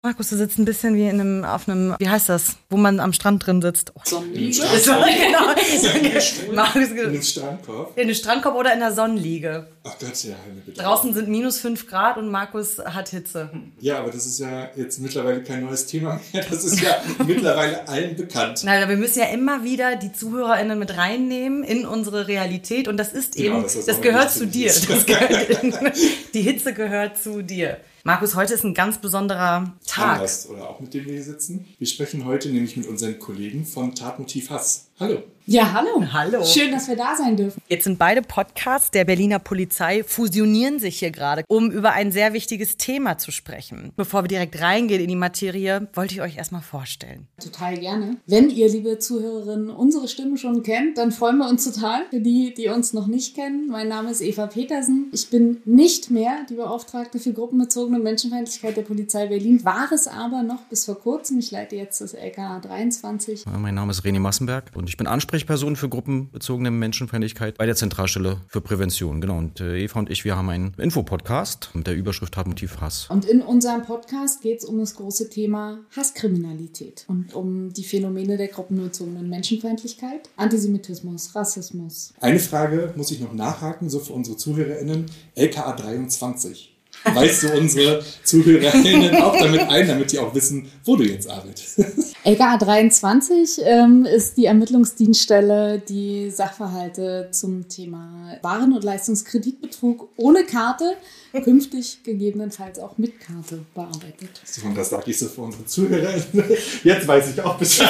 Markus, 0.00 0.30
du 0.30 0.36
sitzt 0.36 0.60
ein 0.60 0.64
bisschen 0.64 0.94
wie 0.94 1.08
in 1.08 1.20
einem, 1.20 1.44
auf 1.44 1.68
einem, 1.68 1.96
wie 1.98 2.08
heißt 2.08 2.28
das, 2.28 2.56
wo 2.70 2.76
man 2.76 3.00
am 3.00 3.12
Strand 3.12 3.44
drin 3.44 3.60
sitzt. 3.60 3.90
Oh. 3.96 4.00
Sonnenliege? 4.04 4.62
genau. 4.62 5.48
Markus, 6.54 6.90
In 6.90 6.98
einem 7.00 7.22
Strandkorb? 7.22 7.96
in 7.98 8.02
einem 8.04 8.14
Strandkorb 8.14 8.54
oder 8.54 8.72
in 8.74 8.78
der 8.78 8.92
Sonnenliege. 8.92 9.66
Ach 9.82 9.96
Gott, 9.98 10.22
ja, 10.22 10.36
bitte. 10.64 10.80
Draußen 10.80 11.12
sind 11.14 11.28
minus 11.28 11.58
5 11.58 11.88
Grad 11.88 12.16
und 12.16 12.30
Markus 12.30 12.78
hat 12.78 13.08
Hitze. 13.08 13.50
Ja, 13.80 13.98
aber 13.98 14.12
das 14.12 14.24
ist 14.24 14.38
ja 14.38 14.70
jetzt 14.76 15.00
mittlerweile 15.00 15.42
kein 15.42 15.64
neues 15.64 15.86
Thema 15.86 16.20
mehr. 16.32 16.44
Das 16.48 16.62
ist 16.62 16.80
ja 16.80 17.02
mittlerweile 17.26 17.88
allen 17.88 18.14
bekannt. 18.14 18.60
Na, 18.64 18.88
wir 18.88 18.96
müssen 18.96 19.18
ja 19.18 19.26
immer 19.30 19.64
wieder 19.64 19.96
die 19.96 20.12
ZuhörerInnen 20.12 20.78
mit 20.78 20.96
reinnehmen 20.96 21.64
in 21.64 21.84
unsere 21.84 22.28
Realität 22.28 22.86
und 22.86 22.98
das 22.98 23.12
ist 23.12 23.34
Genau, 23.34 23.56
eben, 23.56 23.62
das 23.64 23.84
das, 23.84 24.00
gehört 24.00 24.30
zu 24.30 24.46
dir. 24.46 24.68
Das 24.68 25.06
gehört, 25.06 25.96
die 26.34 26.42
Hitze 26.42 26.72
gehört 26.72 27.20
zu 27.20 27.42
dir. 27.42 27.78
Markus, 28.08 28.34
heute 28.34 28.54
ist 28.54 28.64
ein 28.64 28.72
ganz 28.72 28.96
besonderer 29.02 29.76
Tag. 29.86 30.14
Anlass, 30.14 30.48
oder 30.48 30.70
auch 30.70 30.80
mit 30.80 30.94
dem 30.94 31.04
wir 31.04 31.12
hier 31.12 31.22
sitzen. 31.22 31.66
Wir 31.76 31.86
sprechen 31.86 32.24
heute 32.24 32.48
nämlich 32.48 32.74
mit 32.74 32.86
unseren 32.86 33.18
Kollegen 33.18 33.66
von 33.66 33.94
Tatmotiv 33.94 34.48
Hass. 34.48 34.87
Hallo. 35.00 35.22
Ja, 35.50 35.72
hallo. 35.72 36.04
Hallo. 36.12 36.44
Schön, 36.44 36.72
dass 36.72 36.88
wir 36.88 36.96
da 36.96 37.16
sein 37.16 37.34
dürfen. 37.34 37.62
Jetzt 37.68 37.84
sind 37.84 37.98
beide 37.98 38.20
Podcasts 38.20 38.90
der 38.90 39.06
Berliner 39.06 39.38
Polizei 39.38 40.04
fusionieren 40.04 40.78
sich 40.78 40.98
hier 40.98 41.10
gerade, 41.10 41.42
um 41.48 41.70
über 41.70 41.92
ein 41.92 42.12
sehr 42.12 42.34
wichtiges 42.34 42.76
Thema 42.76 43.16
zu 43.16 43.30
sprechen. 43.30 43.92
Bevor 43.96 44.24
wir 44.24 44.28
direkt 44.28 44.60
reingehen 44.60 45.00
in 45.00 45.08
die 45.08 45.16
Materie, 45.16 45.88
wollte 45.94 46.12
ich 46.12 46.20
euch 46.20 46.36
erstmal 46.36 46.60
vorstellen. 46.60 47.28
Total 47.42 47.78
gerne. 47.78 48.18
Wenn 48.26 48.50
ihr, 48.50 48.68
liebe 48.68 48.98
Zuhörerinnen, 48.98 49.70
unsere 49.70 50.06
Stimme 50.06 50.36
schon 50.36 50.62
kennt, 50.62 50.98
dann 50.98 51.12
freuen 51.12 51.38
wir 51.38 51.48
uns 51.48 51.64
total. 51.64 52.02
Für 52.10 52.20
die, 52.20 52.52
die 52.52 52.68
uns 52.68 52.92
noch 52.92 53.06
nicht 53.06 53.34
kennen, 53.34 53.68
mein 53.70 53.88
Name 53.88 54.10
ist 54.10 54.20
Eva 54.20 54.48
Petersen. 54.48 55.06
Ich 55.14 55.30
bin 55.30 55.62
nicht 55.64 56.10
mehr 56.10 56.44
die 56.50 56.56
Beauftragte 56.56 57.18
für 57.18 57.32
gruppenbezogene 57.32 58.00
Menschenfeindlichkeit 58.00 58.76
der 58.76 58.82
Polizei 58.82 59.28
Berlin, 59.28 59.64
war 59.64 59.90
es 59.92 60.08
aber 60.08 60.42
noch 60.42 60.60
bis 60.64 60.84
vor 60.84 61.00
kurzem. 61.00 61.38
Ich 61.38 61.50
leite 61.50 61.74
jetzt 61.74 62.02
das 62.02 62.12
LKA 62.12 62.58
23. 62.58 63.46
Mein 63.46 63.74
Name 63.74 63.92
ist 63.92 64.04
René 64.04 64.20
Massenberg 64.20 64.64
und 64.74 64.87
ich 64.88 64.96
bin 64.96 65.06
Ansprechperson 65.06 65.76
für 65.76 65.88
gruppenbezogene 65.88 66.70
Menschenfeindlichkeit 66.70 67.58
bei 67.58 67.66
der 67.66 67.76
Zentralstelle 67.76 68.40
für 68.48 68.60
Prävention. 68.60 69.20
Genau. 69.20 69.36
Und 69.38 69.60
äh, 69.60 69.84
Eva 69.84 69.98
und 69.98 70.10
ich, 70.10 70.24
wir 70.24 70.36
haben 70.36 70.48
einen 70.48 70.74
Infopodcast 70.78 71.70
mit 71.74 71.86
der 71.86 71.94
Überschrift 71.94 72.34
Tatmotiv 72.34 72.80
Hass. 72.80 73.06
Und 73.10 73.24
in 73.26 73.42
unserem 73.42 73.82
Podcast 73.82 74.40
geht 74.40 74.58
es 74.58 74.64
um 74.64 74.78
das 74.78 74.94
große 74.94 75.28
Thema 75.28 75.80
Hasskriminalität 75.94 77.04
und 77.08 77.34
um 77.34 77.72
die 77.72 77.84
Phänomene 77.84 78.36
der 78.36 78.48
gruppenbezogenen 78.48 79.28
Menschenfeindlichkeit, 79.28 80.30
Antisemitismus, 80.36 81.34
Rassismus. 81.34 82.14
Eine 82.20 82.38
Frage 82.38 82.94
muss 82.96 83.10
ich 83.10 83.20
noch 83.20 83.34
nachhaken, 83.34 83.90
so 83.90 84.00
für 84.00 84.14
unsere 84.14 84.36
ZuhörerInnen. 84.36 85.06
LKA 85.34 85.72
23. 85.72 86.77
Weißt 87.04 87.44
du 87.44 87.52
unsere 87.56 88.02
ZuhörerInnen 88.24 89.16
auch 89.16 89.36
damit 89.36 89.60
ein, 89.68 89.88
damit 89.88 90.12
die 90.12 90.18
auch 90.18 90.34
wissen, 90.34 90.70
wo 90.84 90.96
du 90.96 91.04
jetzt 91.04 91.28
arbeitest? 91.28 91.80
LKA 92.24 92.58
23 92.58 93.60
ähm, 93.64 94.04
ist 94.04 94.36
die 94.36 94.46
Ermittlungsdienststelle, 94.46 95.82
die 95.88 96.30
Sachverhalte 96.30 97.28
zum 97.30 97.68
Thema 97.68 98.36
Waren- 98.42 98.72
und 98.74 98.84
Leistungskreditbetrug 98.84 100.08
ohne 100.16 100.44
Karte, 100.44 100.96
künftig 101.44 102.02
gegebenenfalls 102.04 102.78
auch 102.78 102.98
mit 102.98 103.20
Karte 103.20 103.60
bearbeitet. 103.74 104.30
So, 104.44 104.66
und 104.66 104.76
das 104.76 104.90
sage 104.90 105.10
ich 105.10 105.18
so 105.18 105.26
für 105.26 105.42
unsere 105.42 105.64
ZuhörerInnen. 105.64 106.44
Jetzt 106.84 107.06
weiß 107.06 107.30
ich 107.32 107.40
auch 107.42 107.56
Bescheid. 107.56 107.88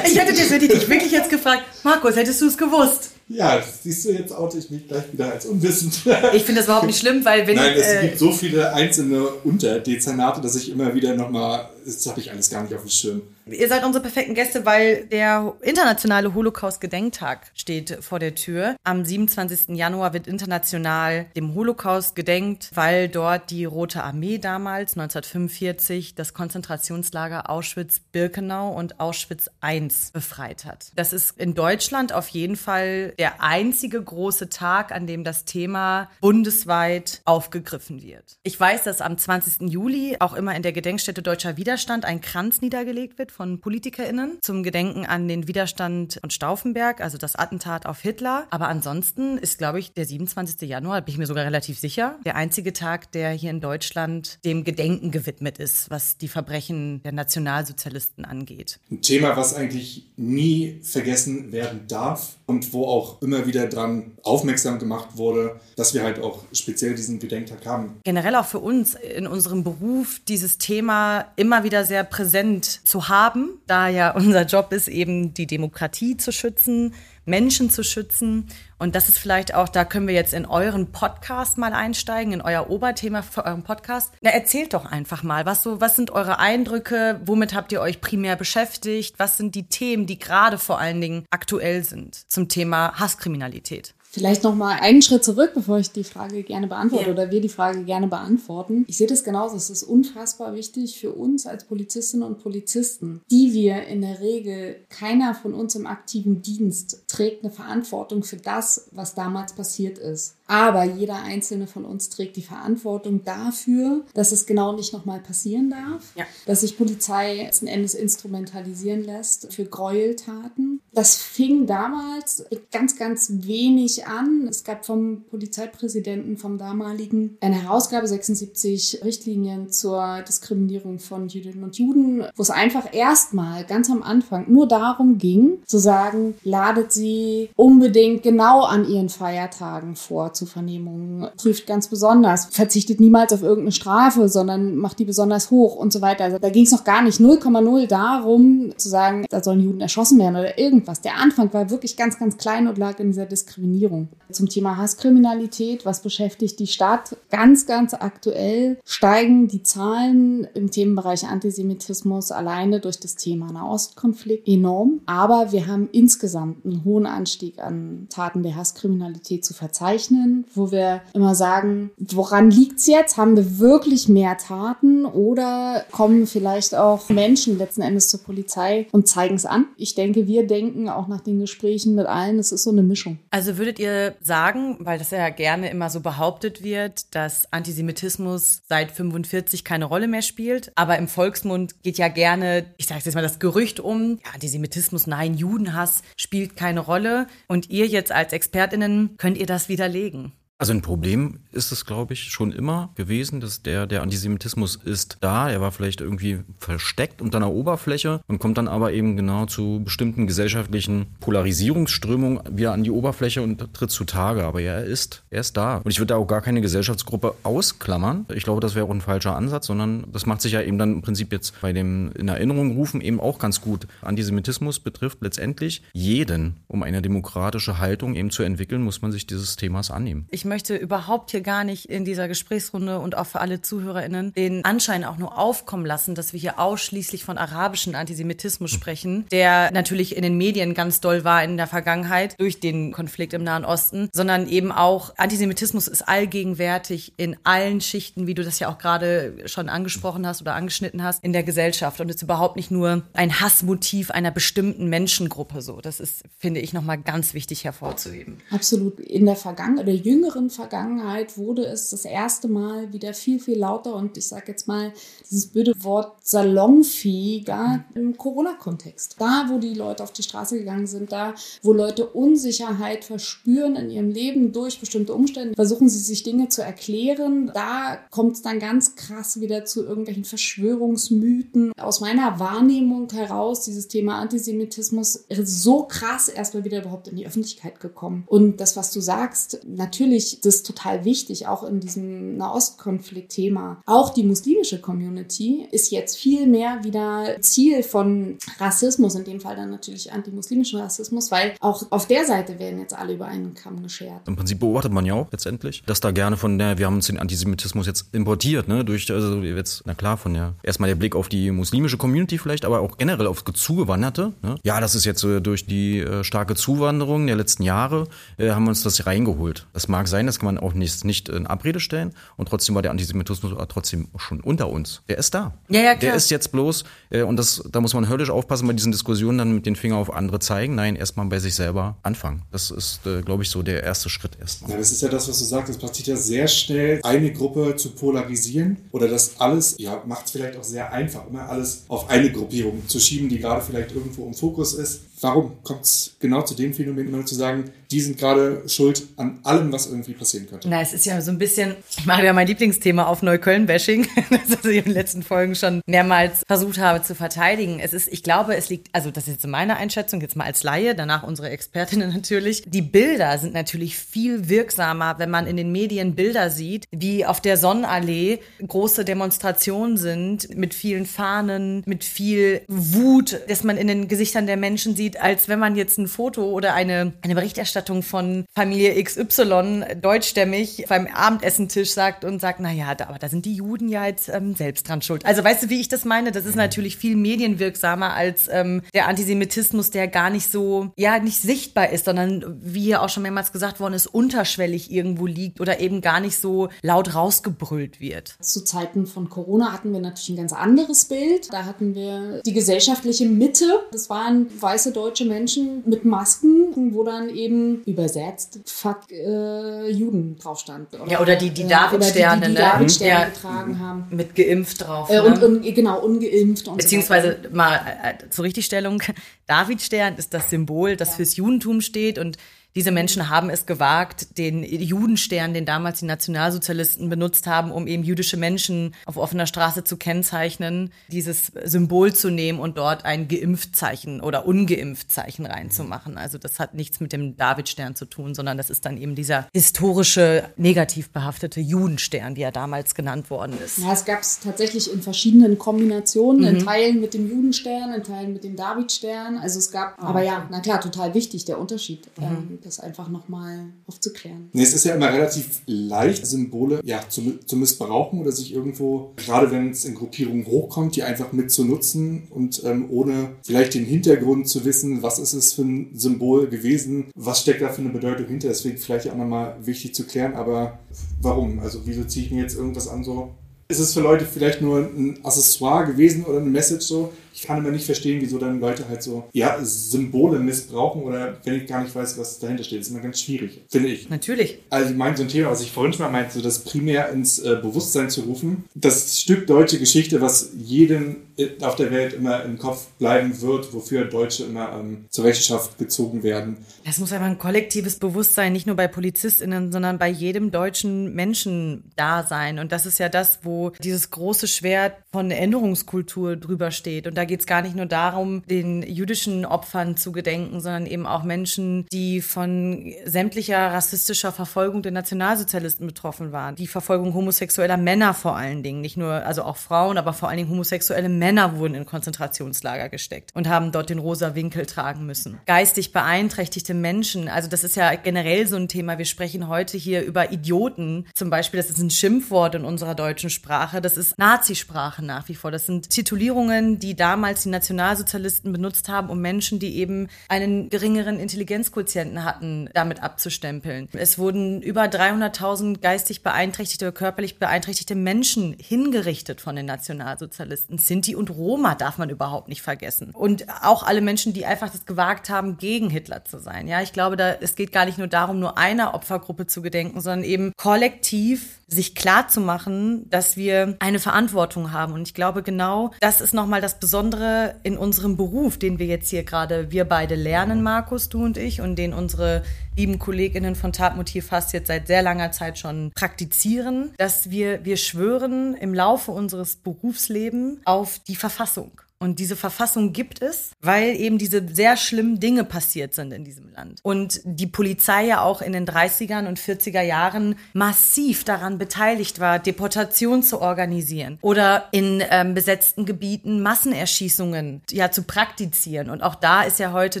Ich 0.06 0.18
hätte 0.18 0.32
dich, 0.32 0.50
hätte 0.50 0.68
dich 0.68 0.88
wirklich 0.88 1.12
jetzt 1.12 1.30
gefragt, 1.30 1.62
Markus, 1.84 2.16
hättest 2.16 2.40
du 2.40 2.46
es 2.46 2.56
gewusst? 2.56 3.10
Ja, 3.32 3.62
siehst 3.82 4.04
du, 4.06 4.10
jetzt 4.10 4.32
oute 4.32 4.58
ich 4.58 4.70
mich 4.70 4.88
gleich 4.88 5.04
wieder 5.12 5.30
als 5.30 5.46
unwissend. 5.46 6.00
Ich 6.32 6.42
finde 6.42 6.60
das 6.60 6.64
überhaupt 6.64 6.86
nicht 6.86 6.98
schlimm, 6.98 7.24
weil 7.24 7.46
wenn 7.46 7.54
Nein, 7.54 7.74
es 7.76 7.86
äh, 7.86 8.00
gibt 8.08 8.18
so 8.18 8.32
viele 8.32 8.72
einzelne 8.72 9.22
Unterdezernate, 9.44 10.40
dass 10.40 10.56
ich 10.56 10.70
immer 10.70 10.92
wieder 10.94 11.14
nochmal, 11.14 11.68
das 11.84 12.06
habe 12.06 12.20
ich 12.20 12.30
alles 12.30 12.50
gar 12.50 12.62
nicht 12.62 12.74
auf 12.74 12.82
dem 12.82 12.90
Schirm. 12.90 13.22
Ihr 13.46 13.68
seid 13.68 13.84
unsere 13.84 14.02
perfekten 14.02 14.34
Gäste, 14.34 14.64
weil 14.64 15.06
der 15.06 15.54
internationale 15.62 16.34
Holocaust-Gedenktag 16.34 17.50
steht 17.54 17.98
vor 18.00 18.18
der 18.18 18.34
Tür. 18.34 18.76
Am 18.84 19.04
27. 19.04 19.76
Januar 19.76 20.12
wird 20.12 20.26
international 20.28 21.26
dem 21.34 21.54
Holocaust 21.54 22.14
gedenkt, 22.14 22.70
weil 22.74 23.08
dort 23.08 23.50
die 23.50 23.64
Rote 23.64 24.04
Armee 24.04 24.38
damals, 24.38 24.92
1945, 24.92 26.14
das 26.14 26.32
Konzentrationslager 26.34 27.50
Auschwitz-Birkenau 27.50 28.72
und 28.72 29.00
Auschwitz 29.00 29.50
I 29.64 29.88
befreit 30.12 30.64
hat. 30.64 30.92
Das 30.94 31.12
ist 31.12 31.38
in 31.38 31.54
Deutschland 31.54 32.12
auf 32.12 32.28
jeden 32.28 32.56
Fall 32.56 33.14
der 33.18 33.42
einzige 33.42 34.00
große 34.02 34.48
Tag, 34.48 34.92
an 34.92 35.06
dem 35.06 35.24
das 35.24 35.44
Thema 35.44 36.10
bundesweit 36.20 37.22
aufgegriffen 37.24 38.02
wird. 38.02 38.38
Ich 38.42 38.58
weiß, 38.58 38.84
dass 38.84 39.00
am 39.00 39.18
20. 39.18 39.70
Juli 39.70 40.16
auch 40.20 40.34
immer 40.34 40.54
in 40.54 40.62
der 40.62 40.72
Gedenkstätte 40.72 41.22
Deutscher 41.22 41.56
Widerstand 41.70 42.04
ein 42.04 42.20
Kranz 42.20 42.62
niedergelegt 42.62 43.16
wird 43.16 43.30
von 43.30 43.60
PolitikerInnen 43.60 44.38
zum 44.42 44.64
Gedenken 44.64 45.06
an 45.06 45.28
den 45.28 45.46
Widerstand 45.46 46.18
von 46.20 46.28
Stauffenberg, 46.28 47.00
also 47.00 47.16
das 47.16 47.36
Attentat 47.36 47.86
auf 47.86 48.00
Hitler. 48.00 48.48
Aber 48.50 48.66
ansonsten 48.66 49.38
ist, 49.38 49.56
glaube 49.56 49.78
ich, 49.78 49.92
der 49.92 50.04
27. 50.04 50.68
Januar, 50.68 51.00
bin 51.00 51.12
ich 51.12 51.18
mir 51.18 51.26
sogar 51.26 51.44
relativ 51.44 51.78
sicher, 51.78 52.18
der 52.26 52.34
einzige 52.34 52.72
Tag, 52.72 53.12
der 53.12 53.30
hier 53.30 53.50
in 53.50 53.60
Deutschland 53.60 54.40
dem 54.44 54.64
Gedenken 54.64 55.12
gewidmet 55.12 55.58
ist, 55.58 55.88
was 55.90 56.18
die 56.18 56.26
Verbrechen 56.26 57.04
der 57.04 57.12
Nationalsozialisten 57.12 58.24
angeht. 58.24 58.80
Ein 58.90 59.00
Thema, 59.00 59.36
was 59.36 59.54
eigentlich 59.54 60.10
nie 60.16 60.80
vergessen 60.82 61.52
werden 61.52 61.82
darf 61.86 62.34
und 62.46 62.72
wo 62.72 62.84
auch 62.84 63.22
immer 63.22 63.46
wieder 63.46 63.68
dran 63.68 64.10
aufmerksam 64.24 64.80
gemacht 64.80 65.10
wurde, 65.16 65.60
dass 65.76 65.94
wir 65.94 66.02
halt 66.02 66.18
auch 66.18 66.42
speziell 66.52 66.96
diesen 66.96 67.20
Gedenktag 67.20 67.64
haben. 67.64 68.00
generell 68.02 68.34
auch 68.34 68.46
für 68.46 68.58
uns 68.58 68.96
in 68.96 69.28
unserem 69.28 69.62
Beruf 69.62 70.20
dieses 70.26 70.58
Thema 70.58 71.26
immer 71.36 71.59
wieder 71.64 71.84
sehr 71.84 72.04
präsent 72.04 72.64
zu 72.64 73.08
haben, 73.08 73.58
da 73.66 73.88
ja 73.88 74.10
unser 74.14 74.44
Job 74.44 74.72
ist, 74.72 74.88
eben 74.88 75.34
die 75.34 75.46
Demokratie 75.46 76.16
zu 76.16 76.32
schützen, 76.32 76.94
Menschen 77.24 77.70
zu 77.70 77.84
schützen. 77.84 78.48
Und 78.78 78.94
das 78.94 79.08
ist 79.08 79.18
vielleicht 79.18 79.54
auch, 79.54 79.68
da 79.68 79.84
können 79.84 80.08
wir 80.08 80.14
jetzt 80.14 80.34
in 80.34 80.46
euren 80.46 80.92
Podcast 80.92 81.58
mal 81.58 81.72
einsteigen, 81.72 82.32
in 82.32 82.40
euer 82.40 82.70
Oberthema 82.70 83.22
für 83.22 83.44
euren 83.44 83.62
Podcast. 83.62 84.12
Na, 84.20 84.30
erzählt 84.30 84.74
doch 84.74 84.84
einfach 84.84 85.22
mal, 85.22 85.46
was 85.46 85.62
so, 85.62 85.80
was 85.80 85.96
sind 85.96 86.10
eure 86.10 86.38
Eindrücke? 86.38 87.20
Womit 87.24 87.54
habt 87.54 87.72
ihr 87.72 87.80
euch 87.80 88.00
primär 88.00 88.36
beschäftigt? 88.36 89.14
Was 89.18 89.36
sind 89.36 89.54
die 89.54 89.68
Themen, 89.68 90.06
die 90.06 90.18
gerade 90.18 90.58
vor 90.58 90.78
allen 90.78 91.00
Dingen 91.00 91.24
aktuell 91.30 91.84
sind 91.84 92.30
zum 92.30 92.48
Thema 92.48 92.98
Hasskriminalität? 92.98 93.94
Vielleicht 94.12 94.42
noch 94.42 94.56
mal 94.56 94.76
einen 94.80 95.02
Schritt 95.02 95.22
zurück, 95.24 95.52
bevor 95.54 95.78
ich 95.78 95.92
die 95.92 96.02
Frage 96.02 96.42
gerne 96.42 96.66
beantworte 96.66 97.06
Ja. 97.06 97.12
oder 97.12 97.30
wir 97.30 97.40
die 97.40 97.48
Frage 97.48 97.84
gerne 97.84 98.08
beantworten. 98.08 98.84
Ich 98.88 98.96
sehe 98.96 99.06
das 99.06 99.22
genauso. 99.22 99.56
Es 99.56 99.70
ist 99.70 99.84
unfassbar 99.84 100.54
wichtig 100.54 100.98
für 100.98 101.12
uns 101.12 101.46
als 101.46 101.64
Polizistinnen 101.64 102.26
und 102.26 102.42
Polizisten, 102.42 103.20
die 103.30 103.52
wir 103.52 103.84
in 103.86 104.00
der 104.02 104.20
Regel, 104.20 104.76
keiner 104.88 105.34
von 105.36 105.54
uns 105.54 105.76
im 105.76 105.86
aktiven 105.86 106.42
Dienst 106.42 107.02
trägt 107.06 107.44
eine 107.44 107.52
Verantwortung 107.52 108.24
für 108.24 108.36
das, 108.36 108.88
was 108.90 109.14
damals 109.14 109.52
passiert 109.52 109.98
ist. 109.98 110.34
Aber 110.48 110.82
jeder 110.82 111.22
einzelne 111.22 111.68
von 111.68 111.84
uns 111.84 112.08
trägt 112.08 112.34
die 112.36 112.42
Verantwortung 112.42 113.22
dafür, 113.24 114.04
dass 114.14 114.32
es 114.32 114.46
genau 114.46 114.72
nicht 114.72 114.92
nochmal 114.92 115.20
passieren 115.20 115.70
darf, 115.70 116.02
Ja. 116.16 116.24
dass 116.46 116.62
sich 116.62 116.76
Polizei 116.76 117.36
letzten 117.36 117.68
Endes 117.68 117.94
instrumentalisieren 117.94 119.04
lässt 119.04 119.52
für 119.52 119.64
Gräueltaten. 119.64 120.80
Das 120.92 121.14
fing 121.16 121.66
damals 121.66 122.44
ganz, 122.72 122.96
ganz 122.96 123.30
wenig 123.30 123.99
an. 124.06 124.46
Es 124.48 124.64
gab 124.64 124.84
vom 124.86 125.24
Polizeipräsidenten, 125.30 126.36
vom 126.36 126.58
damaligen, 126.58 127.36
eine 127.40 127.62
Herausgabe 127.62 128.06
76 128.06 129.04
Richtlinien 129.04 129.70
zur 129.70 130.22
Diskriminierung 130.26 130.98
von 130.98 131.28
Jüdinnen 131.28 131.64
und 131.64 131.78
Juden, 131.78 132.24
wo 132.36 132.42
es 132.42 132.50
einfach 132.50 132.92
erstmal 132.92 133.64
ganz 133.64 133.90
am 133.90 134.02
Anfang 134.02 134.50
nur 134.50 134.66
darum 134.66 135.18
ging, 135.18 135.58
zu 135.66 135.78
sagen, 135.78 136.34
ladet 136.42 136.92
sie 136.92 137.50
unbedingt 137.56 138.22
genau 138.22 138.62
an 138.62 138.88
ihren 138.88 139.08
Feiertagen 139.08 139.96
vor 139.96 140.32
zu 140.32 140.46
Vernehmungen, 140.46 141.28
prüft 141.36 141.66
ganz 141.66 141.88
besonders, 141.88 142.46
verzichtet 142.46 143.00
niemals 143.00 143.32
auf 143.32 143.42
irgendeine 143.42 143.72
Strafe, 143.72 144.28
sondern 144.28 144.76
macht 144.76 144.98
die 144.98 145.04
besonders 145.04 145.50
hoch 145.50 145.76
und 145.76 145.92
so 145.92 146.00
weiter. 146.00 146.24
Also 146.24 146.38
da 146.38 146.50
ging 146.50 146.64
es 146.64 146.72
noch 146.72 146.84
gar 146.84 147.02
nicht 147.02 147.20
0,0 147.20 147.86
darum 147.86 148.72
zu 148.76 148.88
sagen, 148.88 149.26
da 149.28 149.42
sollen 149.42 149.60
Juden 149.60 149.80
erschossen 149.80 150.18
werden 150.18 150.36
oder 150.36 150.58
irgendwas. 150.58 151.00
Der 151.00 151.16
Anfang 151.16 151.52
war 151.52 151.70
wirklich 151.70 151.96
ganz, 151.96 152.18
ganz 152.18 152.36
klein 152.36 152.68
und 152.68 152.78
lag 152.78 152.98
in 152.98 153.08
dieser 153.08 153.26
Diskriminierung. 153.26 153.89
Zum 154.30 154.48
Thema 154.48 154.76
Hasskriminalität, 154.76 155.84
was 155.84 156.02
beschäftigt 156.02 156.58
die 156.60 156.66
Stadt? 156.66 157.16
Ganz, 157.30 157.66
ganz 157.66 157.94
aktuell 157.94 158.78
steigen 158.84 159.48
die 159.48 159.62
Zahlen 159.62 160.46
im 160.54 160.70
Themenbereich 160.70 161.26
Antisemitismus 161.26 162.30
alleine 162.30 162.80
durch 162.80 163.00
das 163.00 163.16
Thema 163.16 163.52
Nahostkonflikt 163.52 164.46
enorm. 164.46 165.00
Aber 165.06 165.52
wir 165.52 165.66
haben 165.66 165.88
insgesamt 165.92 166.64
einen 166.64 166.84
hohen 166.84 167.06
Anstieg 167.06 167.58
an 167.58 168.06
Taten 168.08 168.42
der 168.42 168.56
Hasskriminalität 168.56 169.44
zu 169.44 169.54
verzeichnen, 169.54 170.44
wo 170.54 170.70
wir 170.70 171.02
immer 171.12 171.34
sagen, 171.34 171.90
woran 171.98 172.50
liegt's 172.50 172.86
jetzt? 172.86 173.16
Haben 173.16 173.36
wir 173.36 173.58
wirklich 173.58 174.08
mehr 174.08 174.36
Taten 174.36 175.04
oder 175.04 175.84
kommen 175.90 176.26
vielleicht 176.26 176.74
auch 176.74 177.08
Menschen 177.08 177.58
letzten 177.58 177.82
Endes 177.82 178.08
zur 178.08 178.20
Polizei 178.20 178.86
und 178.92 179.08
zeigen 179.08 179.34
es 179.34 179.46
an? 179.46 179.66
Ich 179.76 179.94
denke, 179.94 180.26
wir 180.26 180.46
denken 180.46 180.88
auch 180.88 181.08
nach 181.08 181.20
den 181.20 181.40
Gesprächen 181.40 181.94
mit 181.94 182.06
allen, 182.06 182.38
es 182.38 182.52
ist 182.52 182.62
so 182.62 182.70
eine 182.70 182.82
Mischung. 182.82 183.18
Also 183.30 183.58
würdet 183.58 183.79
ihr 183.80 184.14
sagen, 184.20 184.76
weil 184.80 184.98
das 184.98 185.10
ja 185.10 185.28
gerne 185.30 185.70
immer 185.70 185.90
so 185.90 186.00
behauptet 186.00 186.62
wird, 186.62 187.14
dass 187.14 187.52
Antisemitismus 187.52 188.62
seit 188.68 188.92
45 188.92 189.64
keine 189.64 189.86
Rolle 189.86 190.06
mehr 190.06 190.22
spielt, 190.22 190.70
aber 190.76 190.98
im 190.98 191.08
Volksmund 191.08 191.82
geht 191.82 191.98
ja 191.98 192.08
gerne, 192.08 192.66
ich 192.76 192.86
sage 192.86 193.00
jetzt 193.04 193.14
mal 193.14 193.22
das 193.22 193.38
Gerücht 193.38 193.80
um, 193.80 194.20
ja, 194.24 194.32
Antisemitismus, 194.34 195.06
nein, 195.06 195.34
Judenhass 195.34 196.02
spielt 196.16 196.56
keine 196.56 196.80
Rolle 196.80 197.26
und 197.48 197.70
ihr 197.70 197.86
jetzt 197.86 198.12
als 198.12 198.32
Expertinnen 198.32 199.16
könnt 199.16 199.38
ihr 199.38 199.46
das 199.46 199.68
widerlegen? 199.68 200.32
Also 200.60 200.74
ein 200.74 200.82
Problem 200.82 201.38
ist 201.52 201.72
es, 201.72 201.86
glaube 201.86 202.12
ich, 202.12 202.24
schon 202.24 202.52
immer 202.52 202.90
gewesen, 202.94 203.40
dass 203.40 203.62
der, 203.62 203.86
der 203.86 204.02
Antisemitismus 204.02 204.76
ist 204.76 205.16
da, 205.22 205.50
er 205.50 205.62
war 205.62 205.72
vielleicht 205.72 206.02
irgendwie 206.02 206.40
versteckt 206.58 207.22
unter 207.22 207.38
einer 207.38 207.50
Oberfläche 207.50 208.20
und 208.26 208.40
kommt 208.40 208.58
dann 208.58 208.68
aber 208.68 208.92
eben 208.92 209.16
genau 209.16 209.46
zu 209.46 209.80
bestimmten 209.82 210.26
gesellschaftlichen 210.26 211.06
Polarisierungsströmungen 211.20 212.40
wieder 212.50 212.74
an 212.74 212.84
die 212.84 212.90
Oberfläche 212.90 213.40
und 213.40 213.72
tritt 213.72 213.90
zutage. 213.90 214.44
Aber 214.44 214.60
ja, 214.60 214.74
er 214.74 214.84
ist, 214.84 215.22
er 215.30 215.40
ist 215.40 215.56
da. 215.56 215.78
Und 215.78 215.90
ich 215.90 215.98
würde 215.98 216.08
da 216.08 216.16
auch 216.16 216.26
gar 216.26 216.42
keine 216.42 216.60
Gesellschaftsgruppe 216.60 217.36
ausklammern. 217.42 218.26
Ich 218.34 218.44
glaube, 218.44 218.60
das 218.60 218.74
wäre 218.74 218.84
auch 218.84 218.90
ein 218.90 219.00
falscher 219.00 219.36
Ansatz, 219.36 219.66
sondern 219.66 220.08
das 220.12 220.26
macht 220.26 220.42
sich 220.42 220.52
ja 220.52 220.60
eben 220.60 220.76
dann 220.76 220.92
im 220.92 221.00
Prinzip 221.00 221.32
jetzt 221.32 221.58
bei 221.62 221.72
dem 221.72 222.12
in 222.12 222.28
Erinnerung 222.28 222.76
rufen 222.76 223.00
eben 223.00 223.18
auch 223.18 223.38
ganz 223.38 223.62
gut. 223.62 223.86
Antisemitismus 224.02 224.78
betrifft 224.78 225.22
letztendlich 225.22 225.80
jeden. 225.94 226.56
Um 226.68 226.82
eine 226.82 227.00
demokratische 227.00 227.78
Haltung 227.78 228.14
eben 228.14 228.30
zu 228.30 228.42
entwickeln, 228.42 228.82
muss 228.82 229.00
man 229.00 229.10
sich 229.10 229.26
dieses 229.26 229.56
Themas 229.56 229.90
annehmen. 229.90 230.26
Ich 230.30 230.49
möchte 230.50 230.74
überhaupt 230.74 231.30
hier 231.30 231.42
gar 231.42 231.62
nicht 231.62 231.86
in 231.86 232.04
dieser 232.04 232.26
Gesprächsrunde 232.26 232.98
und 232.98 233.16
auch 233.16 233.26
für 233.26 233.40
alle 233.40 233.62
ZuhörerInnen 233.62 234.34
den 234.34 234.64
Anschein 234.64 235.04
auch 235.04 235.16
nur 235.16 235.38
aufkommen 235.38 235.86
lassen, 235.86 236.16
dass 236.16 236.32
wir 236.32 236.40
hier 236.40 236.58
ausschließlich 236.58 237.24
von 237.24 237.38
arabischem 237.38 237.94
Antisemitismus 237.94 238.72
sprechen, 238.72 239.26
der 239.30 239.70
natürlich 239.70 240.16
in 240.16 240.22
den 240.22 240.36
Medien 240.36 240.74
ganz 240.74 241.00
doll 241.00 241.22
war 241.22 241.44
in 241.44 241.56
der 241.56 241.68
Vergangenheit 241.68 242.34
durch 242.40 242.58
den 242.58 242.92
Konflikt 242.92 243.32
im 243.32 243.44
Nahen 243.44 243.64
Osten, 243.64 244.10
sondern 244.12 244.48
eben 244.48 244.72
auch 244.72 245.14
Antisemitismus 245.16 245.86
ist 245.86 246.08
allgegenwärtig 246.08 247.12
in 247.16 247.36
allen 247.44 247.80
Schichten, 247.80 248.26
wie 248.26 248.34
du 248.34 248.42
das 248.42 248.58
ja 248.58 248.68
auch 248.68 248.78
gerade 248.78 249.36
schon 249.46 249.68
angesprochen 249.68 250.26
hast 250.26 250.42
oder 250.42 250.56
angeschnitten 250.56 251.04
hast, 251.04 251.22
in 251.22 251.32
der 251.32 251.44
Gesellschaft 251.44 252.00
und 252.00 252.08
ist 252.08 252.22
überhaupt 252.22 252.56
nicht 252.56 252.72
nur 252.72 253.02
ein 253.12 253.40
Hassmotiv 253.40 254.10
einer 254.10 254.32
bestimmten 254.32 254.88
Menschengruppe 254.88 255.62
so. 255.62 255.80
Das 255.80 256.00
ist, 256.00 256.24
finde 256.36 256.58
ich, 256.58 256.72
nochmal 256.72 256.98
ganz 256.98 257.34
wichtig 257.34 257.62
hervorzuheben. 257.62 258.38
Absolut. 258.50 258.98
In 258.98 259.26
der 259.26 259.36
Vergangenheit 259.36 259.84
oder 259.84 259.94
jüngeren 259.94 260.39
jüngeren 260.40 260.50
Vergangenheit 260.50 261.36
wurde 261.36 261.66
es 261.66 261.90
das 261.90 262.04
erste 262.04 262.48
Mal 262.48 262.92
wieder 262.92 263.12
viel, 263.12 263.40
viel 263.40 263.58
lauter 263.58 263.94
und 263.94 264.16
ich 264.16 264.26
sage 264.26 264.44
jetzt 264.48 264.66
mal 264.66 264.92
dieses 265.30 265.46
blöde 265.46 265.74
Wort 265.84 266.16
salonfähiger 266.22 267.84
im 267.94 268.16
Corona-Kontext. 268.16 269.16
Da, 269.18 269.46
wo 269.48 269.58
die 269.58 269.74
Leute 269.74 270.02
auf 270.02 270.12
die 270.12 270.22
Straße 270.22 270.58
gegangen 270.58 270.86
sind, 270.86 271.12
da, 271.12 271.34
wo 271.62 271.72
Leute 271.72 272.06
Unsicherheit 272.06 273.04
verspüren 273.04 273.76
in 273.76 273.90
ihrem 273.90 274.10
Leben 274.10 274.52
durch 274.52 274.80
bestimmte 274.80 275.14
Umstände, 275.14 275.54
versuchen 275.54 275.88
sie 275.88 275.98
sich 275.98 276.22
Dinge 276.22 276.48
zu 276.48 276.62
erklären. 276.62 277.50
Da 277.54 277.98
kommt 278.10 278.36
es 278.36 278.42
dann 278.42 278.58
ganz 278.58 278.94
krass 278.94 279.40
wieder 279.40 279.64
zu 279.64 279.84
irgendwelchen 279.84 280.24
Verschwörungsmythen. 280.24 281.72
Aus 281.78 282.00
meiner 282.00 282.38
Wahrnehmung 282.38 283.10
heraus, 283.12 283.64
dieses 283.64 283.88
Thema 283.88 284.18
Antisemitismus 284.18 285.16
ist 285.16 285.62
so 285.62 285.84
krass 285.84 286.28
erstmal 286.28 286.64
wieder 286.64 286.80
überhaupt 286.80 287.08
in 287.08 287.16
die 287.16 287.26
Öffentlichkeit 287.26 287.80
gekommen. 287.80 288.24
Und 288.26 288.60
das, 288.60 288.76
was 288.76 288.92
du 288.92 289.00
sagst, 289.00 289.60
natürlich 289.66 290.19
ich 290.20 290.40
das 290.40 290.62
total 290.62 291.04
wichtig, 291.04 291.46
auch 291.46 291.64
in 291.64 291.80
diesem 291.80 292.36
Nahostkonflikt-Thema. 292.36 293.82
Auch 293.86 294.10
die 294.10 294.22
muslimische 294.22 294.80
Community 294.80 295.66
ist 295.70 295.90
jetzt 295.90 296.16
viel 296.16 296.46
mehr 296.46 296.84
wieder 296.84 297.36
Ziel 297.40 297.82
von 297.82 298.38
Rassismus, 298.58 299.14
in 299.14 299.24
dem 299.24 299.40
Fall 299.40 299.56
dann 299.56 299.70
natürlich 299.70 300.12
antimuslimischen 300.12 300.80
Rassismus, 300.80 301.30
weil 301.30 301.54
auch 301.60 301.84
auf 301.90 302.06
der 302.06 302.24
Seite 302.24 302.58
werden 302.58 302.78
jetzt 302.78 302.94
alle 302.94 303.14
über 303.14 303.26
einen 303.26 303.54
Kamm 303.54 303.82
geschert. 303.82 304.26
Im 304.26 304.36
Prinzip 304.36 304.60
beobachtet 304.60 304.92
man 304.92 305.04
ja 305.04 305.14
auch 305.14 305.28
letztendlich, 305.32 305.82
dass 305.86 306.00
da 306.00 306.10
gerne 306.10 306.36
von 306.36 306.58
der, 306.58 306.78
wir 306.78 306.86
haben 306.86 306.96
uns 306.96 307.06
den 307.06 307.18
Antisemitismus 307.18 307.86
jetzt 307.86 308.14
importiert, 308.14 308.68
ne, 308.68 308.84
durch, 308.84 309.10
also 309.10 309.40
jetzt, 309.42 309.82
na 309.86 309.94
klar, 309.94 310.16
von 310.16 310.34
der, 310.34 310.54
erstmal 310.62 310.88
der 310.88 310.96
Blick 310.96 311.16
auf 311.16 311.28
die 311.28 311.50
muslimische 311.50 311.96
Community 311.96 312.38
vielleicht, 312.38 312.64
aber 312.64 312.80
auch 312.80 312.98
generell 312.98 313.26
auf 313.26 313.44
Zugewanderte. 313.44 314.32
Ne? 314.42 314.56
Ja, 314.62 314.80
das 314.80 314.94
ist 314.94 315.04
jetzt 315.04 315.24
äh, 315.24 315.40
durch 315.40 315.66
die 315.66 316.00
äh, 316.00 316.24
starke 316.24 316.54
Zuwanderung 316.54 317.26
der 317.26 317.36
letzten 317.36 317.62
Jahre, 317.62 318.06
äh, 318.36 318.50
haben 318.50 318.64
wir 318.64 318.70
uns 318.70 318.82
das 318.82 319.06
reingeholt. 319.06 319.66
Das 319.72 319.88
mag 319.88 320.08
sein, 320.10 320.26
das 320.26 320.38
kann 320.38 320.46
man 320.46 320.58
auch 320.58 320.74
nicht, 320.74 321.04
nicht 321.04 321.28
in 321.28 321.46
Abrede 321.46 321.80
stellen. 321.80 322.12
Und 322.36 322.48
trotzdem 322.48 322.74
war 322.74 322.82
der 322.82 322.90
Antisemitismus 322.90 323.54
trotzdem 323.68 324.08
schon 324.16 324.40
unter 324.40 324.68
uns. 324.68 325.02
Der 325.08 325.18
ist 325.18 325.34
da. 325.34 325.54
Ja, 325.68 325.80
ja, 325.80 325.94
klar. 325.94 325.98
Der 325.98 326.14
ist 326.14 326.30
jetzt 326.30 326.52
bloß, 326.52 326.84
äh, 327.10 327.22
und 327.22 327.36
das, 327.36 327.62
da 327.70 327.80
muss 327.80 327.94
man 327.94 328.08
höllisch 328.08 328.30
aufpassen 328.30 328.66
bei 328.66 328.74
diesen 328.74 328.92
Diskussionen, 328.92 329.38
dann 329.38 329.54
mit 329.54 329.66
den 329.66 329.76
Finger 329.76 329.96
auf 329.96 330.12
andere 330.12 330.40
zeigen. 330.40 330.74
Nein, 330.74 330.96
erstmal 330.96 331.26
bei 331.26 331.38
sich 331.38 331.54
selber 331.54 331.96
anfangen. 332.02 332.42
Das 332.50 332.70
ist, 332.70 333.06
äh, 333.06 333.22
glaube 333.22 333.42
ich, 333.42 333.50
so 333.50 333.62
der 333.62 333.82
erste 333.82 334.10
Schritt 334.10 334.38
erstmal. 334.40 334.72
Ja, 334.72 334.76
das 334.76 334.92
ist 334.92 335.02
ja 335.02 335.08
das, 335.08 335.28
was 335.28 335.38
du 335.38 335.44
sagst. 335.44 335.70
Es 335.70 335.78
passiert 335.78 336.08
ja 336.08 336.16
sehr 336.16 336.48
schnell, 336.48 337.00
eine 337.02 337.32
Gruppe 337.32 337.76
zu 337.76 337.90
polarisieren 337.90 338.76
oder 338.92 339.08
das 339.08 339.40
alles, 339.40 339.76
ja, 339.78 340.02
macht 340.06 340.26
es 340.26 340.32
vielleicht 340.32 340.56
auch 340.56 340.64
sehr 340.64 340.92
einfach, 340.92 341.26
immer 341.28 341.48
alles 341.48 341.84
auf 341.88 342.08
eine 342.10 342.30
Gruppierung 342.30 342.86
zu 342.88 342.98
schieben, 342.98 343.28
die 343.28 343.38
gerade 343.38 343.62
vielleicht 343.62 343.92
irgendwo 343.92 344.26
im 344.26 344.34
Fokus 344.34 344.74
ist. 344.74 345.02
Warum 345.20 345.62
kommt 345.62 345.84
es 345.84 346.16
genau 346.18 346.42
zu 346.42 346.54
dem 346.54 346.72
Phänomen, 346.72 347.08
immer 347.08 347.24
zu 347.26 347.34
sagen, 347.34 347.70
die 347.90 348.00
sind 348.00 348.18
gerade 348.18 348.62
schuld 348.68 349.02
an 349.16 349.40
allem, 349.42 349.72
was 349.72 349.86
irgendwie 349.88 350.12
passieren 350.12 350.46
könnte? 350.48 350.68
Na, 350.68 350.80
es 350.80 350.92
ist 350.92 351.06
ja 351.06 351.20
so 351.20 351.32
ein 351.32 351.38
bisschen, 351.38 351.74
ich 351.98 352.06
mache 352.06 352.24
ja 352.24 352.32
mein 352.32 352.46
Lieblingsthema 352.46 353.06
auf 353.06 353.22
Neukölln-Bashing, 353.22 354.06
das 354.48 354.64
ich 354.64 354.76
in 354.76 354.84
den 354.84 354.92
letzten 354.92 355.22
Folgen 355.22 355.56
schon 355.56 355.80
mehrmals 355.86 356.42
versucht 356.46 356.78
habe 356.78 357.02
zu 357.02 357.16
verteidigen. 357.16 357.80
Es 357.80 357.92
ist, 357.92 358.06
ich 358.08 358.22
glaube, 358.22 358.54
es 358.54 358.68
liegt, 358.68 358.88
also 358.92 359.10
das 359.10 359.26
ist 359.26 359.34
jetzt 359.34 359.46
meine 359.46 359.76
Einschätzung, 359.76 360.20
jetzt 360.20 360.36
mal 360.36 360.44
als 360.44 360.62
Laie, 360.62 360.94
danach 360.94 361.24
unsere 361.24 361.50
Expertinnen 361.50 362.10
natürlich. 362.14 362.62
Die 362.66 362.82
Bilder 362.82 363.36
sind 363.38 363.54
natürlich 363.54 363.96
viel 363.96 364.48
wirksamer, 364.48 365.18
wenn 365.18 365.30
man 365.30 365.48
in 365.48 365.56
den 365.56 365.72
Medien 365.72 366.14
Bilder 366.14 366.50
sieht, 366.50 366.86
wie 366.92 367.26
auf 367.26 367.40
der 367.40 367.56
Sonnenallee 367.56 368.38
große 368.64 369.04
Demonstrationen 369.04 369.96
sind, 369.96 370.56
mit 370.56 370.74
vielen 370.74 371.06
Fahnen, 371.06 371.82
mit 371.86 372.04
viel 372.04 372.62
Wut, 372.68 373.40
dass 373.48 373.64
man 373.64 373.76
in 373.76 373.88
den 373.88 374.06
Gesichtern 374.06 374.46
der 374.46 374.56
Menschen 374.56 374.94
sieht, 374.94 375.20
als 375.20 375.48
wenn 375.48 375.58
man 375.58 375.74
jetzt 375.74 375.98
ein 375.98 376.06
Foto 376.06 376.44
oder 376.50 376.74
eine, 376.74 377.12
eine 377.22 377.34
Berichterstattung 377.34 377.79
von 378.02 378.44
Familie 378.54 379.02
XY 379.02 379.96
deutschstämmig 380.00 380.84
beim 380.88 381.06
Abendessentisch 381.06 381.92
sagt 381.92 382.24
und 382.24 382.40
sagt, 382.40 382.60
na 382.60 382.72
ja, 382.72 382.94
da, 382.94 383.08
aber 383.08 383.18
da 383.18 383.28
sind 383.28 383.44
die 383.44 383.54
Juden 383.54 383.88
ja 383.88 384.06
jetzt 384.06 384.28
ähm, 384.28 384.54
selbst 384.54 384.88
dran 384.88 385.02
schuld. 385.02 385.24
Also 385.24 385.42
weißt 385.42 385.64
du, 385.64 385.70
wie 385.70 385.80
ich 385.80 385.88
das 385.88 386.04
meine? 386.04 386.32
Das 386.32 386.44
ist 386.44 386.56
natürlich 386.56 386.96
viel 386.96 387.16
medienwirksamer 387.16 388.14
als 388.14 388.48
ähm, 388.50 388.82
der 388.94 389.08
Antisemitismus, 389.08 389.90
der 389.90 390.08
gar 390.08 390.30
nicht 390.30 390.50
so, 390.50 390.90
ja, 390.96 391.18
nicht 391.18 391.40
sichtbar 391.40 391.90
ist, 391.90 392.04
sondern 392.04 392.60
wie 392.62 392.84
hier 392.84 393.02
auch 393.02 393.08
schon 393.08 393.22
mehrmals 393.22 393.52
gesagt 393.52 393.80
worden 393.80 393.94
ist, 393.94 394.06
unterschwellig 394.06 394.90
irgendwo 394.90 395.26
liegt 395.26 395.60
oder 395.60 395.80
eben 395.80 396.00
gar 396.00 396.20
nicht 396.20 396.38
so 396.38 396.68
laut 396.82 397.14
rausgebrüllt 397.14 398.00
wird. 398.00 398.36
Zu 398.40 398.64
Zeiten 398.64 399.06
von 399.06 399.28
Corona 399.28 399.72
hatten 399.72 399.92
wir 399.92 400.00
natürlich 400.00 400.30
ein 400.30 400.36
ganz 400.36 400.52
anderes 400.52 401.06
Bild. 401.06 401.52
Da 401.52 401.64
hatten 401.64 401.94
wir 401.94 402.42
die 402.44 402.52
gesellschaftliche 402.52 403.26
Mitte. 403.26 403.64
Das 403.92 404.10
waren 404.10 404.46
weiße 404.60 404.92
deutsche 404.92 405.24
Menschen 405.24 405.82
mit 405.86 406.04
Masken, 406.04 406.94
wo 406.94 407.04
dann 407.04 407.28
eben 407.30 407.69
übersetzt 407.86 408.60
Fuck 408.66 409.10
äh, 409.10 409.90
Juden 409.90 410.36
drauf 410.36 410.60
stand. 410.60 410.94
Oder, 410.94 411.10
ja, 411.10 411.20
oder 411.20 411.36
die, 411.36 411.50
die 411.50 411.66
Davidsterne, 411.66 412.42
die, 412.42 412.46
die, 412.48 412.54
die 412.54 412.54
ne? 412.54 412.60
Davidsterne 412.60 413.22
ja. 413.22 413.28
getragen 413.28 413.78
haben. 413.78 414.06
Mit 414.10 414.34
geimpft 414.34 414.86
drauf. 414.86 415.10
Äh, 415.10 415.20
und, 415.20 415.42
und, 415.42 415.62
genau, 415.74 416.00
ungeimpft 416.00 416.68
und 416.68 416.76
Beziehungsweise 416.76 417.38
so 417.42 417.56
mal 417.56 417.80
äh, 418.02 418.28
zur 418.30 418.44
Richtigstellung, 418.44 419.02
Davidstern 419.46 420.16
ist 420.16 420.34
das 420.34 420.50
Symbol, 420.50 420.96
das 420.96 421.10
ja. 421.10 421.14
fürs 421.16 421.36
Judentum 421.36 421.80
steht 421.80 422.18
und 422.18 422.36
diese 422.74 422.92
Menschen 422.92 423.28
haben 423.28 423.50
es 423.50 423.66
gewagt, 423.66 424.38
den 424.38 424.62
Judenstern, 424.62 425.54
den 425.54 425.64
damals 425.64 426.00
die 426.00 426.06
Nationalsozialisten 426.06 427.08
benutzt 427.08 427.46
haben, 427.46 427.72
um 427.72 427.86
eben 427.86 428.04
jüdische 428.04 428.36
Menschen 428.36 428.94
auf 429.06 429.16
offener 429.16 429.46
Straße 429.46 429.84
zu 429.84 429.96
kennzeichnen, 429.96 430.92
dieses 431.08 431.52
Symbol 431.64 432.14
zu 432.14 432.30
nehmen 432.30 432.60
und 432.60 432.78
dort 432.78 433.04
ein 433.04 433.28
Geimpftzeichen 433.28 434.20
oder 434.20 434.46
Ungeimpftzeichen 434.46 435.46
reinzumachen. 435.46 436.16
Also 436.16 436.38
das 436.38 436.60
hat 436.60 436.74
nichts 436.74 437.00
mit 437.00 437.12
dem 437.12 437.36
Davidstern 437.36 437.96
zu 437.96 438.04
tun, 438.04 438.34
sondern 438.34 438.56
das 438.56 438.70
ist 438.70 438.84
dann 438.84 438.96
eben 438.96 439.14
dieser 439.14 439.48
historische, 439.52 440.44
negativ 440.56 441.10
behaftete 441.10 441.60
Judenstern, 441.60 442.36
wie 442.36 442.42
er 442.42 442.52
damals 442.52 442.94
genannt 442.94 443.30
worden 443.30 443.56
ist. 443.64 443.78
Ja, 443.78 443.92
es 443.92 444.04
gab 444.04 444.20
es 444.20 444.40
tatsächlich 444.40 444.92
in 444.92 445.02
verschiedenen 445.02 445.58
Kombinationen, 445.58 446.42
mhm. 446.42 446.58
in 446.58 446.64
Teilen 446.64 447.00
mit 447.00 447.14
dem 447.14 447.28
Judenstern, 447.28 447.92
in 447.94 448.04
Teilen 448.04 448.32
mit 448.32 448.44
dem 448.44 448.56
Davidstern. 448.56 449.38
Also 449.38 449.58
es 449.58 449.70
gab, 449.70 449.96
oh, 450.00 450.06
aber 450.06 450.22
ja, 450.22 450.46
na 450.50 450.60
klar, 450.60 450.80
total 450.80 451.14
wichtig, 451.14 451.44
der 451.44 451.58
Unterschied. 451.58 452.06
Mhm. 452.16 452.24
Ähm, 452.24 452.58
das 452.62 452.80
einfach 452.80 453.08
nochmal 453.08 453.72
aufzuklären. 453.86 454.48
Nee, 454.52 454.62
es 454.62 454.74
ist 454.74 454.84
ja 454.84 454.94
immer 454.94 455.12
relativ 455.12 455.62
leicht, 455.66 456.26
Symbole 456.26 456.80
ja, 456.84 457.00
zu, 457.08 457.38
zu 457.44 457.56
missbrauchen 457.56 458.20
oder 458.20 458.32
sich 458.32 458.52
irgendwo, 458.54 459.12
gerade 459.16 459.50
wenn 459.50 459.70
es 459.70 459.84
in 459.84 459.94
Gruppierungen 459.94 460.46
hochkommt, 460.46 460.96
die 460.96 461.02
einfach 461.02 461.32
mitzunutzen 461.32 462.28
und 462.30 462.62
ähm, 462.64 462.86
ohne 462.90 463.36
vielleicht 463.42 463.74
den 463.74 463.84
Hintergrund 463.84 464.48
zu 464.48 464.64
wissen, 464.64 465.02
was 465.02 465.18
ist 465.18 465.32
es 465.32 465.52
für 465.52 465.62
ein 465.62 465.90
Symbol 465.94 466.48
gewesen, 466.48 467.06
was 467.14 467.40
steckt 467.40 467.62
da 467.62 467.68
für 467.68 467.82
eine 467.82 467.90
Bedeutung 467.90 468.26
hinter. 468.26 468.48
Deswegen 468.48 468.78
vielleicht 468.78 469.08
auch 469.10 469.16
nochmal 469.16 469.56
wichtig 469.62 469.94
zu 469.94 470.04
klären, 470.04 470.34
aber 470.34 470.78
warum? 471.20 471.60
Also 471.60 471.82
wieso 471.84 472.04
ziehe 472.04 472.26
ich 472.26 472.32
mir 472.32 472.42
jetzt 472.42 472.56
irgendwas 472.56 472.88
an 472.88 473.04
so? 473.04 473.34
Ist 473.70 473.78
es 473.78 473.94
für 473.94 474.00
Leute 474.00 474.24
vielleicht 474.24 474.60
nur 474.60 474.78
ein 474.80 475.24
Accessoire 475.24 475.86
gewesen 475.86 476.24
oder 476.24 476.40
eine 476.40 476.50
Message 476.50 476.86
so? 476.86 477.12
Ich 477.34 477.42
kann 477.42 477.58
immer 477.58 477.70
nicht 477.70 477.86
verstehen, 477.86 478.20
wieso 478.20 478.38
dann 478.38 478.60
Leute 478.60 478.88
halt 478.88 479.02
so, 479.02 479.28
ja, 479.32 479.58
Symbole 479.62 480.38
missbrauchen 480.38 481.02
oder 481.02 481.38
wenn 481.44 481.54
ich 481.54 481.66
gar 481.66 481.82
nicht 481.82 481.94
weiß, 481.94 482.18
was 482.18 482.38
dahinter 482.38 482.64
steht. 482.64 482.80
Das 482.80 482.88
ist 482.88 482.92
immer 482.92 483.02
ganz 483.02 483.20
schwierig, 483.20 483.62
finde 483.68 483.88
ich. 483.88 484.08
Natürlich. 484.08 484.58
Also 484.70 484.90
ich 484.90 484.96
meine, 484.96 485.16
so 485.16 485.22
ein 485.22 485.28
Thema, 485.28 485.50
was 485.50 485.62
ich 485.62 485.72
vorhin 485.72 485.92
schon 485.92 486.04
mal 486.04 486.12
meinte, 486.12 486.34
so 486.34 486.42
das 486.42 486.60
primär 486.60 487.10
ins 487.10 487.38
äh, 487.38 487.58
Bewusstsein 487.60 488.10
zu 488.10 488.22
rufen, 488.22 488.64
das 488.74 489.20
Stück 489.20 489.46
deutsche 489.46 489.78
Geschichte, 489.78 490.20
was 490.20 490.50
jedem 490.56 491.16
auf 491.62 491.76
der 491.76 491.90
Welt 491.90 492.12
immer 492.14 492.44
im 492.44 492.58
Kopf 492.58 492.86
bleiben 492.98 493.40
wird, 493.40 493.72
wofür 493.72 494.04
Deutsche 494.04 494.44
immer 494.44 494.72
ähm, 494.72 495.06
zur 495.10 495.24
Rechenschaft 495.24 495.78
gezogen 495.78 496.22
werden. 496.22 496.58
Das 496.84 496.98
muss 496.98 497.12
einfach 497.12 497.26
ein 497.26 497.38
kollektives 497.38 497.96
Bewusstsein, 497.96 498.52
nicht 498.52 498.66
nur 498.66 498.76
bei 498.76 498.88
PolizistInnen, 498.88 499.72
sondern 499.72 499.98
bei 499.98 500.08
jedem 500.08 500.50
deutschen 500.50 501.14
Menschen 501.14 501.84
da 501.96 502.22
sein. 502.22 502.58
Und 502.58 502.72
das 502.72 502.86
ist 502.86 502.98
ja 502.98 503.08
das, 503.08 503.40
wo 503.42 503.70
dieses 503.82 504.10
große 504.10 504.48
Schwert 504.48 504.94
von 505.12 505.30
Erinnerungskultur 505.30 506.36
drüber 506.36 506.70
steht. 506.70 507.06
Und 507.06 507.16
da 507.20 507.26
geht 507.26 507.40
es 507.40 507.46
gar 507.46 507.60
nicht 507.60 507.76
nur 507.76 507.84
darum, 507.84 508.42
den 508.46 508.82
jüdischen 508.82 509.44
Opfern 509.44 509.94
zu 509.98 510.10
gedenken, 510.10 510.62
sondern 510.62 510.86
eben 510.86 511.06
auch 511.06 511.22
Menschen, 511.22 511.84
die 511.92 512.22
von 512.22 512.94
sämtlicher 513.04 513.58
rassistischer 513.58 514.32
Verfolgung 514.32 514.80
der 514.80 514.92
Nationalsozialisten 514.92 515.86
betroffen 515.86 516.32
waren. 516.32 516.56
Die 516.56 516.66
Verfolgung 516.66 517.12
homosexueller 517.12 517.76
Männer 517.76 518.14
vor 518.14 518.36
allen 518.36 518.62
Dingen. 518.62 518.80
Nicht 518.80 518.96
nur, 518.96 519.12
also 519.26 519.42
auch 519.42 519.58
Frauen, 519.58 519.98
aber 519.98 520.14
vor 520.14 520.30
allen 520.30 520.38
Dingen 520.38 520.48
homosexuelle 520.48 521.10
Männer 521.10 521.58
wurden 521.58 521.74
in 521.74 521.84
Konzentrationslager 521.84 522.88
gesteckt 522.88 523.32
und 523.34 523.50
haben 523.50 523.70
dort 523.70 523.90
den 523.90 523.98
rosa 523.98 524.34
Winkel 524.34 524.64
tragen 524.64 525.04
müssen. 525.04 525.38
Geistig 525.44 525.92
beeinträchtigte 525.92 526.72
Menschen, 526.72 527.28
also 527.28 527.50
das 527.50 527.64
ist 527.64 527.76
ja 527.76 527.94
generell 527.96 528.46
so 528.46 528.56
ein 528.56 528.68
Thema. 528.68 528.96
Wir 528.96 529.04
sprechen 529.04 529.46
heute 529.46 529.76
hier 529.76 530.02
über 530.02 530.32
Idioten. 530.32 531.06
Zum 531.14 531.28
Beispiel, 531.28 531.60
das 531.60 531.68
ist 531.68 531.78
ein 531.80 531.90
Schimpfwort 531.90 532.54
in 532.54 532.64
unserer 532.64 532.94
deutschen 532.94 533.28
Sprache. 533.28 533.82
Das 533.82 533.98
ist 533.98 534.16
Nazisprache 534.16 535.04
nach 535.04 535.28
wie 535.28 535.34
vor. 535.34 535.50
Das 535.50 535.66
sind 535.66 535.90
Titulierungen, 535.90 536.78
die 536.78 536.96
damals 537.10 537.42
die 537.42 537.48
Nationalsozialisten 537.48 538.52
benutzt 538.52 538.88
haben, 538.88 539.10
um 539.10 539.20
Menschen, 539.20 539.58
die 539.58 539.78
eben 539.78 540.06
einen 540.28 540.70
geringeren 540.70 541.18
Intelligenzquotienten 541.18 542.24
hatten, 542.24 542.68
damit 542.72 543.02
abzustempeln. 543.02 543.88
Es 543.92 544.16
wurden 544.16 544.62
über 544.62 544.84
300.000 544.84 545.80
geistig 545.80 546.22
beeinträchtigte 546.22 546.92
körperlich 546.92 547.40
beeinträchtigte 547.40 547.96
Menschen 547.96 548.54
hingerichtet 548.60 549.40
von 549.40 549.56
den 549.56 549.66
Nationalsozialisten. 549.66 550.78
Sinti 550.78 551.16
und 551.16 551.30
Roma 551.30 551.74
darf 551.74 551.98
man 551.98 552.10
überhaupt 552.10 552.48
nicht 552.48 552.62
vergessen. 552.62 553.10
Und 553.12 553.46
auch 553.62 553.82
alle 553.82 554.02
Menschen, 554.02 554.32
die 554.32 554.46
einfach 554.46 554.70
das 554.70 554.86
gewagt 554.86 555.30
haben, 555.30 555.56
gegen 555.56 555.90
Hitler 555.90 556.24
zu 556.24 556.38
sein. 556.38 556.68
Ja, 556.68 556.80
ich 556.80 556.92
glaube, 556.92 557.16
da, 557.16 557.32
es 557.32 557.56
geht 557.56 557.72
gar 557.72 557.86
nicht 557.86 557.98
nur 557.98 558.06
darum, 558.06 558.38
nur 558.38 558.56
einer 558.56 558.94
Opfergruppe 558.94 559.48
zu 559.48 559.62
gedenken, 559.62 560.00
sondern 560.00 560.22
eben 560.22 560.52
kollektiv 560.56 561.59
sich 561.70 561.94
klar 561.94 562.28
zu 562.28 562.40
machen, 562.40 563.08
dass 563.10 563.36
wir 563.36 563.76
eine 563.78 564.00
Verantwortung 564.00 564.72
haben. 564.72 564.92
Und 564.92 565.02
ich 565.02 565.14
glaube, 565.14 565.42
genau 565.42 565.92
das 566.00 566.20
ist 566.20 566.34
nochmal 566.34 566.60
das 566.60 566.80
Besondere 566.80 567.54
in 567.62 567.78
unserem 567.78 568.16
Beruf, 568.16 568.58
den 568.58 568.78
wir 568.78 568.86
jetzt 568.86 569.08
hier 569.08 569.22
gerade, 569.22 569.70
wir 569.70 569.84
beide 569.84 570.16
lernen, 570.16 570.62
Markus, 570.62 571.08
du 571.08 571.24
und 571.24 571.38
ich, 571.38 571.60
und 571.60 571.76
den 571.76 571.94
unsere 571.94 572.42
lieben 572.76 572.98
KollegInnen 572.98 573.54
von 573.54 573.72
Tatmotiv 573.72 574.26
fast 574.26 574.52
jetzt 574.52 574.68
seit 574.68 574.86
sehr 574.86 575.02
langer 575.02 575.32
Zeit 575.32 575.58
schon 575.58 575.92
praktizieren, 575.94 576.90
dass 576.98 577.30
wir, 577.30 577.64
wir 577.64 577.76
schwören 577.76 578.54
im 578.54 578.74
Laufe 578.74 579.12
unseres 579.12 579.56
Berufslebens 579.56 580.60
auf 580.64 580.98
die 581.06 581.16
Verfassung. 581.16 581.80
Und 582.02 582.18
diese 582.18 582.34
Verfassung 582.34 582.94
gibt 582.94 583.20
es, 583.20 583.50
weil 583.60 583.94
eben 583.94 584.16
diese 584.16 584.42
sehr 584.48 584.78
schlimmen 584.78 585.20
Dinge 585.20 585.44
passiert 585.44 585.92
sind 585.92 586.12
in 586.12 586.24
diesem 586.24 586.50
Land. 586.50 586.80
Und 586.82 587.20
die 587.24 587.46
Polizei 587.46 588.06
ja 588.06 588.22
auch 588.22 588.40
in 588.40 588.54
den 588.54 588.66
30ern 588.66 589.28
und 589.28 589.38
40er 589.38 589.82
Jahren 589.82 590.36
massiv 590.54 591.24
daran 591.24 591.58
beteiligt 591.58 592.18
war, 592.18 592.38
Deportation 592.38 593.22
zu 593.22 593.42
organisieren 593.42 594.18
oder 594.22 594.68
in 594.72 595.02
ähm, 595.10 595.34
besetzten 595.34 595.84
Gebieten 595.84 596.40
Massenerschießungen 596.40 597.60
ja 597.70 597.90
zu 597.90 598.04
praktizieren. 598.04 598.88
Und 598.88 599.02
auch 599.02 599.14
da 599.14 599.42
ist 599.42 599.58
ja 599.58 599.72
heute, 599.72 600.00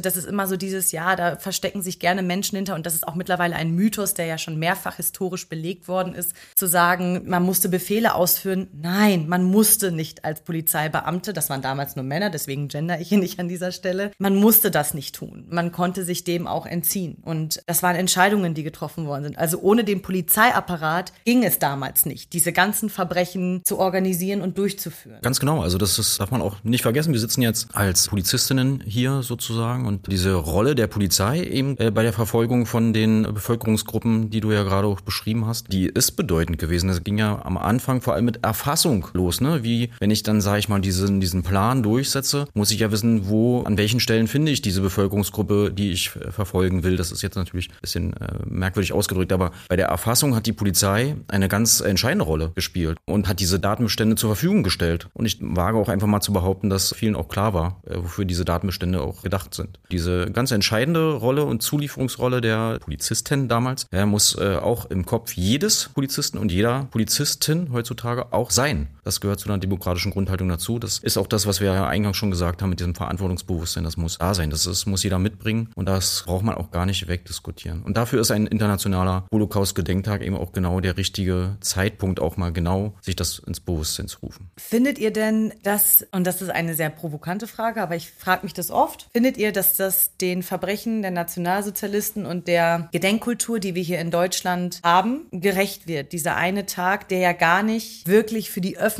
das 0.00 0.16
ist 0.16 0.26
immer 0.26 0.46
so 0.46 0.56
dieses 0.56 0.92
Jahr, 0.92 1.16
da 1.16 1.36
verstecken 1.36 1.82
sich 1.82 1.98
gerne 1.98 2.22
Menschen 2.22 2.56
hinter 2.56 2.76
und 2.76 2.86
das 2.86 2.94
ist 2.94 3.06
auch 3.06 3.14
mittlerweile 3.14 3.56
ein 3.56 3.74
Mythos, 3.74 4.14
der 4.14 4.24
ja 4.24 4.38
schon 4.38 4.58
mehrfach 4.58 4.96
historisch 4.96 5.50
belegt 5.50 5.86
worden 5.86 6.14
ist, 6.14 6.32
zu 6.54 6.64
sagen, 6.64 7.24
man 7.26 7.42
musste 7.42 7.68
Befehle 7.68 8.14
ausführen. 8.14 8.68
Nein, 8.72 9.28
man 9.28 9.44
musste 9.44 9.92
nicht 9.92 10.24
als 10.24 10.40
Polizeibeamte, 10.40 11.34
das 11.34 11.50
waren 11.50 11.60
damals 11.60 11.89
damals 11.90 11.96
nur 11.96 12.04
Männer, 12.04 12.30
deswegen 12.30 12.68
gender 12.68 13.00
ich 13.00 13.08
hier 13.08 13.18
nicht 13.26 13.38
an 13.38 13.48
dieser 13.48 13.72
Stelle. 13.72 14.12
Man 14.18 14.36
musste 14.36 14.70
das 14.70 14.94
nicht 14.94 15.14
tun. 15.14 15.44
Man 15.50 15.72
konnte 15.72 16.04
sich 16.04 16.24
dem 16.24 16.46
auch 16.46 16.66
entziehen. 16.66 17.18
Und 17.22 17.62
das 17.66 17.82
waren 17.82 17.96
Entscheidungen, 17.96 18.54
die 18.54 18.62
getroffen 18.62 19.06
worden 19.06 19.24
sind. 19.24 19.38
Also 19.38 19.60
ohne 19.60 19.84
den 19.84 20.02
Polizeiapparat 20.02 21.12
ging 21.24 21.44
es 21.44 21.58
damals 21.58 22.06
nicht, 22.06 22.32
diese 22.32 22.52
ganzen 22.52 22.90
Verbrechen 22.90 23.62
zu 23.64 23.78
organisieren 23.78 24.42
und 24.42 24.58
durchzuführen. 24.58 25.20
Ganz 25.22 25.40
genau. 25.40 25.60
Also 25.60 25.78
das 25.78 25.98
ist, 25.98 26.20
darf 26.20 26.30
man 26.30 26.42
auch 26.42 26.62
nicht 26.64 26.82
vergessen. 26.82 27.12
Wir 27.12 27.20
sitzen 27.20 27.42
jetzt 27.42 27.74
als 27.74 28.08
Polizistinnen 28.08 28.82
hier 28.86 29.22
sozusagen 29.22 29.86
und 29.86 30.10
diese 30.10 30.34
Rolle 30.34 30.74
der 30.74 30.86
Polizei 30.86 31.42
eben 31.42 31.76
äh, 31.78 31.90
bei 31.90 32.02
der 32.02 32.12
Verfolgung 32.12 32.66
von 32.66 32.92
den 32.92 33.22
Bevölkerungsgruppen, 33.22 34.30
die 34.30 34.40
du 34.40 34.52
ja 34.52 34.62
gerade 34.62 34.86
auch 34.86 35.00
beschrieben 35.00 35.46
hast, 35.46 35.72
die 35.72 35.86
ist 35.86 36.12
bedeutend 36.12 36.58
gewesen. 36.58 36.88
Das 36.88 37.02
ging 37.04 37.18
ja 37.18 37.40
am 37.44 37.56
Anfang 37.56 38.00
vor 38.00 38.14
allem 38.14 38.24
mit 38.24 38.44
Erfassung 38.44 39.08
los, 39.12 39.40
ne? 39.40 39.62
Wie 39.62 39.90
wenn 39.98 40.10
ich 40.10 40.22
dann, 40.22 40.40
sage 40.40 40.58
ich 40.58 40.68
mal, 40.68 40.80
diesen, 40.80 41.20
diesen 41.20 41.42
Plan 41.42 41.79
durchsetze, 41.82 42.46
muss 42.54 42.70
ich 42.70 42.80
ja 42.80 42.90
wissen, 42.90 43.28
wo, 43.28 43.62
an 43.62 43.78
welchen 43.78 44.00
Stellen 44.00 44.28
finde 44.28 44.52
ich 44.52 44.62
diese 44.62 44.80
Bevölkerungsgruppe, 44.80 45.72
die 45.72 45.90
ich 45.90 46.10
verfolgen 46.10 46.82
will. 46.82 46.96
Das 46.96 47.12
ist 47.12 47.22
jetzt 47.22 47.36
natürlich 47.36 47.70
ein 47.70 47.80
bisschen 47.80 48.12
äh, 48.14 48.28
merkwürdig 48.44 48.92
ausgedrückt, 48.92 49.32
aber 49.32 49.52
bei 49.68 49.76
der 49.76 49.86
Erfassung 49.88 50.34
hat 50.34 50.46
die 50.46 50.52
Polizei 50.52 51.16
eine 51.28 51.48
ganz 51.48 51.80
entscheidende 51.80 52.24
Rolle 52.24 52.52
gespielt 52.54 52.98
und 53.06 53.28
hat 53.28 53.40
diese 53.40 53.58
Datenbestände 53.58 54.16
zur 54.16 54.30
Verfügung 54.30 54.62
gestellt. 54.62 55.08
Und 55.14 55.26
ich 55.26 55.38
wage 55.40 55.78
auch 55.78 55.88
einfach 55.88 56.06
mal 56.06 56.20
zu 56.20 56.32
behaupten, 56.32 56.70
dass 56.70 56.94
vielen 56.94 57.16
auch 57.16 57.28
klar 57.28 57.54
war, 57.54 57.82
äh, 57.86 57.96
wofür 57.96 58.24
diese 58.24 58.44
Datenbestände 58.44 59.00
auch 59.00 59.22
gedacht 59.22 59.54
sind. 59.54 59.78
Diese 59.90 60.30
ganz 60.30 60.50
entscheidende 60.50 61.12
Rolle 61.14 61.44
und 61.44 61.62
Zulieferungsrolle 61.62 62.40
der 62.40 62.78
Polizistin 62.80 63.48
damals 63.48 63.86
ja, 63.92 64.06
muss 64.06 64.36
äh, 64.36 64.56
auch 64.56 64.86
im 64.86 65.06
Kopf 65.06 65.32
jedes 65.32 65.90
Polizisten 65.94 66.38
und 66.38 66.52
jeder 66.52 66.84
Polizistin 66.90 67.72
heutzutage 67.72 68.32
auch 68.32 68.50
sein. 68.50 68.88
Das 69.04 69.20
gehört 69.20 69.40
zu 69.40 69.48
einer 69.48 69.58
demokratischen 69.58 70.12
Grundhaltung 70.12 70.48
dazu. 70.48 70.78
Das 70.78 70.98
ist 70.98 71.16
auch 71.16 71.26
das, 71.26 71.46
was 71.46 71.60
wir 71.60 71.72
ja 71.72 71.86
eingangs 71.86 72.16
schon 72.16 72.30
gesagt 72.30 72.62
haben 72.62 72.70
mit 72.70 72.80
diesem 72.80 72.94
Verantwortungsbewusstsein. 72.94 73.84
Das 73.84 73.96
muss 73.96 74.18
da 74.18 74.34
sein. 74.34 74.50
Das 74.50 74.66
ist, 74.66 74.86
muss 74.86 75.02
jeder 75.02 75.18
mitbringen 75.18 75.70
und 75.74 75.86
das 75.86 76.24
braucht 76.26 76.44
man 76.44 76.54
auch 76.54 76.70
gar 76.70 76.86
nicht 76.86 77.08
wegdiskutieren. 77.08 77.82
Und 77.82 77.96
dafür 77.96 78.20
ist 78.20 78.30
ein 78.30 78.46
internationaler 78.46 79.26
Holocaust-Gedenktag 79.32 80.22
eben 80.22 80.36
auch 80.36 80.52
genau 80.52 80.80
der 80.80 80.96
richtige 80.96 81.56
Zeitpunkt, 81.60 82.20
auch 82.20 82.36
mal 82.36 82.52
genau 82.52 82.94
sich 83.00 83.16
das 83.16 83.38
ins 83.38 83.60
Bewusstsein 83.60 84.08
zu 84.08 84.18
rufen. 84.20 84.50
Findet 84.58 84.98
ihr 84.98 85.12
denn, 85.12 85.52
dass, 85.62 86.06
und 86.12 86.26
das 86.26 86.42
ist 86.42 86.50
eine 86.50 86.74
sehr 86.74 86.90
provokante 86.90 87.46
Frage, 87.46 87.82
aber 87.82 87.96
ich 87.96 88.10
frage 88.10 88.44
mich 88.44 88.54
das 88.54 88.70
oft, 88.70 89.08
findet 89.12 89.36
ihr, 89.36 89.52
dass 89.52 89.76
das 89.76 90.16
den 90.16 90.42
Verbrechen 90.42 91.02
der 91.02 91.10
Nationalsozialisten 91.10 92.26
und 92.26 92.48
der 92.48 92.88
Gedenkkultur, 92.92 93.58
die 93.60 93.74
wir 93.74 93.82
hier 93.82 94.00
in 94.00 94.10
Deutschland 94.10 94.80
haben, 94.82 95.26
gerecht 95.32 95.86
wird? 95.86 96.12
Dieser 96.12 96.36
eine 96.36 96.66
Tag, 96.66 97.08
der 97.08 97.18
ja 97.18 97.32
gar 97.32 97.62
nicht 97.62 98.06
wirklich 98.06 98.50
für 98.50 98.60
die 98.60 98.78
Öffentlichkeit 98.78 98.99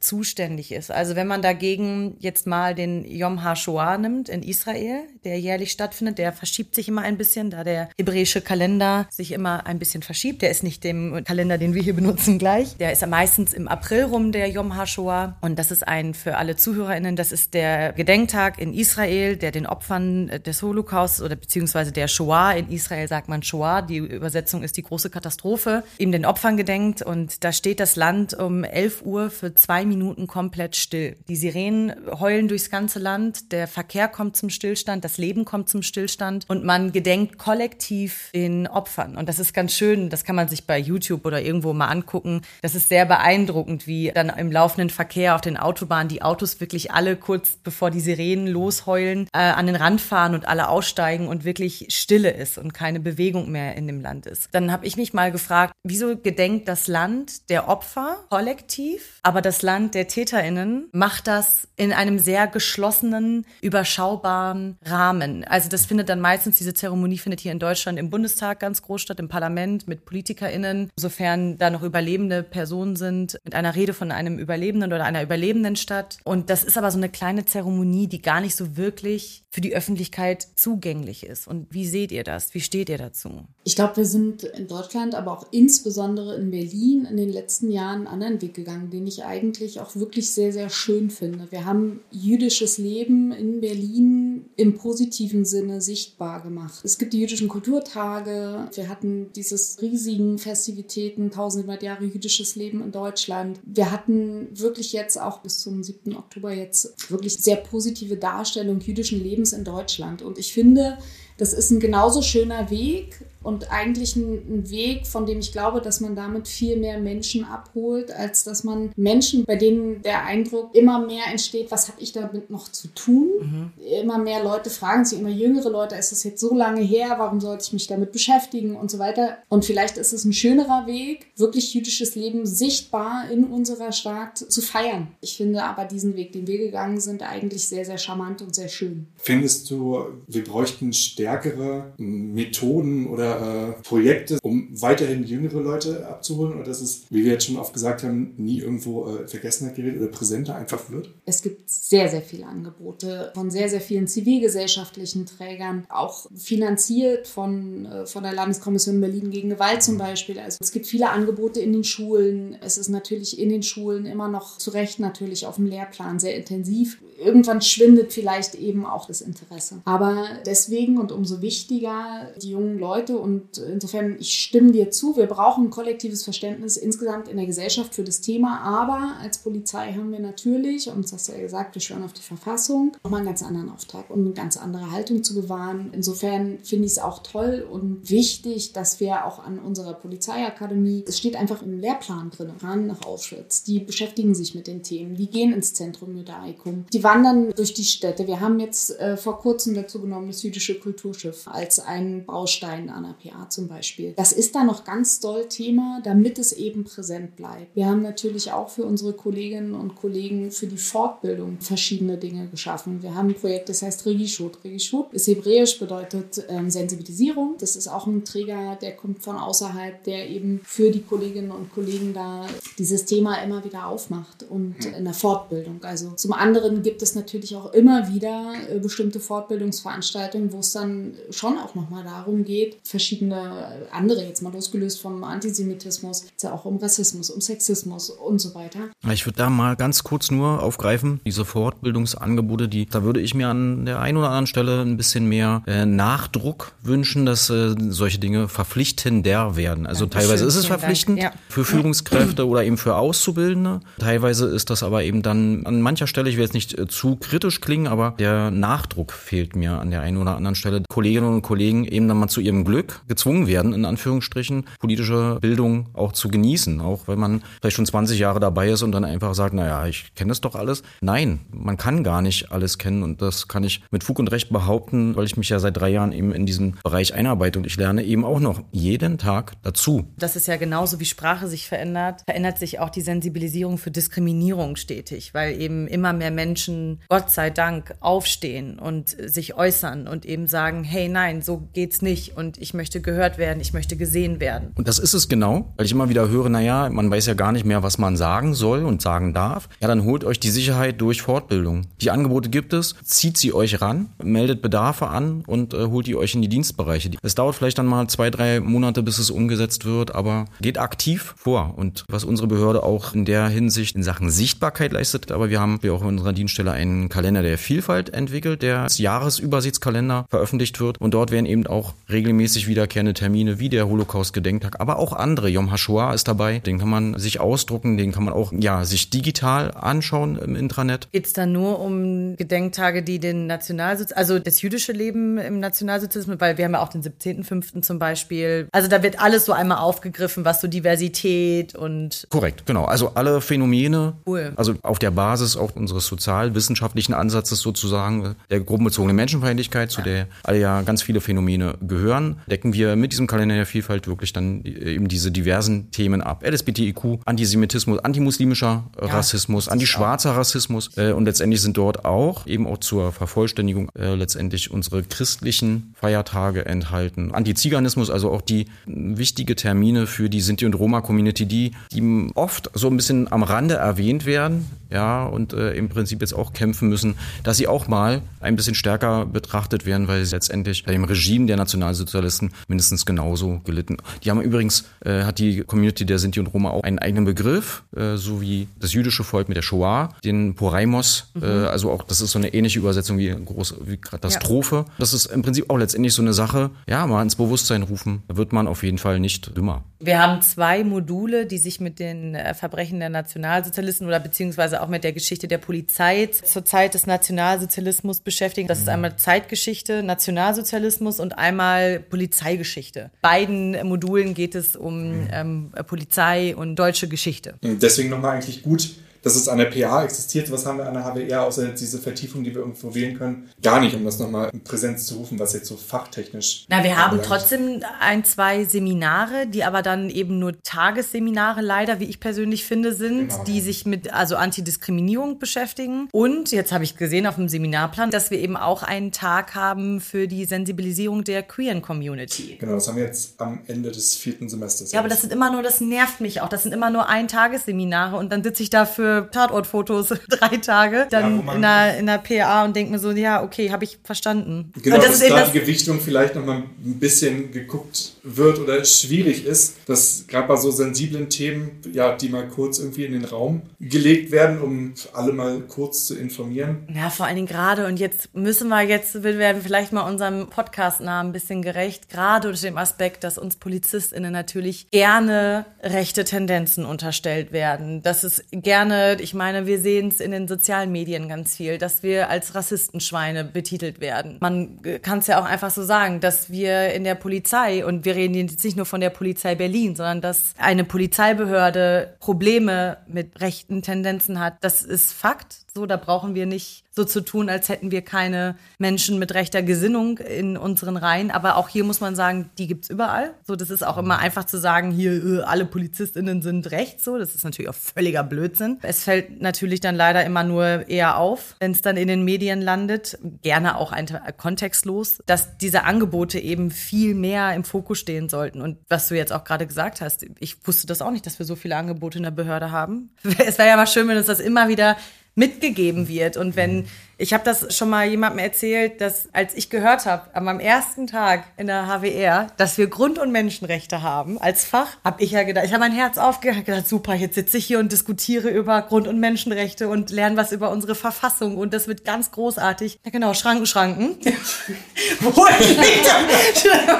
zuständig 0.00 0.72
ist. 0.72 0.90
Also 0.90 1.14
wenn 1.16 1.26
man 1.26 1.42
dagegen 1.42 2.16
jetzt 2.18 2.46
mal 2.46 2.74
den 2.74 3.04
Yom 3.04 3.44
HaShoah 3.44 3.98
nimmt 3.98 4.28
in 4.28 4.42
Israel, 4.42 5.02
der 5.24 5.38
jährlich 5.38 5.70
stattfindet, 5.70 6.18
der 6.18 6.32
verschiebt 6.32 6.74
sich 6.74 6.88
immer 6.88 7.02
ein 7.02 7.16
bisschen, 7.16 7.50
da 7.50 7.64
der 7.64 7.88
hebräische 7.96 8.40
Kalender 8.40 9.06
sich 9.10 9.32
immer 9.32 9.66
ein 9.66 9.78
bisschen 9.78 10.02
verschiebt. 10.02 10.42
Der 10.42 10.50
ist 10.50 10.62
nicht 10.62 10.84
dem 10.84 11.22
Kalender, 11.24 11.58
den 11.58 11.74
wir 11.74 11.82
hier 11.82 11.94
benutzen, 11.94 12.38
gleich. 12.38 12.76
Der 12.76 12.92
ist 12.92 13.06
meistens 13.06 13.52
im 13.52 13.68
April 13.68 14.04
rum, 14.04 14.32
der 14.32 14.48
Yom 14.48 14.76
HaShoah. 14.76 15.36
Und 15.40 15.58
das 15.58 15.70
ist 15.70 15.86
ein 15.86 16.14
für 16.14 16.36
alle 16.36 16.56
ZuhörerInnen, 16.56 17.16
das 17.16 17.32
ist 17.32 17.54
der 17.54 17.92
Gedenktag 17.92 18.58
in 18.58 18.72
Israel, 18.72 19.36
der 19.36 19.50
den 19.50 19.66
Opfern 19.66 20.28
des 20.44 20.62
Holocaust 20.62 21.20
oder 21.20 21.36
beziehungsweise 21.36 21.92
der 21.92 22.08
Shoah, 22.08 22.52
in 22.52 22.70
Israel 22.70 23.08
sagt 23.08 23.28
man 23.28 23.42
Shoah, 23.42 23.82
die 23.82 23.98
Übersetzung 23.98 24.62
ist 24.62 24.76
die 24.76 24.82
große 24.82 25.10
Katastrophe, 25.10 25.84
ihm 25.98 26.12
den 26.12 26.24
Opfern 26.24 26.56
gedenkt. 26.56 27.02
Und 27.02 27.44
da 27.44 27.52
steht 27.52 27.80
das 27.80 27.96
Land 27.96 28.34
um 28.34 28.64
11 28.64 28.93
Uhr 29.02 29.30
für 29.30 29.54
zwei 29.54 29.84
Minuten 29.84 30.26
komplett 30.26 30.76
still. 30.76 31.16
Die 31.28 31.36
Sirenen 31.36 31.94
heulen 32.18 32.48
durchs 32.48 32.70
ganze 32.70 32.98
Land, 32.98 33.52
der 33.52 33.66
Verkehr 33.66 34.08
kommt 34.08 34.36
zum 34.36 34.50
Stillstand, 34.50 35.04
das 35.04 35.18
Leben 35.18 35.44
kommt 35.44 35.68
zum 35.68 35.82
Stillstand 35.82 36.44
und 36.48 36.64
man 36.64 36.92
gedenkt 36.92 37.38
kollektiv 37.38 38.30
den 38.34 38.66
Opfern. 38.66 39.16
Und 39.16 39.28
das 39.28 39.38
ist 39.38 39.54
ganz 39.54 39.72
schön, 39.72 40.10
das 40.10 40.24
kann 40.24 40.36
man 40.36 40.48
sich 40.48 40.66
bei 40.66 40.78
YouTube 40.78 41.24
oder 41.26 41.42
irgendwo 41.42 41.72
mal 41.72 41.88
angucken. 41.88 42.42
Das 42.62 42.74
ist 42.74 42.88
sehr 42.88 43.06
beeindruckend, 43.06 43.86
wie 43.86 44.10
dann 44.12 44.28
im 44.28 44.52
laufenden 44.52 44.90
Verkehr 44.90 45.34
auf 45.34 45.40
den 45.40 45.56
Autobahnen 45.56 46.08
die 46.08 46.22
Autos 46.22 46.60
wirklich 46.60 46.92
alle 46.92 47.16
kurz 47.16 47.52
bevor 47.62 47.90
die 47.90 48.00
Sirenen 48.00 48.46
losheulen, 48.46 49.28
äh, 49.32 49.38
an 49.38 49.66
den 49.66 49.76
Rand 49.76 50.00
fahren 50.00 50.34
und 50.34 50.46
alle 50.46 50.68
aussteigen 50.68 51.28
und 51.28 51.44
wirklich 51.44 51.86
Stille 51.90 52.30
ist 52.30 52.58
und 52.58 52.74
keine 52.74 53.00
Bewegung 53.00 53.50
mehr 53.50 53.76
in 53.76 53.86
dem 53.86 54.00
Land 54.00 54.26
ist. 54.26 54.48
Dann 54.52 54.72
habe 54.72 54.86
ich 54.86 54.96
mich 54.96 55.12
mal 55.12 55.32
gefragt, 55.32 55.72
wieso 55.82 56.16
gedenkt 56.16 56.68
das 56.68 56.86
Land 56.86 57.50
der 57.50 57.68
Opfer 57.68 58.16
kollektiv 58.30 58.83
positiv, 58.84 59.20
aber 59.22 59.40
das 59.40 59.62
Land 59.62 59.94
der 59.94 60.08
TäterInnen 60.08 60.88
macht 60.92 61.26
das 61.26 61.68
in 61.76 61.92
einem 61.92 62.18
sehr 62.18 62.46
geschlossenen, 62.46 63.46
überschaubaren 63.62 64.76
Rahmen. 64.84 65.44
Also 65.44 65.68
das 65.68 65.86
findet 65.86 66.08
dann 66.08 66.20
meistens, 66.20 66.58
diese 66.58 66.74
Zeremonie 66.74 67.18
findet 67.18 67.40
hier 67.40 67.52
in 67.52 67.58
Deutschland 67.58 67.98
im 67.98 68.10
Bundestag 68.10 68.60
ganz 68.60 68.82
groß 68.82 69.00
statt, 69.00 69.20
im 69.20 69.28
Parlament 69.28 69.88
mit 69.88 70.04
PolitikerInnen, 70.04 70.90
sofern 70.96 71.58
da 71.58 71.70
noch 71.70 71.82
überlebende 71.82 72.42
Personen 72.42 72.96
sind, 72.96 73.38
mit 73.44 73.54
einer 73.54 73.74
Rede 73.74 73.94
von 73.94 74.12
einem 74.12 74.38
Überlebenden 74.38 74.92
oder 74.92 75.04
einer 75.04 75.22
Überlebenden 75.22 75.76
statt. 75.76 76.18
Und 76.24 76.50
das 76.50 76.64
ist 76.64 76.78
aber 76.78 76.90
so 76.90 76.98
eine 76.98 77.08
kleine 77.08 77.44
Zeremonie, 77.44 78.08
die 78.08 78.22
gar 78.22 78.40
nicht 78.40 78.56
so 78.56 78.76
wirklich 78.76 79.43
für 79.54 79.60
die 79.60 79.72
Öffentlichkeit 79.72 80.48
zugänglich 80.56 81.24
ist. 81.24 81.46
Und 81.46 81.68
wie 81.70 81.86
seht 81.86 82.10
ihr 82.10 82.24
das? 82.24 82.54
Wie 82.54 82.60
steht 82.60 82.88
ihr 82.88 82.98
dazu? 82.98 83.44
Ich 83.62 83.76
glaube, 83.76 83.98
wir 83.98 84.04
sind 84.04 84.42
in 84.42 84.66
Deutschland, 84.66 85.14
aber 85.14 85.30
auch 85.30 85.46
insbesondere 85.52 86.34
in 86.34 86.50
Berlin 86.50 87.06
in 87.08 87.16
den 87.16 87.28
letzten 87.28 87.70
Jahren 87.70 87.98
einen 87.98 88.08
anderen 88.08 88.42
Weg 88.42 88.54
gegangen, 88.54 88.90
den 88.90 89.06
ich 89.06 89.24
eigentlich 89.24 89.78
auch 89.78 89.94
wirklich 89.94 90.32
sehr, 90.32 90.52
sehr 90.52 90.70
schön 90.70 91.08
finde. 91.08 91.52
Wir 91.52 91.66
haben 91.66 92.00
jüdisches 92.10 92.78
Leben 92.78 93.30
in 93.30 93.60
Berlin 93.60 94.46
im 94.56 94.74
positiven 94.74 95.44
Sinne 95.44 95.80
sichtbar 95.80 96.42
gemacht. 96.42 96.80
Es 96.82 96.98
gibt 96.98 97.12
die 97.12 97.20
jüdischen 97.20 97.46
Kulturtage. 97.46 98.68
Wir 98.74 98.88
hatten 98.88 99.32
dieses 99.36 99.80
riesigen 99.80 100.38
Festivitäten, 100.38 101.26
1100 101.26 101.80
Jahre 101.80 102.06
jüdisches 102.06 102.56
Leben 102.56 102.82
in 102.82 102.90
Deutschland. 102.90 103.60
Wir 103.64 103.92
hatten 103.92 104.48
wirklich 104.50 104.92
jetzt 104.92 105.16
auch 105.16 105.38
bis 105.42 105.60
zum 105.60 105.84
7. 105.84 106.16
Oktober 106.16 106.52
jetzt 106.52 107.08
wirklich 107.08 107.34
sehr 107.34 107.56
positive 107.56 108.16
Darstellung 108.16 108.80
jüdischen 108.80 109.22
Lebens 109.22 109.43
in 109.52 109.64
Deutschland. 109.64 110.22
Und 110.22 110.38
ich 110.38 110.52
finde, 110.52 110.98
das 111.36 111.52
ist 111.52 111.70
ein 111.70 111.80
genauso 111.80 112.22
schöner 112.22 112.70
Weg 112.70 113.24
und 113.44 113.70
eigentlich 113.70 114.16
ein, 114.16 114.32
ein, 114.32 114.70
Weg, 114.70 115.06
von 115.06 115.26
dem 115.26 115.38
ich 115.38 115.52
glaube, 115.52 115.80
dass 115.80 116.00
man 116.00 116.16
damit 116.16 116.48
viel 116.48 116.76
mehr 116.76 116.98
Menschen 116.98 117.44
abholt, 117.44 118.10
als 118.10 118.42
dass 118.42 118.64
man 118.64 118.90
Menschen, 118.96 119.44
bei 119.44 119.56
denen 119.56 120.02
der 120.02 120.24
Eindruck 120.24 120.74
immer 120.74 121.04
mehr 121.04 121.24
entsteht, 121.30 121.70
was 121.70 121.88
habe 121.88 122.00
ich 122.00 122.12
damit 122.12 122.50
noch 122.50 122.68
zu 122.68 122.88
tun? 122.88 123.28
Mhm. 123.40 123.72
Immer 124.02 124.18
mehr 124.18 124.42
Leute 124.42 124.70
fragen 124.70 125.04
sich, 125.04 125.20
immer 125.20 125.28
jüngere 125.28 125.68
Leute, 125.68 125.94
ist 125.94 126.12
das 126.12 126.24
jetzt 126.24 126.40
so 126.40 126.54
lange 126.54 126.80
her, 126.80 127.14
warum 127.18 127.40
sollte 127.40 127.64
ich 127.66 127.72
mich 127.74 127.86
damit 127.86 128.12
beschäftigen 128.12 128.76
und 128.76 128.90
so 128.90 128.98
weiter. 128.98 129.38
Und 129.50 129.64
vielleicht 129.64 129.98
ist 129.98 130.14
es 130.14 130.24
ein 130.24 130.32
schönerer 130.32 130.86
Weg, 130.86 131.26
wirklich 131.36 131.74
jüdisches 131.74 132.14
Leben 132.14 132.46
sichtbar 132.46 133.30
in 133.30 133.44
unserer 133.44 133.92
Stadt 133.92 134.38
zu 134.38 134.62
feiern. 134.62 135.08
Ich 135.20 135.36
finde 135.36 135.64
aber 135.64 135.84
diesen 135.84 136.16
Weg, 136.16 136.32
den 136.32 136.46
wir 136.46 136.58
gegangen 136.58 137.00
sind, 137.00 137.22
eigentlich 137.22 137.68
sehr, 137.68 137.84
sehr 137.84 137.98
charmant 137.98 138.40
und 138.40 138.54
sehr 138.54 138.68
schön. 138.68 139.06
Findest 139.18 139.70
du, 139.70 140.06
wir 140.26 140.44
bräuchten 140.44 140.94
stärkere 140.94 141.92
Methoden 141.98 143.06
oder 143.06 143.33
äh, 143.40 143.82
Projekte, 143.82 144.38
um 144.42 144.68
weiterhin 144.70 145.24
jüngere 145.24 145.60
Leute 145.60 146.06
abzuholen? 146.06 146.54
Oder 146.54 146.64
dass 146.64 146.80
es, 146.80 147.04
wie 147.10 147.24
wir 147.24 147.32
jetzt 147.32 147.46
schon 147.46 147.56
oft 147.56 147.72
gesagt 147.72 148.02
haben, 148.02 148.34
nie 148.36 148.60
irgendwo 148.60 149.06
äh, 149.06 149.26
Vergessenheit 149.28 149.76
gerät 149.76 149.96
oder 149.96 150.08
präsenter 150.08 150.56
einfach 150.56 150.90
wird? 150.90 151.10
Es 151.26 151.42
gibt 151.42 151.68
sehr, 151.70 152.08
sehr 152.08 152.22
viele 152.22 152.46
Angebote 152.46 153.32
von 153.34 153.50
sehr, 153.50 153.68
sehr 153.68 153.80
vielen 153.80 154.06
zivilgesellschaftlichen 154.06 155.26
Trägern, 155.26 155.86
auch 155.88 156.26
finanziert 156.34 157.26
von, 157.26 157.86
äh, 157.86 158.06
von 158.06 158.22
der 158.22 158.32
Landeskommission 158.32 159.00
Berlin 159.00 159.30
gegen 159.30 159.50
Gewalt 159.50 159.82
zum 159.82 159.98
Beispiel. 159.98 160.38
Also 160.38 160.58
es 160.60 160.72
gibt 160.72 160.86
viele 160.86 161.10
Angebote 161.10 161.60
in 161.60 161.72
den 161.72 161.84
Schulen. 161.84 162.56
Es 162.60 162.78
ist 162.78 162.88
natürlich 162.88 163.38
in 163.38 163.48
den 163.48 163.62
Schulen 163.62 164.06
immer 164.06 164.28
noch 164.28 164.58
zu 164.58 164.70
Recht 164.70 165.00
natürlich 165.00 165.46
auf 165.46 165.56
dem 165.56 165.66
Lehrplan 165.66 166.18
sehr 166.18 166.36
intensiv. 166.36 167.00
Irgendwann 167.18 167.62
schwindet 167.62 168.12
vielleicht 168.12 168.54
eben 168.54 168.84
auch 168.84 169.06
das 169.06 169.20
Interesse. 169.20 169.80
Aber 169.84 170.26
deswegen 170.46 170.98
und 170.98 171.12
umso 171.12 171.42
wichtiger, 171.42 172.32
die 172.42 172.50
jungen 172.50 172.78
Leute 172.78 173.18
und 173.24 173.56
insofern, 173.56 174.16
ich 174.20 174.34
stimme 174.34 174.70
dir 174.70 174.90
zu, 174.90 175.16
wir 175.16 175.24
brauchen 175.24 175.64
ein 175.64 175.70
kollektives 175.70 176.24
Verständnis 176.24 176.76
insgesamt 176.76 177.26
in 177.26 177.38
der 177.38 177.46
Gesellschaft 177.46 177.94
für 177.94 178.04
das 178.04 178.20
Thema. 178.20 178.60
Aber 178.60 179.14
als 179.18 179.38
Polizei 179.38 179.94
haben 179.94 180.12
wir 180.12 180.20
natürlich, 180.20 180.90
und 180.90 181.04
das 181.04 181.14
hast 181.14 181.28
du 181.28 181.32
ja 181.32 181.40
gesagt, 181.40 181.74
wir 181.74 181.80
schwören 181.80 182.04
auf 182.04 182.12
die 182.12 182.20
Verfassung, 182.20 182.92
nochmal 183.02 183.20
einen 183.20 183.28
ganz 183.28 183.42
anderen 183.42 183.70
Auftrag 183.70 184.10
und 184.10 184.20
eine 184.20 184.34
ganz 184.34 184.58
andere 184.58 184.90
Haltung 184.90 185.24
zu 185.24 185.34
bewahren. 185.34 185.90
Insofern 185.94 186.58
finde 186.62 186.84
ich 186.84 186.92
es 186.92 186.98
auch 186.98 187.22
toll 187.22 187.66
und 187.68 188.10
wichtig, 188.10 188.74
dass 188.74 189.00
wir 189.00 189.24
auch 189.24 189.42
an 189.42 189.58
unserer 189.58 189.94
Polizeiakademie, 189.94 191.06
es 191.08 191.16
steht 191.16 191.36
einfach 191.36 191.62
im 191.62 191.80
Lehrplan 191.80 192.28
drin, 192.28 192.52
ran 192.60 192.86
nach 192.86 193.06
Auschwitz. 193.06 193.62
Die 193.62 193.78
beschäftigen 193.78 194.34
sich 194.34 194.54
mit 194.54 194.66
den 194.66 194.82
Themen, 194.82 195.16
die 195.16 195.30
gehen 195.30 195.54
ins 195.54 195.72
Zentrum 195.72 196.14
Judaicum, 196.14 196.84
die 196.92 197.02
wandern 197.02 197.54
durch 197.56 197.72
die 197.72 197.84
Städte. 197.84 198.26
Wir 198.26 198.42
haben 198.42 198.60
jetzt 198.60 199.00
äh, 199.00 199.16
vor 199.16 199.38
kurzem 199.38 199.74
dazu 199.74 200.02
genommen 200.02 200.26
das 200.26 200.42
jüdische 200.42 200.78
Kulturschiff 200.78 201.48
als 201.48 201.80
einen 201.80 202.26
Baustein 202.26 202.90
einer 202.90 203.13
PA 203.14 203.48
zum 203.48 203.68
Beispiel. 203.68 204.12
Das 204.16 204.32
ist 204.32 204.54
da 204.54 204.64
noch 204.64 204.84
ganz 204.84 205.20
doll 205.20 205.46
Thema, 205.48 206.00
damit 206.04 206.38
es 206.38 206.52
eben 206.52 206.84
präsent 206.84 207.36
bleibt. 207.36 207.74
Wir 207.74 207.86
haben 207.86 208.02
natürlich 208.02 208.52
auch 208.52 208.68
für 208.68 208.84
unsere 208.84 209.12
Kolleginnen 209.12 209.74
und 209.74 209.96
Kollegen 209.96 210.50
für 210.50 210.66
die 210.66 210.76
Fortbildung 210.76 211.58
verschiedene 211.60 212.18
Dinge 212.18 212.48
geschaffen. 212.48 213.02
Wir 213.02 213.14
haben 213.14 213.28
ein 213.28 213.34
Projekt, 213.34 213.68
das 213.68 213.82
heißt 213.82 214.06
Regishut. 214.06 214.62
Regishut 214.64 215.12
ist 215.12 215.26
hebräisch, 215.26 215.78
bedeutet 215.78 216.44
ähm, 216.48 216.70
Sensibilisierung. 216.70 217.56
Das 217.58 217.76
ist 217.76 217.88
auch 217.88 218.06
ein 218.06 218.24
Träger, 218.24 218.76
der 218.80 218.96
kommt 218.96 219.22
von 219.22 219.36
außerhalb, 219.36 220.02
der 220.04 220.28
eben 220.28 220.60
für 220.64 220.90
die 220.90 221.02
Kolleginnen 221.02 221.50
und 221.50 221.72
Kollegen 221.72 222.12
da 222.14 222.46
dieses 222.78 223.04
Thema 223.04 223.36
immer 223.42 223.64
wieder 223.64 223.86
aufmacht 223.86 224.44
und 224.48 224.84
hm. 224.84 224.94
in 224.94 225.04
der 225.04 225.14
Fortbildung. 225.14 225.82
Also 225.84 226.12
zum 226.12 226.32
anderen 226.32 226.82
gibt 226.82 227.02
es 227.02 227.14
natürlich 227.14 227.54
auch 227.56 227.72
immer 227.72 228.12
wieder 228.12 228.54
äh, 228.70 228.78
bestimmte 228.78 229.20
Fortbildungsveranstaltungen, 229.20 230.52
wo 230.52 230.58
es 230.58 230.72
dann 230.72 231.14
schon 231.30 231.58
auch 231.58 231.74
nochmal 231.74 232.04
darum 232.04 232.44
geht, 232.44 232.78
verschiedene 232.94 233.88
andere, 233.90 234.22
jetzt 234.22 234.40
mal 234.40 234.52
losgelöst 234.52 235.02
vom 235.02 235.24
Antisemitismus, 235.24 236.26
ja 236.40 236.52
auch 236.52 236.64
um 236.64 236.76
Rassismus, 236.76 237.28
um 237.28 237.40
Sexismus 237.40 238.08
und 238.08 238.40
so 238.40 238.54
weiter. 238.54 238.78
Ich 239.12 239.26
würde 239.26 239.36
da 239.38 239.50
mal 239.50 239.74
ganz 239.74 240.04
kurz 240.04 240.30
nur 240.30 240.62
aufgreifen, 240.62 241.18
diese 241.26 241.44
Fortbildungsangebote, 241.44 242.68
die, 242.68 242.86
da 242.86 243.02
würde 243.02 243.20
ich 243.20 243.34
mir 243.34 243.48
an 243.48 243.84
der 243.84 243.98
einen 243.98 244.16
oder 244.16 244.28
anderen 244.28 244.46
Stelle 244.46 244.82
ein 244.82 244.96
bisschen 244.96 245.26
mehr 245.26 245.64
äh, 245.66 245.86
Nachdruck 245.86 246.76
wünschen, 246.84 247.26
dass 247.26 247.50
äh, 247.50 247.74
solche 247.88 248.20
Dinge 248.20 248.46
verpflichtender 248.46 249.56
werden. 249.56 249.88
Also 249.88 250.06
Dankeschön, 250.06 250.28
teilweise 250.28 250.44
ist 250.44 250.54
es 250.54 250.66
verpflichtend 250.66 251.20
ja. 251.20 251.32
für 251.48 251.64
Führungskräfte 251.64 252.46
oder 252.46 252.62
eben 252.62 252.76
für 252.76 252.94
Auszubildende. 252.94 253.80
Teilweise 253.98 254.46
ist 254.46 254.70
das 254.70 254.84
aber 254.84 255.02
eben 255.02 255.22
dann 255.22 255.66
an 255.66 255.80
mancher 255.80 256.06
Stelle, 256.06 256.30
ich 256.30 256.36
will 256.36 256.44
jetzt 256.44 256.54
nicht 256.54 256.78
äh, 256.78 256.86
zu 256.86 257.16
kritisch 257.16 257.60
klingen, 257.60 257.88
aber 257.88 258.14
der 258.20 258.52
Nachdruck 258.52 259.10
fehlt 259.12 259.56
mir 259.56 259.80
an 259.80 259.90
der 259.90 260.02
einen 260.02 260.18
oder 260.18 260.36
anderen 260.36 260.54
Stelle. 260.54 260.84
Kolleginnen 260.88 261.26
und 261.26 261.42
Kollegen 261.42 261.84
eben 261.84 262.06
dann 262.06 262.18
mal 262.18 262.28
zu 262.28 262.40
ihrem 262.40 262.64
Glück 262.64 262.83
gezwungen 263.08 263.46
werden, 263.46 263.72
in 263.72 263.84
Anführungsstrichen, 263.84 264.64
politische 264.78 265.38
Bildung 265.40 265.88
auch 265.92 266.12
zu 266.12 266.28
genießen. 266.28 266.80
Auch 266.80 267.08
wenn 267.08 267.18
man 267.18 267.42
vielleicht 267.60 267.76
schon 267.76 267.86
20 267.86 268.18
Jahre 268.18 268.40
dabei 268.40 268.68
ist 268.68 268.82
und 268.82 268.92
dann 268.92 269.04
einfach 269.04 269.34
sagt, 269.34 269.54
naja, 269.54 269.86
ich 269.86 270.14
kenne 270.14 270.28
das 270.28 270.40
doch 270.40 270.54
alles. 270.54 270.82
Nein, 271.00 271.40
man 271.50 271.76
kann 271.76 272.04
gar 272.04 272.22
nicht 272.22 272.52
alles 272.52 272.78
kennen 272.78 273.02
und 273.02 273.22
das 273.22 273.48
kann 273.48 273.64
ich 273.64 273.82
mit 273.90 274.04
Fug 274.04 274.18
und 274.18 274.30
Recht 274.30 274.50
behaupten, 274.50 275.16
weil 275.16 275.24
ich 275.24 275.36
mich 275.36 275.48
ja 275.48 275.58
seit 275.58 275.76
drei 275.76 275.90
Jahren 275.90 276.12
eben 276.12 276.32
in 276.32 276.46
diesem 276.46 276.76
Bereich 276.82 277.14
einarbeite 277.14 277.58
und 277.58 277.66
ich 277.66 277.76
lerne 277.76 278.04
eben 278.04 278.24
auch 278.24 278.40
noch 278.40 278.62
jeden 278.72 279.18
Tag 279.18 279.52
dazu. 279.62 280.06
Das 280.16 280.36
ist 280.36 280.46
ja 280.46 280.56
genauso 280.56 281.00
wie 281.00 281.04
Sprache 281.04 281.48
sich 281.48 281.68
verändert, 281.68 282.22
verändert 282.24 282.58
sich 282.58 282.78
auch 282.80 282.90
die 282.90 283.00
Sensibilisierung 283.00 283.78
für 283.78 283.90
Diskriminierung 283.90 284.76
stetig, 284.76 285.34
weil 285.34 285.60
eben 285.60 285.86
immer 285.86 286.12
mehr 286.12 286.30
Menschen, 286.30 287.00
Gott 287.08 287.30
sei 287.30 287.50
Dank, 287.50 287.94
aufstehen 288.00 288.78
und 288.78 289.08
sich 289.08 289.54
äußern 289.54 290.06
und 290.06 290.26
eben 290.26 290.46
sagen, 290.46 290.84
hey, 290.84 291.08
nein, 291.08 291.42
so 291.42 291.68
geht's 291.72 292.02
nicht 292.02 292.36
und 292.36 292.58
ich 292.58 292.73
möchte 292.74 293.00
gehört 293.00 293.38
werden, 293.38 293.60
ich 293.60 293.72
möchte 293.72 293.96
gesehen 293.96 294.40
werden. 294.40 294.72
Und 294.74 294.88
das 294.88 294.98
ist 294.98 295.14
es 295.14 295.28
genau, 295.28 295.72
weil 295.76 295.86
ich 295.86 295.92
immer 295.92 296.08
wieder 296.08 296.28
höre, 296.28 296.48
naja, 296.48 296.88
man 296.90 297.10
weiß 297.10 297.26
ja 297.26 297.34
gar 297.34 297.52
nicht 297.52 297.64
mehr, 297.64 297.82
was 297.82 297.98
man 297.98 298.16
sagen 298.16 298.54
soll 298.54 298.84
und 298.84 299.02
sagen 299.02 299.34
darf. 299.34 299.68
Ja, 299.80 299.88
dann 299.88 300.04
holt 300.04 300.24
euch 300.24 300.40
die 300.40 300.50
Sicherheit 300.50 301.00
durch 301.00 301.22
Fortbildung. 301.22 301.86
Die 302.00 302.10
Angebote 302.10 302.50
gibt 302.50 302.72
es, 302.72 302.94
zieht 303.04 303.36
sie 303.38 303.52
euch 303.52 303.80
ran, 303.80 304.10
meldet 304.22 304.62
Bedarfe 304.62 305.08
an 305.08 305.42
und 305.46 305.74
äh, 305.74 305.86
holt 305.86 306.06
die 306.06 306.16
euch 306.16 306.34
in 306.34 306.42
die 306.42 306.48
Dienstbereiche. 306.48 307.10
Es 307.22 307.34
dauert 307.34 307.54
vielleicht 307.54 307.78
dann 307.78 307.86
mal 307.86 308.08
zwei, 308.08 308.30
drei 308.30 308.60
Monate, 308.60 309.02
bis 309.02 309.18
es 309.18 309.30
umgesetzt 309.30 309.84
wird, 309.84 310.14
aber 310.14 310.46
geht 310.60 310.78
aktiv 310.78 311.34
vor. 311.36 311.74
Und 311.76 312.04
was 312.08 312.24
unsere 312.24 312.48
Behörde 312.48 312.82
auch 312.82 313.14
in 313.14 313.24
der 313.24 313.48
Hinsicht 313.48 313.96
in 313.96 314.02
Sachen 314.02 314.30
Sichtbarkeit 314.30 314.92
leistet, 314.92 315.32
aber 315.32 315.50
wir 315.50 315.60
haben 315.60 315.82
wir 315.82 315.94
auch 315.94 316.02
in 316.02 316.08
unserer 316.08 316.32
Dienststelle 316.32 316.72
einen 316.72 317.08
Kalender 317.08 317.42
der 317.42 317.58
Vielfalt 317.58 318.10
entwickelt, 318.10 318.62
der 318.62 318.80
als 318.80 318.98
Jahresübersichtskalender 318.98 320.26
veröffentlicht 320.30 320.80
wird 320.80 320.98
und 321.00 321.14
dort 321.14 321.30
werden 321.30 321.46
eben 321.46 321.66
auch 321.66 321.94
regelmäßig 322.10 322.63
wiederkehrende 322.66 323.14
Termine 323.14 323.58
wie 323.58 323.68
der 323.68 323.88
Holocaust-Gedenktag, 323.88 324.80
aber 324.80 324.98
auch 324.98 325.12
andere. 325.12 325.48
Yom 325.48 325.70
HaShoah 325.70 326.14
ist 326.14 326.28
dabei. 326.28 326.58
Den 326.60 326.78
kann 326.78 326.88
man 326.88 327.18
sich 327.18 327.40
ausdrucken, 327.40 327.96
den 327.96 328.12
kann 328.12 328.24
man 328.24 328.34
auch 328.34 328.52
ja 328.52 328.84
sich 328.84 329.10
digital 329.10 329.72
anschauen 329.72 330.38
im 330.38 330.56
Intranet. 330.56 331.08
Geht 331.12 331.26
es 331.26 331.32
dann 331.32 331.52
nur 331.52 331.80
um 331.80 332.36
Gedenktage, 332.36 333.02
die 333.02 333.18
den 333.18 333.46
Nationalsozialismus, 333.46 334.16
also 334.16 334.38
das 334.38 334.62
jüdische 334.62 334.92
Leben 334.92 335.38
im 335.38 335.60
Nationalsozialismus, 335.60 336.40
weil 336.40 336.58
wir 336.58 336.64
haben 336.64 336.72
ja 336.72 336.82
auch 336.82 336.88
den 336.88 337.02
17.05. 337.02 337.82
zum 337.82 337.98
Beispiel. 337.98 338.68
Also 338.72 338.88
da 338.88 339.02
wird 339.02 339.20
alles 339.20 339.44
so 339.44 339.52
einmal 339.52 339.78
aufgegriffen, 339.78 340.44
was 340.44 340.60
so 340.60 340.68
Diversität 340.68 341.74
und 341.74 342.26
korrekt, 342.30 342.66
genau. 342.66 342.84
Also 342.84 343.12
alle 343.14 343.40
Phänomene, 343.40 344.14
cool. 344.26 344.52
also 344.56 344.74
auf 344.82 344.98
der 344.98 345.10
Basis 345.10 345.56
auch 345.56 345.74
unseres 345.76 346.06
sozialwissenschaftlichen 346.06 347.14
Ansatzes 347.14 347.60
sozusagen 347.60 348.36
der 348.50 348.60
gruppenbezogenen 348.60 349.16
Menschenfeindlichkeit, 349.16 349.90
zu 349.90 350.00
ja. 350.00 350.04
der 350.04 350.26
alle 350.42 350.58
ja 350.58 350.82
ganz 350.82 351.02
viele 351.02 351.20
Phänomene 351.20 351.74
gehören, 351.80 352.40
decken 352.54 352.72
wir 352.72 352.94
mit 352.94 353.10
diesem 353.10 353.26
Kalender 353.26 353.56
der 353.56 353.66
Vielfalt 353.66 354.06
wirklich 354.06 354.32
dann 354.32 354.62
eben 354.62 355.08
diese 355.08 355.32
diversen 355.32 355.90
Themen 355.90 356.22
ab. 356.22 356.44
LSBTIQ, 356.46 357.18
Antisemitismus, 357.24 357.98
antimuslimischer 357.98 358.84
ja, 359.00 359.06
Rassismus, 359.08 359.68
antischwarzer 359.68 360.36
Rassismus 360.36 360.96
äh, 360.96 361.10
und 361.10 361.24
letztendlich 361.24 361.60
sind 361.60 361.76
dort 361.76 362.04
auch 362.04 362.46
eben 362.46 362.68
auch 362.68 362.78
zur 362.78 363.10
Vervollständigung 363.10 363.88
äh, 363.98 364.14
letztendlich 364.14 364.70
unsere 364.70 365.02
christlichen 365.02 365.94
Feiertage 365.96 366.64
enthalten. 366.64 367.32
Antiziganismus, 367.32 368.08
also 368.08 368.30
auch 368.30 368.40
die 368.40 368.66
wichtige 368.86 369.56
Termine 369.56 370.06
für 370.06 370.30
die 370.30 370.40
Sinti- 370.40 370.64
und 370.64 370.74
Roma-Community, 370.74 371.46
die, 371.46 371.72
die 371.92 372.30
oft 372.36 372.70
so 372.74 372.86
ein 372.88 372.96
bisschen 372.96 373.32
am 373.32 373.42
Rande 373.42 373.74
erwähnt 373.74 374.26
werden, 374.26 374.66
ja, 374.94 375.24
und 375.24 375.52
äh, 375.52 375.72
im 375.72 375.88
Prinzip 375.88 376.20
jetzt 376.20 376.34
auch 376.34 376.52
kämpfen 376.52 376.88
müssen, 376.88 377.16
dass 377.42 377.56
sie 377.56 377.66
auch 377.66 377.88
mal 377.88 378.22
ein 378.40 378.54
bisschen 378.54 378.76
stärker 378.76 379.26
betrachtet 379.26 379.86
werden, 379.86 380.06
weil 380.06 380.24
sie 380.24 380.32
letztendlich 380.34 380.84
bei 380.84 380.92
dem 380.92 381.02
Regime 381.02 381.46
der 381.46 381.56
Nationalsozialisten 381.56 382.43
mindestens 382.68 383.06
genauso 383.06 383.60
gelitten. 383.64 383.96
Die 384.22 384.30
haben 384.30 384.40
übrigens, 384.40 384.84
äh, 385.04 385.24
hat 385.24 385.38
die 385.38 385.62
Community 385.62 386.04
der 386.04 386.18
Sinti 386.18 386.40
und 386.40 386.46
Roma 386.48 386.70
auch 386.70 386.82
einen 386.82 386.98
eigenen 386.98 387.24
Begriff, 387.24 387.84
äh, 387.96 388.16
so 388.16 388.40
wie 388.40 388.68
das 388.80 388.92
jüdische 388.92 389.24
Volk 389.24 389.48
mit 389.48 389.56
der 389.56 389.62
Shoah, 389.62 390.14
den 390.24 390.54
Poraimos, 390.54 391.30
mhm. 391.34 391.42
äh, 391.42 391.46
also 391.66 391.90
auch, 391.90 392.02
das 392.04 392.20
ist 392.20 392.32
so 392.32 392.38
eine 392.38 392.52
ähnliche 392.52 392.78
Übersetzung 392.78 393.18
wie, 393.18 393.28
groß, 393.28 393.76
wie 393.86 393.96
Katastrophe. 393.96 394.84
Ja. 394.86 394.92
Das 394.98 395.12
ist 395.12 395.26
im 395.26 395.42
Prinzip 395.42 395.70
auch 395.70 395.78
letztendlich 395.78 396.14
so 396.14 396.22
eine 396.22 396.32
Sache, 396.32 396.70
ja, 396.88 397.06
mal 397.06 397.22
ins 397.22 397.36
Bewusstsein 397.36 397.82
rufen, 397.82 398.22
da 398.28 398.36
wird 398.36 398.52
man 398.52 398.66
auf 398.66 398.82
jeden 398.82 398.98
Fall 398.98 399.20
nicht 399.20 399.56
dümmer. 399.56 399.82
Wir 400.04 400.20
haben 400.20 400.42
zwei 400.42 400.84
Module, 400.84 401.46
die 401.46 401.56
sich 401.56 401.80
mit 401.80 401.98
den 401.98 402.34
äh, 402.34 402.52
Verbrechen 402.52 403.00
der 403.00 403.08
Nationalsozialisten 403.08 404.06
oder 404.06 404.20
beziehungsweise 404.20 404.82
auch 404.82 404.88
mit 404.88 405.02
der 405.02 405.12
Geschichte 405.12 405.48
der 405.48 405.56
Polizei 405.56 406.26
zur 406.26 406.64
Zeit 406.64 406.92
des 406.92 407.06
Nationalsozialismus 407.06 408.20
beschäftigen. 408.20 408.68
Das 408.68 408.80
ist 408.80 408.88
einmal 408.88 409.16
Zeitgeschichte, 409.16 410.02
Nationalsozialismus 410.02 411.20
und 411.20 411.38
einmal 411.38 412.00
Polizeigeschichte. 412.00 413.10
Beiden 413.22 413.86
Modulen 413.86 414.34
geht 414.34 414.54
es 414.54 414.76
um 414.76 415.26
ähm, 415.32 415.70
Polizei 415.86 416.54
und 416.54 416.76
deutsche 416.76 417.08
Geschichte. 417.08 417.54
Deswegen 417.62 418.10
nochmal 418.10 418.32
eigentlich 418.32 418.62
gut, 418.62 418.90
dass 419.24 419.36
es 419.36 419.48
an 419.48 419.58
der 419.58 419.66
PA 419.66 420.04
existiert. 420.04 420.50
Was 420.52 420.66
haben 420.66 420.78
wir 420.78 420.86
an 420.86 420.94
der 420.94 421.04
HWR, 421.04 421.44
außer 421.44 421.68
diese 421.68 421.98
Vertiefung, 421.98 422.44
die 422.44 422.54
wir 422.54 422.60
irgendwo 422.60 422.94
wählen 422.94 423.18
können? 423.18 423.48
Gar 423.62 423.80
nicht, 423.80 423.96
um 423.96 424.04
das 424.04 424.18
nochmal 424.18 424.50
in 424.52 424.62
Präsenz 424.62 425.06
zu 425.06 425.16
rufen, 425.16 425.38
was 425.38 425.54
jetzt 425.54 425.66
so 425.66 425.76
fachtechnisch. 425.76 426.66
Na, 426.68 426.84
wir 426.84 426.96
haben 426.96 427.20
trotzdem 427.22 427.82
ein, 428.00 428.24
zwei 428.24 428.64
Seminare, 428.64 429.46
die 429.46 429.64
aber 429.64 429.80
dann 429.82 430.10
eben 430.10 430.38
nur 430.38 430.60
Tagesseminare 430.62 431.62
leider, 431.62 432.00
wie 432.00 432.04
ich 432.04 432.20
persönlich 432.20 432.64
finde, 432.64 432.94
sind, 432.94 433.30
genau. 433.30 433.44
die 433.44 433.60
sich 433.60 433.86
mit 433.86 434.12
also 434.12 434.36
Antidiskriminierung 434.36 435.38
beschäftigen. 435.38 436.08
Und 436.12 436.52
jetzt 436.52 436.70
habe 436.72 436.84
ich 436.84 436.96
gesehen 436.96 437.26
auf 437.26 437.36
dem 437.36 437.48
Seminarplan, 437.48 438.10
dass 438.10 438.30
wir 438.30 438.38
eben 438.38 438.58
auch 438.58 438.82
einen 438.82 439.10
Tag 439.10 439.54
haben 439.54 440.02
für 440.02 440.28
die 440.28 440.44
Sensibilisierung 440.44 441.24
der 441.24 441.42
queeren 441.42 441.80
Community. 441.80 442.58
Genau, 442.60 442.74
das 442.74 442.88
haben 442.88 442.96
wir 442.96 443.04
jetzt 443.04 443.40
am 443.40 443.60
Ende 443.66 443.90
des 443.90 444.16
vierten 444.16 444.50
Semesters. 444.50 444.92
Ja, 444.92 445.00
aber 445.00 445.08
das 445.08 445.22
sind 445.22 445.32
immer 445.32 445.50
nur, 445.50 445.62
das 445.62 445.80
nervt 445.80 446.20
mich 446.20 446.42
auch. 446.42 446.50
Das 446.50 446.62
sind 446.62 446.72
immer 446.72 446.90
nur 446.90 447.08
Ein-Tagesseminare 447.08 448.16
und 448.16 448.30
dann 448.30 448.42
sitze 448.42 448.62
ich 448.62 448.68
dafür 448.68 449.13
Tatortfotos 449.22 450.08
drei 450.28 450.56
Tage, 450.58 451.06
dann 451.10 451.44
ja, 451.46 451.52
in, 451.54 451.62
der, 451.62 451.98
in 451.98 452.06
der 452.06 452.18
PA 452.18 452.64
und 452.64 452.76
denke 452.76 452.92
mir 452.92 452.98
so, 452.98 453.10
ja, 453.10 453.42
okay, 453.42 453.70
habe 453.70 453.84
ich 453.84 453.98
verstanden. 454.02 454.72
Genau, 454.82 454.96
und 454.96 455.04
das 455.04 455.12
dass 455.12 455.22
ist 455.22 455.30
da 455.30 455.46
die 455.46 455.58
Gewichtung 455.58 456.00
vielleicht 456.00 456.34
nochmal 456.34 456.64
ein 456.84 456.98
bisschen 456.98 457.50
geguckt 457.52 458.14
wird 458.22 458.58
oder 458.58 458.84
schwierig 458.84 459.44
ist, 459.44 459.76
dass 459.86 460.26
gerade 460.26 460.48
bei 460.48 460.56
so 460.56 460.70
sensiblen 460.70 461.28
Themen, 461.28 461.80
ja, 461.92 462.16
die 462.16 462.28
mal 462.28 462.48
kurz 462.48 462.78
irgendwie 462.78 463.04
in 463.04 463.12
den 463.12 463.24
Raum 463.24 463.62
gelegt 463.80 464.30
werden, 464.32 464.60
um 464.60 464.94
alle 465.12 465.32
mal 465.32 465.60
kurz 465.60 466.06
zu 466.06 466.16
informieren. 466.16 466.88
Ja, 466.94 467.10
vor 467.10 467.26
allen 467.26 467.36
Dingen 467.36 467.48
gerade 467.48 467.86
und 467.86 467.98
jetzt 467.98 468.34
müssen 468.34 468.68
wir 468.68 468.82
jetzt, 468.82 469.22
werden 469.22 469.62
vielleicht 469.62 469.92
mal 469.92 470.08
unserem 470.08 470.48
Podcast-Namen 470.48 471.30
ein 471.30 471.32
bisschen 471.32 471.62
gerecht, 471.62 472.08
gerade 472.08 472.48
unter 472.48 472.60
dem 472.60 472.78
Aspekt, 472.78 473.24
dass 473.24 473.38
uns 473.38 473.56
PolizistInnen 473.56 474.32
natürlich 474.32 474.90
gerne 474.90 475.66
rechte 475.82 476.24
Tendenzen 476.24 476.84
unterstellt 476.84 477.52
werden, 477.52 478.02
dass 478.02 478.24
es 478.24 478.42
gerne 478.50 479.03
ich 479.12 479.34
meine, 479.34 479.66
wir 479.66 479.80
sehen 479.80 480.08
es 480.08 480.20
in 480.20 480.30
den 480.30 480.48
sozialen 480.48 480.92
Medien 480.92 481.28
ganz 481.28 481.56
viel, 481.56 481.78
dass 481.78 482.02
wir 482.02 482.28
als 482.28 482.54
Rassistenschweine 482.54 483.44
betitelt 483.44 484.00
werden. 484.00 484.38
Man 484.40 484.80
kann 485.02 485.18
es 485.18 485.26
ja 485.26 485.40
auch 485.40 485.44
einfach 485.44 485.70
so 485.70 485.82
sagen, 485.82 486.20
dass 486.20 486.50
wir 486.50 486.92
in 486.92 487.04
der 487.04 487.14
Polizei, 487.14 487.84
und 487.84 488.04
wir 488.04 488.14
reden 488.14 488.34
jetzt 488.34 488.64
nicht 488.64 488.76
nur 488.76 488.86
von 488.86 489.00
der 489.00 489.10
Polizei 489.10 489.54
Berlin, 489.54 489.96
sondern 489.96 490.20
dass 490.20 490.52
eine 490.58 490.84
Polizeibehörde 490.84 492.14
Probleme 492.20 492.98
mit 493.06 493.40
rechten 493.40 493.82
Tendenzen 493.82 494.40
hat, 494.40 494.54
das 494.60 494.82
ist 494.82 495.12
Fakt. 495.12 495.63
So, 495.76 495.86
da 495.86 495.96
brauchen 495.96 496.36
wir 496.36 496.46
nicht 496.46 496.84
so 496.92 497.04
zu 497.04 497.20
tun, 497.20 497.48
als 497.48 497.68
hätten 497.68 497.90
wir 497.90 498.02
keine 498.02 498.56
Menschen 498.78 499.18
mit 499.18 499.34
rechter 499.34 499.60
Gesinnung 499.60 500.18
in 500.18 500.56
unseren 500.56 500.96
Reihen. 500.96 501.32
Aber 501.32 501.56
auch 501.56 501.68
hier 501.68 501.82
muss 501.82 502.00
man 502.00 502.14
sagen, 502.14 502.48
die 502.58 502.68
gibt's 502.68 502.88
überall. 502.88 503.34
So, 503.44 503.56
das 503.56 503.70
ist 503.70 503.84
auch 503.84 503.98
immer 503.98 504.20
einfach 504.20 504.44
zu 504.44 504.56
sagen, 504.56 504.92
hier 504.92 505.12
äh, 505.12 505.42
alle 505.42 505.64
PolizistInnen 505.64 506.42
sind 506.42 506.70
rechts. 506.70 507.02
So, 507.02 507.18
das 507.18 507.34
ist 507.34 507.42
natürlich 507.42 507.68
auch 507.68 507.74
völliger 507.74 508.22
Blödsinn. 508.22 508.78
Es 508.82 509.02
fällt 509.02 509.42
natürlich 509.42 509.80
dann 509.80 509.96
leider 509.96 510.24
immer 510.24 510.44
nur 510.44 510.88
eher 510.88 511.18
auf, 511.18 511.56
wenn 511.58 511.72
es 511.72 511.82
dann 511.82 511.96
in 511.96 512.06
den 512.06 512.22
Medien 512.22 512.62
landet, 512.62 513.18
gerne 513.42 513.76
auch 513.76 513.90
ein, 513.90 514.06
kontextlos, 514.36 515.24
dass 515.26 515.58
diese 515.58 515.82
Angebote 515.82 516.38
eben 516.38 516.70
viel 516.70 517.16
mehr 517.16 517.52
im 517.52 517.64
Fokus 517.64 517.98
stehen 517.98 518.28
sollten. 518.28 518.62
Und 518.62 518.78
was 518.88 519.08
du 519.08 519.16
jetzt 519.16 519.32
auch 519.32 519.42
gerade 519.42 519.66
gesagt 519.66 520.00
hast, 520.00 520.24
ich 520.38 520.64
wusste 520.64 520.86
das 520.86 521.02
auch 521.02 521.10
nicht, 521.10 521.26
dass 521.26 521.40
wir 521.40 521.46
so 521.46 521.56
viele 521.56 521.74
Angebote 521.74 522.18
in 522.18 522.22
der 522.22 522.30
Behörde 522.30 522.70
haben. 522.70 523.10
Es 523.46 523.58
wäre 523.58 523.68
ja 523.68 523.76
mal 523.76 523.86
schön, 523.88 524.06
wenn 524.06 524.16
uns 524.16 524.28
das 524.28 524.38
immer 524.38 524.68
wieder 524.68 524.96
mitgegeben 525.34 526.08
wird. 526.08 526.36
Und 526.36 526.56
wenn 526.56 526.86
ich 527.16 527.32
habe 527.32 527.44
das 527.44 527.76
schon 527.76 527.90
mal 527.90 528.06
jemandem 528.06 528.40
erzählt, 528.40 529.00
dass 529.00 529.28
als 529.32 529.54
ich 529.54 529.70
gehört 529.70 530.06
habe, 530.06 530.34
am 530.34 530.60
ersten 530.60 531.06
Tag 531.06 531.44
in 531.56 531.66
der 531.66 531.86
HWR, 531.86 532.48
dass 532.56 532.76
wir 532.76 532.88
Grund- 532.88 533.18
und 533.18 533.30
Menschenrechte 533.30 534.02
haben 534.02 534.38
als 534.40 534.64
Fach, 534.64 534.88
habe 535.04 535.22
ich 535.22 535.30
ja 535.30 535.44
gedacht, 535.44 535.64
ich 535.66 535.72
habe 535.72 535.80
mein 535.80 535.92
Herz 535.92 536.18
aufgehört, 536.18 536.64
gedacht, 536.64 536.88
super, 536.88 537.14
jetzt 537.14 537.34
sitze 537.34 537.58
ich 537.58 537.66
hier 537.66 537.78
und 537.78 537.92
diskutiere 537.92 538.48
über 538.48 538.82
Grund- 538.82 539.06
und 539.06 539.20
Menschenrechte 539.20 539.88
und 539.88 540.10
lerne 540.10 540.36
was 540.36 540.52
über 540.52 540.70
unsere 540.70 540.94
Verfassung 540.94 541.56
und 541.56 541.72
das 541.72 541.86
wird 541.86 542.04
ganz 542.04 542.30
großartig. 542.32 542.98
Ja 543.04 543.10
genau, 543.10 543.34
Schranken, 543.34 543.66
Schranken. 543.66 544.16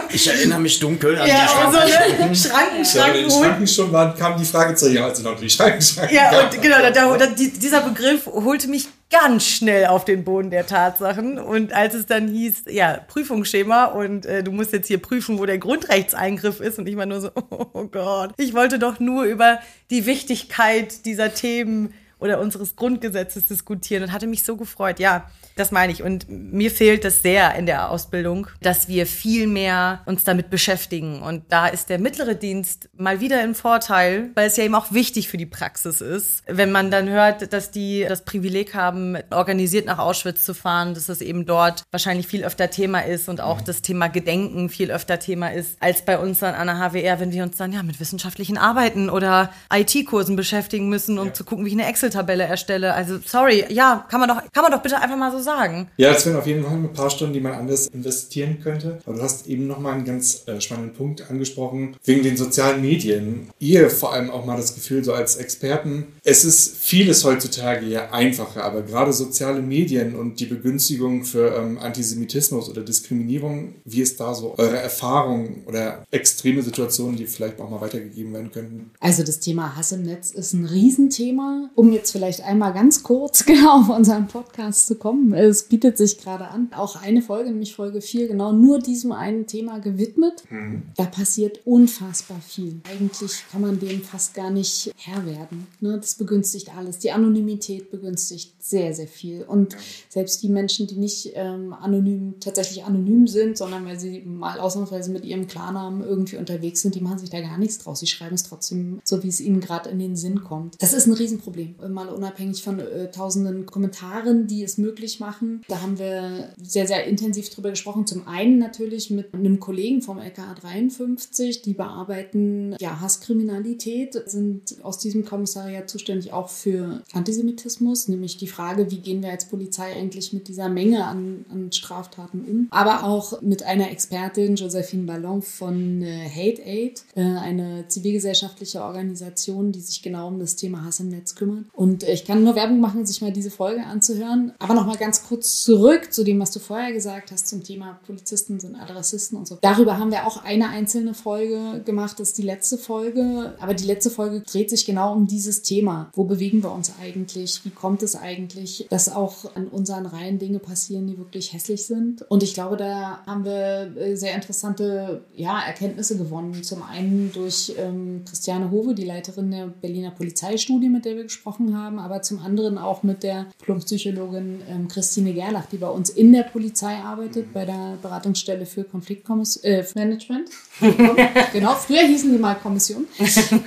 Ich, 0.08 0.14
ich 0.14 0.28
erinnere 0.28 0.60
mich 0.60 0.78
dunkel 0.78 1.18
an 1.18 1.26
ja, 1.26 1.42
die 1.42 1.48
Schranken. 1.48 1.72
So, 1.72 1.78
ne? 1.80 2.34
Schranken, 2.34 2.84
Schranken. 2.84 3.24
Ja, 3.24 3.30
Schranken 3.30 3.66
schon 3.66 3.92
waren, 3.92 4.14
kam 4.16 4.38
die 4.38 4.44
Fragezeichen, 4.44 4.98
als 4.98 5.20
noch 5.22 5.38
die 5.38 5.50
Schranken, 5.50 5.82
Schranken. 5.82 6.14
Ja, 6.14 6.40
und 6.40 6.62
genau, 6.62 6.78
da, 6.78 6.90
da, 6.90 7.26
dieser 7.26 7.80
Begriff 7.80 8.26
holte 8.26 8.68
mich 8.68 8.88
ganz 9.20 9.46
schnell 9.46 9.86
auf 9.86 10.04
den 10.04 10.24
Boden 10.24 10.50
der 10.50 10.66
Tatsachen. 10.66 11.38
Und 11.38 11.72
als 11.72 11.94
es 11.94 12.06
dann 12.06 12.28
hieß, 12.28 12.64
ja, 12.68 12.98
Prüfungsschema 13.06 13.86
und 13.86 14.26
äh, 14.26 14.42
du 14.42 14.50
musst 14.50 14.72
jetzt 14.72 14.88
hier 14.88 14.98
prüfen, 14.98 15.38
wo 15.38 15.46
der 15.46 15.58
Grundrechtseingriff 15.58 16.60
ist, 16.60 16.78
und 16.78 16.88
ich 16.88 16.96
war 16.96 17.06
nur 17.06 17.20
so, 17.20 17.30
oh 17.50 17.84
Gott, 17.84 18.32
ich 18.38 18.54
wollte 18.54 18.78
doch 18.78 18.98
nur 18.98 19.24
über 19.24 19.60
die 19.90 20.06
Wichtigkeit 20.06 21.04
dieser 21.04 21.32
Themen 21.32 21.94
oder 22.18 22.40
unseres 22.40 22.76
Grundgesetzes 22.76 23.48
diskutieren 23.48 24.04
und 24.04 24.12
hatte 24.12 24.26
mich 24.26 24.44
so 24.44 24.56
gefreut. 24.56 24.98
Ja, 24.98 25.28
das 25.56 25.70
meine 25.70 25.92
ich. 25.92 26.02
Und 26.02 26.26
mir 26.28 26.70
fehlt 26.70 27.04
das 27.04 27.22
sehr 27.22 27.54
in 27.54 27.66
der 27.66 27.90
Ausbildung, 27.90 28.48
dass 28.60 28.88
wir 28.88 29.06
viel 29.06 29.46
mehr 29.46 30.00
uns 30.06 30.24
damit 30.24 30.50
beschäftigen. 30.50 31.22
Und 31.22 31.44
da 31.48 31.66
ist 31.66 31.90
der 31.90 31.98
mittlere 31.98 32.34
Dienst 32.34 32.88
mal 32.96 33.20
wieder 33.20 33.42
im 33.42 33.54
Vorteil, 33.54 34.30
weil 34.34 34.48
es 34.48 34.56
ja 34.56 34.64
eben 34.64 34.74
auch 34.74 34.92
wichtig 34.92 35.28
für 35.28 35.36
die 35.36 35.46
Praxis 35.46 36.00
ist. 36.00 36.42
Wenn 36.46 36.72
man 36.72 36.90
dann 36.90 37.08
hört, 37.08 37.52
dass 37.52 37.70
die 37.70 38.04
das 38.08 38.24
Privileg 38.24 38.74
haben, 38.74 39.16
organisiert 39.30 39.86
nach 39.86 39.98
Auschwitz 39.98 40.44
zu 40.44 40.54
fahren, 40.54 40.94
dass 40.94 41.06
das 41.06 41.20
eben 41.20 41.46
dort 41.46 41.84
wahrscheinlich 41.90 42.26
viel 42.26 42.44
öfter 42.44 42.70
Thema 42.70 43.00
ist 43.00 43.28
und 43.28 43.40
auch 43.40 43.60
das 43.60 43.82
Thema 43.82 44.08
Gedenken 44.08 44.68
viel 44.68 44.90
öfter 44.90 45.18
Thema 45.18 45.52
ist, 45.52 45.76
als 45.80 46.04
bei 46.04 46.18
uns 46.18 46.40
dann 46.40 46.54
an 46.54 46.66
der 46.66 46.78
HWR, 46.78 47.20
wenn 47.20 47.32
wir 47.32 47.42
uns 47.42 47.56
dann 47.56 47.72
ja 47.72 47.82
mit 47.82 48.00
wissenschaftlichen 48.00 48.58
Arbeiten 48.58 49.10
oder 49.10 49.50
IT-Kursen 49.72 50.36
beschäftigen 50.36 50.88
müssen, 50.88 51.18
um 51.18 51.28
ja. 51.28 51.34
zu 51.34 51.44
gucken, 51.44 51.64
wie 51.64 51.68
ich 51.68 51.74
eine 51.74 51.86
Excel-Tabelle 52.14 52.44
erstelle. 52.44 52.94
Also 52.94 53.18
sorry, 53.24 53.64
ja, 53.68 54.06
kann 54.08 54.20
man 54.20 54.28
doch, 54.28 54.40
kann 54.52 54.62
man 54.62 54.72
doch 54.72 54.82
bitte 54.82 55.00
einfach 55.00 55.16
mal 55.16 55.32
so 55.32 55.40
sagen. 55.40 55.88
Ja, 55.96 56.12
es 56.12 56.24
wären 56.26 56.36
auf 56.36 56.46
jeden 56.46 56.64
Fall 56.64 56.72
ein 56.72 56.92
paar 56.92 57.10
Stunden, 57.10 57.34
die 57.34 57.40
man 57.40 57.52
anders 57.52 57.88
investieren 57.88 58.60
könnte. 58.62 58.98
Aber 59.04 59.16
du 59.16 59.22
hast 59.22 59.46
eben 59.46 59.66
nochmal 59.66 59.94
einen 59.94 60.04
ganz 60.04 60.44
äh, 60.46 60.60
spannenden 60.60 60.94
Punkt 60.94 61.28
angesprochen, 61.30 61.96
wegen 62.04 62.22
den 62.22 62.36
sozialen 62.36 62.80
Medien. 62.80 63.50
Ihr 63.58 63.90
vor 63.90 64.12
allem 64.12 64.30
auch 64.30 64.44
mal 64.44 64.56
das 64.56 64.74
Gefühl, 64.74 65.04
so 65.04 65.12
als 65.12 65.36
Experten, 65.36 66.06
es 66.22 66.44
ist 66.44 66.76
vieles 66.78 67.24
heutzutage 67.24 67.86
ja 67.86 68.10
einfacher, 68.10 68.64
aber 68.64 68.82
gerade 68.82 69.12
soziale 69.12 69.60
Medien 69.60 70.14
und 70.14 70.40
die 70.40 70.46
Begünstigung 70.46 71.24
für 71.24 71.56
ähm, 71.56 71.78
Antisemitismus 71.78 72.68
oder 72.68 72.82
Diskriminierung, 72.82 73.74
wie 73.84 74.00
ist 74.00 74.20
da 74.20 74.34
so 74.34 74.54
eure 74.56 74.78
Erfahrung 74.78 75.64
oder 75.66 76.04
extreme 76.10 76.62
Situationen, 76.62 77.16
die 77.16 77.26
vielleicht 77.26 77.60
auch 77.60 77.70
mal 77.70 77.80
weitergegeben 77.80 78.32
werden 78.32 78.50
könnten? 78.52 78.90
Also 79.00 79.22
das 79.22 79.40
Thema 79.40 79.76
Hass 79.76 79.92
im 79.92 80.02
Netz 80.02 80.30
ist 80.30 80.52
ein 80.52 80.66
Riesenthema. 80.66 81.70
Um 81.74 81.93
jetzt 81.94 82.12
vielleicht 82.12 82.42
einmal 82.42 82.72
ganz 82.72 83.02
kurz 83.02 83.44
genau 83.46 83.80
auf 83.80 83.88
unseren 83.88 84.26
Podcast 84.26 84.86
zu 84.86 84.96
kommen. 84.96 85.32
Es 85.32 85.64
bietet 85.64 85.96
sich 85.96 86.18
gerade 86.18 86.48
an. 86.48 86.70
Auch 86.74 87.00
eine 87.00 87.22
Folge, 87.22 87.50
nämlich 87.50 87.74
Folge 87.74 88.00
4, 88.00 88.28
genau 88.28 88.52
nur 88.52 88.78
diesem 88.78 89.12
einen 89.12 89.46
Thema 89.46 89.78
gewidmet. 89.78 90.44
Mhm. 90.50 90.82
Da 90.96 91.04
passiert 91.04 91.60
unfassbar 91.64 92.40
viel. 92.40 92.80
Eigentlich 92.90 93.44
kann 93.50 93.62
man 93.62 93.78
dem 93.78 94.02
fast 94.02 94.34
gar 94.34 94.50
nicht 94.50 94.92
Herr 94.96 95.24
werden. 95.26 95.66
Ne? 95.80 95.98
Das 95.98 96.14
begünstigt 96.16 96.76
alles. 96.76 96.98
Die 96.98 97.12
Anonymität 97.12 97.90
begünstigt 97.90 98.53
sehr, 98.64 98.94
sehr 98.94 99.06
viel. 99.06 99.42
Und 99.42 99.76
selbst 100.08 100.42
die 100.42 100.48
Menschen, 100.48 100.86
die 100.86 100.96
nicht 100.96 101.32
ähm, 101.34 101.74
anonym, 101.74 102.36
tatsächlich 102.40 102.82
anonym 102.84 103.26
sind, 103.26 103.58
sondern 103.58 103.84
weil 103.84 104.00
sie 104.00 104.22
mal 104.22 104.58
ausnahmsweise 104.58 105.10
mit 105.10 105.26
ihrem 105.26 105.46
Klarnamen 105.46 106.02
irgendwie 106.02 106.38
unterwegs 106.38 106.80
sind, 106.80 106.94
die 106.94 107.02
machen 107.02 107.18
sich 107.18 107.28
da 107.28 107.42
gar 107.42 107.58
nichts 107.58 107.76
draus. 107.76 108.00
Sie 108.00 108.06
schreiben 108.06 108.34
es 108.34 108.42
trotzdem 108.42 109.02
so, 109.04 109.22
wie 109.22 109.28
es 109.28 109.42
ihnen 109.42 109.60
gerade 109.60 109.90
in 109.90 109.98
den 109.98 110.16
Sinn 110.16 110.42
kommt. 110.42 110.76
Das 110.80 110.94
ist 110.94 111.06
ein 111.06 111.12
Riesenproblem. 111.12 111.74
Mal 111.90 112.08
unabhängig 112.08 112.62
von 112.62 112.80
äh, 112.80 113.10
tausenden 113.10 113.66
Kommentaren, 113.66 114.46
die 114.46 114.62
es 114.62 114.78
möglich 114.78 115.20
machen. 115.20 115.60
Da 115.68 115.82
haben 115.82 115.98
wir 115.98 116.54
sehr, 116.56 116.86
sehr 116.86 117.04
intensiv 117.04 117.50
drüber 117.50 117.68
gesprochen. 117.68 118.06
Zum 118.06 118.26
einen 118.26 118.56
natürlich 118.58 119.10
mit 119.10 119.34
einem 119.34 119.60
Kollegen 119.60 120.00
vom 120.00 120.18
LKA 120.18 120.54
53, 120.54 121.60
die 121.60 121.74
bearbeiten 121.74 122.76
ja, 122.80 122.98
Hasskriminalität, 123.02 124.14
sind 124.24 124.76
aus 124.82 124.98
diesem 124.98 125.26
Kommissariat 125.26 125.90
zuständig 125.90 126.32
auch 126.32 126.48
für 126.48 127.02
Antisemitismus, 127.12 128.08
nämlich 128.08 128.38
die 128.38 128.53
Frage, 128.54 128.90
wie 128.90 128.98
gehen 128.98 129.22
wir 129.22 129.30
als 129.30 129.46
Polizei 129.46 129.92
eigentlich 129.94 130.32
mit 130.32 130.48
dieser 130.48 130.68
Menge 130.68 131.04
an, 131.04 131.44
an 131.50 131.72
Straftaten 131.72 132.44
um. 132.44 132.68
Aber 132.70 133.04
auch 133.04 133.42
mit 133.42 133.62
einer 133.62 133.90
Expertin, 133.90 134.56
Josephine 134.56 135.04
Ballon 135.04 135.42
von 135.42 136.02
äh, 136.02 136.28
Hate 136.28 136.62
Aid, 136.62 137.04
äh, 137.14 137.22
eine 137.22 137.86
zivilgesellschaftliche 137.88 138.82
Organisation, 138.82 139.72
die 139.72 139.80
sich 139.80 140.02
genau 140.02 140.28
um 140.28 140.38
das 140.38 140.56
Thema 140.56 140.84
Hass 140.84 141.00
im 141.00 141.08
Netz 141.08 141.34
kümmert. 141.34 141.64
Und 141.72 142.02
ich 142.04 142.24
kann 142.24 142.44
nur 142.44 142.54
Werbung 142.54 142.80
machen, 142.80 143.06
sich 143.06 143.20
mal 143.20 143.32
diese 143.32 143.50
Folge 143.50 143.84
anzuhören. 143.84 144.52
Aber 144.58 144.74
noch 144.74 144.86
mal 144.86 144.96
ganz 144.96 145.24
kurz 145.24 145.62
zurück 145.62 146.12
zu 146.12 146.24
dem, 146.24 146.40
was 146.40 146.50
du 146.50 146.60
vorher 146.60 146.92
gesagt 146.92 147.32
hast 147.32 147.48
zum 147.48 147.62
Thema 147.62 147.98
Polizisten 148.06 148.60
sind 148.60 148.76
alle 148.76 148.94
Rassisten 148.94 149.38
und 149.38 149.48
so. 149.48 149.58
Darüber 149.60 149.98
haben 149.98 150.10
wir 150.10 150.26
auch 150.26 150.44
eine 150.44 150.68
einzelne 150.68 151.14
Folge 151.14 151.82
gemacht. 151.84 152.20
Das 152.20 152.28
ist 152.28 152.38
die 152.38 152.42
letzte 152.42 152.78
Folge. 152.78 153.54
Aber 153.58 153.74
die 153.74 153.86
letzte 153.86 154.10
Folge 154.10 154.40
dreht 154.40 154.70
sich 154.70 154.86
genau 154.86 155.14
um 155.14 155.26
dieses 155.26 155.62
Thema. 155.62 156.10
Wo 156.14 156.24
bewegen 156.24 156.62
wir 156.62 156.72
uns 156.72 156.92
eigentlich? 157.00 157.64
Wie 157.64 157.70
kommt 157.70 158.02
es 158.02 158.16
eigentlich? 158.16 158.43
Eigentlich, 158.44 158.86
dass 158.90 159.08
auch 159.08 159.54
an 159.54 159.68
unseren 159.68 160.06
Reihen 160.06 160.38
Dinge 160.38 160.58
passieren, 160.58 161.06
die 161.06 161.16
wirklich 161.18 161.52
hässlich 161.52 161.86
sind. 161.86 162.22
Und 162.30 162.42
ich 162.42 162.54
glaube, 162.54 162.76
da 162.76 163.22
haben 163.26 163.44
wir 163.44 163.96
äh, 163.96 164.16
sehr 164.16 164.34
interessante 164.34 165.22
ja, 165.34 165.60
Erkenntnisse 165.60 166.18
gewonnen. 166.18 166.62
Zum 166.62 166.82
einen 166.82 167.32
durch 167.32 167.74
ähm, 167.78 168.22
Christiane 168.26 168.70
Hove, 168.70 168.94
die 168.94 169.04
Leiterin 169.04 169.50
der 169.50 169.66
Berliner 169.68 170.10
Polizeistudie, 170.10 170.88
mit 170.88 171.04
der 171.04 171.16
wir 171.16 171.22
gesprochen 171.24 171.76
haben, 171.76 171.98
aber 171.98 172.22
zum 172.22 172.40
anderen 172.40 172.76
auch 172.78 173.02
mit 173.02 173.22
der 173.22 173.46
Diplompsychologin 173.60 174.60
ähm, 174.68 174.88
Christine 174.88 175.32
Gerlach, 175.32 175.66
die 175.66 175.78
bei 175.78 175.88
uns 175.88 176.10
in 176.10 176.32
der 176.32 176.42
Polizei 176.42 176.96
arbeitet, 176.96 177.52
bei 177.52 177.64
der 177.64 177.98
Beratungsstelle 178.02 178.66
für 178.66 178.84
Konfliktmanagement. 178.84 180.50
Äh, 180.80 180.92
genau, 181.52 181.74
früher 181.74 182.02
hießen 182.02 182.30
die 182.30 182.38
mal 182.38 182.54
Kommission, 182.54 183.06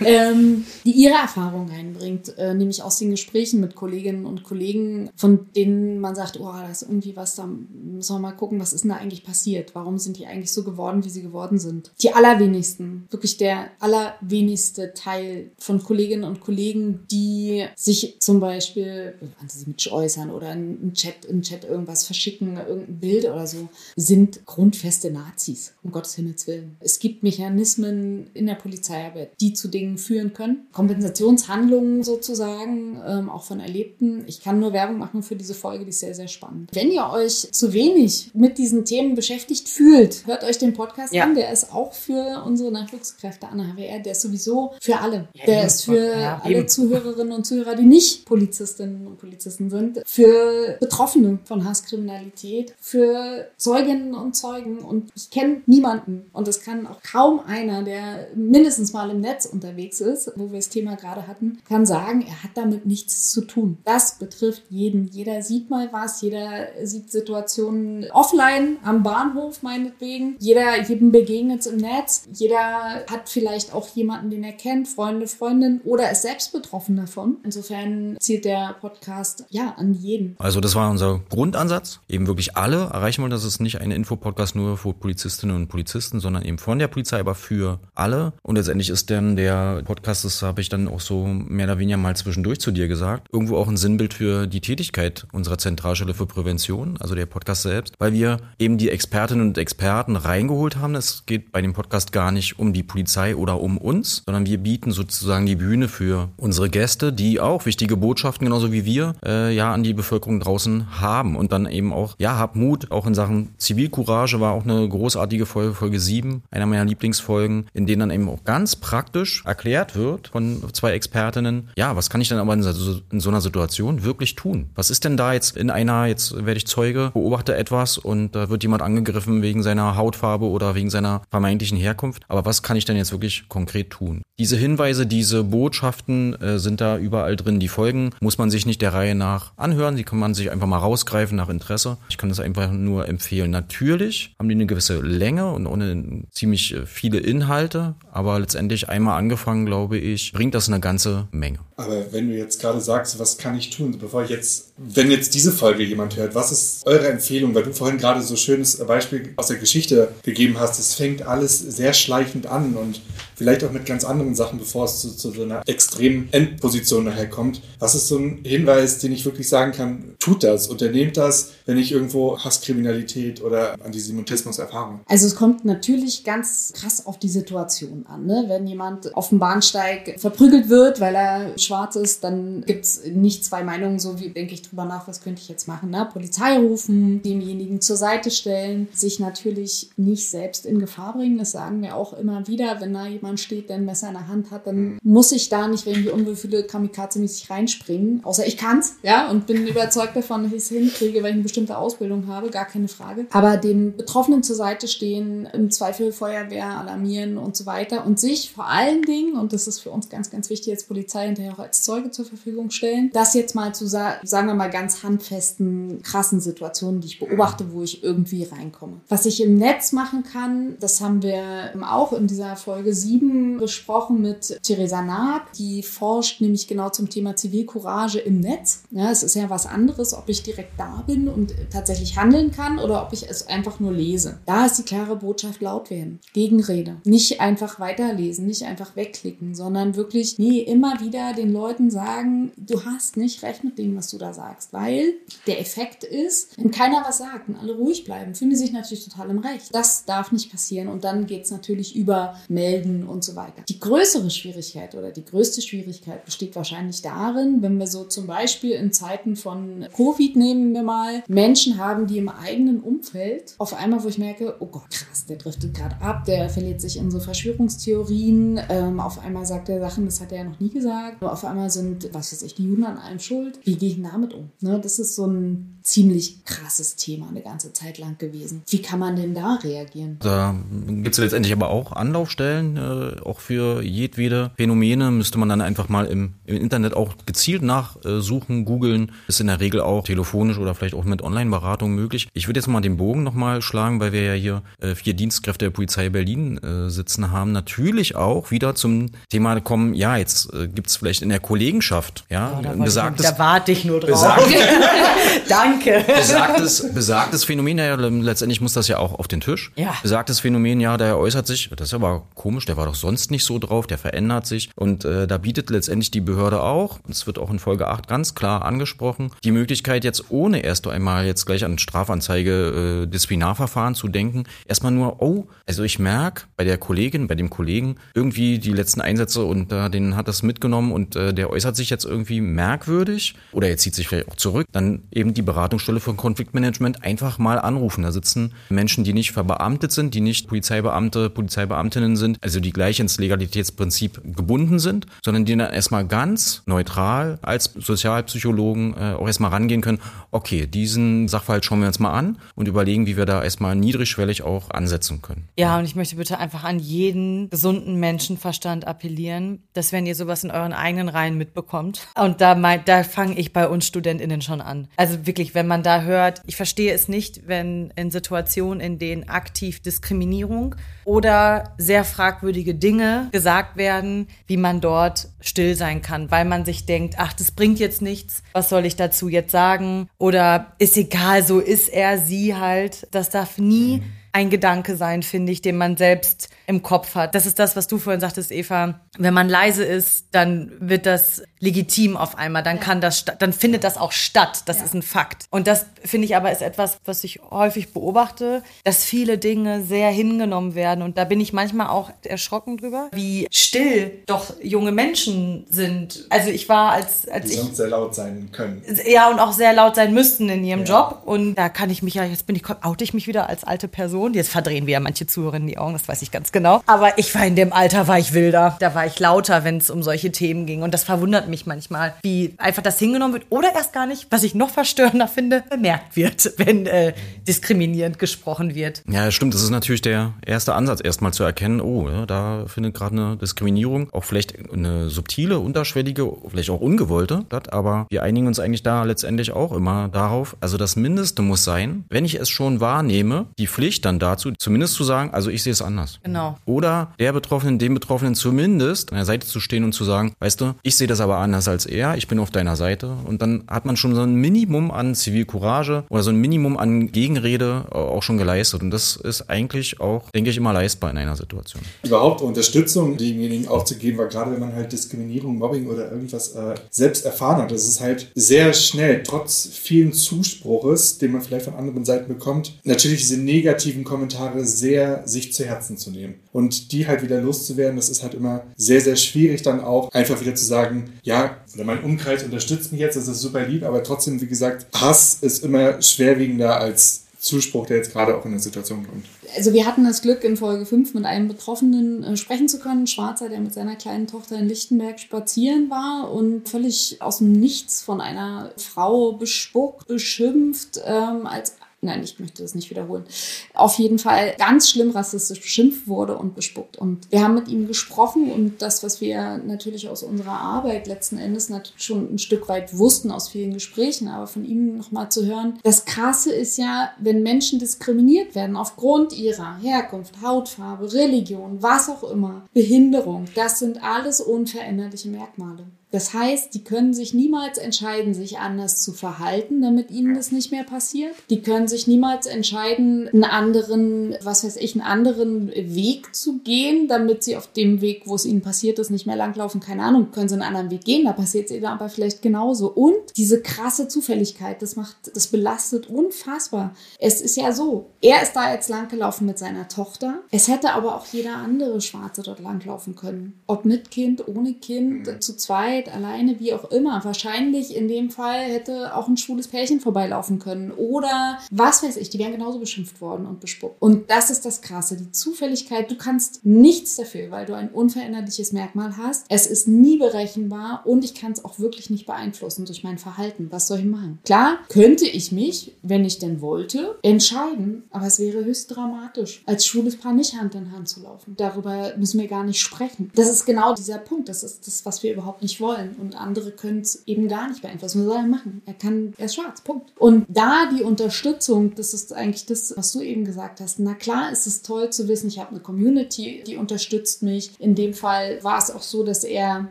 ähm, 0.06 0.66
die 0.86 0.92
ihre 0.92 1.16
Erfahrung 1.16 1.72
einbringt, 1.72 2.38
äh, 2.38 2.54
nämlich 2.54 2.84
aus 2.84 3.00
den 3.00 3.12
Gesprächen 3.12 3.60
mit 3.60 3.76
Kolleginnen 3.76 4.26
und 4.26 4.44
Kollegen 4.44 4.67
Kollegen, 4.68 5.10
von 5.16 5.48
denen 5.56 6.00
man 6.00 6.16
sagt, 6.16 6.40
oh, 6.40 6.52
da 6.52 6.70
ist 6.70 6.82
irgendwie 6.82 7.16
was, 7.16 7.36
da 7.36 7.48
müssen 7.48 8.16
wir 8.16 8.20
mal 8.20 8.32
gucken, 8.34 8.60
was 8.60 8.74
ist 8.74 8.84
denn 8.84 8.92
da 8.92 8.98
eigentlich 8.98 9.24
passiert? 9.24 9.74
Warum 9.76 9.98
sind 9.98 10.18
die 10.18 10.26
eigentlich 10.26 10.52
so 10.52 10.64
geworden, 10.64 11.04
wie 11.06 11.10
sie 11.10 11.22
geworden 11.22 11.58
sind? 11.58 11.92
Die 12.02 12.14
allerwenigsten, 12.14 13.08
wirklich 13.10 13.38
der 13.38 13.70
allerwenigste 13.80 14.94
Teil 14.94 15.52
von 15.58 15.82
Kolleginnen 15.82 16.24
und 16.24 16.42
Kollegen, 16.42 17.06
die 17.10 17.66
sich 17.76 18.18
zum 18.20 18.40
Beispiel 18.40 19.16
antisemitisch 19.40 19.92
äußern 19.92 20.32
oder 20.32 20.52
in 20.52 20.94
Chat, 20.94 21.26
in 21.26 21.42
Chat 21.42 21.64
irgendwas 21.64 22.06
verschicken, 22.06 22.58
irgendein 22.58 23.00
Bild 23.00 23.26
oder 23.26 23.48
so, 23.48 23.70
sind 23.96 24.46
grundfeste 24.46 25.12
Nazis, 25.12 25.74
um 25.84 25.92
Gottes 25.92 26.16
Himmels 26.16 26.46
Willen. 26.48 26.76
Es 26.80 27.00
gibt 27.00 27.24
Mechanismen 27.24 28.28
in 28.34 28.48
der 28.48 28.56
Polizeiarbeit, 28.56 29.32
die 29.40 29.54
zu 29.54 29.70
Dingen 29.70 29.98
führen 29.98 30.34
können. 30.34 30.68
Kompensationshandlungen 30.74 32.04
sozusagen, 32.04 33.02
ähm, 33.08 33.30
auch 33.30 33.44
von 33.44 33.60
Erlebten. 33.60 34.24
Ich 34.28 34.42
kann 34.42 34.57
nur 34.60 34.74
Werbung 34.74 34.98
machen 34.98 35.24
für 35.24 35.36
diese 35.36 35.54
Folge, 35.54 35.84
die 35.84 35.90
ist 35.90 36.00
sehr, 36.00 36.14
sehr 36.14 36.28
spannend. 36.28 36.70
Wenn 36.74 36.92
ihr 36.92 37.10
euch 37.10 37.52
zu 37.52 37.74
wenig 37.74 38.32
mit 38.34 38.58
diesen 38.58 38.86
Themen 38.86 39.16
beschäftigt 39.16 39.70
fühlt, 39.70 40.26
hört 40.26 40.44
euch 40.44 40.58
den 40.58 40.74
Podcast 40.74 41.14
ja. 41.14 41.24
an. 41.24 41.36
Der 41.36 41.52
ist 41.52 41.74
auch 41.74 41.94
für 41.94 42.44
unsere 42.46 42.72
Nachwuchskräfte 42.72 43.48
an 43.48 43.58
der 43.58 43.68
HWR. 43.68 44.00
Der 44.00 44.12
ist 44.12 44.22
sowieso 44.22 44.74
für 44.82 45.00
alle. 45.00 45.28
Ja, 45.34 45.46
der 45.46 45.66
ist 45.66 45.86
für 45.86 46.20
ja, 46.20 46.42
alle 46.44 46.66
Zuhörerinnen 46.66 47.34
und 47.34 47.46
Zuhörer, 47.46 47.76
die 47.76 47.86
nicht 47.86 48.26
Polizistinnen 48.26 49.08
und 49.08 49.18
Polizisten 49.18 49.70
sind, 49.70 50.02
für 50.06 50.78
Betroffene 50.80 51.40
von 51.46 51.68
Hasskriminalität, 51.68 52.74
für 52.80 53.48
Zeuginnen 53.58 54.14
und 54.14 54.36
Zeugen. 54.36 54.80
Und 54.80 55.12
ich 55.16 55.30
kenne 55.30 55.62
niemanden, 55.66 56.30
und 56.34 56.48
das 56.48 56.62
kann 56.62 56.88
auch 56.88 57.02
kaum 57.02 57.40
einer, 57.40 57.84
der 57.84 58.28
mindestens 58.36 58.94
mal 58.94 59.10
im 59.10 59.22
Netz 59.22 59.46
unterwegs 59.46 60.02
ist, 60.02 60.32
wo 60.36 60.52
wir 60.52 60.58
das 60.58 60.70
Thema 60.70 60.96
gerade 60.96 61.28
hatten, 61.28 61.60
kann 61.68 61.86
sagen, 61.86 62.26
er 62.28 62.44
hat 62.44 62.52
damit 62.56 62.86
nichts 62.86 63.30
zu 63.30 63.42
tun. 63.42 63.78
Das 63.86 64.18
betrifft 64.18 64.47
betrifft 64.48 64.64
jeden. 64.70 65.08
Jeder 65.08 65.42
sieht 65.42 65.70
mal 65.70 65.90
was, 65.92 66.22
jeder 66.22 66.68
sieht 66.84 67.12
Situationen 67.12 68.10
offline, 68.12 68.78
am 68.84 69.04
Bahnhof 69.04 69.64
meinetwegen. 69.64 70.36
Jeder, 70.40 70.82
jedem 70.82 71.12
begegnet 71.12 71.62
es 71.62 71.68
im 71.68 71.78
Netz. 71.78 72.28
Jeder 72.32 73.06
hat 73.10 73.30
vielleicht 73.30 73.74
auch 73.74 73.88
jemanden, 73.96 74.30
den 74.30 74.44
er 74.44 74.54
kennt, 74.54 74.88
Freunde, 74.88 75.28
Freundin 75.28 75.82
oder 75.84 76.12
ist 76.12 76.22
selbst 76.22 76.54
betroffen 76.54 76.96
davon. 76.96 77.38
Insofern 77.44 78.18
zielt 78.20 78.46
der 78.46 78.76
Podcast 78.80 79.46
ja 79.50 79.76
an 79.78 79.94
jeden. 79.94 80.36
Also 80.40 80.62
das 80.62 80.76
war 80.76 80.90
unser 80.90 81.22
Grundansatz. 81.30 82.00
Eben 82.08 82.28
wirklich 82.28 82.56
alle 82.56 82.78
erreichen 82.78 83.22
wollen, 83.22 83.32
dass 83.32 83.44
es 83.44 83.60
nicht 83.60 83.82
ein 83.82 83.92
Infopodcast 83.92 84.56
nur 84.56 84.78
für 84.78 84.94
Polizistinnen 84.94 85.56
und 85.56 85.68
Polizisten, 85.68 86.20
sondern 86.20 86.44
eben 86.44 86.58
von 86.58 86.80
der 86.80 86.88
Polizei, 86.88 87.20
aber 87.20 87.36
für 87.36 87.80
alle. 87.96 88.34
Und 88.44 88.56
letztendlich 88.56 88.90
ist 88.90 89.10
dann 89.10 89.36
der 89.36 89.82
Podcast, 89.84 90.26
das 90.26 90.42
habe 90.42 90.62
ich 90.62 90.70
dann 90.70 90.88
auch 90.88 91.00
so 91.00 91.26
mehr 91.26 91.66
oder 91.66 91.80
weniger 91.80 91.98
mal 91.98 92.16
zwischendurch 92.16 92.60
zu 92.60 92.72
dir 92.72 92.88
gesagt, 92.88 93.28
irgendwo 93.32 93.58
auch 93.58 93.68
ein 93.68 93.78
Sinnbild 93.78 94.14
für 94.14 94.27
die 94.28 94.62
Tätigkeit 94.62 95.26
unserer 95.32 95.58
Zentralstelle 95.58 96.14
für 96.14 96.26
Prävention, 96.26 96.98
also 97.00 97.16
der 97.16 97.26
Podcast 97.26 97.64
selbst, 97.64 97.94
weil 98.00 98.14
wir 98.14 98.38
eben 98.60 98.78
die 98.78 98.90
Expertinnen 98.90 99.48
und 99.48 99.58
Experten 99.58 100.16
reingeholt 100.16 100.78
haben. 100.78 100.96
Es 100.96 101.26
geht 101.26 101.52
bei 101.52 101.62
dem 101.62 101.74
Podcast 101.74 102.12
gar 102.12 102.32
nicht 102.32 102.60
um 102.60 102.74
die 102.74 102.84
Polizei 102.84 103.36
oder 103.36 103.62
um 103.62 103.78
uns, 103.78 104.24
sondern 104.26 104.46
wir 104.46 104.58
bieten 104.58 104.92
sozusagen 104.92 105.46
die 105.46 105.56
Bühne 105.56 105.88
für 105.88 106.30
unsere 106.38 106.70
Gäste, 106.70 107.14
die 107.14 107.40
auch 107.40 107.66
wichtige 107.66 107.98
Botschaften, 107.98 108.46
genauso 108.46 108.72
wie 108.72 108.86
wir, 108.86 109.16
äh, 109.26 109.54
ja, 109.56 109.74
an 109.74 109.84
die 109.84 109.94
Bevölkerung 109.94 110.40
draußen 110.40 111.00
haben. 111.00 111.36
Und 111.36 111.52
dann 111.52 111.66
eben 111.66 111.94
auch, 111.94 112.16
ja, 112.20 112.38
hab 112.38 112.56
Mut, 112.56 112.92
auch 112.92 113.08
in 113.08 113.16
Sachen 113.16 113.54
Zivilcourage 113.58 114.40
war 114.40 114.54
auch 114.54 114.64
eine 114.64 114.88
großartige 114.88 115.46
Folge, 115.46 115.74
Folge 115.74 116.00
7, 116.00 116.44
einer 116.52 116.66
meiner 116.66 116.86
Lieblingsfolgen, 116.86 117.68
in 117.74 117.86
denen 117.86 118.02
dann 118.02 118.12
eben 118.12 118.30
auch 118.30 118.44
ganz 118.44 118.76
praktisch 118.76 119.44
erklärt 119.46 119.96
wird 119.96 120.30
von 120.30 120.62
zwei 120.74 120.92
Expertinnen, 120.92 121.70
ja, 121.78 121.96
was 121.96 122.10
kann 122.10 122.22
ich 122.22 122.30
denn 122.30 122.38
aber 122.38 122.54
in 122.54 122.64
so, 122.64 123.02
in 123.12 123.20
so 123.20 123.30
einer 123.30 123.42
Situation 123.42 124.04
wirklich 124.04 124.17
tun? 124.36 124.70
Was 124.76 124.90
ist 124.90 125.06
denn 125.06 125.18
da 125.18 125.34
jetzt 125.34 125.58
in 125.58 125.70
einer, 125.70 126.06
jetzt 126.06 126.46
werde 126.46 126.58
ich 126.58 126.68
Zeuge, 126.68 127.12
beobachte 127.14 127.56
etwas 127.56 127.98
und 127.98 128.36
da 128.36 128.50
wird 128.50 128.64
jemand 128.64 128.82
angegriffen 128.82 129.42
wegen 129.42 129.64
seiner 129.64 129.96
Hautfarbe 129.96 130.46
oder 130.46 130.76
wegen 130.76 130.90
seiner 130.90 131.22
vermeintlichen 131.30 131.78
Herkunft. 131.78 132.24
Aber 132.28 132.46
was 132.46 132.64
kann 132.64 132.78
ich 132.78 132.86
denn 132.86 132.98
jetzt 132.98 133.12
wirklich 133.12 133.50
konkret 133.50 133.90
tun? 133.90 134.22
Diese 134.40 134.56
Hinweise, 134.56 135.08
diese 135.08 135.44
Botschaften 135.44 136.40
äh, 136.42 136.60
sind 136.60 136.80
da 136.80 136.98
überall 136.98 137.36
drin. 137.36 137.60
Die 137.60 137.68
Folgen 137.68 138.12
muss 138.22 138.38
man 138.38 138.50
sich 138.52 138.66
nicht 138.66 138.82
der 138.82 138.94
Reihe 138.94 139.16
nach 139.16 139.54
anhören. 139.58 139.96
Die 139.96 140.04
kann 140.04 140.20
man 140.20 140.34
sich 140.34 140.52
einfach 140.52 140.68
mal 140.68 140.78
rausgreifen 140.78 141.36
nach 141.36 141.50
Interesse. 141.50 141.98
Ich 142.10 142.18
kann 142.18 142.30
das 142.30 142.40
einfach 142.40 142.72
nur 142.72 143.08
empfehlen. 143.08 143.50
Natürlich 143.52 144.36
haben 144.38 144.50
die 144.50 144.56
eine 144.56 144.68
gewisse 144.68 145.02
Länge 145.02 145.52
und 145.52 145.66
ohne 145.66 146.24
ziemlich 146.32 146.76
äh, 146.76 146.86
viele 146.86 147.20
Inhalte, 147.20 147.96
aber 148.12 148.40
letztendlich 148.40 148.90
einmal 148.90 149.18
angefangen, 149.18 149.66
glaube 149.66 149.98
ich, 149.98 150.32
bringt 150.34 150.54
das 150.54 150.68
eine 150.68 150.80
ganze 150.80 151.28
Menge. 151.32 151.60
Aber 151.78 152.12
wenn 152.12 152.28
du 152.28 152.36
jetzt 152.36 152.60
gerade 152.60 152.82
sagst, 152.82 153.20
was 153.20 153.38
kann 153.38 153.58
ich 153.58 153.70
tun, 153.70 153.98
bevor 154.00 154.24
ich 154.24 154.30
jetzt, 154.32 154.67
wenn 154.78 155.10
jetzt 155.10 155.34
diese 155.34 155.52
Folge 155.52 155.84
jemand 155.84 156.16
hört, 156.18 156.36
was 156.36 156.52
ist 156.52 156.86
eure 156.86 157.08
Empfehlung? 157.08 157.56
Weil 157.56 157.64
du 157.64 157.74
vorhin 157.74 157.98
gerade 157.98 158.22
so 158.22 158.36
schönes 158.36 158.78
Beispiel 158.78 159.34
aus 159.36 159.48
der 159.48 159.58
Geschichte 159.58 160.14
gegeben 160.24 160.60
hast. 160.60 160.80
Es 160.80 160.94
fängt 160.94 161.24
alles 161.24 161.60
sehr 161.60 161.94
schleichend 161.94 162.46
an 162.46 162.76
und 162.76 163.02
vielleicht 163.36 163.64
auch 163.64 163.72
mit 163.72 163.86
ganz 163.86 164.04
anderen 164.04 164.36
Sachen, 164.36 164.60
bevor 164.60 164.86
es 164.86 165.00
zu, 165.00 165.16
zu 165.16 165.32
so 165.32 165.44
einer 165.44 165.62
extremen 165.68 166.30
Endposition 166.32 167.06
nachher 167.06 167.30
kommt. 167.30 167.62
Was 167.80 167.96
ist 167.96 168.08
so 168.08 168.18
ein 168.18 168.42
Hinweis, 168.44 169.00
den 169.00 169.12
ich 169.12 169.26
wirklich 169.26 169.50
sagen 169.50 169.72
kann, 169.72 170.16
tut 170.20 170.44
das, 170.44 170.68
unternehmt 170.68 171.18
das, 171.18 171.52
wenn 171.66 171.78
ich 171.78 171.92
irgendwo 171.92 172.38
Hasskriminalität 172.38 173.42
oder 173.42 173.76
Antisemitismus 173.84 174.60
erfahre? 174.60 175.00
Also 175.06 175.26
es 175.26 175.36
kommt 175.36 175.66
natürlich 175.66 176.24
ganz 176.24 176.72
krass 176.74 177.06
auf 177.06 177.18
die 177.20 177.30
Situation 177.30 178.06
an. 178.08 178.26
Ne? 178.26 178.46
Wenn 178.48 178.68
jemand 178.68 179.16
auf 179.16 179.30
dem 179.30 179.40
Bahnsteig 179.40 180.20
verprügelt 180.20 180.70
wird, 180.70 181.00
weil 181.00 181.16
er 181.16 181.58
schwarz 181.58 181.96
ist, 181.96 182.24
dann 182.24 182.64
gibt 182.66 182.86
es 182.86 183.06
nicht 183.06 183.44
zwei 183.44 183.64
Meinungen, 183.64 184.00
so 184.00 184.20
wie 184.20 184.30
denke 184.30 184.54
ich 184.54 184.67
drüber 184.70 184.86
nach, 184.86 185.08
was 185.08 185.22
könnte 185.22 185.42
ich 185.42 185.50
jetzt 185.50 185.68
machen. 185.68 185.90
Ne? 185.90 186.08
Polizei 186.12 186.58
rufen, 186.58 187.22
demjenigen 187.22 187.82
zur 187.82 187.98
Seite 187.98 188.32
stellen, 188.32 188.88
sich 188.94 189.20
natürlich 189.20 189.90
nicht 189.98 190.30
selbst 190.30 190.66
in 190.66 190.80
Gefahr 190.80 191.14
bringen. 191.14 191.38
Das 191.38 191.52
sagen 191.52 191.82
wir 191.82 191.96
auch 191.96 192.14
immer 192.14 192.48
wieder, 192.48 192.80
wenn 192.82 192.94
da 192.94 193.08
jemand 193.08 193.40
steht, 193.40 193.70
der 193.70 193.78
ein 193.78 193.86
Messer 193.86 194.08
in 194.08 194.14
der 194.14 194.28
Hand 194.28 194.52
hat, 194.52 194.68
dann 194.68 194.98
muss 195.04 195.32
ich 195.32 195.50
da 195.50 195.68
nicht 195.68 195.88
irgendwie 195.88 196.10
unbefühle 196.10 196.64
Kamikaze-mäßig 196.64 197.50
reinspringen. 197.50 198.24
Außer 198.24 198.46
ich 198.46 198.58
kann's, 198.58 198.96
ja, 199.04 199.30
und 199.30 199.48
bin 199.48 199.68
überzeugt 199.68 200.16
davon, 200.16 200.44
dass 200.44 200.52
ich 200.52 200.60
es 200.60 200.70
hinkriege, 200.70 201.24
weil 201.24 201.30
ich 201.30 201.36
eine 201.36 201.44
bestimmte 201.44 201.78
Ausbildung 201.78 202.28
habe, 202.28 202.50
gar 202.50 202.66
keine 202.66 202.88
Frage. 202.88 203.26
Aber 203.32 203.58
den 203.58 203.96
Betroffenen 203.96 204.44
zur 204.44 204.56
Seite 204.56 204.88
stehen, 204.88 205.48
im 205.54 205.72
Zweifel 205.72 206.12
Feuerwehr 206.12 206.66
alarmieren 206.66 207.38
und 207.38 207.56
so 207.56 207.66
weiter 207.66 208.06
und 208.06 208.20
sich 208.20 208.52
vor 208.52 208.68
allen 208.68 209.02
Dingen, 209.04 209.38
und 209.38 209.54
das 209.54 209.68
ist 209.68 209.80
für 209.80 209.92
uns 209.92 210.10
ganz, 210.10 210.30
ganz 210.30 210.50
wichtig, 210.50 210.74
als 210.74 210.84
Polizei 210.84 211.28
hinterher 211.28 211.54
auch 211.54 211.60
als 211.60 211.84
Zeuge 211.84 212.12
zur 212.12 212.26
Verfügung 212.26 212.70
stellen, 212.72 213.10
das 213.14 213.34
jetzt 213.34 213.56
mal 213.56 213.74
zu, 213.74 213.88
sagen 213.88 214.22
wir 214.48 214.54
mal, 214.58 214.70
ganz 214.70 215.04
handfesten, 215.04 216.02
krassen 216.04 216.40
Situationen, 216.40 217.02
die 217.02 217.08
ich 217.08 217.20
beobachte, 217.20 217.72
wo 217.72 217.84
ich 217.84 218.04
irgendwie 218.04 218.44
reinkomme. 218.44 219.02
Was 219.08 219.26
ich 219.26 219.42
im 219.42 219.58
Netz 219.58 219.92
machen 219.92 220.24
kann, 220.24 220.76
das 220.80 221.02
haben 221.02 221.22
wir 221.22 221.72
auch 221.82 222.14
in 222.14 222.28
dieser 222.28 222.56
Folge 222.56 222.94
7 222.94 223.58
besprochen 223.58 224.22
mit 224.22 224.60
Theresa 224.64 225.02
Naab, 225.02 225.54
die 225.54 225.84
forscht 225.84 226.42
nämlich 226.42 226.68
genau 226.68 226.90
zum 226.90 227.10
Thema 227.10 227.36
Zivilcourage 227.36 228.20
im 228.20 228.40
Netz. 228.40 228.84
Ja, 228.92 229.12
es 229.12 229.24
ist 229.24 229.36
ja 229.36 229.50
was 229.50 229.66
anderes, 229.66 230.14
ob 230.14 230.28
ich 230.30 230.44
direkt 230.44 230.80
da 230.80 231.04
bin 231.08 231.28
und 231.28 231.54
tatsächlich 231.72 232.18
handeln 232.18 232.52
kann 232.52 232.80
oder 232.80 233.04
ob 233.04 233.14
ich 233.14 233.30
es 233.30 233.48
einfach 233.48 233.80
nur 233.80 233.92
lese. 233.92 234.40
Da 234.46 234.66
ist 234.66 234.78
die 234.78 234.84
klare 234.84 235.16
Botschaft 235.16 235.62
laut 235.62 235.90
werden. 235.90 236.20
Gegenrede. 236.34 236.98
Nicht 237.04 237.40
einfach 237.42 237.80
weiterlesen, 237.80 238.46
nicht 238.46 238.64
einfach 238.64 238.96
wegklicken, 238.96 239.56
sondern 239.56 239.96
wirklich, 239.96 240.38
nee, 240.38 240.60
immer 240.60 241.00
wieder 241.00 241.34
den 241.34 241.52
Leuten 241.52 241.90
sagen, 241.90 242.52
du 242.58 242.86
hast 242.86 243.18
nicht 243.18 243.44
recht 243.44 243.64
mit 243.64 243.78
dem, 243.78 243.96
was 243.96 244.10
du 244.10 244.18
da 244.18 244.34
sagst. 244.34 244.47
Weil 244.72 245.14
der 245.46 245.60
Effekt 245.60 246.04
ist, 246.04 246.58
wenn 246.58 246.72
keiner 246.72 247.04
was 247.06 247.20
sagt 247.20 247.50
und 247.50 247.56
alle 247.56 247.76
ruhig 247.76 248.06
bleiben, 248.06 248.36
fühlen 248.36 248.52
die 248.52 248.56
sich 248.56 248.72
natürlich 248.72 249.06
total 249.08 249.30
im 249.30 249.40
Recht. 249.40 249.74
Das 249.74 250.06
darf 250.06 250.32
nicht 250.32 250.52
passieren 250.52 250.88
und 250.88 251.04
dann 251.04 251.26
geht 251.26 251.46
es 251.46 251.52
natürlich 251.52 251.96
über 251.96 252.36
Melden 252.48 253.08
und 253.08 253.24
so 253.24 253.36
weiter. 253.36 253.64
Die 253.68 253.80
größere 253.80 254.30
Schwierigkeit 254.30 254.96
oder 254.96 255.12
die 255.12 255.26
größte 255.26 255.62
Schwierigkeit 255.62 256.26
besteht 256.26 256.56
wahrscheinlich 256.56 257.02
darin, 257.02 257.62
wenn 257.62 257.78
wir 257.78 257.88
so 257.88 258.04
zum 258.06 258.28
Beispiel 258.28 258.72
in 258.72 258.92
Zeiten 258.92 259.36
von 259.36 259.88
Covid 259.96 260.36
nehmen 260.36 260.74
wir 260.74 260.84
mal, 260.84 261.24
Menschen 261.28 261.78
haben, 261.78 262.08
die 262.08 262.18
im 262.18 262.30
eigenen 262.30 262.82
Umfeld 262.82 263.56
auf 263.58 263.74
einmal, 263.74 264.04
wo 264.04 264.08
ich 264.08 264.18
merke, 264.18 264.56
oh 264.60 264.68
Gott, 264.68 264.90
krass, 264.90 265.26
der 265.26 265.38
driftet 265.38 265.74
gerade 265.76 266.00
ab, 266.02 266.26
der 266.26 266.50
verliert 266.50 266.82
sich 266.82 266.98
in 266.98 267.12
so 267.12 267.20
Verschwörungstheorien, 267.20 268.60
ähm, 268.70 269.00
auf 269.00 269.20
einmal 269.20 269.46
sagt 269.46 269.70
er 269.70 269.80
Sachen, 269.80 270.06
das 270.06 270.22
hat 270.22 270.32
er 270.32 270.40
ja 270.40 270.44
noch 270.44 270.60
nie 270.60 270.70
gesagt, 270.70 271.24
auf 271.24 271.46
einmal 271.46 271.70
sind, 271.70 272.14
was 272.14 272.32
weiß 272.32 272.44
ich, 272.44 272.56
die 272.56 272.66
Juden 272.66 272.86
an 272.86 272.98
allem 272.98 273.20
schuld. 273.20 273.60
Wie 273.64 273.76
gehe 273.76 273.90
ich 273.90 274.02
damit 274.02 274.34
um? 274.34 274.37
Ne, 274.62 274.80
das 274.82 275.00
ist 275.00 275.16
so 275.16 275.26
ein 275.26 275.80
ziemlich 275.84 276.44
krasses 276.44 276.96
Thema 276.96 277.30
eine 277.30 277.42
ganze 277.42 277.72
Zeit 277.72 277.98
lang 277.98 278.18
gewesen. 278.18 278.62
Wie 278.68 278.82
kann 278.82 279.00
man 279.00 279.16
denn 279.16 279.34
da 279.34 279.56
reagieren? 279.64 280.18
Da 280.20 280.56
gibt 280.88 281.14
es 281.14 281.18
letztendlich 281.18 281.54
aber 281.54 281.70
auch 281.70 281.94
Anlaufstellen, 281.94 282.78
äh, 282.78 283.22
auch 283.22 283.40
für 283.40 283.82
jedwede 283.82 284.52
Phänomene 284.58 285.12
müsste 285.12 285.38
man 285.38 285.48
dann 285.48 285.62
einfach 285.62 285.88
mal 285.88 286.06
im, 286.06 286.34
im 286.46 286.58
Internet 286.58 286.94
auch 286.94 287.14
gezielt 287.26 287.62
nachsuchen, 287.62 288.66
googeln. 288.66 289.12
Ist 289.28 289.40
in 289.40 289.48
der 289.48 289.60
Regel 289.60 289.80
auch 289.82 290.04
telefonisch 290.04 290.58
oder 290.58 290.76
vielleicht 290.76 290.96
auch 290.96 291.06
mit 291.06 291.22
Online-Beratung 291.22 291.94
möglich. 291.94 292.28
Ich 292.34 292.48
würde 292.48 292.60
jetzt 292.60 292.68
mal 292.68 292.82
den 292.82 292.98
Bogen 292.98 293.24
nochmal 293.24 293.62
schlagen, 293.62 294.00
weil 294.00 294.12
wir 294.12 294.24
ja 294.24 294.34
hier 294.34 294.64
äh, 294.82 294.96
vier 294.96 295.14
Dienstkräfte 295.14 295.66
der 295.66 295.72
Polizei 295.72 296.10
Berlin 296.10 296.58
äh, 296.58 296.90
sitzen 296.90 297.32
haben. 297.32 297.52
Natürlich 297.54 298.16
auch 298.16 298.52
wieder 298.52 298.76
zum 298.76 299.08
Thema 299.30 299.60
kommen, 299.62 299.94
ja, 299.94 300.18
jetzt 300.18 300.54
äh, 300.54 300.68
gibt 300.68 300.90
es 300.90 300.98
vielleicht 300.98 301.22
in 301.22 301.30
der 301.30 301.40
Kollegenschaft, 301.40 302.26
ja, 302.30 302.58
Oh, 302.58 302.62
da, 302.62 302.74
besagtes, 302.74 303.26
da 303.26 303.40
warte 303.40 303.72
ich 303.72 303.86
nur 303.86 304.00
drauf. 304.00 304.10
Besagt, 304.36 305.50
Danke. 305.50 306.04
besagtes, 306.08 306.94
besagtes 306.94 307.44
Phänomen, 307.44 307.78
ja, 307.78 307.96
letztendlich 307.96 308.62
muss 308.62 308.74
das 308.74 308.88
ja 308.88 308.98
auch 308.98 309.18
auf 309.18 309.28
den 309.28 309.42
Tisch. 309.42 309.72
Ja. 309.76 309.96
Besagtes 310.02 310.40
Phänomen, 310.40 310.80
ja, 310.80 310.98
der 310.98 311.18
äußert 311.18 311.48
sich, 311.48 311.70
das 311.76 311.90
ist 311.90 311.94
aber 311.94 312.24
komisch, 312.36 312.66
der 312.66 312.78
war 312.78 312.86
doch 312.86 312.96
sonst 312.96 313.32
nicht 313.32 313.44
so 313.44 313.60
drauf, 313.60 313.88
der 313.88 313.98
verändert 313.98 314.46
sich. 314.46 314.70
Und 314.76 315.06
äh, 315.06 315.28
da 315.28 315.38
bietet 315.38 315.70
letztendlich 315.70 316.12
die 316.12 316.22
Behörde 316.22 316.62
auch, 316.62 317.00
und 317.04 317.12
es 317.12 317.28
wird 317.28 317.40
auch 317.40 317.50
in 317.50 317.60
Folge 317.60 317.88
8 317.88 318.08
ganz 318.08 318.36
klar 318.36 318.66
angesprochen, 318.66 319.32
die 319.44 319.52
Möglichkeit 319.52 320.04
jetzt 320.04 320.26
ohne 320.30 320.64
erst 320.64 320.88
einmal 320.88 321.26
jetzt 321.26 321.46
gleich 321.46 321.66
an 321.66 321.78
Strafanzeige, 321.78 323.04
äh, 323.04 323.08
Disziplinarverfahren 323.08 323.96
zu 323.96 324.08
denken, 324.08 324.44
erstmal 324.66 324.92
nur, 324.92 325.22
oh, 325.22 325.48
also 325.66 325.84
ich 325.84 326.00
merke 326.00 326.44
bei 326.56 326.64
der 326.64 326.78
Kollegin, 326.78 327.28
bei 327.28 327.36
dem 327.36 327.50
Kollegen 327.50 327.98
irgendwie 328.14 328.60
die 328.60 328.72
letzten 328.72 329.02
Einsätze 329.02 329.44
und 329.44 329.72
äh, 329.72 329.90
den 329.90 330.16
hat 330.16 330.28
das 330.28 330.44
mitgenommen 330.44 330.92
und 330.92 331.16
äh, 331.16 331.34
der 331.34 331.50
äußert 331.50 331.76
sich 331.76 331.90
jetzt 331.90 332.06
irgendwie 332.06 332.42
merkwürdig 332.42 333.36
oder 333.52 333.68
er 333.70 333.78
zieht 333.78 333.96
sich 333.96 334.07
vielleicht 334.08 334.30
auch 334.30 334.36
zurück, 334.36 334.68
dann 334.72 335.04
eben 335.12 335.34
die 335.34 335.42
Beratungsstelle 335.42 336.00
für 336.00 336.14
Konfliktmanagement 336.14 337.04
einfach 337.04 337.38
mal 337.38 337.60
anrufen. 337.60 338.04
Da 338.04 338.12
sitzen 338.12 338.54
Menschen, 338.70 339.04
die 339.04 339.14
nicht 339.14 339.32
verbeamtet 339.32 339.92
sind, 339.92 340.14
die 340.14 340.22
nicht 340.22 340.48
Polizeibeamte, 340.48 341.30
Polizeibeamtinnen 341.30 342.16
sind, 342.16 342.38
also 342.42 342.60
die 342.60 342.72
gleich 342.72 343.00
ins 343.00 343.18
Legalitätsprinzip 343.18 344.22
gebunden 344.36 344.80
sind, 344.80 345.08
sondern 345.24 345.46
die 345.46 345.56
dann 345.56 345.72
erstmal 345.72 346.06
ganz 346.06 346.64
neutral 346.66 347.40
als 347.42 347.74
Sozialpsychologen 347.76 348.94
äh, 348.94 349.14
auch 349.14 349.28
erstmal 349.28 349.52
rangehen 349.52 349.82
können, 349.82 350.00
okay, 350.32 350.68
diesen 350.68 351.28
Sachverhalt 351.28 351.66
schauen 351.66 351.82
wir 351.82 351.88
uns 351.88 352.00
mal 352.00 352.12
an 352.12 352.38
und 352.56 352.68
überlegen, 352.68 353.08
wie 353.08 353.18
wir 353.18 353.26
da 353.26 353.44
erstmal 353.44 353.76
niedrigschwellig 353.76 354.44
auch 354.44 354.70
ansetzen 354.72 355.22
können. 355.22 355.48
Ja, 355.58 355.78
und 355.78 355.86
ich 355.86 355.96
möchte 355.96 356.16
bitte 356.16 356.38
einfach 356.38 356.64
an 356.64 356.80
jeden 356.80 357.50
gesunden 357.50 357.96
Menschenverstand 357.96 358.88
appellieren, 358.88 359.64
dass 359.74 359.92
wenn 359.92 360.06
ihr 360.06 360.16
sowas 360.16 360.44
in 360.44 360.52
euren 360.52 360.74
eigenen 360.74 361.10
Reihen 361.10 361.38
mitbekommt, 361.38 362.08
und 362.16 362.42
da, 362.42 362.56
da 362.78 363.04
fange 363.04 363.38
ich 363.38 363.54
bei 363.54 363.68
uns 363.68 363.86
StudentInnen 363.98 364.42
schon 364.42 364.62
an. 364.62 364.88
Also 364.96 365.26
wirklich, 365.26 365.56
wenn 365.56 365.68
man 365.68 365.84
da 365.84 366.02
hört, 366.02 366.42
ich 366.46 366.56
verstehe 366.56 366.94
es 366.94 367.08
nicht, 367.08 367.48
wenn 367.48 367.92
in 367.96 368.12
Situationen, 368.12 368.80
in 368.80 369.00
denen 369.00 369.28
aktiv 369.28 369.82
Diskriminierung 369.82 370.76
oder 371.04 371.74
sehr 371.78 372.04
fragwürdige 372.04 372.76
Dinge 372.76 373.30
gesagt 373.32 373.78
werden, 373.78 374.28
wie 374.46 374.58
man 374.58 374.82
dort 374.82 375.30
still 375.42 375.76
sein 375.76 376.02
kann, 376.02 376.30
weil 376.30 376.46
man 376.46 376.66
sich 376.66 376.86
denkt, 376.86 377.16
ach, 377.18 377.34
das 377.34 377.52
bringt 377.52 377.80
jetzt 377.80 378.02
nichts, 378.02 378.44
was 378.54 378.70
soll 378.70 378.86
ich 378.86 378.96
dazu 378.96 379.30
jetzt 379.30 379.52
sagen? 379.52 380.10
Oder 380.18 380.74
ist 380.78 380.98
egal, 380.98 381.44
so 381.44 381.60
ist 381.60 381.90
er, 381.90 382.18
sie 382.18 382.56
halt. 382.56 383.08
Das 383.12 383.30
darf 383.30 383.58
nie 383.58 384.04
ein 384.38 384.52
Gedanke 384.52 384.96
sein, 384.96 385.24
finde 385.24 385.52
ich, 385.52 385.64
den 385.64 385.78
man 385.78 385.98
selbst 385.98 386.50
im 386.68 386.84
Kopf 386.84 387.16
hat. 387.16 387.34
Das 387.34 387.48
ist 387.48 387.58
das, 387.58 387.76
was 387.76 387.88
du 387.88 387.98
vorhin 387.98 388.20
sagtest, 388.20 388.52
Eva. 388.52 389.00
Wenn 389.18 389.34
man 389.34 389.50
leise 389.50 389.84
ist, 389.84 390.28
dann 390.32 390.72
wird 390.80 391.08
das 391.08 391.42
legitim 391.60 392.18
auf 392.18 392.38
einmal. 392.38 392.64
Dann 392.64 392.80
kann 392.80 393.02
das, 393.02 393.26
dann 393.26 393.54
findet 393.54 393.84
das 393.84 393.98
auch 393.98 394.12
statt. 394.12 394.64
Das 394.66 394.82
ist 394.82 394.94
ein 394.94 395.02
Fakt. 395.02 395.46
Und 395.50 395.68
das 395.68 395.86
finde 396.04 396.26
ich 396.26 396.36
aber 396.36 396.52
ist 396.52 396.62
etwas, 396.62 396.98
was 397.06 397.24
ich 397.24 397.40
häufig 397.50 397.94
beobachte, 397.94 398.64
dass 398.84 399.04
viele 399.04 399.38
Dinge 399.38 399.84
sehr 399.84 400.10
hingenommen 400.10 400.76
werden. 400.76 401.02
Und 401.02 401.18
da 401.18 401.26
bin 401.26 401.40
ich 401.40 401.54
manchmal 401.54 401.88
auch 401.88 402.12
erschrocken 402.24 402.78
drüber, 402.78 403.10
wie 403.14 403.48
still 403.52 404.12
doch 404.26 404.54
junge 404.62 404.92
Menschen 404.92 405.66
sind. 405.70 406.26
Also 406.30 406.50
ich 406.50 406.70
war 406.70 406.92
als, 406.92 407.28
als 407.28 407.46
Die 407.46 407.54
ich 407.54 407.60
sonst 407.60 407.78
sehr 407.78 407.90
laut 407.90 408.16
sein 408.16 408.50
können. 408.52 408.84
ja, 409.06 409.30
und 409.30 409.40
auch 409.40 409.52
sehr 409.52 409.74
laut 409.74 409.96
sein 409.96 410.14
müssten 410.14 410.50
in 410.50 410.64
ihrem 410.64 410.86
Job. 410.86 411.24
Und 411.26 411.56
da 411.56 411.70
kann 411.70 411.90
ich 411.90 412.04
mich 412.04 412.14
ja, 412.14 412.24
jetzt 412.24 412.46
bin 412.48 412.56
ich, 412.56 412.64
oute 412.84 413.04
ich 413.04 413.14
mich 413.14 413.28
wieder 413.28 413.50
als 413.50 413.64
alte 413.64 413.88
Person. 413.88 414.34
Jetzt 414.34 414.50
verdrehen 414.50 414.86
wir 414.86 414.94
ja 414.94 415.00
manche 415.00 415.26
Zuhörerinnen 415.26 415.68
die 415.68 415.78
Augen, 415.78 415.94
das 415.94 416.08
weiß 416.08 416.22
ich 416.22 416.32
ganz 416.32 416.52
genau. 416.52 416.82
Aber 416.86 417.18
ich 417.18 417.34
war 417.36 417.46
in 417.46 417.56
dem 417.56 417.74
Alter, 417.74 418.08
war 418.08 418.20
ich 418.20 418.34
wilder. 418.34 418.78
Da 418.80 418.94
war 418.96 419.06
ich 419.06 419.20
lauter, 419.20 419.64
wenn 419.64 419.78
es 419.78 419.90
um 419.90 420.04
solche 420.04 420.32
Themen 420.32 420.66
ging. 420.66 420.84
Und 420.84 420.94
das 420.94 421.04
verwundert 421.04 421.47
mich 421.48 421.66
manchmal, 421.66 422.14
wie 422.24 422.54
einfach 422.58 422.82
das 422.82 423.00
hingenommen 423.00 423.34
wird 423.34 423.46
oder 423.50 423.74
erst 423.76 423.94
gar 423.94 424.08
nicht, 424.08 424.28
was 424.30 424.44
ich 424.44 424.56
noch 424.56 424.70
verstörender 424.70 425.28
finde, 425.28 425.64
bemerkt 425.70 426.16
wird, 426.16 426.54
wenn 426.58 426.86
äh, 426.86 427.14
diskriminierend 427.48 428.20
gesprochen 428.20 428.76
wird. 428.76 429.04
Ja, 429.10 429.30
stimmt. 429.32 429.54
Das 429.54 429.64
ist 429.64 429.70
natürlich 429.70 430.02
der 430.02 430.34
erste 430.46 430.74
Ansatz, 430.74 431.02
erstmal 431.04 431.34
zu 431.34 431.44
erkennen, 431.44 431.82
oh, 431.82 432.10
ja, 432.10 432.26
da 432.26 432.66
findet 432.68 432.94
gerade 432.94 433.16
eine 433.16 433.38
Diskriminierung, 433.38 434.12
auch 434.14 434.24
vielleicht 434.24 434.72
eine 434.72 435.10
subtile, 435.10 435.60
unterschwellige, 435.60 436.32
vielleicht 436.50 436.70
auch 436.70 436.82
ungewollte, 436.82 437.46
statt. 437.58 437.74
Aber 437.74 438.08
wir 438.10 438.24
einigen 438.24 438.48
uns 438.48 438.60
eigentlich 438.60 438.84
da 438.84 439.04
letztendlich 439.04 439.52
auch 439.52 439.72
immer 439.72 440.10
darauf. 440.10 440.56
Also 440.60 440.78
das 440.78 440.96
Mindeste 440.96 441.42
muss 441.42 441.64
sein, 441.64 442.06
wenn 442.10 442.26
ich 442.26 442.36
es 442.36 442.50
schon 442.50 442.80
wahrnehme, 442.80 443.48
die 443.58 443.68
Pflicht 443.68 444.06
dann 444.06 444.20
dazu, 444.20 444.52
zumindest 444.58 444.94
zu 444.94 445.04
sagen, 445.04 445.32
also 445.34 445.50
ich 445.50 445.64
sehe 445.64 445.74
es 445.74 445.82
anders. 445.82 446.20
Genau. 446.24 446.58
Oder 446.66 447.14
der 447.20 447.34
Betroffenen, 447.34 447.80
dem 447.80 447.94
Betroffenen 447.94 448.36
zumindest 448.36 449.12
an 449.12 449.18
der 449.18 449.26
Seite 449.26 449.48
zu 449.48 449.60
stehen 449.60 449.84
und 449.84 449.94
zu 449.94 450.04
sagen, 450.04 450.34
weißt 450.40 450.62
du, 450.62 450.76
ich 450.84 450.96
sehe 450.96 451.08
das 451.08 451.22
aber 451.22 451.37
anders 451.40 451.68
als 451.68 451.86
er, 451.86 452.16
ich 452.18 452.28
bin 452.28 452.40
auf 452.40 452.52
deiner 452.52 452.76
Seite. 452.76 453.18
Und 453.26 453.42
dann 453.42 453.64
hat 453.68 453.86
man 453.86 453.98
schon 453.98 454.16
so 454.16 454.22
ein 454.22 454.36
Minimum 454.36 454.92
an 454.92 455.16
Zivilcourage 455.16 456.04
oder 456.10 456.24
so 456.24 456.32
ein 456.32 456.38
Minimum 456.38 456.78
an 456.78 457.12
Gegenrede 457.12 457.86
äh, 457.92 457.96
auch 457.96 458.24
schon 458.24 458.38
geleistet. 458.38 458.82
Und 458.82 458.92
das 458.92 459.16
ist 459.16 459.50
eigentlich 459.50 460.00
auch, 460.00 460.30
denke 460.32 460.50
ich, 460.50 460.58
immer 460.58 460.74
leistbar 460.74 461.12
in 461.12 461.18
einer 461.18 461.36
Situation. 461.36 461.84
Überhaupt 462.04 462.42
Unterstützung 462.42 463.18
demjenigen 463.18 463.68
auch 463.68 463.86
zu 463.86 463.98
geben, 463.98 464.18
weil 464.18 464.30
gerade 464.30 464.52
wenn 464.52 464.60
man 464.60 464.74
halt 464.74 464.92
Diskriminierung, 464.92 465.58
Mobbing 465.58 465.88
oder 465.88 466.12
irgendwas 466.12 466.56
äh, 466.56 466.76
selbst 466.90 467.26
erfahren 467.26 467.62
hat, 467.62 467.72
das 467.72 467.88
ist 467.88 468.02
halt 468.02 468.32
sehr 468.36 468.74
schnell, 468.74 469.24
trotz 469.24 469.70
vielen 469.74 470.14
Zuspruches, 470.14 471.18
den 471.18 471.32
man 471.32 471.42
vielleicht 471.42 471.66
von 471.66 471.76
anderen 471.76 472.06
Seiten 472.06 472.28
bekommt, 472.28 472.80
natürlich 472.84 473.20
diese 473.20 473.40
negativen 473.40 474.04
Kommentare 474.04 474.66
sehr 474.66 475.28
sich 475.28 475.54
zu 475.54 475.66
Herzen 475.66 475.98
zu 475.98 476.12
nehmen. 476.12 476.36
Und 476.58 476.92
die 476.92 477.06
halt 477.06 477.22
wieder 477.22 477.40
loszuwerden, 477.40 477.98
das 477.98 478.10
ist 478.10 478.24
halt 478.24 478.34
immer 478.34 478.64
sehr, 478.76 479.00
sehr 479.00 479.16
schwierig 479.16 479.62
dann 479.62 479.80
auch 479.80 480.12
einfach 480.12 480.42
wieder 480.42 480.56
zu 480.56 480.66
sagen, 480.66 481.14
ja, 481.22 481.58
mein 481.76 482.04
Umkreis 482.04 482.44
unterstützt 482.44 482.92
mich 482.92 483.00
jetzt, 483.00 483.16
das 483.16 483.28
ist 483.28 483.42
super 483.42 483.68
lieb, 483.68 483.84
aber 483.84 484.02
trotzdem, 484.02 484.42
wie 484.42 484.48
gesagt, 484.48 484.88
Hass 485.00 485.38
ist 485.42 485.64
immer 485.64 486.02
schwerwiegender 486.02 486.80
als 486.80 487.26
Zuspruch, 487.38 487.86
der 487.86 487.98
jetzt 487.98 488.12
gerade 488.12 488.36
auch 488.36 488.44
in 488.46 488.52
der 488.52 488.60
Situation 488.60 489.06
kommt. 489.08 489.26
Also 489.56 489.72
wir 489.74 489.86
hatten 489.86 490.04
das 490.04 490.24
Glück, 490.24 490.44
in 490.44 490.58
Folge 490.58 490.88
5 490.88 491.14
mit 491.14 491.26
einem 491.26 491.48
Betroffenen 491.48 492.24
äh, 492.24 492.36
sprechen 492.38 492.68
zu 492.68 492.80
können, 492.80 493.06
Schwarzer, 493.06 493.50
der 493.50 493.60
mit 493.60 493.74
seiner 493.74 493.96
kleinen 493.96 494.26
Tochter 494.26 494.58
in 494.58 494.68
Lichtenberg 494.68 495.20
spazieren 495.20 495.92
war 495.92 496.32
und 496.32 496.68
völlig 496.68 497.22
aus 497.22 497.38
dem 497.38 497.52
Nichts 497.52 498.02
von 498.02 498.20
einer 498.20 498.72
Frau 498.78 499.34
bespuckt, 499.34 500.08
beschimpft, 500.08 501.00
ähm, 501.06 501.46
als 501.46 501.77
nein, 502.02 502.24
ich 502.24 502.40
möchte 502.40 502.62
das 502.62 502.76
nicht 502.76 502.90
wiederholen, 502.90 503.26
auf 503.74 503.98
jeden 503.98 504.20
Fall 504.20 504.56
ganz 504.58 504.90
schlimm 504.90 505.12
rassistisch 505.12 505.62
beschimpft 505.62 506.08
wurde 506.08 506.38
und 506.38 506.56
bespuckt. 506.56 506.98
Und 506.98 507.32
wir 507.32 507.44
haben 507.44 507.56
mit 507.56 507.68
ihm 507.68 507.88
gesprochen 507.88 508.52
und 508.52 508.82
das, 508.82 509.04
was 509.04 509.20
wir 509.20 509.58
natürlich 509.58 510.08
aus 510.08 510.24
unserer 510.24 510.60
Arbeit 510.60 511.08
letzten 511.08 511.38
Endes 511.38 511.70
natürlich 511.70 512.04
schon 512.04 512.34
ein 512.34 512.40
Stück 512.40 512.70
weit 512.70 512.98
wussten 512.98 513.32
aus 513.32 513.50
vielen 513.50 513.74
Gesprächen, 513.74 514.28
aber 514.28 514.48
von 514.48 514.66
ihm 514.66 514.98
nochmal 514.98 515.30
zu 515.30 515.46
hören, 515.46 515.80
das 515.84 516.06
Krasse 516.06 516.54
ist 516.54 516.78
ja, 516.78 517.12
wenn 517.20 517.44
Menschen 517.44 517.80
diskriminiert 517.80 518.54
werden 518.54 518.76
aufgrund 518.76 519.34
ihrer 519.34 519.78
Herkunft, 519.80 520.42
Hautfarbe, 520.42 521.12
Religion, 521.14 521.82
was 521.82 522.10
auch 522.10 522.24
immer, 522.24 522.66
Behinderung, 522.74 523.46
das 523.56 523.80
sind 523.80 524.04
alles 524.04 524.40
unveränderliche 524.40 525.30
Merkmale. 525.30 525.86
Das 526.12 526.34
heißt, 526.34 526.74
die 526.74 526.84
können 526.84 527.14
sich 527.14 527.34
niemals 527.34 527.78
entscheiden, 527.78 528.34
sich 528.34 528.60
anders 528.60 529.02
zu 529.02 529.12
verhalten, 529.12 529.82
damit 529.82 530.10
ihnen 530.10 530.36
das 530.36 530.52
nicht 530.52 530.72
mehr 530.72 530.84
passiert. 530.84 531.34
Die 531.50 531.62
können 531.62 531.88
sich 531.88 532.08
niemals 532.08 532.46
entscheiden, 532.46 533.28
einen 533.28 533.44
anderen, 533.44 534.36
was 534.42 534.64
weiß 534.64 534.78
ich, 534.78 534.96
einen 534.96 535.06
anderen 535.06 535.70
Weg 535.70 536.34
zu 536.34 536.60
gehen, 536.60 537.08
damit 537.08 537.44
sie 537.44 537.58
auf 537.58 537.72
dem 537.72 538.00
Weg, 538.00 538.24
wo 538.26 538.36
es 538.36 538.46
ihnen 538.46 538.62
passiert 538.62 539.00
ist, 539.00 539.10
nicht 539.10 539.28
mehr 539.28 539.36
langlaufen. 539.36 539.82
Keine 539.82 540.04
Ahnung, 540.04 540.32
können 540.32 540.48
sie 540.48 540.56
einen 540.56 540.62
anderen 540.62 540.92
Weg 540.92 541.04
gehen, 541.04 541.26
da 541.26 541.34
passiert 541.34 541.70
es 541.70 541.76
ihnen 541.76 541.86
aber 541.86 542.10
vielleicht 542.10 542.42
genauso. 542.42 542.90
Und 542.92 543.36
diese 543.36 543.62
krasse 543.62 544.08
Zufälligkeit, 544.08 544.82
das 544.82 544.96
macht, 544.96 545.16
das 545.34 545.48
belastet 545.48 546.10
unfassbar. 546.10 546.96
Es 547.20 547.42
ist 547.42 547.58
ja 547.58 547.74
so, 547.74 548.12
er 548.22 548.42
ist 548.42 548.54
da 548.54 548.72
jetzt 548.72 548.90
langgelaufen 548.90 549.46
mit 549.46 549.58
seiner 549.58 549.90
Tochter. 549.90 550.40
Es 550.52 550.70
hätte 550.70 550.94
aber 550.94 551.16
auch 551.16 551.26
jeder 551.28 551.58
andere 551.58 552.00
Schwarze 552.00 552.44
dort 552.44 552.60
langlaufen 552.60 553.16
können. 553.16 553.60
Ob 553.68 553.84
mit 553.84 554.10
Kind, 554.10 554.48
ohne 554.48 554.74
Kind, 554.74 555.28
mhm. 555.28 555.42
zu 555.42 555.58
zweit 555.58 555.97
Zeit, 555.98 556.14
alleine, 556.14 556.60
wie 556.60 556.74
auch 556.74 556.92
immer. 556.92 557.24
Wahrscheinlich 557.24 557.96
in 557.96 558.08
dem 558.08 558.30
Fall 558.30 558.62
hätte 558.62 559.16
auch 559.16 559.28
ein 559.28 559.38
schwules 559.38 559.68
Pärchen 559.68 560.00
vorbeilaufen 560.00 560.60
können. 560.60 560.92
Oder 560.92 561.60
was 561.72 562.04
weiß 562.04 562.18
ich, 562.18 562.30
die 562.30 562.40
wären 562.40 562.52
genauso 562.52 562.80
beschimpft 562.80 563.22
worden 563.22 563.46
und 563.46 563.60
bespuckt. 563.60 564.02
Und 564.02 564.30
das 564.30 564.50
ist 564.50 564.66
das 564.66 564.82
Krasse, 564.82 565.18
die 565.18 565.32
Zufälligkeit. 565.32 566.10
Du 566.12 566.16
kannst 566.16 566.66
nichts 566.66 567.16
dafür, 567.16 567.52
weil 567.52 567.66
du 567.66 567.74
ein 567.74 567.90
unveränderliches 567.90 568.72
Merkmal 568.72 569.18
hast. 569.18 569.46
Es 569.50 569.68
ist 569.68 569.88
nie 569.88 570.18
berechenbar 570.18 571.02
und 571.06 571.24
ich 571.24 571.36
kann 571.36 571.52
es 571.52 571.64
auch 571.64 571.80
wirklich 571.80 572.10
nicht 572.10 572.26
beeinflussen 572.26 572.86
durch 572.86 573.04
mein 573.04 573.18
Verhalten. 573.18 573.68
Was 573.72 573.88
soll 573.88 574.00
ich 574.00 574.06
machen? 574.06 574.40
Klar, 574.46 574.80
könnte 574.90 575.26
ich 575.26 575.52
mich, 575.52 575.94
wenn 576.02 576.26
ich 576.26 576.40
denn 576.40 576.62
wollte, 576.62 577.18
entscheiden, 577.22 578.04
aber 578.12 578.28
es 578.28 578.40
wäre 578.40 578.64
höchst 578.64 578.96
dramatisch, 578.96 579.64
als 579.66 579.86
schwules 579.86 580.18
Paar 580.18 580.34
nicht 580.34 580.54
Hand 580.54 580.76
in 580.76 580.92
Hand 580.92 581.10
zu 581.10 581.22
laufen. 581.22 581.56
Darüber 581.58 582.14
müssen 582.18 582.40
wir 582.40 582.48
gar 582.48 582.64
nicht 582.64 582.80
sprechen. 582.80 583.32
Das 583.36 583.50
ist 583.50 583.66
genau 583.66 583.94
dieser 583.94 584.18
Punkt. 584.18 584.50
Das 584.50 584.64
ist 584.64 584.86
das, 584.88 585.06
was 585.06 585.24
wir 585.24 585.34
überhaupt 585.34 585.62
nicht 585.62 585.80
wollen 585.80 585.87
wollen 585.88 586.16
und 586.20 586.40
andere 586.40 586.72
können 586.72 587.02
es 587.02 587.24
eben 587.26 587.48
gar 587.48 587.70
nicht 587.70 587.82
beeinflussen. 587.82 588.20
Was 588.20 588.28
soll 588.28 588.38
er 588.38 588.48
machen? 588.48 588.82
Er 588.86 588.94
kann, 588.94 589.34
er 589.38 589.46
ist 589.46 589.56
schwarz, 589.56 589.82
Punkt. 589.82 590.12
Und 590.18 590.46
da 590.50 590.90
die 590.92 591.04
Unterstützung, 591.04 591.96
das 591.96 592.14
ist 592.14 592.34
eigentlich 592.34 592.66
das, 592.66 592.94
was 592.96 593.14
du 593.14 593.22
eben 593.22 593.46
gesagt 593.46 593.80
hast. 593.80 594.00
Na 594.00 594.14
klar 594.14 594.52
ist 594.52 594.68
es 594.68 594.82
toll 594.82 595.10
zu 595.10 595.28
wissen, 595.28 595.48
ich 595.48 595.60
habe 595.60 595.72
eine 595.72 595.80
Community, 595.80 596.64
die 596.68 596.76
unterstützt 596.76 597.42
mich. 597.42 597.72
In 597.80 597.96
dem 597.96 598.14
Fall 598.14 598.64
war 598.64 598.78
es 598.78 598.92
auch 598.92 599.02
so, 599.02 599.24
dass 599.24 599.44
er 599.44 599.88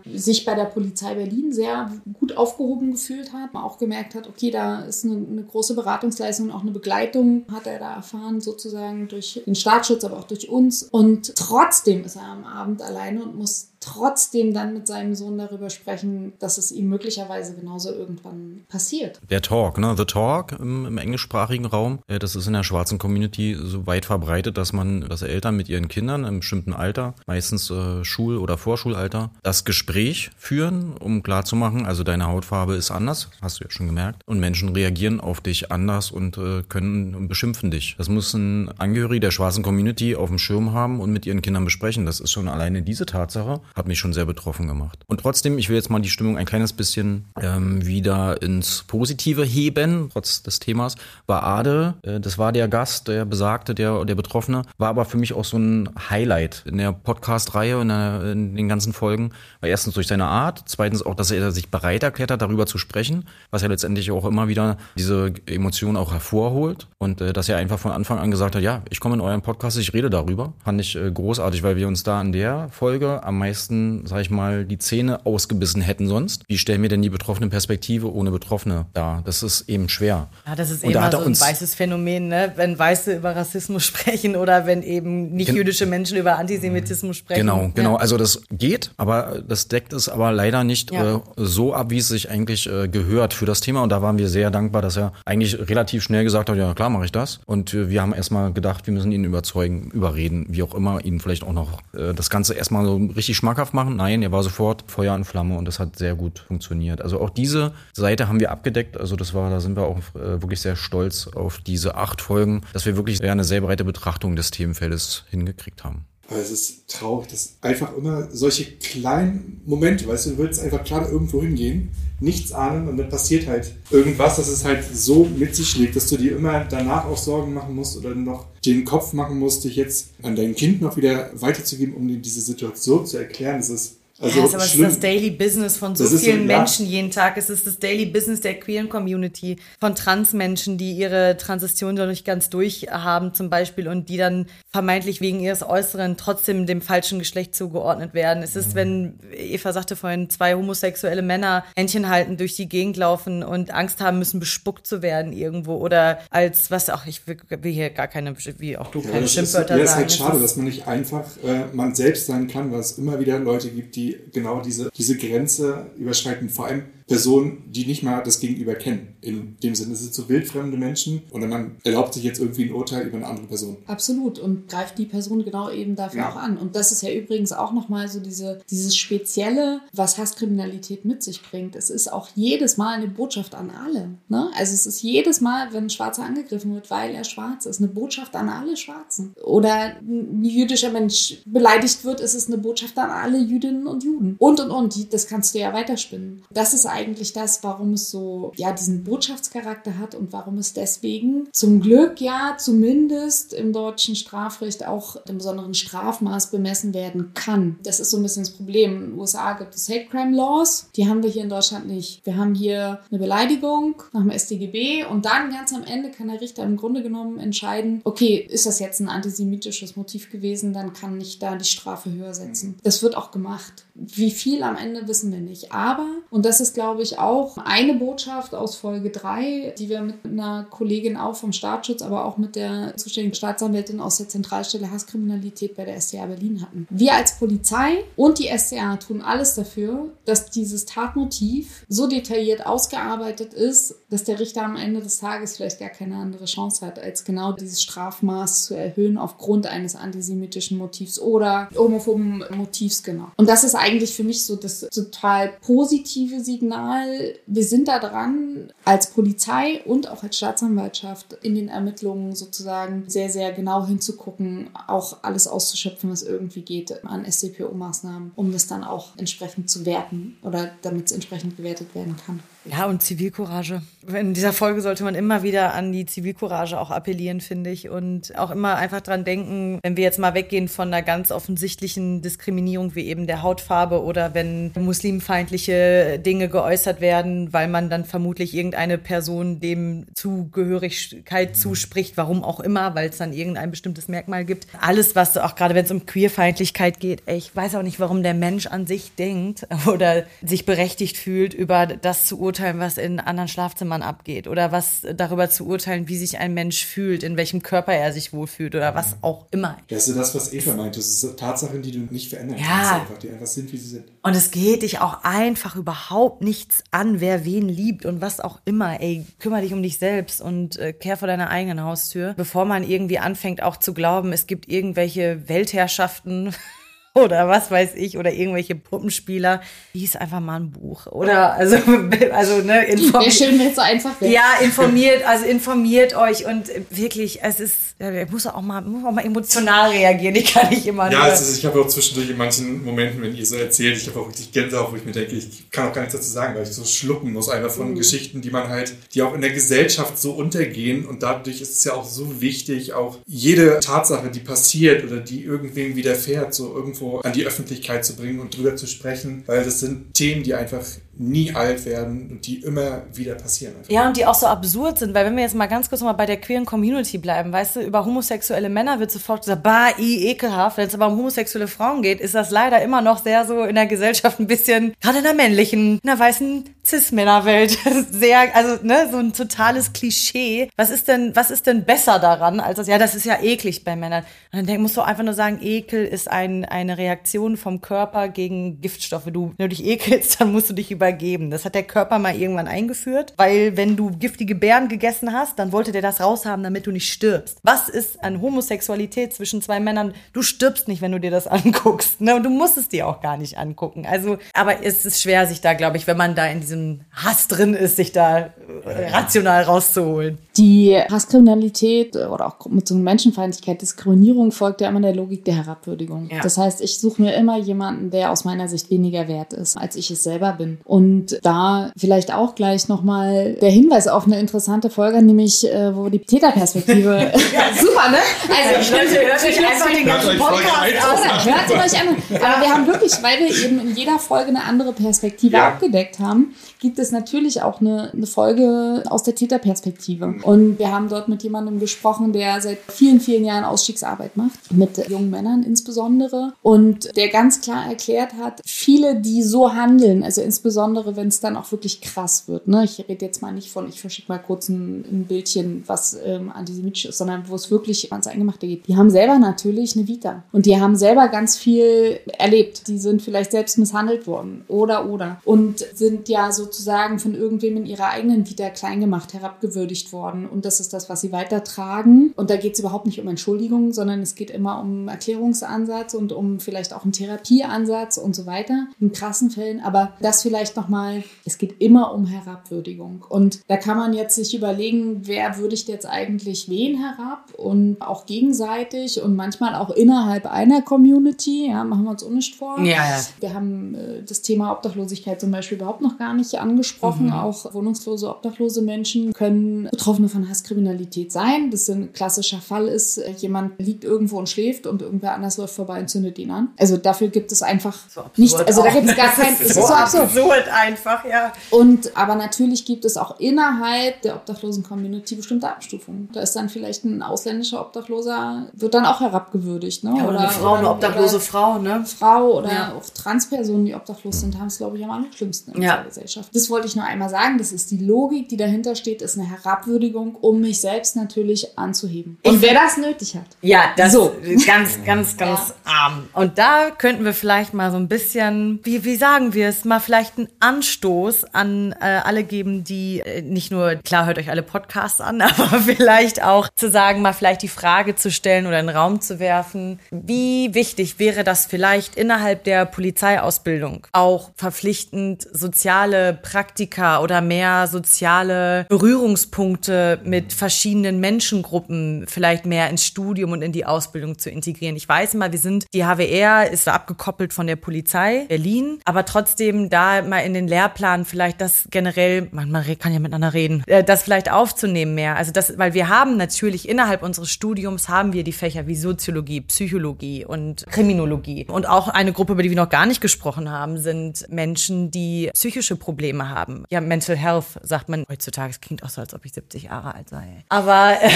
sich 0.13 0.45
bei 0.45 0.55
der 0.55 0.67
Polizei 0.67 1.15
Berlin 1.15 1.53
sehr 1.53 1.91
gut 2.13 2.37
aufgehoben 2.37 2.93
gefühlt 2.93 3.33
hat. 3.33 3.55
Man 3.55 3.65
auch 3.65 3.79
gemerkt 3.79 4.15
hat, 4.15 4.29
okay, 4.29 4.51
da 4.51 4.81
ist 4.81 5.05
eine, 5.05 5.15
eine 5.15 5.45
große 5.45 5.75
Beratungsleistung, 5.75 6.51
auch 6.51 6.63
eine 6.63 6.73
Begleitung 6.73 7.47
hat 7.51 7.67
er 7.67 7.79
da 7.79 7.95
erfahren, 7.95 8.41
sozusagen 8.41 9.09
durch 9.09 9.43
den 9.47 9.55
Staatsschutz, 9.55 10.05
aber 10.05 10.19
auch 10.19 10.27
durch 10.27 10.49
uns. 10.49 10.83
Und 10.83 11.35
trotzdem 11.37 12.05
ist 12.05 12.17
er 12.17 12.25
am 12.25 12.45
Abend 12.45 12.83
alleine 12.83 13.23
und 13.23 13.37
muss 13.37 13.71
trotzdem 13.87 14.53
dann 14.53 14.75
mit 14.75 14.87
seinem 14.87 15.15
Sohn 15.15 15.39
darüber 15.39 15.71
sprechen, 15.71 16.33
dass 16.39 16.59
es 16.59 16.73
ihm 16.73 16.89
möglicherweise 16.89 17.55
genauso 17.55 17.91
irgendwann 17.93 18.65
passiert. 18.69 19.21
Der 19.31 19.43
Talk, 19.43 19.79
ne? 19.79 19.95
The 19.97 20.05
Talk 20.05 20.53
im, 20.59 20.87
im 20.87 20.99
englischsprachigen 20.99 21.67
Raum, 21.67 22.01
äh, 22.09 22.19
das 22.19 22.35
ist 22.35 22.47
in 22.47 22.53
der 22.53 22.65
schwarzen 22.65 22.99
Community 22.99 23.57
so 23.59 23.87
weit 23.87 24.05
verbreitet, 24.05 24.59
dass 24.59 24.73
man, 24.73 25.03
dass 25.03 25.23
Eltern 25.23 25.57
mit 25.57 25.69
ihren 25.69 25.89
Kindern 25.89 26.25
im 26.25 26.41
bestimmten 26.41 26.73
Alter, 26.73 27.15
meistens 27.27 27.71
äh, 27.71 28.05
Schul- 28.05 28.39
oder 28.39 28.59
Vorschulalter, 28.59 29.31
das 29.43 29.65
Gespräch 29.65 30.31
führen, 30.37 30.97
um 30.97 31.23
klarzumachen, 31.23 31.87
also 31.87 32.03
deine 32.03 32.27
Hautfarbe 32.27 32.75
ist 32.75 32.91
anders, 32.91 33.31
hast 33.41 33.61
du 33.61 33.65
ja 33.65 33.71
schon 33.71 33.87
gemerkt, 33.87 34.23
und 34.27 34.41
Menschen 34.41 34.71
reagieren 34.71 35.21
auf 35.21 35.41
dich 35.41 35.71
anders 35.71 36.11
und 36.11 36.39
äh, 36.39 36.63
können 36.69 37.15
und 37.15 37.29
beschimpfen 37.29 37.71
dich. 37.71 37.95
Das 37.99 38.09
muss 38.09 38.35
ein 38.35 38.69
Angehöriger 38.79 39.21
der 39.21 39.31
schwarzen 39.31 39.63
Community 39.63 40.17
auf 40.17 40.29
dem 40.29 40.39
Schirm 40.39 40.73
haben 40.73 41.01
und 41.01 41.13
mit 41.13 41.25
ihren 41.25 41.41
Kindern 41.41 41.65
besprechen. 41.65 42.05
Das 42.05 42.21
ist 42.21 42.33
schon 42.33 42.49
alleine 42.49 42.83
diese 42.83 43.07
Tatsache 43.07 43.61
hat 43.77 43.87
mich 43.87 43.99
schon 43.99 44.15
sehr 44.15 44.25
betroffen 44.25 44.67
gemacht. 44.67 44.99
Und 45.07 45.21
trotzdem, 45.21 45.59
ich 45.59 45.69
will 45.69 45.77
jetzt 45.77 45.91
mal 45.91 46.01
die 46.01 46.09
Stimmung 46.09 46.39
ein 46.39 46.47
kleines 46.47 46.73
bisschen 46.73 47.27
ähm, 47.41 47.87
wieder 47.87 48.41
ins 48.41 48.85
Positive 48.85 49.45
heben, 49.45 50.09
trotz 50.11 50.43
des 50.43 50.59
Themas. 50.59 50.97
War 51.27 51.43
Ade, 51.43 51.95
äh, 52.03 52.19
das 52.19 52.39
war 52.39 52.53
der 52.53 52.69
Gast, 52.69 53.09
der 53.09 53.27
Besagte, 53.27 53.75
der, 53.75 54.07
der 54.07 54.15
Betroffene, 54.15 54.63
war 54.79 54.89
aber 54.89 55.05
für 55.05 55.19
mich 55.19 55.35
auch 55.35 55.45
so 55.45 55.59
ein 55.59 55.91
Highlight 56.09 56.63
in 56.67 56.79
der 56.79 56.93
Podcast-Reihe, 56.93 57.81
in, 57.83 57.91
in 57.91 58.57
den 58.57 58.69
ganzen 58.69 58.95
Folgen. 58.95 59.33
Weil 59.61 59.71
erstens 59.71 59.95
durch 59.95 60.07
seine 60.07 60.25
Art, 60.25 60.63
zweitens 60.67 61.05
auch, 61.05 61.15
dass 61.15 61.31
er 61.31 61.53
sich 61.53 61.71
bereit 61.71 62.03
erklärt 62.03 62.31
hat, 62.31 62.41
darüber 62.41 62.65
zu 62.65 62.79
sprechen, 62.79 63.27
was 63.51 63.61
ja 63.61 63.69
letztendlich 63.69 64.11
auch 64.11 64.25
immer 64.25 64.49
wieder 64.49 64.79
diese 64.97 65.35
Emotionen 65.45 65.99
auch 65.99 66.13
hervorholt. 66.13 66.89
Und 66.97 67.21
äh, 67.21 67.35
dass 67.35 67.51
er 67.51 67.59
einfach 67.59 67.79
von 67.79 67.93
Anfang 67.93 68.19
an 68.19 68.31
gesagt 68.31 68.57
hat, 68.57 68.63
ja, 68.63 68.83
ich 68.89 69.01
komme 69.01 69.17
in 69.17 69.21
euren 69.21 69.43
Podcast, 69.43 69.77
ich 69.77 69.93
rede 69.93 70.09
darüber. 70.09 70.55
Fand 70.65 70.81
ich 70.81 70.97
äh, 70.97 71.11
großartig, 71.11 71.63
weil 71.63 71.77
wir 71.77 71.89
uns 71.89 72.05
da 72.05 72.23
in 72.23 72.33
der 72.33 72.71
Folge 72.71 73.23
am 73.23 73.39
meisten 73.39 73.66
meisten, 73.67 74.07
sag 74.07 74.21
ich 74.21 74.31
mal, 74.31 74.65
die 74.65 74.79
Zähne 74.79 75.25
ausgebissen 75.27 75.83
hätten 75.83 76.09
sonst. 76.09 76.43
Wie 76.49 76.59
stellen 76.59 76.83
wir 76.83 76.89
denn 76.89 77.03
die 77.03 77.11
betroffene 77.11 77.49
Perspektive 77.49 78.13
ohne 78.13 78.31
Betroffene 78.31 78.87
dar? 78.93 79.23
Das 79.25 79.43
ist 79.43 79.69
eben 79.69 79.89
schwer. 79.89 80.29
Ja, 80.47 80.55
das 80.55 80.71
ist 80.71 80.85
eben 80.85 80.93
da 80.93 81.11
so 81.11 81.19
ein 81.19 81.39
weißes 81.39 81.75
Phänomen, 81.75 82.29
ne? 82.29 82.53
wenn 82.57 82.79
Weiße 82.79 83.17
über 83.17 83.35
Rassismus 83.35 83.85
sprechen 83.87 84.37
oder 84.37 84.67
wenn 84.67 84.83
eben 84.83 85.33
nicht 85.33 85.53
jüdische 85.53 85.87
Menschen 85.87 86.17
über 86.17 86.39
Antisemitismus 86.39 87.17
sprechen. 87.17 87.41
Genau, 87.41 87.71
genau. 87.75 87.95
Ja. 87.95 88.01
Also 88.01 88.17
das 88.17 88.43
geht, 88.51 88.91
aber 88.97 89.43
das 89.47 89.69
deckt 89.69 89.93
es 89.93 90.09
aber 90.09 90.33
leider 90.33 90.65
nicht 90.65 90.93
ja. 90.93 91.17
äh, 91.17 91.21
so 91.37 91.75
ab, 91.75 91.91
wie 91.91 91.99
es 91.99 92.09
sich 92.09 92.31
eigentlich 92.31 92.71
äh, 92.71 92.89
gehört 92.89 93.35
für 93.35 93.47
das 93.47 93.61
Thema. 93.61 93.83
Und 93.83 93.91
da 93.91 94.03
waren 94.03 94.19
wir 94.19 94.29
sehr 94.29 94.51
dankbar, 94.51 94.83
dass 94.83 94.97
er 94.97 95.13
eigentlich 95.25 95.69
relativ 95.69 96.03
schnell 96.03 96.25
gesagt 96.25 96.49
hat, 96.49 96.57
ja 96.57 96.75
klar 96.75 96.91
mache 96.91 97.07
ich 97.07 97.13
das. 97.13 97.41
Und 97.47 97.75
äh, 97.75 97.91
wir 97.91 98.03
haben 98.03 98.13
erstmal 98.13 98.53
gedacht, 98.53 98.87
wir 98.87 98.95
müssen 98.95 99.13
ihn 99.13 99.25
überzeugen, 99.25 99.91
überreden, 99.91 100.47
wie 100.49 100.63
auch 100.63 100.75
immer, 100.75 101.05
ihn 101.05 101.21
vielleicht 101.21 101.43
auch 101.43 101.53
noch 101.53 101.81
äh, 101.95 102.15
das 102.15 102.31
Ganze 102.31 102.55
erstmal 102.55 102.85
so 102.85 102.97
richtig 103.17 103.37
schmackhaft 103.37 103.56
schmackhaft 103.57 103.75
machen. 103.75 103.97
Nein, 103.97 104.23
er 104.23 104.33
war 104.33 104.43
sofort 104.43 104.85
Feuer 104.87 105.15
und 105.15 105.25
Flamme 105.25 105.57
und 105.57 105.65
das 105.65 105.79
hat 105.79 105.97
sehr 105.97 106.15
gut 106.15 106.41
funktioniert. 106.41 107.01
Also 107.01 107.21
auch 107.21 107.31
diese 107.31 107.73
Seite 107.93 108.29
haben 108.29 108.39
wir 108.41 108.51
abgedeckt. 108.51 108.99
Also 108.99 109.17
das 109.17 109.33
war, 109.33 109.51
da 109.51 109.61
sind 109.61 109.77
wir 109.77 109.85
auch 109.85 109.99
äh, 110.15 110.43
wirklich 110.43 110.61
sehr 110.61 110.77
stolz 110.77 111.27
auf 111.29 111.59
diese 111.59 111.95
acht 111.95 112.21
Folgen, 112.21 112.63
dass 112.73 112.85
wir 112.85 112.97
wirklich 112.97 113.23
eine 113.23 113.45
sehr 113.45 113.63
breite 113.63 113.85
Betrachtung 113.85 114.37
des 114.37 114.51
Themenfeldes 114.51 115.25
hingekriegt 115.31 115.85
haben. 115.85 116.05
Aber 116.29 116.41
es 116.41 116.51
ist 116.51 116.89
traurig, 116.89 117.29
dass 117.29 117.55
einfach 117.61 117.97
immer 117.97 118.29
solche 118.33 118.65
kleinen 118.65 119.61
Momente, 119.65 120.09
weißt 120.09 120.27
du, 120.27 120.31
du 120.31 120.39
willst 120.39 120.61
einfach 120.61 120.83
klar 120.85 121.11
irgendwo 121.11 121.41
hingehen, 121.41 121.91
nichts 122.19 122.53
ahnen 122.53 122.89
und 122.89 122.97
dann 122.97 123.09
passiert 123.09 123.47
halt 123.47 123.75
irgendwas, 123.91 124.37
dass 124.37 124.49
es 124.49 124.65
halt 124.65 124.85
so 124.93 125.25
mit 125.25 125.55
sich 125.55 125.69
schlägt, 125.69 125.97
dass 125.97 126.09
du 126.09 126.17
dir 126.17 126.37
immer 126.37 126.65
danach 126.65 127.05
auch 127.05 127.17
Sorgen 127.17 127.55
machen 127.55 127.75
musst 127.75 127.97
oder 127.97 128.15
noch 128.15 128.47
den 128.65 128.85
Kopf 128.85 129.13
machen 129.13 129.39
musst, 129.39 129.65
dich 129.65 129.77
jetzt 129.77 130.09
an 130.23 130.35
dein 130.35 130.55
Kind 130.55 130.81
noch 130.81 130.97
wieder 130.97 131.31
weiterzugeben, 131.35 131.95
um 131.95 132.09
dir 132.09 132.19
diese 132.19 132.41
Situation 132.41 133.07
zu 133.07 133.19
erklären. 133.19 133.59
Das 133.59 133.71
ist 133.71 133.97
also 134.21 134.39
ja, 134.39 134.45
aber 134.47 134.57
es 134.57 134.75
ist 134.75 134.83
das 134.83 135.01
Daily 135.01 135.31
Business 135.31 135.77
von 135.77 135.95
so 135.95 136.05
vielen 136.07 136.47
so, 136.47 136.53
ja. 136.53 136.59
Menschen 136.59 136.87
jeden 136.87 137.11
Tag. 137.11 137.37
Es 137.37 137.51
ist 137.51 137.67
das 137.67 137.79
Daily 137.79 138.07
Business 138.07 138.41
der 138.41 138.59
queeren 138.59 138.89
Community, 138.89 139.57
von 139.79 139.95
Transmenschen, 139.95 140.79
die 140.79 140.93
ihre 140.93 141.37
Transition 141.37 141.95
noch 141.95 142.07
nicht 142.07 142.25
ganz 142.25 142.49
durch 142.49 142.87
haben 142.91 143.35
zum 143.35 143.51
Beispiel 143.51 143.89
und 143.89 144.09
die 144.09 144.17
dann 144.17 144.47
vermeintlich 144.73 145.21
wegen 145.21 145.41
ihres 145.41 145.63
Äußeren 145.63 146.17
trotzdem 146.17 146.67
dem 146.67 146.81
falschen 146.81 147.19
Geschlecht 147.19 147.55
zugeordnet 147.55 148.15
werden. 148.15 148.43
Es 148.43 148.57
ist, 148.57 148.71
mhm. 148.71 148.75
wenn 148.75 149.19
Eva 149.37 149.73
sagte 149.73 149.97
vorhin, 149.97 150.31
zwei 150.31 150.55
homosexuelle 150.55 151.23
Männer 151.23 151.65
Händchen 151.77 152.09
halten, 152.09 152.39
durch 152.39 152.57
die 152.57 152.69
Gegend 152.69 152.97
laufen 152.97 153.43
und 153.43 153.73
Angst 153.73 154.01
haben 154.01 154.19
müssen, 154.19 154.41
bespuckt 154.41 154.87
zu 154.87 155.03
werden 155.03 155.33
irgendwo 155.33 155.77
oder 155.77 156.21
als, 156.31 156.71
was 156.71 156.89
auch, 156.89 157.07
ich 157.07 157.27
will, 157.27 157.37
hier 157.65 157.91
gar 157.91 158.09
keine, 158.09 158.35
wie 158.59 158.79
auch 158.79 158.91
du, 158.91 159.01
ja, 159.01 159.11
keine 159.11 159.29
Schimpfwörter 159.29 159.75
sagen. 159.75 159.79
Ja, 159.79 159.85
es 159.85 159.91
ist 159.91 159.97
halt 159.97 160.13
schade, 160.13 160.41
dass 160.41 160.57
man 160.57 160.67
nicht 160.67 160.87
einfach 160.87 161.25
äh, 161.45 161.65
man 161.75 161.95
selbst 161.95 162.27
sein 162.27 162.49
kann, 162.49 162.73
weil 162.73 162.81
es 162.81 162.93
immer 162.93 163.21
wieder 163.21 163.39
Leute 163.39 163.69
gibt, 163.71 163.97
die 163.97 164.06
genau 164.33 164.61
diese, 164.61 164.91
diese 164.97 165.17
Grenze 165.17 165.91
überschreiten. 165.97 166.49
Vor 166.49 166.67
allem 166.67 166.83
Personen, 167.07 167.63
die 167.71 167.87
nicht 167.87 168.03
mal 168.03 168.23
das 168.23 168.41
Gegenüber 168.41 168.75
kennen. 168.75 169.15
In 169.21 169.57
dem 169.63 169.75
Sinne, 169.75 169.93
es 169.93 170.01
sind 170.01 170.13
so 170.15 170.29
wildfremde 170.29 170.77
Menschen 170.77 171.23
und 171.31 171.49
man 171.49 171.77
erlaubt 171.85 172.15
sich 172.15 172.25
jetzt 172.25 172.41
irgendwie 172.41 172.65
ein 172.65 172.73
Urteil 172.73 173.07
über 173.07 173.17
eine 173.19 173.27
andere 173.27 173.47
Person. 173.47 173.77
Absolut 173.87 174.39
und 174.39 174.69
greift 174.69 174.99
die 174.99 175.07
Person 175.07 175.45
genau 175.45 175.71
eben 175.71 175.95
dafür 175.95 176.21
Ja. 176.23 176.33
auch 176.33 176.37
an. 176.37 176.57
Und 176.57 176.75
das 176.75 176.91
ist 176.91 177.03
ja 177.03 177.13
übrigens 177.13 177.53
auch 177.53 177.73
nochmal 177.73 178.09
so 178.09 178.19
diese, 178.21 178.59
dieses 178.71 178.97
Spezielle, 178.97 179.81
was 179.93 180.19
Hasskriminalität 180.19 181.05
mit 181.05 181.23
sich 181.23 181.43
bringt. 181.43 181.77
Es 181.77 181.91
ist 181.91 182.13
auch 182.13 182.29
jedes 182.35 182.77
Mal 182.77 182.95
eine 182.97 183.09
Botschaft 183.09 183.55
an 183.55 183.71
alle. 183.71 184.11
Ne? 184.29 184.51
Also 184.57 184.75
es 184.75 184.87
ist 184.87 185.03
jedes 185.03 185.41
Mal, 185.41 185.73
wenn 185.73 185.85
ein 185.85 185.91
Schwarzer 185.91 186.25
angegriffen 186.25 186.75
wird, 186.75 186.91
weil 186.91 187.15
er 187.15 187.25
schwarz 187.25 187.67
ist, 187.67 187.79
eine 187.81 187.89
Botschaft 187.89 188.35
an 188.35 188.49
alle 188.49 188.77
Schwarzen. 188.77 189.33
Oder 189.45 189.97
ein 190.01 190.45
jüdischer 190.45 190.91
Mensch 190.91 191.39
beleidigt 191.47 192.05
wird, 192.05 192.21
ist 192.21 192.35
es 192.35 192.49
eine 192.49 192.59
Botschaft 192.59 192.99
an 192.99 193.11
alle 193.11 193.39
Jüdinnen 193.39 193.87
und 193.87 194.03
Juden. 194.03 194.35
Und, 194.39 194.59
und, 194.61 194.71
und. 194.71 195.13
Das 195.13 195.27
kannst 195.29 195.55
du 195.55 195.59
ja 195.61 195.73
weiterspinnen. 195.73 196.43
Das 196.51 196.75
ist 196.75 196.87
eigentlich 196.97 197.33
das, 197.33 197.63
warum 197.63 197.93
es 197.93 198.11
so, 198.11 198.53
ja, 198.57 198.73
diesen 198.73 199.05
Botschaftscharakter 199.05 199.99
hat 199.99 200.15
und 200.15 200.33
warum 200.33 200.59
es 200.59 200.73
deswegen 200.73 201.49
zum 201.53 201.81
Glück 201.81 202.21
ja 202.21 202.57
zumindest 202.59 203.53
im 203.53 203.73
deutschen 203.73 204.17
Strafrecht 204.17 204.87
auch 204.87 205.17
im 205.29 205.39
besonderen 205.39 205.75
Strafmaß 205.75 206.51
bemessen 206.51 206.95
werden 206.95 207.33
kann. 207.35 207.79
Das 207.83 208.01
ist 208.01 208.11
so 208.11 208.17
ein 208.17 208.23
bisschen 208.23 208.45
das 208.45 208.53
Problem. 208.53 208.97
In 208.97 209.11
den 209.11 209.19
USA 209.19 209.53
gibt 209.53 209.75
es 209.75 209.89
Hate 209.89 210.07
Crime 210.07 210.35
Laws. 210.35 210.89
Die 210.97 211.07
haben 211.07 211.23
wir 211.23 211.31
hier 211.31 211.43
in 211.43 211.51
Deutschland 211.51 211.87
nicht. 211.87 212.25
Wir 212.25 212.37
haben 212.37 212.55
hier 212.55 213.01
eine 213.11 213.19
Beleidigung 213.19 214.03
nach 214.13 214.23
dem 214.23 214.37
StGB 214.37 215.05
und 215.05 215.25
dann 215.27 215.51
ganz 215.51 215.73
am 215.73 215.85
Ende 215.85 216.11
kann 216.11 216.29
der 216.29 216.41
Richter 216.41 216.65
im 216.65 216.77
Grunde 216.77 217.03
genommen 217.03 217.39
entscheiden, 217.39 218.01
okay, 218.05 218.37
ist 218.37 218.67
das 218.67 218.79
jetzt 218.79 219.01
ein 219.01 219.09
antisemitisches 219.09 219.97
Motiv 219.97 220.31
gewesen, 220.31 220.73
dann 220.73 220.93
kann 220.93 221.21
ich 221.21 221.39
da 221.39 221.57
die 221.57 221.65
Strafe 221.65 222.11
höher 222.13 222.35
setzen. 222.35 222.77
Das 222.83 223.03
wird 223.03 223.17
auch 223.17 223.31
gemacht. 223.31 223.86
Wie 223.99 224.31
viel 224.31 224.63
am 224.63 224.77
Ende 224.77 225.09
wissen 225.09 225.33
wir 225.33 225.41
nicht. 225.41 225.73
Aber, 225.73 226.07
und 226.31 226.45
das 226.45 226.61
ist, 226.61 226.75
glaube 226.75 227.03
ich, 227.03 227.19
auch 227.19 227.57
eine 227.59 227.95
Botschaft 227.95 228.55
aus 228.55 228.77
Folge 228.77 229.11
3, 229.11 229.75
die 229.79 229.89
wir 229.89 230.03
mit 230.03 230.17
einer 230.25 230.67
Kollegin 230.69 231.17
auch 231.17 231.35
vom 231.35 231.53
Staatsschutz, 231.53 232.03
aber 232.03 232.27
auch 232.27 232.37
mit 232.37 232.57
der 232.57 232.97
zuständigen 232.97 233.35
Staatsanwältin 233.35 234.01
aus 234.01 234.19
der 234.19 234.29
Zentralstelle 234.29 234.91
Hasskriminalität 234.91 235.75
bei 235.77 235.85
der 235.85 235.97
SDA 236.01 236.27
Berlin 236.27 236.61
hatten. 236.61 236.87
Wir 236.91 237.15
als 237.15 237.39
Polizei 237.39 238.05
und 238.17 238.39
die 238.39 238.49
SDA 238.49 238.97
tun 238.97 239.23
alles 239.23 239.55
dafür, 239.55 240.11
dass 240.25 240.51
dieses 240.51 240.85
Tatmotiv 240.85 241.85
so 241.89 242.07
detailliert 242.07 242.67
ausgearbeitet 242.67 243.55
ist, 243.55 243.95
dass 244.11 244.25
der 244.25 244.39
Richter 244.39 244.65
am 244.65 244.77
Ende 244.77 245.01
des 245.01 245.19
Tages 245.19 245.57
vielleicht 245.57 245.81
gar 245.81 245.89
keine 245.89 246.17
andere 246.17 246.45
Chance 246.45 246.85
hat, 246.85 246.99
als 246.99 247.25
genau 247.25 247.53
dieses 247.53 247.83
Strafmaß 247.83 248.65
zu 248.65 248.75
erhöhen 248.75 249.17
aufgrund 249.17 249.67
eines 249.67 249.97
antisemitischen 249.97 250.77
Motivs 250.79 251.19
oder 251.19 251.69
homophoben 251.77 252.45
Motivs, 252.55 253.03
genau. 253.03 253.29
Und 253.37 253.49
das 253.49 253.65
ist 253.65 253.75
eigentlich 253.87 254.15
für 254.15 254.25
mich 254.25 254.45
so 254.45 254.57
das 254.57 254.81
total 254.81 255.53
positive 255.61 256.41
Signal. 256.41 257.35
Wir 257.47 257.65
sind 257.65 257.89
da 257.89 257.99
dran, 258.01 258.73
als 258.85 259.11
Polizei 259.11 259.83
und 259.85 260.09
auch 260.11 260.23
als 260.23 260.37
Staatsanwaltschaft 260.37 261.35
in 261.43 261.55
den 261.55 261.69
Ermittlungen 261.69 262.35
sozusagen 262.35 263.05
sehr, 263.07 263.31
sehr 263.31 263.53
genau 263.53 263.87
hinzugucken, 263.87 264.71
auch 264.89 265.23
alles 265.23 265.47
auszuschöpfen, 265.47 266.11
was 266.11 266.23
irgendwie 266.23 266.63
geht 266.63 267.05
an 267.05 267.25
SCPO-Maßnahmen, 267.25 268.33
um 268.35 268.53
das 268.53 268.67
dann 268.67 268.83
auch 268.83 269.17
entsprechend 269.17 269.71
zu 269.71 269.87
werten 269.87 270.37
oder 270.43 270.73
damit 270.83 271.07
es 271.07 271.13
entsprechend 271.13 271.57
gewertet 271.57 271.95
werden 271.95 272.17
kann. 272.25 272.41
Ja, 272.71 272.87
und 272.87 273.03
Zivilcourage. 273.03 273.83
In 274.13 274.35
dieser 274.35 274.53
Folge 274.53 274.81
sollte 274.81 275.03
man 275.03 275.15
immer 275.15 275.43
wieder 275.43 275.75
an 275.75 275.93
die 275.93 276.07
Zivilcourage 276.07 276.79
auch 276.79 276.91
appellieren, 276.91 277.41
finde 277.41 277.71
ich. 277.71 277.89
Und 277.89 278.37
auch 278.39 278.51
immer 278.51 278.77
einfach 278.77 279.01
dran 279.01 279.25
denken, 279.25 279.81
wenn 279.83 279.97
wir 279.97 280.05
jetzt 280.05 280.19
mal 280.19 280.35
weggehen 280.35 280.69
von 280.69 280.89
einer 280.89 281.03
ganz 281.03 281.33
offensichtlichen 281.33 282.23
Diskriminierung 282.23 282.95
wie 282.95 283.07
eben 283.07 283.27
der 283.27 283.43
Hautfarbe 283.43 284.03
oder 284.03 284.35
wenn 284.35 284.73
muslimfeindliche 284.79 286.21
Dinge 286.25 286.49
geäußert 286.49 287.01
werden, 287.01 287.53
weil 287.53 287.69
man 287.69 287.91
dann 287.91 288.05
vermutlich 288.05 288.55
irgendeine 288.55 288.99
Person 288.99 289.59
dem 289.59 290.07
Zugehörigkeit 290.15 291.57
zuspricht, 291.57 292.17
warum 292.17 292.45
auch 292.45 292.61
immer, 292.61 292.95
weil 292.95 293.09
es 293.09 293.19
dann 293.19 293.33
irgendein 293.33 293.71
bestimmtes 293.71 294.07
Merkmal 294.07 294.45
gibt. 294.45 294.69
Alles, 294.81 295.17
was 295.17 295.37
auch 295.37 295.57
gerade 295.57 295.75
wenn 295.75 295.85
es 295.85 295.91
um 295.91 296.07
Queerfeindlichkeit 296.07 297.01
geht, 297.01 297.23
ey, 297.27 297.37
ich 297.39 297.55
weiß 297.55 297.75
auch 297.75 297.83
nicht, 297.83 297.99
warum 297.99 298.23
der 298.23 298.35
Mensch 298.35 298.67
an 298.67 298.87
sich 298.87 299.15
denkt 299.17 299.67
oder 299.87 300.25
sich 300.45 300.65
berechtigt 300.65 301.17
fühlt, 301.17 301.55
über 301.55 301.87
das 301.87 302.27
zu 302.27 302.39
urteilen, 302.39 302.56
was 302.61 302.99
in 302.99 303.21
anderen 303.21 303.49
Schlafzimmern 303.49 304.03
abgeht 304.03 304.47
oder 304.49 304.73
was 304.73 305.03
darüber 305.15 305.49
zu 305.51 305.67
urteilen, 305.67 306.09
wie 306.09 306.17
sich 306.17 306.39
ein 306.39 306.55
Mensch 306.55 306.85
fühlt, 306.85 307.23
in 307.23 307.37
welchem 307.37 307.63
Körper 307.63 307.93
er 307.93 308.13
sich 308.13 308.33
wohlfühlt 308.33 308.75
oder 308.75 308.95
was 308.95 309.17
auch 309.23 309.47
immer. 309.51 309.77
Das 309.89 310.09
ist 310.09 310.17
das, 310.17 310.35
was 310.35 310.53
Eva 310.53 310.75
meinte. 310.75 310.99
Das 310.99 311.09
ist 311.23 311.39
Tatsachen, 311.39 311.83
die 311.83 311.93
du 311.93 311.99
nicht 312.13 312.31
verändern 312.31 312.59
Ja. 312.59 312.65
kannst, 312.67 312.93
einfach, 312.93 313.19
die 313.19 313.31
einfach 313.31 313.47
sind, 313.47 313.73
wie 313.73 313.77
sie 313.77 313.89
sind. 313.89 314.05
Und 314.23 314.35
es 314.35 314.51
geht 314.51 314.83
dich 314.83 314.99
auch 315.01 315.23
einfach 315.25 315.77
überhaupt 315.77 316.43
nichts 316.43 316.83
an, 316.91 317.21
wer 317.21 317.45
wen 317.45 317.69
liebt 317.69 318.05
und 318.07 318.21
was 318.21 318.41
auch 318.41 318.61
immer. 318.65 319.01
Ey, 319.01 319.25
kümmere 319.39 319.63
dich 319.63 319.73
um 319.73 319.83
dich 319.83 319.99
selbst 319.99 320.41
und 320.41 320.79
äh, 320.79 320.93
kehr 320.93 321.17
vor 321.17 321.29
deiner 321.29 321.51
eigenen 321.51 321.83
Haustür, 321.83 322.35
bevor 322.37 322.65
man 322.65 322.83
irgendwie 322.83 323.19
anfängt 323.19 323.63
auch 323.63 323.77
zu 323.77 323.95
glauben, 323.95 324.33
es 324.33 324.47
gibt 324.47 324.69
irgendwelche 324.69 325.49
Weltherrschaften 325.49 326.55
oder 327.17 327.49
was 327.49 327.71
weiß 327.71 327.95
ich 327.97 328.19
oder 328.19 328.33
irgendwelche 328.33 328.75
Puppenspieler. 328.75 329.63
Lies 329.95 330.17
einfach 330.17 330.41
mal 330.41 330.61
ein 330.61 330.71
Buch 330.71 331.07
oder 331.07 331.55
also 331.55 331.77
also 332.33 332.59
ne 332.59 332.75
Wäre 332.75 332.85
informiert. 332.85 333.33
schön, 333.33 333.59
wenn 333.59 333.69
es 333.69 333.77
so 333.77 333.81
einfach 333.81 334.21
wäre. 334.21 334.33
Ja, 334.33 334.59
informiert, 334.63 335.27
also 335.27 335.47
informiert 335.47 336.15
euch 336.15 336.47
und 336.47 336.71
wirklich, 336.91 337.43
es 337.43 337.61
ist, 337.61 337.77
ich 337.99 338.31
muss 338.31 338.47
auch 338.47 338.61
mal, 338.61 338.83
muss 338.83 339.05
auch 339.05 339.13
mal 339.13 339.25
emotional 339.25 339.91
reagieren. 339.91 340.35
Ich 340.37 340.53
kann 340.53 340.69
nicht 340.69 340.87
immer 340.87 341.11
Ja, 341.11 341.29
ist, 341.29 341.59
ich 341.59 341.65
habe 341.65 341.81
auch 341.81 341.89
zwischendurch 341.89 342.29
in 342.29 342.37
manchen 342.37 342.85
Momenten, 342.85 343.23
wenn 343.23 343.35
ihr 343.35 343.47
so 343.47 343.57
erzählt, 343.57 343.97
ich 343.97 344.07
habe 344.09 344.21
auch 344.21 344.29
richtig 344.29 344.53
Gänsehaut, 344.53 344.93
wo 344.93 344.97
ich 344.97 345.05
mir 345.05 345.13
denke, 345.13 345.35
ich 345.37 345.71
kann 345.71 345.89
auch 345.89 345.93
gar 345.95 346.03
nichts 346.03 346.17
dazu 346.17 346.31
sagen, 346.31 346.55
weil 346.55 346.65
ich 346.65 346.71
so 346.71 346.85
schlucken 346.85 347.33
muss, 347.33 347.49
einfach 347.49 347.71
von 347.71 347.95
Geschichten, 347.95 348.43
die 348.43 348.51
man 348.51 348.69
halt, 348.69 348.95
die 349.15 349.23
auch 349.23 349.35
in 349.35 349.41
der 349.41 349.51
Gesellschaft 349.51 350.19
so 350.19 350.33
untergehen 350.33 351.07
und 351.07 351.23
dadurch 351.23 351.63
ist 351.63 351.79
es 351.79 351.85
ja 351.85 351.95
auch 351.95 352.05
so 352.05 352.43
wichtig, 352.43 352.93
auch 352.93 353.19
jede 353.27 353.81
Tatsache, 353.81 354.31
die 354.31 354.41
passiert 354.41 355.05
oder 355.05 355.17
die 355.17 355.43
irgendwem 355.43 355.97
widerfährt, 355.97 356.53
so 356.53 356.75
irgendwo 356.75 357.06
an 357.23 357.33
die 357.33 357.47
Öffentlichkeit 357.47 358.05
zu 358.05 358.17
bringen 358.17 358.41
und 358.41 358.57
drüber 358.57 358.77
zu 358.77 358.87
sprechen, 358.87 359.43
weil 359.47 359.65
das 359.65 359.81
sind 359.81 360.15
Themen, 360.15 360.43
die 360.43 360.55
einfach 360.55 360.85
nie 361.19 361.55
alt 361.55 361.85
werden 361.87 362.29
und 362.31 362.47
die 362.47 362.63
immer 362.63 363.03
wieder 363.13 363.35
passieren. 363.35 363.75
Einfach. 363.77 363.91
Ja, 363.91 364.07
und 364.07 364.17
die 364.17 364.27
auch 364.27 364.35
so 364.35 364.47
absurd 364.47 364.99
sind, 364.99 365.15
weil 365.15 365.25
wenn 365.25 365.37
wir 365.37 365.43
jetzt 365.43 365.55
mal 365.55 365.67
ganz 365.67 365.89
kurz 365.89 366.03
mal 366.03 366.13
bei 366.13 366.27
der 366.27 366.37
queeren 366.37 366.67
Community 366.67 367.19
bleiben, 367.19 367.53
weißt 367.53 367.77
du, 367.77 367.81
über 367.81 368.05
homosexuelle 368.05 368.69
Männer 368.69 369.01
wird 369.01 369.11
sofort 369.11 369.41
gesagt, 369.41 369.63
bah, 369.63 369.91
i, 369.99 370.29
ekelhaft. 370.29 370.77
Wenn 370.77 370.89
es 370.89 370.95
aber 370.95 371.09
um 371.09 371.17
homosexuelle 371.17 371.69
Frauen 371.69 372.03
geht, 372.03 372.21
ist 372.21 372.35
das 372.35 372.51
leider 372.51 372.83
immer 372.83 373.01
noch 373.01 373.23
sehr 373.23 373.47
so 373.47 373.65
in 373.65 373.75
der 373.75 373.87
Gesellschaft 373.87 374.39
ein 374.41 374.47
bisschen, 374.47 374.95
gerade 375.01 375.19
in 375.19 375.25
der 375.25 375.35
männlichen, 375.35 375.99
in 376.03 376.07
der 376.07 376.19
weißen 376.19 376.65
Cis-Männerwelt, 376.85 377.79
sehr, 378.11 378.55
also, 378.55 378.85
ne, 378.85 379.09
so 379.11 379.19
ein 379.19 379.33
totales 379.33 379.93
Klischee. 379.93 380.69
Was 380.77 380.91
ist 380.91 381.09
denn, 381.09 381.35
was 381.35 381.51
ist 381.51 381.67
denn 381.67 381.85
besser 381.85 382.19
daran, 382.19 382.61
als 382.61 382.77
das, 382.77 382.89
ja, 382.89 382.99
das 382.99 383.15
ist 383.15 383.25
ja 383.25 383.41
eklig 383.43 383.85
bei 383.85 383.97
Männern. 383.97 384.25
Und 384.53 384.69
dann 384.69 384.81
musst 384.83 384.97
du 384.97 385.01
einfach 385.01 385.25
nur 385.25 385.35
sagen, 385.35 385.59
Ekel 385.63 386.05
ist 386.05 386.31
ein, 386.31 386.65
eine 386.65 386.99
Reaktion 386.99 387.57
vom 387.57 387.81
Körper 387.81 388.29
gegen 388.29 388.81
Giftstoffe. 388.81 389.27
Du, 389.33 389.53
wenn 389.57 389.69
du 389.69 389.77
dich 389.77 389.85
ekelst, 389.85 390.41
dann 390.41 390.53
musst 390.53 390.71
du 390.71 390.75
dich 390.75 390.91
übergeben. 391.07 391.51
Das 391.51 391.65
hat 391.65 391.75
der 391.75 391.85
Körper 391.85 392.19
mal 392.19 392.35
irgendwann 392.35 392.67
eingeführt, 392.67 393.33
weil 393.37 393.77
wenn 393.77 393.97
du 393.97 394.11
giftige 394.11 394.55
Beeren 394.55 394.89
gegessen 394.89 395.33
hast, 395.33 395.59
dann 395.59 395.71
wollte 395.71 395.93
der 395.93 396.03
das 396.03 396.21
raushaben, 396.21 396.65
damit 396.65 396.87
du 396.87 396.91
nicht 396.91 397.13
stirbst. 397.13 397.59
Was 397.63 397.89
ist 397.89 398.23
an 398.25 398.41
Homosexualität 398.41 399.33
zwischen 399.33 399.63
zwei 399.63 399.79
Männern? 399.79 400.15
Du 400.33 400.43
stirbst 400.43 400.89
nicht, 400.89 401.03
wenn 401.03 401.13
du 401.13 401.21
dir 401.21 401.31
das 401.31 401.47
anguckst. 401.47 402.21
Ne? 402.21 402.35
Und 402.35 402.43
du 402.43 402.51
musst 402.51 402.77
es 402.77 402.89
dir 402.89 403.07
auch 403.07 403.21
gar 403.21 403.37
nicht 403.37 403.57
angucken. 403.57 404.05
Also, 404.09 404.39
aber 404.53 404.85
es 404.85 405.07
ist 405.07 405.23
schwer, 405.23 405.47
sich 405.47 405.61
da, 405.61 405.75
glaube 405.75 405.97
ich, 405.97 406.07
wenn 406.07 406.17
man 406.17 406.35
da 406.35 406.47
in 406.47 406.61
diesem 406.61 407.03
Hass 407.13 407.47
drin 407.47 407.75
ist, 407.75 407.97
sich 407.97 408.11
da 408.11 408.39
äh, 408.39 409.11
rational 409.13 409.63
rauszuholen. 409.63 410.39
Die 410.57 410.97
Hasskriminalität 411.11 412.17
oder 412.17 412.47
auch 412.47 412.67
mit 412.67 412.89
so 412.89 412.95
einer 412.95 413.05
Menschenfeindlichkeit, 413.05 413.83
Diskriminierung 413.83 414.51
folgt 414.51 414.81
ja 414.81 414.89
immer 414.89 415.01
der 415.01 415.15
Logik 415.15 415.45
der 415.45 415.55
Herabwürdigung. 415.55 416.31
Ja. 416.31 416.41
Das 416.43 416.59
heißt, 416.59 416.81
ich 416.81 416.99
suche 416.99 417.23
mir 417.23 417.35
immer 417.35 417.59
jemanden, 417.59 418.11
der 418.11 418.33
aus 418.33 418.45
meiner 418.45 418.69
Sicht 418.69 418.91
weniger 418.91 419.29
wert 419.29 419.53
ist, 419.53 419.77
als 419.77 419.97
ich 419.97 420.11
es 420.11 420.25
selber 420.25 420.53
bin. 420.53 420.79
Und 420.85 420.96
da 421.43 421.93
vielleicht 421.97 422.33
auch 422.33 422.55
gleich 422.55 422.89
nochmal 422.89 423.55
der 423.61 423.71
Hinweis 423.71 424.09
auf 424.09 424.27
eine 424.27 424.39
interessante 424.41 424.91
Folge, 424.91 425.23
nämlich 425.23 425.71
äh, 425.71 425.95
wo 425.97 426.09
die 426.09 426.19
Täterperspektive. 426.21 427.33
Super, 427.81 428.11
ne? 428.11 428.19
Also 428.49 428.93
Leute, 428.95 429.27
hört 429.27 429.45
euch 429.45 429.59
einfach 429.67 429.91
den 429.91 430.07
ganzen 430.07 430.39
Podcast 430.39 431.31
an. 431.31 431.45
Hört 431.45 431.69
sie 431.69 431.75
euch 431.97 432.01
an. 432.01 432.09
Aber 432.43 432.63
wir 432.63 432.69
haben 432.73 432.87
wirklich, 432.87 433.13
weil 433.23 433.39
wir 433.41 433.65
eben 433.65 433.81
in 433.81 433.97
jeder 433.97 434.19
Folge 434.19 434.49
eine 434.49 434.65
andere 434.65 434.93
Perspektive 434.93 435.57
Ja. 435.57 435.69
abgedeckt 435.69 436.19
haben, 436.19 436.55
gibt 436.81 436.99
es 436.99 437.11
natürlich 437.13 437.63
auch 437.63 437.81
eine, 437.81 438.11
eine 438.13 438.27
Folge 438.27 439.03
aus 439.09 439.23
der 439.23 439.35
Täterperspektive. 439.35 440.35
Und 440.43 440.79
wir 440.79 440.93
haben 440.93 441.09
dort 441.09 441.29
mit 441.29 441.43
jemandem 441.43 441.81
gesprochen, 441.81 442.33
der 442.33 442.61
seit 442.61 442.79
vielen, 442.89 443.21
vielen 443.21 443.45
Jahren 443.45 443.65
Ausstiegsarbeit 443.65 444.37
macht, 444.37 444.73
mit 444.73 445.09
jungen 445.09 445.31
Männern 445.31 445.63
insbesondere. 445.63 446.53
Und 446.63 447.17
der 447.17 447.29
ganz 447.29 447.61
klar 447.61 447.87
erklärt 447.89 448.35
hat, 448.41 448.61
viele, 448.65 449.17
die 449.17 449.43
so 449.43 449.73
handeln, 449.75 450.23
also 450.23 450.43
insbesondere 450.43 450.86
wenn 450.95 451.29
es 451.29 451.41
dann 451.41 451.57
auch 451.57 451.71
wirklich 451.73 452.01
krass 452.01 452.49
wird. 452.49 452.69
Ne? 452.69 452.85
Ich 452.85 452.99
rede 453.09 453.25
jetzt 453.25 453.43
mal 453.43 453.53
nicht 453.53 453.71
von, 453.71 453.89
ich 453.89 454.01
verschicke 454.01 454.31
mal 454.31 454.39
kurz 454.39 454.69
ein, 454.69 455.05
ein 455.11 455.25
Bildchen, 455.27 455.83
was 455.87 456.17
ähm, 456.25 456.51
antisemitisch 456.51 457.07
ist, 457.07 457.19
sondern 457.19 457.49
wo 457.49 457.55
es 457.55 457.71
wirklich 457.71 458.13
ans 458.13 458.27
Eingemachte 458.27 458.67
geht. 458.67 458.87
Die 458.87 458.97
haben 458.97 459.11
selber 459.11 459.39
natürlich 459.39 459.97
eine 459.97 460.07
Vita 460.07 460.45
und 460.53 460.67
die 460.67 460.81
haben 460.81 460.97
selber 460.97 461.29
ganz 461.29 461.57
viel 461.57 462.21
erlebt. 462.39 462.89
Die 462.89 462.99
sind 462.99 463.23
vielleicht 463.23 463.51
selbst 463.51 463.79
misshandelt 463.79 464.27
worden 464.27 464.65
oder 464.69 465.09
oder 465.09 465.41
und 465.45 465.85
sind 465.95 466.29
ja 466.29 466.53
sozusagen 466.53 467.19
von 467.19 467.35
irgendwem 467.35 467.77
in 467.77 467.87
ihrer 467.87 468.11
eigenen 468.11 468.49
Vita 468.49 468.71
klein 468.71 469.01
gemacht, 469.01 469.35
herabgewürdigt 469.35 470.13
worden 470.13 470.47
und 470.47 470.65
das 470.65 470.81
ist 470.81 470.93
das, 470.93 471.09
was 471.09 471.21
sie 471.21 471.33
weitertragen. 471.33 472.33
Und 472.37 472.51
da 472.51 472.57
geht 472.57 472.75
es 472.75 472.81
überhaupt 472.81 473.07
nicht 473.07 473.21
um 473.21 473.29
Entschuldigung, 473.29 473.93
sondern 473.93 474.21
es 474.21 474.35
geht 474.35 474.51
immer 474.51 474.81
um 474.81 475.09
Erklärungsansatz 475.09 476.15
und 476.15 476.33
um 476.33 476.61
vielleicht 476.61 476.93
auch 476.93 477.03
einen 477.03 477.13
Therapieansatz 477.13 478.17
und 478.17 478.35
so 478.35 478.47
weiter 478.47 478.87
in 479.01 479.13
krassen 479.13 479.51
Fällen. 479.51 479.81
Aber 479.81 480.13
das 480.21 480.43
vielleicht 480.43 480.76
nochmal, 480.77 481.25
es 481.45 481.59
geht 481.59 481.81
immer 481.81 482.13
um 482.15 482.27
Herabwürdigung. 482.27 483.25
Und 483.29 483.61
da 483.69 483.77
kann 483.77 483.97
man 483.97 484.13
jetzt 484.13 484.37
sich 484.37 484.55
überlegen, 484.55 485.27
wer 485.27 485.59
würdigt 485.59 485.89
jetzt 485.89 486.07
eigentlich 486.07 486.69
wen 486.69 486.99
herab 486.99 487.53
und 487.57 487.97
auch 488.01 488.27
gegenseitig 488.27 489.23
und 489.23 489.35
manchmal 489.35 489.75
auch 489.75 489.91
innerhalb 489.91 490.47
einer 490.47 490.83
Community. 490.83 491.69
Ja, 491.69 491.85
machen 491.85 492.05
wir 492.05 492.11
uns 492.11 492.23
unnicht 492.23 492.55
vor. 492.55 492.79
Ja, 492.81 492.85
ja. 492.85 493.21
Wir 493.41 493.55
haben 493.55 493.95
äh, 493.95 494.23
das 494.23 494.43
Thema 494.43 494.73
Obdachlosigkeit 494.73 495.41
zum 495.41 495.51
Beispiel 495.51 495.79
überhaupt 495.79 496.03
noch 496.03 496.19
gar 496.19 496.35
nicht 496.35 496.55
angesprochen. 496.55 497.27
Mhm. 497.27 497.33
Auch 497.33 497.73
wohnungslose, 497.75 498.29
obdachlose 498.29 498.83
Menschen 498.83 499.33
können 499.33 499.89
Betroffene 499.91 500.29
von 500.29 500.49
Hasskriminalität 500.49 501.33
sein. 501.33 501.71
Das 501.71 501.89
ein 501.89 502.13
klassischer 502.13 502.61
Fall 502.61 502.89
ist, 502.89 503.19
äh, 503.19 503.33
jemand 503.39 503.79
liegt 503.79 504.05
irgendwo 504.05 504.39
und 504.39 504.49
schläft 504.49 504.87
und 504.87 505.03
irgendwer 505.03 505.35
anders 505.35 505.57
läuft 505.57 505.75
vorbei 505.75 506.01
und 506.01 506.09
zündet 506.09 506.39
ihn 506.39 506.51
an. 506.51 506.69
Also 506.77 506.97
dafür 506.97 507.29
gibt 507.29 507.53
es 507.53 507.63
einfach 507.63 507.97
so 508.09 508.23
nicht, 508.37 508.55
also 508.55 508.83
da 508.83 508.91
gibt 508.91 509.09
es 509.09 509.17
gar 509.17 509.33
kein, 509.33 509.55
es 509.61 509.61
ist 509.61 509.75
so 509.75 509.83
absurd. 509.83 510.25
absurd 510.25 510.66
einfach, 510.69 511.25
ja. 511.25 511.53
Und 511.71 512.17
aber 512.17 512.35
natürlich 512.35 512.85
gibt 512.85 513.05
es 513.05 513.17
auch 513.17 513.39
innerhalb 513.39 514.23
der 514.23 514.37
obdachlosen 514.37 514.83
Community 514.83 515.35
bestimmte 515.35 515.69
Abstufungen. 515.69 516.29
Da 516.33 516.41
ist 516.41 516.55
dann 516.57 516.69
vielleicht 516.69 517.05
ein 517.05 517.23
ausländischer 517.23 517.81
Obdachloser, 517.81 518.67
wird 518.73 518.95
dann 518.95 519.07
auch 519.07 519.21
herabgewürdigt, 519.21 520.05
ne? 520.05 520.15
Ja, 520.17 520.25
oder, 520.25 520.29
oder, 520.29 520.39
eine 520.41 520.49
Frau, 520.51 520.71
oder, 520.71 520.79
eine 520.79 520.91
obdachlose 520.91 521.41
Frau, 521.41 521.79
ne? 521.79 522.05
Frau 522.07 522.59
oder 522.59 522.73
ja. 522.73 522.93
auch 522.95 523.09
Transpersonen, 523.11 523.87
die 523.87 523.95
obdachlos 523.95 524.41
sind, 524.41 524.59
haben 524.59 524.67
es, 524.69 524.79
glaube 524.79 524.99
ich, 524.99 525.05
am 525.05 525.11
allerschlimmsten 525.11 525.75
in 525.75 525.83
ja. 525.83 525.93
unserer 525.93 526.09
Gesellschaft. 526.09 526.55
Das 526.55 526.71
wollte 526.71 526.87
ich 526.87 526.97
nur 526.97 527.05
einmal 527.05 527.29
sagen. 527.29 527.59
Das 527.59 527.73
ist 527.73 527.91
die 527.91 527.99
Logik, 527.99 528.49
die 528.49 528.57
dahinter 528.57 528.95
steht, 528.95 529.23
ist 529.23 529.39
eine 529.39 529.49
Herabwürdigung, 529.49 530.35
um 530.37 530.61
mich 530.61 530.81
selbst 530.81 531.17
natürlich 531.17 531.79
anzuheben. 531.79 532.39
Und 532.45 532.57
ich 532.57 532.63
wer 532.63 532.75
das 532.75 532.97
nötig 532.97 533.37
hat. 533.37 533.47
Ja, 533.63 533.85
das 533.97 534.13
so. 534.13 534.33
ganz, 534.67 535.05
ganz, 535.05 535.37
ganz 535.37 535.69
ja. 535.69 535.75
arm. 535.85 536.29
Und 536.33 536.59
da 536.59 536.91
könnten 536.91 537.25
wir 537.25 537.35
vielleicht 537.35 537.75
mal 537.75 537.91
so 537.91 537.97
ein 537.97 538.09
bisschen, 538.09 538.81
wie, 538.83 539.05
wie 539.05 539.17
sagen 539.17 539.55
wir 539.55 539.69
es, 539.69 539.85
mal 539.85 540.01
vielleicht 540.01 540.39
einen 540.39 540.49
Anstoß 540.61 541.55
an 541.55 541.93
äh, 542.01 542.21
alle 542.25 542.45
geben, 542.45 542.85
die 542.85 543.21
äh, 543.21 543.43
nicht 543.43 543.71
nur, 543.71 543.97
klar, 543.97 544.27
hört 544.27 544.39
euch 544.39 544.51
alle 544.51 544.63
Podcasts 544.63 545.21
an, 545.21 545.41
aber 545.43 545.81
vielleicht 545.81 546.43
auch 546.43 546.69
zu 546.77 546.91
sagen, 546.91 547.23
mal 547.23 547.33
vielleicht 547.33 547.63
die 547.63 547.69
Frage 547.69 548.15
zu 548.15 548.31
stellen 548.31 548.67
oder 548.67 548.81
in 548.81 548.87
den 548.87 548.97
Raum 548.97 549.21
zu 549.21 549.39
werfen, 549.39 550.01
wie 550.11 550.75
wichtig 550.75 551.19
wäre 551.19 551.45
das 551.45 551.67
vielleicht 551.67 552.17
innerhalb 552.17 552.65
der 552.65 552.87
Polizeiausbildung 552.87 554.07
auch 554.13 554.51
verpflichtend 554.57 555.47
soziale 555.53 556.35
Praktika 556.35 557.21
oder 557.21 557.41
mehr 557.41 557.87
soziale 557.87 558.87
Berührungspunkte 558.89 560.21
mit 560.25 560.53
verschiedenen 560.53 561.21
Menschengruppen 561.21 562.25
vielleicht 562.29 562.67
mehr 562.67 562.89
ins 562.91 563.05
Studium 563.05 563.53
und 563.53 563.63
in 563.63 563.73
die 563.73 563.85
Ausbildung 563.85 564.39
zu 564.39 564.51
integrieren. 564.51 564.97
Ich 564.97 565.09
weiß 565.09 565.35
mal, 565.35 565.53
wir 565.53 565.59
sind, 565.59 565.87
die 565.93 566.05
HWR 566.05 566.71
ist 566.71 566.89
abgekoppelt 566.89 567.53
von 567.53 567.67
der 567.67 567.77
Polizei 567.77 568.47
Berlin, 568.49 568.99
aber 569.05 569.25
trotzdem 569.25 569.91
da 569.91 570.23
mal 570.37 570.45
in 570.45 570.55
den 570.55 570.69
Lehrplan 570.69 571.25
vielleicht 571.25 571.61
das 571.61 571.89
generell, 571.91 572.49
man, 572.53 572.71
man 572.71 572.85
kann 572.99 573.13
ja 573.13 573.19
miteinander 573.19 573.55
reden, 573.55 573.83
äh, 573.87 574.05
das 574.05 574.23
vielleicht 574.23 574.51
aufzunehmen 574.51 575.15
mehr. 575.15 575.37
Also 575.37 575.53
das, 575.53 575.79
weil 575.79 575.95
wir 575.95 576.09
haben 576.09 576.37
natürlich 576.37 576.89
innerhalb 576.89 577.23
unseres 577.23 577.51
Studiums 577.51 578.09
haben 578.09 578.33
wir 578.33 578.45
die 578.45 578.53
Fächer 578.53 578.87
wie 578.87 578.97
Soziologie, 578.97 579.63
Psychologie 579.63 580.45
und 580.45 580.87
Kriminologie. 580.87 581.67
Und 581.69 581.89
auch 581.89 582.09
eine 582.09 582.33
Gruppe, 582.33 582.53
über 582.53 582.63
die 582.63 582.71
wir 582.71 582.77
noch 582.77 582.89
gar 582.89 583.07
nicht 583.07 583.21
gesprochen 583.21 583.71
haben, 583.71 583.99
sind 583.99 584.47
Menschen, 584.51 585.11
die 585.11 585.51
psychische 585.55 585.97
Probleme 585.97 586.51
haben. 586.51 586.85
Ja, 586.91 587.01
Mental 587.01 587.37
Health 587.37 587.67
sagt 587.83 588.09
man 588.09 588.25
heutzutage, 588.29 588.71
es 588.71 588.81
klingt 588.81 589.03
auch 589.03 589.09
so, 589.09 589.21
als 589.21 589.35
ob 589.35 589.45
ich 589.45 589.53
70 589.53 589.85
Jahre 589.85 590.15
alt 590.15 590.29
sei. 590.29 590.65
Aber 590.69 591.17
äh, 591.23 591.31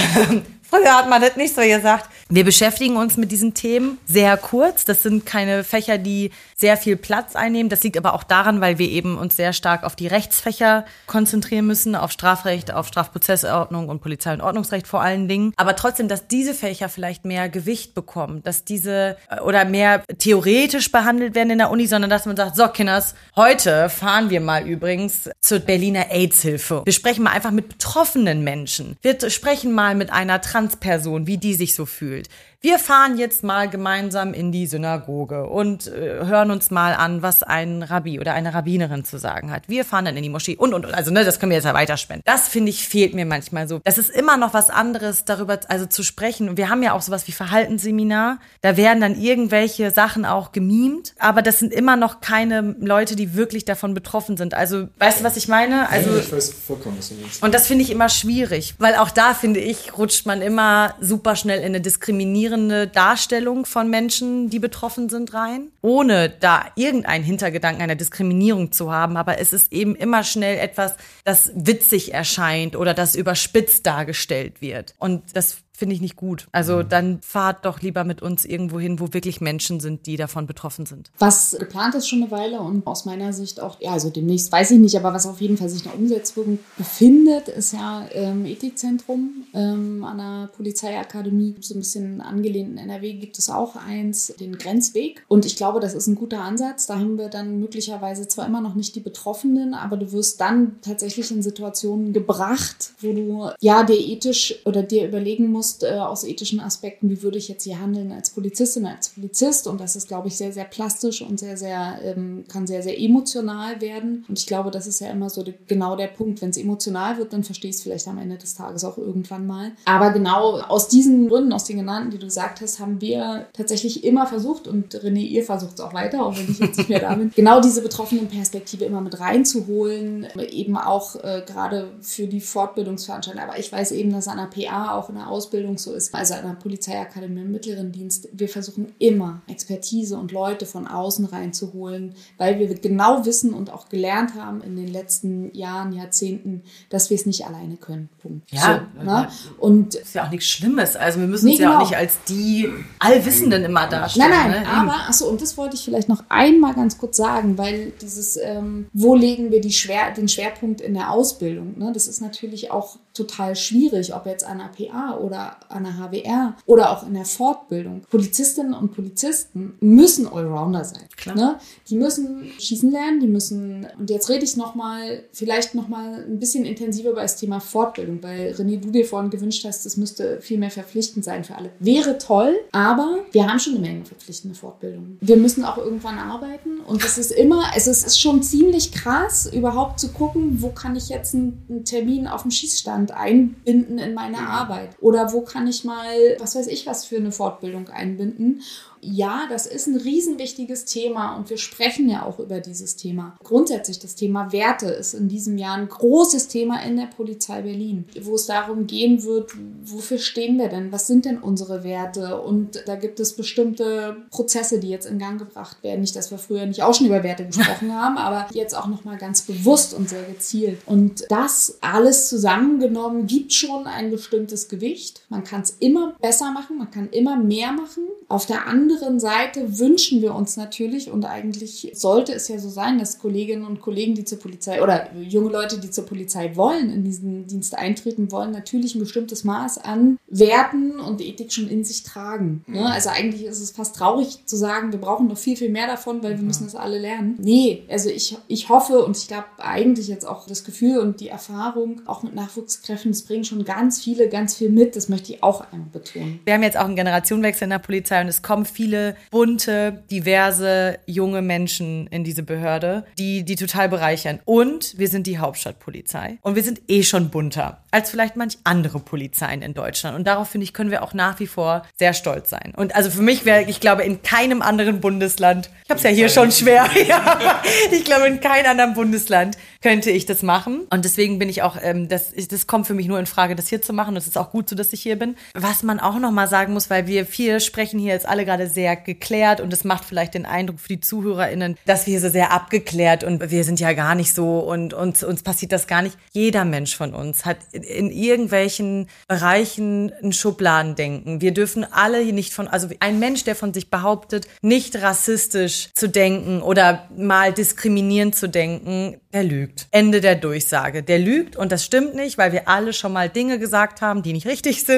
früher 0.71 0.97
hat 0.97 1.09
man 1.09 1.21
das 1.21 1.35
nicht 1.35 1.53
so 1.53 1.61
gesagt. 1.61 2.09
Wir 2.29 2.45
beschäftigen 2.45 2.95
uns 2.95 3.17
mit 3.17 3.31
diesen 3.31 3.53
Themen 3.53 3.97
sehr 4.05 4.37
kurz. 4.37 4.85
Das 4.85 5.03
sind 5.03 5.25
keine 5.25 5.63
Fächer, 5.63 5.97
die 5.97 6.31
sehr 6.55 6.77
viel 6.77 6.95
Platz 6.95 7.35
einnehmen. 7.35 7.69
Das 7.69 7.83
liegt 7.83 7.97
aber 7.97 8.13
auch 8.13 8.23
daran, 8.23 8.61
weil 8.61 8.77
wir 8.77 8.87
eben 8.87 9.17
uns 9.17 9.35
sehr 9.35 9.51
stark 9.51 9.83
auf 9.83 9.95
die 9.95 10.07
Rechtsfächer 10.07 10.85
konzentrieren 11.07 11.67
müssen, 11.67 11.95
auf 11.95 12.11
Strafrecht, 12.11 12.73
auf 12.73 12.87
Strafprozessordnung 12.87 13.89
und 13.89 14.01
Polizei- 14.01 14.33
und 14.33 14.41
Ordnungsrecht 14.41 14.87
vor 14.87 15.01
allen 15.01 15.27
Dingen. 15.27 15.53
Aber 15.57 15.75
trotzdem, 15.75 16.07
dass 16.07 16.27
diese 16.27 16.53
Fächer 16.53 16.87
vielleicht 16.87 17.25
mehr 17.25 17.49
Gewicht 17.49 17.93
bekommen, 17.93 18.41
dass 18.43 18.63
diese 18.63 19.17
äh, 19.29 19.41
oder 19.41 19.65
mehr 19.65 20.03
theoretisch 20.19 20.91
behandelt 20.91 21.35
werden 21.35 21.49
in 21.49 21.57
der 21.57 21.69
Uni, 21.71 21.87
sondern 21.87 22.09
dass 22.09 22.25
man 22.25 22.37
sagt, 22.37 22.55
so 22.55 22.67
Kinders, 22.69 23.15
heute 23.35 23.89
fahren 23.89 24.29
wir 24.29 24.39
mal 24.39 24.65
übrigens 24.65 25.29
zur 25.41 25.59
Berliner 25.59 26.11
AIDS-Hilfe. 26.11 26.83
Wir 26.85 26.93
sprechen 26.93 27.23
mal 27.23 27.31
einfach 27.31 27.51
mit 27.51 27.67
betroffenen 27.67 28.43
Menschen. 28.43 28.95
Wir 29.01 29.17
sprechen 29.29 29.73
mal 29.73 29.95
mit 29.95 30.13
einer 30.13 30.41
Transperson, 30.61 31.25
wie 31.25 31.37
die 31.37 31.55
sich 31.55 31.73
so 31.73 31.85
fühlt 31.85 32.29
wir 32.63 32.77
fahren 32.77 33.17
jetzt 33.17 33.43
mal 33.43 33.67
gemeinsam 33.67 34.35
in 34.35 34.51
die 34.51 34.67
Synagoge 34.67 35.47
und 35.47 35.87
äh, 35.87 36.23
hören 36.25 36.51
uns 36.51 36.69
mal 36.69 36.93
an, 36.93 37.23
was 37.23 37.41
ein 37.41 37.81
Rabbi 37.81 38.19
oder 38.19 38.33
eine 38.33 38.53
Rabbinerin 38.53 39.03
zu 39.03 39.17
sagen 39.17 39.49
hat. 39.49 39.67
Wir 39.67 39.83
fahren 39.83 40.05
dann 40.05 40.15
in 40.15 40.21
die 40.21 40.29
Moschee 40.29 40.55
und, 40.57 40.75
und, 40.75 40.85
und. 40.85 40.93
Also, 40.93 41.09
ne, 41.09 41.25
das 41.25 41.39
können 41.39 41.49
wir 41.49 41.55
jetzt 41.55 41.65
ja 41.65 41.73
weiterspenden. 41.73 42.21
Das, 42.23 42.47
finde 42.47 42.69
ich, 42.69 42.87
fehlt 42.87 43.15
mir 43.15 43.25
manchmal 43.25 43.67
so. 43.67 43.81
Das 43.83 43.97
ist 43.97 44.11
immer 44.11 44.37
noch 44.37 44.53
was 44.53 44.69
anderes, 44.69 45.25
darüber 45.25 45.59
also 45.69 45.87
zu 45.87 46.03
sprechen. 46.03 46.49
Und 46.49 46.57
wir 46.57 46.69
haben 46.69 46.83
ja 46.83 46.93
auch 46.93 47.01
sowas 47.01 47.27
wie 47.27 47.31
Verhaltensseminar. 47.31 48.37
Da 48.61 48.77
werden 48.77 49.01
dann 49.01 49.19
irgendwelche 49.19 49.89
Sachen 49.89 50.23
auch 50.23 50.51
gemimt. 50.51 51.15
Aber 51.17 51.41
das 51.41 51.57
sind 51.57 51.73
immer 51.73 51.95
noch 51.95 52.21
keine 52.21 52.75
Leute, 52.79 53.15
die 53.15 53.33
wirklich 53.33 53.65
davon 53.65 53.95
betroffen 53.95 54.37
sind. 54.37 54.53
Also, 54.53 54.87
weißt 54.99 55.21
du, 55.21 55.23
was 55.23 55.35
ich 55.35 55.47
meine? 55.47 55.89
Also, 55.89 56.15
ich 56.15 56.31
weiß 56.31 56.53
vollkommen, 56.67 56.99
was 56.99 57.09
du 57.09 57.15
meinst. 57.15 57.41
Und 57.41 57.55
das 57.55 57.65
finde 57.65 57.83
ich 57.83 57.89
immer 57.89 58.07
schwierig. 58.07 58.75
Weil 58.77 58.97
auch 58.97 59.09
da, 59.09 59.33
finde 59.33 59.61
ich, 59.61 59.97
rutscht 59.97 60.27
man 60.27 60.43
immer 60.43 60.93
super 60.99 61.35
schnell 61.35 61.57
in 61.61 61.65
eine 61.65 61.81
Diskriminierung 61.81 62.50
diskriminierende 62.51 62.87
Darstellung 62.87 63.65
von 63.65 63.89
Menschen, 63.89 64.49
die 64.49 64.59
betroffen 64.59 65.09
sind, 65.09 65.33
rein, 65.33 65.71
ohne 65.81 66.29
da 66.29 66.65
irgendeinen 66.75 67.23
Hintergedanken 67.23 67.81
einer 67.81 67.95
Diskriminierung 67.95 68.71
zu 68.71 68.91
haben. 68.91 69.17
Aber 69.17 69.39
es 69.39 69.53
ist 69.53 69.71
eben 69.71 69.95
immer 69.95 70.23
schnell 70.23 70.57
etwas, 70.57 70.95
das 71.23 71.51
witzig 71.55 72.13
erscheint 72.13 72.75
oder 72.75 72.93
das 72.93 73.15
überspitzt 73.15 73.85
dargestellt 73.85 74.61
wird. 74.61 74.95
Und 74.99 75.35
das 75.35 75.57
finde 75.81 75.95
ich 75.95 76.01
nicht 76.01 76.15
gut. 76.15 76.47
Also 76.51 76.77
mhm. 76.77 76.89
dann 76.89 77.21
fahrt 77.23 77.65
doch 77.65 77.81
lieber 77.81 78.03
mit 78.03 78.21
uns 78.21 78.45
irgendwo 78.45 78.79
hin, 78.79 78.99
wo 78.99 79.13
wirklich 79.13 79.41
Menschen 79.41 79.79
sind, 79.79 80.05
die 80.05 80.15
davon 80.15 80.45
betroffen 80.45 80.85
sind. 80.85 81.09
Was 81.17 81.55
geplant 81.57 81.95
ist 81.95 82.07
schon 82.07 82.21
eine 82.21 82.29
Weile 82.29 82.59
und 82.59 82.85
aus 82.85 83.05
meiner 83.05 83.33
Sicht 83.33 83.59
auch, 83.59 83.81
ja, 83.81 83.93
also 83.93 84.11
demnächst 84.11 84.51
weiß 84.51 84.69
ich 84.69 84.77
nicht, 84.77 84.95
aber 84.95 85.11
was 85.11 85.25
auf 85.25 85.41
jeden 85.41 85.57
Fall 85.57 85.69
sich 85.69 85.83
eine 85.87 85.95
Umsetzung 85.95 86.59
befindet, 86.77 87.47
ist 87.47 87.73
ja 87.73 88.05
ähm, 88.13 88.45
Ethikzentrum 88.45 89.43
ähm, 89.55 90.03
an 90.03 90.17
der 90.19 90.49
Polizeiakademie. 90.55 91.55
So 91.61 91.73
ein 91.73 91.79
bisschen 91.79 92.21
angelehnt 92.21 92.69
in 92.69 92.77
NRW 92.77 93.13
gibt 93.13 93.39
es 93.39 93.49
auch 93.49 93.75
eins, 93.75 94.35
den 94.39 94.59
Grenzweg. 94.59 95.23
Und 95.27 95.47
ich 95.47 95.55
glaube, 95.55 95.79
das 95.79 95.95
ist 95.95 96.05
ein 96.05 96.13
guter 96.13 96.41
Ansatz. 96.41 96.85
Da 96.85 96.99
haben 96.99 97.17
wir 97.17 97.29
dann 97.29 97.59
möglicherweise 97.59 98.27
zwar 98.27 98.45
immer 98.45 98.61
noch 98.61 98.75
nicht 98.75 98.93
die 98.93 98.99
Betroffenen, 98.99 99.73
aber 99.73 99.97
du 99.97 100.11
wirst 100.11 100.41
dann 100.41 100.79
tatsächlich 100.83 101.31
in 101.31 101.41
Situationen 101.41 102.13
gebracht, 102.13 102.93
wo 102.99 103.13
du 103.13 103.49
ja 103.59 103.83
dir 103.83 103.99
ethisch 103.99 104.59
oder 104.65 104.83
dir 104.83 105.07
überlegen 105.07 105.51
musst, 105.51 105.70
musst, 105.71 105.83
äh, 105.83 105.99
aus 105.99 106.23
ethischen 106.23 106.59
Aspekten, 106.59 107.09
wie 107.09 107.21
würde 107.21 107.37
ich 107.37 107.47
jetzt 107.47 107.63
hier 107.63 107.79
handeln 107.79 108.11
als 108.11 108.31
Polizistin, 108.31 108.85
als 108.85 109.09
Polizist. 109.09 109.67
Und 109.67 109.79
das 109.79 109.95
ist, 109.95 110.07
glaube 110.07 110.27
ich, 110.27 110.35
sehr, 110.35 110.51
sehr 110.51 110.65
plastisch 110.65 111.21
und 111.21 111.39
sehr, 111.39 111.57
sehr, 111.57 111.99
ähm, 112.03 112.43
kann 112.47 112.67
sehr, 112.67 112.83
sehr 112.83 112.99
emotional 112.99 113.81
werden. 113.81 114.25
Und 114.27 114.39
ich 114.39 114.47
glaube, 114.47 114.71
das 114.71 114.87
ist 114.87 114.99
ja 114.99 115.09
immer 115.09 115.29
so 115.29 115.43
die, 115.43 115.53
genau 115.67 115.95
der 115.95 116.07
Punkt. 116.07 116.41
Wenn 116.41 116.49
es 116.49 116.57
emotional 116.57 117.17
wird, 117.17 117.33
dann 117.33 117.43
verstehe 117.43 117.69
ich 117.69 117.77
es 117.77 117.83
vielleicht 117.83 118.07
am 118.07 118.17
Ende 118.17 118.37
des 118.37 118.55
Tages 118.55 118.83
auch 118.83 118.97
irgendwann 118.97 119.47
mal. 119.47 119.71
Aber 119.85 120.11
genau 120.11 120.59
aus 120.61 120.87
diesen 120.87 121.27
Gründen, 121.27 121.53
aus 121.53 121.63
den 121.63 121.77
genannten, 121.77 122.11
die 122.11 122.17
du 122.17 122.25
gesagt 122.25 122.61
hast, 122.61 122.79
haben 122.79 122.99
wir 123.01 123.47
tatsächlich 123.53 124.03
immer 124.03 124.27
versucht, 124.27 124.67
und 124.67 124.95
René, 124.95 125.21
ihr 125.21 125.43
versucht 125.43 125.75
es 125.75 125.79
auch 125.79 125.93
weiter, 125.93 126.25
auch 126.25 126.37
wenn 126.37 126.49
ich 126.49 126.59
jetzt 126.59 126.77
nicht 126.77 126.89
mehr 126.89 126.99
da 126.99 127.15
bin, 127.15 127.31
genau 127.35 127.61
diese 127.61 127.81
betroffenen 127.81 128.27
Perspektive 128.27 128.85
immer 128.85 129.01
mit 129.01 129.19
reinzuholen, 129.19 130.27
eben 130.51 130.77
auch 130.77 131.15
äh, 131.15 131.43
gerade 131.45 131.91
für 132.01 132.27
die 132.27 132.41
Fortbildungsveranstaltung. 132.41 133.41
Aber 133.41 133.59
ich 133.59 133.71
weiß 133.71 133.91
eben, 133.91 134.11
dass 134.11 134.27
an 134.27 134.37
der 134.37 134.67
PA 134.67 134.95
auch 134.95 135.09
in 135.09 135.15
der 135.15 135.27
Ausbildung 135.27 135.60
Ausbildung 135.61 135.77
so 135.77 135.93
ist, 135.93 136.13
also 136.13 136.33
der 136.35 136.55
Polizeiakademie 136.55 137.41
im 137.41 137.51
mittleren 137.51 137.91
Dienst, 137.91 138.27
wir 138.33 138.49
versuchen 138.49 138.93
immer 138.99 139.41
Expertise 139.47 140.17
und 140.17 140.31
Leute 140.31 140.65
von 140.65 140.87
außen 140.87 141.25
reinzuholen, 141.25 142.15
weil 142.37 142.59
wir 142.59 142.73
genau 142.75 143.25
wissen 143.25 143.53
und 143.53 143.71
auch 143.71 143.89
gelernt 143.89 144.35
haben 144.35 144.61
in 144.61 144.75
den 144.75 144.87
letzten 144.87 145.53
Jahren, 145.55 145.93
Jahrzehnten, 145.93 146.63
dass 146.89 147.09
wir 147.09 147.15
es 147.15 147.25
nicht 147.25 147.45
alleine 147.45 147.77
können. 147.77 148.09
Punkt. 148.21 148.51
Ja, 148.51 148.87
so, 148.97 149.03
ne? 149.03 149.27
und 149.59 149.95
ist 149.95 150.15
ja 150.15 150.25
auch 150.25 150.31
nichts 150.31 150.47
Schlimmes. 150.47 150.95
Also 150.95 151.19
wir 151.19 151.27
müssen 151.27 151.45
Nee, 151.45 151.51
uns 151.51 151.59
ja 151.59 151.69
auch 151.69 151.73
genau. 151.79 151.89
nicht 151.89 151.97
als 151.97 152.17
die 152.27 152.69
Allwissenden 152.99 153.63
immer 153.63 153.87
darstellen. 153.87 154.29
Nein, 154.29 154.51
nein, 154.51 154.63
ne? 154.63 154.69
aber, 154.69 154.93
achso, 155.07 155.27
und 155.27 155.41
das 155.41 155.57
wollte 155.57 155.75
ich 155.75 155.83
vielleicht 155.83 156.09
noch 156.09 156.23
einmal 156.29 156.73
ganz 156.73 156.97
kurz 156.97 157.17
sagen, 157.17 157.57
weil 157.57 157.93
dieses, 158.01 158.37
ähm, 158.37 158.87
wo 158.93 159.15
legen 159.15 159.51
wir 159.51 159.61
die 159.61 159.73
Schwer, 159.73 160.11
den 160.11 160.27
Schwerpunkt 160.27 160.81
in 160.81 160.93
der 160.93 161.11
Ausbildung? 161.11 161.77
Ne? 161.77 161.91
Das 161.93 162.07
ist 162.07 162.21
natürlich 162.21 162.71
auch 162.71 162.97
total 163.13 163.55
schwierig, 163.55 164.15
ob 164.15 164.25
jetzt 164.25 164.45
an 164.45 164.59
der 164.59 164.87
PA 164.87 165.17
oder 165.17 165.40
an 165.69 165.83
der 165.83 165.97
HWR 165.97 166.55
oder 166.65 166.91
auch 166.91 167.05
in 167.05 167.13
der 167.13 167.25
Fortbildung. 167.25 168.01
Polizistinnen 168.09 168.73
und 168.73 168.93
Polizisten 168.93 169.75
müssen 169.79 170.27
Allrounder 170.27 170.83
sein. 170.83 171.03
Klar. 171.17 171.35
Ne? 171.35 171.59
Die 171.89 171.95
müssen 171.95 172.51
schießen 172.59 172.91
lernen, 172.91 173.19
die 173.19 173.27
müssen, 173.27 173.87
und 173.97 174.09
jetzt 174.09 174.29
rede 174.29 174.43
ich 174.43 174.57
nochmal, 174.57 175.23
vielleicht 175.31 175.75
nochmal 175.75 176.25
ein 176.25 176.39
bisschen 176.39 176.65
intensiver 176.65 177.11
über 177.11 177.21
das 177.21 177.37
Thema 177.37 177.59
Fortbildung, 177.59 178.21
weil 178.21 178.53
René, 178.53 178.79
du 178.79 178.91
dir 178.91 179.05
vorhin 179.05 179.29
gewünscht 179.29 179.65
hast, 179.65 179.85
das 179.85 179.97
müsste 179.97 180.41
viel 180.41 180.57
mehr 180.57 180.71
verpflichtend 180.71 181.25
sein 181.25 181.43
für 181.43 181.55
alle. 181.55 181.71
Wäre 181.79 182.17
toll, 182.17 182.55
aber 182.71 183.19
wir 183.31 183.47
haben 183.47 183.59
schon 183.59 183.75
eine 183.75 183.81
Menge 183.81 184.05
verpflichtende 184.05 184.57
Fortbildungen. 184.57 185.17
Wir 185.21 185.37
müssen 185.37 185.63
auch 185.63 185.77
irgendwann 185.77 186.17
arbeiten 186.17 186.79
und 186.87 187.03
es 187.03 187.17
ist 187.17 187.31
immer, 187.31 187.63
es 187.75 187.87
ist 187.87 188.19
schon 188.19 188.43
ziemlich 188.43 188.91
krass, 188.91 189.49
überhaupt 189.51 189.99
zu 189.99 190.09
gucken, 190.09 190.61
wo 190.61 190.69
kann 190.69 190.95
ich 190.95 191.09
jetzt 191.09 191.33
einen, 191.33 191.63
einen 191.69 191.85
Termin 191.85 192.27
auf 192.27 192.43
dem 192.43 192.51
Schießstand 192.51 193.11
einbinden 193.11 193.97
in 193.97 194.13
meine 194.13 194.39
Arbeit 194.39 194.89
oder 195.01 195.30
wo 195.31 195.41
kann 195.41 195.67
ich 195.67 195.83
mal, 195.83 196.37
was 196.39 196.55
weiß 196.55 196.67
ich, 196.67 196.85
was 196.85 197.05
für 197.05 197.17
eine 197.17 197.31
Fortbildung 197.31 197.89
einbinden. 197.89 198.61
Ja, 199.03 199.47
das 199.49 199.65
ist 199.65 199.87
ein 199.87 199.95
riesenwichtiges 199.95 200.85
Thema 200.85 201.35
und 201.35 201.49
wir 201.49 201.57
sprechen 201.57 202.07
ja 202.07 202.23
auch 202.23 202.37
über 202.37 202.59
dieses 202.59 202.95
Thema. 202.95 203.35
Grundsätzlich 203.43 203.97
das 203.97 204.13
Thema 204.13 204.51
Werte 204.51 204.87
ist 204.87 205.15
in 205.15 205.27
diesem 205.27 205.57
Jahr 205.57 205.77
ein 205.77 205.89
großes 205.89 206.47
Thema 206.49 206.83
in 206.83 206.97
der 206.97 207.07
Polizei 207.07 207.63
Berlin, 207.63 208.05
wo 208.21 208.35
es 208.35 208.45
darum 208.45 208.85
gehen 208.85 209.23
wird, 209.23 209.53
wofür 209.83 210.19
stehen 210.19 210.59
wir 210.59 210.69
denn? 210.69 210.91
Was 210.91 211.07
sind 211.07 211.25
denn 211.25 211.39
unsere 211.39 211.83
Werte? 211.83 212.41
Und 212.41 212.83
da 212.85 212.95
gibt 212.95 213.19
es 213.19 213.33
bestimmte 213.33 214.17
Prozesse, 214.29 214.79
die 214.79 214.89
jetzt 214.89 215.07
in 215.07 215.17
Gang 215.17 215.39
gebracht 215.39 215.81
werden. 215.81 216.01
Nicht, 216.01 216.15
dass 216.15 216.29
wir 216.29 216.37
früher 216.37 216.67
nicht 216.67 216.83
auch 216.83 216.93
schon 216.93 217.07
über 217.07 217.23
Werte 217.23 217.47
gesprochen 217.47 217.93
haben, 217.99 218.17
aber 218.17 218.47
jetzt 218.53 218.77
auch 218.77 218.87
nochmal 218.87 219.17
ganz 219.17 219.41
bewusst 219.41 219.95
und 219.95 220.09
sehr 220.09 220.23
gezielt. 220.23 220.79
Und 220.85 221.25
das 221.29 221.79
alles 221.81 222.29
zusammengenommen 222.29 223.25
gibt 223.25 223.51
schon 223.53 223.87
ein 223.87 224.11
bestimmtes 224.11 224.69
Gewicht. 224.69 225.20
Man 225.31 225.45
kann 225.45 225.61
es 225.61 225.77
immer 225.79 226.13
besser 226.19 226.51
machen, 226.51 226.77
man 226.77 226.91
kann 226.91 227.07
immer 227.09 227.37
mehr 227.37 227.71
machen. 227.71 228.03
Auf 228.27 228.45
der 228.45 228.67
anderen 228.67 229.19
Seite 229.19 229.79
wünschen 229.79 230.21
wir 230.21 230.35
uns 230.35 230.57
natürlich 230.57 231.09
und 231.09 231.23
eigentlich 231.25 231.91
sollte 231.93 232.33
es 232.33 232.49
ja 232.49 232.59
so 232.59 232.69
sein, 232.69 232.99
dass 232.99 233.17
Kolleginnen 233.17 233.65
und 233.65 233.81
Kollegen, 233.81 234.13
die 234.13 234.25
zur 234.25 234.39
Polizei 234.39 234.83
oder 234.83 235.09
junge 235.15 235.49
Leute, 235.49 235.79
die 235.79 235.89
zur 235.89 236.05
Polizei 236.05 236.55
wollen, 236.55 236.89
in 236.89 237.05
diesen 237.05 237.47
Dienst 237.47 237.77
eintreten 237.77 238.31
wollen, 238.31 238.51
natürlich 238.51 238.95
ein 238.95 238.99
bestimmtes 238.99 239.45
Maß 239.45 239.77
an 239.79 240.19
Werten 240.27 240.99
und 240.99 241.21
Ethik 241.21 241.53
schon 241.53 241.69
in 241.69 241.85
sich 241.85 242.03
tragen. 242.03 242.63
Ne? 242.67 242.85
Also 242.85 243.09
eigentlich 243.09 243.45
ist 243.45 243.61
es 243.61 243.71
fast 243.71 243.95
traurig 243.95 244.45
zu 244.45 244.57
sagen, 244.57 244.91
wir 244.91 244.99
brauchen 244.99 245.27
noch 245.27 245.37
viel, 245.37 245.55
viel 245.55 245.69
mehr 245.69 245.87
davon, 245.87 246.23
weil 246.23 246.35
wir 246.37 246.43
müssen 246.43 246.65
das 246.65 246.75
alle 246.75 246.99
lernen. 246.99 247.37
Nee, 247.39 247.83
also 247.89 248.09
ich, 248.09 248.37
ich 248.47 248.67
hoffe 248.67 249.05
und 249.05 249.15
ich 249.15 249.29
glaube 249.29 249.45
eigentlich 249.59 250.09
jetzt 250.09 250.27
auch 250.27 250.45
das 250.47 250.65
Gefühl 250.65 250.99
und 250.99 251.21
die 251.21 251.29
Erfahrung, 251.29 252.01
auch 252.05 252.23
mit 252.23 252.35
Nachwuchskräften, 252.35 253.11
das 253.11 253.21
bringen 253.21 253.45
schon 253.45 253.63
ganz 253.63 254.01
viele, 254.01 254.27
ganz 254.27 254.55
viel 254.55 254.69
mit. 254.69 254.95
Das 254.95 255.07
möchte 255.09 255.20
ich 255.23 255.43
auch 255.43 255.71
einmal 255.71 255.89
betonen. 255.91 256.39
Wir 256.45 256.53
haben 256.53 256.63
jetzt 256.63 256.77
auch 256.77 256.85
einen 256.85 256.95
Generationenwechsel 256.95 257.65
in 257.65 257.69
der 257.71 257.79
Polizei 257.79 258.21
und 258.21 258.27
es 258.27 258.41
kommen 258.41 258.65
viele 258.65 259.15
bunte, 259.29 260.03
diverse, 260.09 260.99
junge 261.05 261.41
Menschen 261.41 262.07
in 262.07 262.23
diese 262.23 262.43
Behörde, 262.43 263.05
die 263.17 263.43
die 263.43 263.55
total 263.55 263.89
bereichern. 263.89 264.39
Und 264.45 264.97
wir 264.97 265.07
sind 265.07 265.27
die 265.27 265.37
Hauptstadtpolizei. 265.37 266.37
Und 266.41 266.55
wir 266.55 266.63
sind 266.63 266.81
eh 266.87 267.03
schon 267.03 267.29
bunter 267.29 267.81
als 267.91 268.09
vielleicht 268.09 268.37
manch 268.37 268.57
andere 268.63 268.99
Polizeien 268.99 269.61
in 269.61 269.73
Deutschland. 269.73 270.15
Und 270.15 270.25
darauf, 270.25 270.49
finde 270.49 270.63
ich, 270.63 270.73
können 270.73 270.91
wir 270.91 271.03
auch 271.03 271.13
nach 271.13 271.39
wie 271.39 271.47
vor 271.47 271.85
sehr 271.99 272.13
stolz 272.13 272.49
sein. 272.49 272.73
Und 272.75 272.95
also 272.95 273.11
für 273.11 273.21
mich 273.21 273.43
wäre, 273.43 273.63
ich 273.63 273.81
glaube, 273.81 274.03
in 274.03 274.23
keinem 274.23 274.61
anderen 274.61 275.01
Bundesland, 275.01 275.69
ich 275.83 275.89
habe 275.89 275.97
es 275.97 276.03
ja 276.03 276.09
hier 276.09 276.29
schon 276.29 276.51
schwer, 276.51 276.89
ja, 277.07 277.61
ich 277.91 278.05
glaube, 278.05 278.27
in 278.27 278.39
keinem 278.39 278.71
anderen 278.71 278.93
Bundesland 278.93 279.57
könnte 279.81 280.09
ich 280.09 280.25
das 280.25 280.41
machen. 280.41 280.87
Und 280.89 281.03
deswegen 281.03 281.37
bin 281.37 281.49
ich 281.49 281.63
auch, 281.63 281.77
ähm, 281.81 282.07
das, 282.07 282.31
das 282.49 282.65
kommt 282.65 282.87
für 282.87 282.93
mich 282.93 283.07
nur 283.07 283.19
in 283.19 283.25
Frage, 283.25 283.55
das 283.55 283.67
hier 283.67 283.81
zu 283.81 283.91
machen. 283.91 284.11
Und 284.11 284.17
es 284.17 284.27
ist 284.27 284.37
auch 284.37 284.51
gut 284.51 284.69
so, 284.69 284.75
dass 284.75 284.93
ich 284.93 285.01
hier 285.01 285.10
bin. 285.17 285.35
Was 285.53 285.83
man 285.83 285.99
auch 285.99 286.19
noch 286.19 286.31
mal 286.31 286.47
sagen 286.47 286.73
muss, 286.73 286.89
weil 286.89 287.07
wir 287.07 287.25
vier 287.25 287.59
sprechen 287.59 287.99
hier 287.99 288.13
jetzt 288.13 288.27
alle 288.27 288.45
gerade 288.45 288.67
sehr 288.67 288.95
geklärt 288.95 289.61
und 289.61 289.71
es 289.73 289.83
macht 289.83 290.05
vielleicht 290.05 290.33
den 290.33 290.45
Eindruck 290.45 290.79
für 290.79 290.89
die 290.89 290.99
ZuhörerInnen, 290.99 291.77
dass 291.85 292.07
wir 292.07 292.19
so 292.19 292.29
sehr 292.29 292.51
abgeklärt 292.51 293.23
und 293.23 293.51
wir 293.51 293.63
sind 293.63 293.79
ja 293.79 293.93
gar 293.93 294.15
nicht 294.15 294.33
so 294.33 294.59
und 294.59 294.93
uns, 294.93 295.23
uns 295.23 295.43
passiert 295.43 295.71
das 295.71 295.87
gar 295.87 296.01
nicht. 296.01 296.17
Jeder 296.31 296.65
Mensch 296.65 296.95
von 296.95 297.13
uns 297.13 297.45
hat 297.45 297.57
in 297.71 298.11
irgendwelchen 298.11 299.07
Bereichen 299.27 300.11
ein 300.23 300.33
Schubladendenken. 300.33 301.41
Wir 301.41 301.53
dürfen 301.53 301.85
alle 301.91 302.19
hier 302.19 302.33
nicht 302.33 302.53
von, 302.53 302.67
also 302.67 302.87
ein 302.99 303.19
Mensch, 303.19 303.43
der 303.43 303.55
von 303.55 303.73
sich 303.73 303.89
behauptet, 303.89 304.47
nicht 304.61 305.01
rassistisch 305.01 305.89
zu 305.93 306.09
denken 306.09 306.61
oder 306.61 307.07
mal 307.15 307.53
diskriminierend 307.53 308.35
zu 308.35 308.47
denken, 308.47 309.17
der 309.33 309.43
lügt. 309.43 309.87
Ende 309.91 310.21
der 310.21 310.35
Durchsage. 310.35 311.03
Der 311.03 311.19
lügt 311.19 311.55
und 311.55 311.71
das 311.71 311.85
stimmt 311.85 312.15
nicht, 312.15 312.37
weil 312.37 312.51
wir 312.51 312.67
alle 312.67 312.93
schon 312.93 313.13
mal 313.13 313.29
Dinge 313.29 313.59
gesagt 313.59 314.01
haben, 314.01 314.23
die 314.23 314.33
nicht 314.33 314.47
richtig 314.47 314.83
sind, 314.85 314.90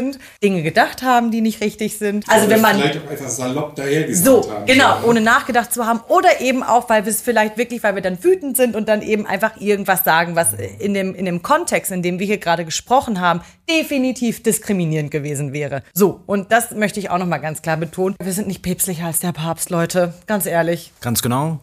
Dinge 0.44 0.64
gedacht 0.64 1.02
haben, 1.04 1.32
die 1.32 1.42
nicht 1.42 1.62
richtig 1.62 1.98
sind. 1.98 2.26
Also 2.30 2.46
Oder 2.46 2.56
wenn 2.56 2.62
man 2.62 2.76
vielleicht 2.78 3.06
auch 3.06 3.10
einfach 3.10 3.30
salopp 3.30 3.76
dahergesagt 3.76 4.26
so, 4.26 4.52
haben. 4.52 4.66
genau, 4.66 5.00
ne? 5.00 5.06
ohne 5.08 5.22
nachgedacht 5.22 5.74
zu 5.74 5.86
haben. 5.86 6.02
Oder 6.08 6.42
eben 6.42 6.64
auch, 6.64 6.90
weil 6.90 7.06
wir 7.06 7.12
es 7.12 7.22
vielleicht 7.22 7.58
wirklich, 7.58 7.84
weil 7.84 7.96
wir 7.96 8.02
dann 8.02 8.24
wütend 8.24 8.58
sind 8.58 8.76
und 8.76 8.88
dann 8.90 9.02
eben 9.02 9.26
einfach 9.26 9.60
irgendwas 9.60 10.04
sagen, 10.04 10.36
was 10.36 10.54
in 10.54 10.94
dem, 10.94 11.16
in 11.16 11.26
dem 11.26 11.42
Kontext, 11.42 11.92
in 11.92 12.02
dem 12.02 12.20
wir 12.20 12.26
hier 12.26 12.38
gerade 12.38 12.66
gesprochen 12.66 13.20
haben, 13.20 13.42
definitiv 13.70 14.44
diskriminierend 14.44 15.12
gewesen 15.12 15.54
wäre. 15.54 15.84
So, 15.94 16.22
und 16.26 16.52
das 16.52 16.72
möchte 16.72 17.00
ich 17.00 17.10
auch 17.10 17.18
nochmal 17.18 17.40
ganz 17.40 17.62
klar 17.62 17.78
betonen. 17.78 18.16
Wir 18.22 18.34
sind 18.34 18.48
nicht 18.48 18.62
päpstlicher 18.62 19.06
als 19.06 19.20
der 19.20 19.32
Papst, 19.32 19.70
Leute. 19.70 20.14
Ganz 20.28 20.46
ehrlich. 20.46 20.92
Ganz 21.02 21.22
genau. 21.22 21.60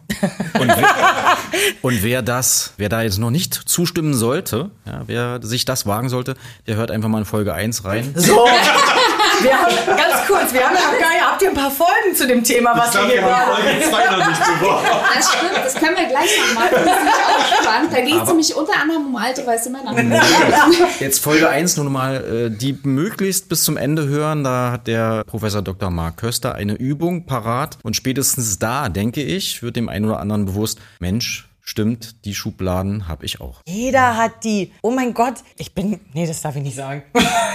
Und 0.59 0.67
wer, 0.67 0.89
und 1.81 2.03
wer 2.03 2.21
das, 2.21 2.73
wer 2.77 2.89
da 2.89 3.01
jetzt 3.01 3.19
noch 3.19 3.31
nicht 3.31 3.53
zustimmen 3.53 4.13
sollte, 4.13 4.71
ja, 4.85 5.03
wer 5.05 5.39
sich 5.43 5.65
das 5.65 5.85
wagen 5.85 6.09
sollte, 6.09 6.35
der 6.67 6.75
hört 6.75 6.91
einfach 6.91 7.09
mal 7.09 7.19
in 7.19 7.25
Folge 7.25 7.53
1 7.53 7.85
rein. 7.85 8.13
So. 8.21 8.47
Wir 9.41 9.57
haben, 9.59 9.73
ganz 9.87 10.27
kurz, 10.27 10.53
wir 10.53 10.63
haben 10.63 10.75
ja 10.75 10.99
gar 10.99 11.09
nicht, 11.09 11.21
habt 11.21 11.41
ihr 11.41 11.49
ein 11.49 11.55
paar 11.55 11.71
Folgen 11.71 12.13
zu 12.15 12.27
dem 12.27 12.43
Thema, 12.43 12.77
was 12.77 12.93
Ich 12.93 13.01
wir 13.01 13.07
glaube, 13.07 13.11
hier 13.13 13.21
wir 13.23 13.37
haben? 13.37 13.63
Folge 13.63 13.89
2 13.89 14.17
noch 14.17 14.27
nicht 14.27 14.39
beworben. 14.45 14.87
Das 15.15 15.33
stimmt, 15.33 15.65
das 15.65 15.73
können 15.73 15.97
wir 15.97 16.05
gleich 16.05 16.29
noch 16.37 16.53
machen. 16.53 16.69
Das 16.71 16.97
ist 16.97 17.55
auch 17.55 17.63
spannend. 17.63 17.93
Da 17.93 18.01
geht 18.01 18.21
es 18.21 18.27
nämlich 18.27 18.55
unter 18.55 18.79
anderem 18.79 19.07
um 19.07 19.15
alte 19.15 19.47
weiße 19.47 19.71
Männer. 19.71 19.95
Jetzt 20.99 21.23
Folge 21.23 21.49
1 21.49 21.77
nur 21.77 21.89
mal, 21.89 22.51
äh, 22.51 22.55
die 22.55 22.77
möglichst 22.83 23.49
bis 23.49 23.63
zum 23.63 23.77
Ende 23.77 24.07
hören. 24.07 24.43
Da 24.43 24.73
hat 24.73 24.85
der 24.85 25.23
Professor 25.23 25.63
Dr. 25.63 25.89
Mark 25.89 26.17
Köster 26.17 26.53
eine 26.53 26.73
Übung 26.73 27.25
parat. 27.25 27.79
Und 27.81 27.95
spätestens 27.95 28.59
da, 28.59 28.89
denke 28.89 29.23
ich, 29.23 29.63
wird 29.63 29.75
dem 29.75 29.89
einen 29.89 30.05
oder 30.05 30.19
anderen 30.19 30.45
bewusst, 30.45 30.79
Mensch, 30.99 31.47
stimmt, 31.61 32.25
die 32.25 32.35
Schubladen 32.35 33.07
habe 33.07 33.25
ich 33.25 33.41
auch. 33.41 33.61
Jeder 33.65 34.17
hat 34.17 34.43
die. 34.43 34.71
Oh 34.81 34.91
mein 34.91 35.13
Gott, 35.13 35.35
ich 35.57 35.73
bin. 35.73 35.99
Nee, 36.13 36.27
das 36.27 36.41
darf 36.41 36.55
ich 36.55 36.63
nicht 36.63 36.75
sagen. 36.75 37.03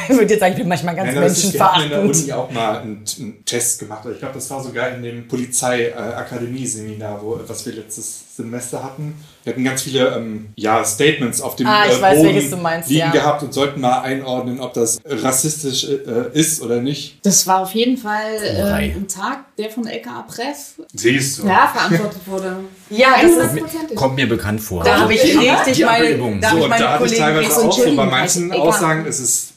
ich 0.08 0.16
würde 0.16 0.32
jetzt 0.32 0.40
sagen, 0.40 0.52
ich 0.52 0.58
bin 0.58 0.68
manchmal 0.68 0.96
ganz 0.96 1.14
Ja, 1.14 1.22
ist, 1.22 1.52
wir 1.52 1.60
hatten 1.60 1.82
in 1.82 1.88
der 1.90 2.02
menschenverachtend. 2.02 2.24
Uni 2.24 2.32
auch 2.32 2.50
mal 2.50 2.78
einen, 2.78 3.04
einen 3.18 3.44
Test 3.44 3.78
gemacht. 3.78 4.06
Ich 4.10 4.18
glaube, 4.18 4.34
das 4.34 4.50
war 4.50 4.62
sogar 4.62 4.90
in 4.90 5.02
dem 5.02 5.28
Polizei-Akademie-Seminar, 5.28 7.22
wo 7.22 7.40
was 7.46 7.66
wir 7.66 7.74
letztes 7.74 8.25
Semester 8.36 8.82
hatten. 8.82 9.14
Wir 9.44 9.52
hatten 9.52 9.64
ganz 9.64 9.82
viele 9.82 10.14
ähm, 10.14 10.48
ja, 10.56 10.84
Statements 10.84 11.40
auf 11.40 11.56
dem 11.56 11.66
Ah, 11.66 11.84
ich 11.86 11.98
äh, 11.98 12.02
weiß, 12.02 12.18
Boden 12.18 12.34
welches 12.34 12.50
du 12.50 12.56
meinst, 12.58 12.88
liegen 12.88 13.00
ja. 13.00 13.10
gehabt 13.10 13.42
und 13.42 13.54
sollten 13.54 13.80
mal 13.80 14.00
einordnen, 14.00 14.60
ob 14.60 14.74
das 14.74 15.00
rassistisch 15.06 15.84
äh, 15.88 16.30
ist 16.32 16.60
oder 16.60 16.80
nicht. 16.80 17.24
Das 17.24 17.46
war 17.46 17.60
auf 17.60 17.72
jeden 17.72 17.96
Fall 17.96 18.34
äh, 18.42 18.62
ein 18.62 19.08
Tag, 19.08 19.56
der 19.56 19.70
von 19.70 19.86
LKA 19.86 20.22
Preff 20.22 20.74
Siehst 20.92 21.38
du. 21.38 21.46
ja, 21.46 21.68
verantwortet 21.72 22.20
wurde. 22.26 22.56
Ja, 22.88 23.16
das 23.20 23.32
ist. 23.32 23.64
100%. 23.64 23.94
Kommt 23.96 24.14
mir 24.14 24.28
bekannt 24.28 24.60
vor. 24.60 24.84
Da 24.84 25.00
habe 25.00 25.12
ich 25.14 25.24
richtig 25.24 25.84
meine. 25.84 26.16
Da 26.40 26.50
So, 26.50 26.56
habe 26.56 26.58
ich 26.58 26.62
und 26.62 26.68
meine 26.68 26.84
da 26.84 26.92
hatte 26.92 27.06
ich 27.06 27.18
teilweise 27.18 27.66
auch 27.66 27.72
so 27.72 27.96
bei 27.96 28.06
manchen 28.06 28.52
also. 28.52 28.62
Aussagen 28.62 29.06
ist 29.06 29.18
es 29.18 29.54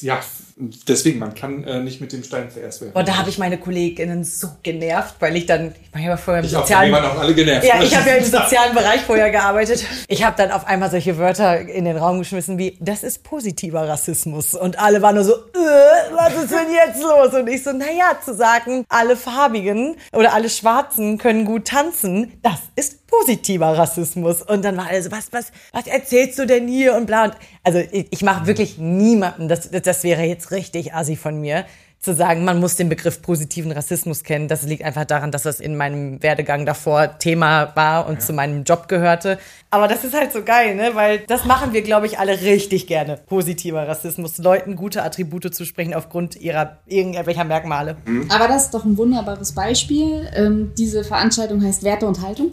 ja 0.00 0.18
deswegen, 0.58 1.18
man 1.18 1.34
kann 1.34 1.64
äh, 1.64 1.80
nicht 1.80 2.00
mit 2.00 2.12
dem 2.12 2.22
Stein 2.22 2.50
zuerst 2.50 2.80
werden. 2.80 2.92
Und 2.94 3.08
da 3.08 3.16
habe 3.16 3.30
ich 3.30 3.38
meine 3.38 3.58
KollegInnen 3.58 4.24
so 4.24 4.48
genervt, 4.62 5.16
weil 5.20 5.36
ich 5.36 5.46
dann, 5.46 5.74
ich 5.82 5.94
war 5.94 6.00
ja 6.00 6.16
vorher 6.16 6.40
im 6.42 6.46
ich 6.46 6.52
sozialen. 6.52 6.92
waren 6.92 7.04
auch 7.04 7.18
alle 7.18 7.34
genervt. 7.34 7.66
Ja, 7.66 7.82
ich 7.82 7.96
habe 7.96 8.08
ja 8.10 8.16
im 8.16 8.24
sozialen 8.30 8.74
Bereich 8.74 9.02
vorher 9.02 9.30
gearbeitet. 9.30 9.84
Ich 10.08 10.24
habe 10.24 10.36
dann 10.36 10.50
auf 10.50 10.66
einmal 10.66 10.90
solche 10.90 11.16
Wörter 11.18 11.60
in 11.60 11.84
den 11.84 11.96
Raum 11.96 12.18
geschmissen 12.18 12.58
wie, 12.58 12.76
das 12.80 13.02
ist 13.02 13.22
positiver 13.22 13.88
Rassismus. 13.88 14.54
Und 14.54 14.78
alle 14.78 15.02
waren 15.02 15.14
nur 15.14 15.24
so, 15.24 15.34
äh, 15.34 16.14
was 16.14 16.34
ist 16.34 16.52
denn 16.52 16.72
jetzt 16.72 17.02
los? 17.02 17.34
Und 17.34 17.48
ich 17.48 17.62
so, 17.62 17.72
naja, 17.72 18.18
zu 18.24 18.34
sagen, 18.34 18.84
alle 18.88 19.16
Farbigen 19.16 19.96
oder 20.12 20.34
alle 20.34 20.48
Schwarzen 20.48 21.18
können 21.18 21.44
gut 21.44 21.66
tanzen, 21.66 22.38
das 22.42 22.58
ist 22.76 22.97
positiver 23.08 23.76
Rassismus. 23.76 24.42
Und 24.42 24.64
dann 24.64 24.76
war 24.76 24.86
also, 24.86 25.10
was, 25.10 25.32
was, 25.32 25.50
was 25.72 25.86
erzählst 25.86 26.38
du 26.38 26.46
denn 26.46 26.68
hier 26.68 26.94
und 26.94 27.06
bla. 27.06 27.24
Und 27.24 27.34
also 27.64 27.80
ich, 27.90 28.06
ich 28.10 28.22
mache 28.22 28.46
wirklich 28.46 28.78
niemanden, 28.78 29.48
das, 29.48 29.70
das 29.70 30.04
wäre 30.04 30.22
jetzt 30.22 30.52
richtig 30.52 30.94
assi 30.94 31.16
von 31.16 31.40
mir, 31.40 31.64
zu 32.00 32.14
sagen, 32.14 32.44
man 32.44 32.60
muss 32.60 32.76
den 32.76 32.88
Begriff 32.88 33.22
positiven 33.22 33.72
Rassismus 33.72 34.22
kennen. 34.22 34.46
Das 34.46 34.62
liegt 34.62 34.84
einfach 34.84 35.04
daran, 35.04 35.32
dass 35.32 35.42
das 35.42 35.58
in 35.58 35.76
meinem 35.76 36.22
Werdegang 36.22 36.64
davor 36.64 37.18
Thema 37.18 37.72
war 37.74 38.06
und 38.06 38.14
ja. 38.14 38.20
zu 38.20 38.32
meinem 38.32 38.62
Job 38.62 38.86
gehörte. 38.86 39.38
Aber 39.70 39.86
das 39.88 40.04
ist 40.04 40.14
halt 40.14 40.32
so 40.32 40.42
geil, 40.42 40.76
ne? 40.76 40.94
Weil 40.94 41.18
das 41.26 41.44
machen 41.44 41.72
wir, 41.72 41.82
glaube 41.82 42.06
ich, 42.06 42.18
alle 42.18 42.40
richtig 42.40 42.86
gerne. 42.86 43.18
Positiver 43.26 43.86
Rassismus, 43.86 44.38
Leuten 44.38 44.76
gute 44.76 45.02
Attribute 45.02 45.52
zu 45.52 45.64
sprechen 45.64 45.92
aufgrund 45.92 46.40
ihrer 46.40 46.78
irgendwelcher 46.86 47.44
Merkmale. 47.44 47.96
Mhm. 48.06 48.30
Aber 48.30 48.48
das 48.48 48.66
ist 48.66 48.74
doch 48.74 48.84
ein 48.84 48.96
wunderbares 48.96 49.52
Beispiel. 49.52 50.26
Ähm, 50.34 50.72
diese 50.78 51.04
Veranstaltung 51.04 51.62
heißt 51.62 51.82
Werte 51.82 52.06
und 52.06 52.22
Haltung. 52.22 52.52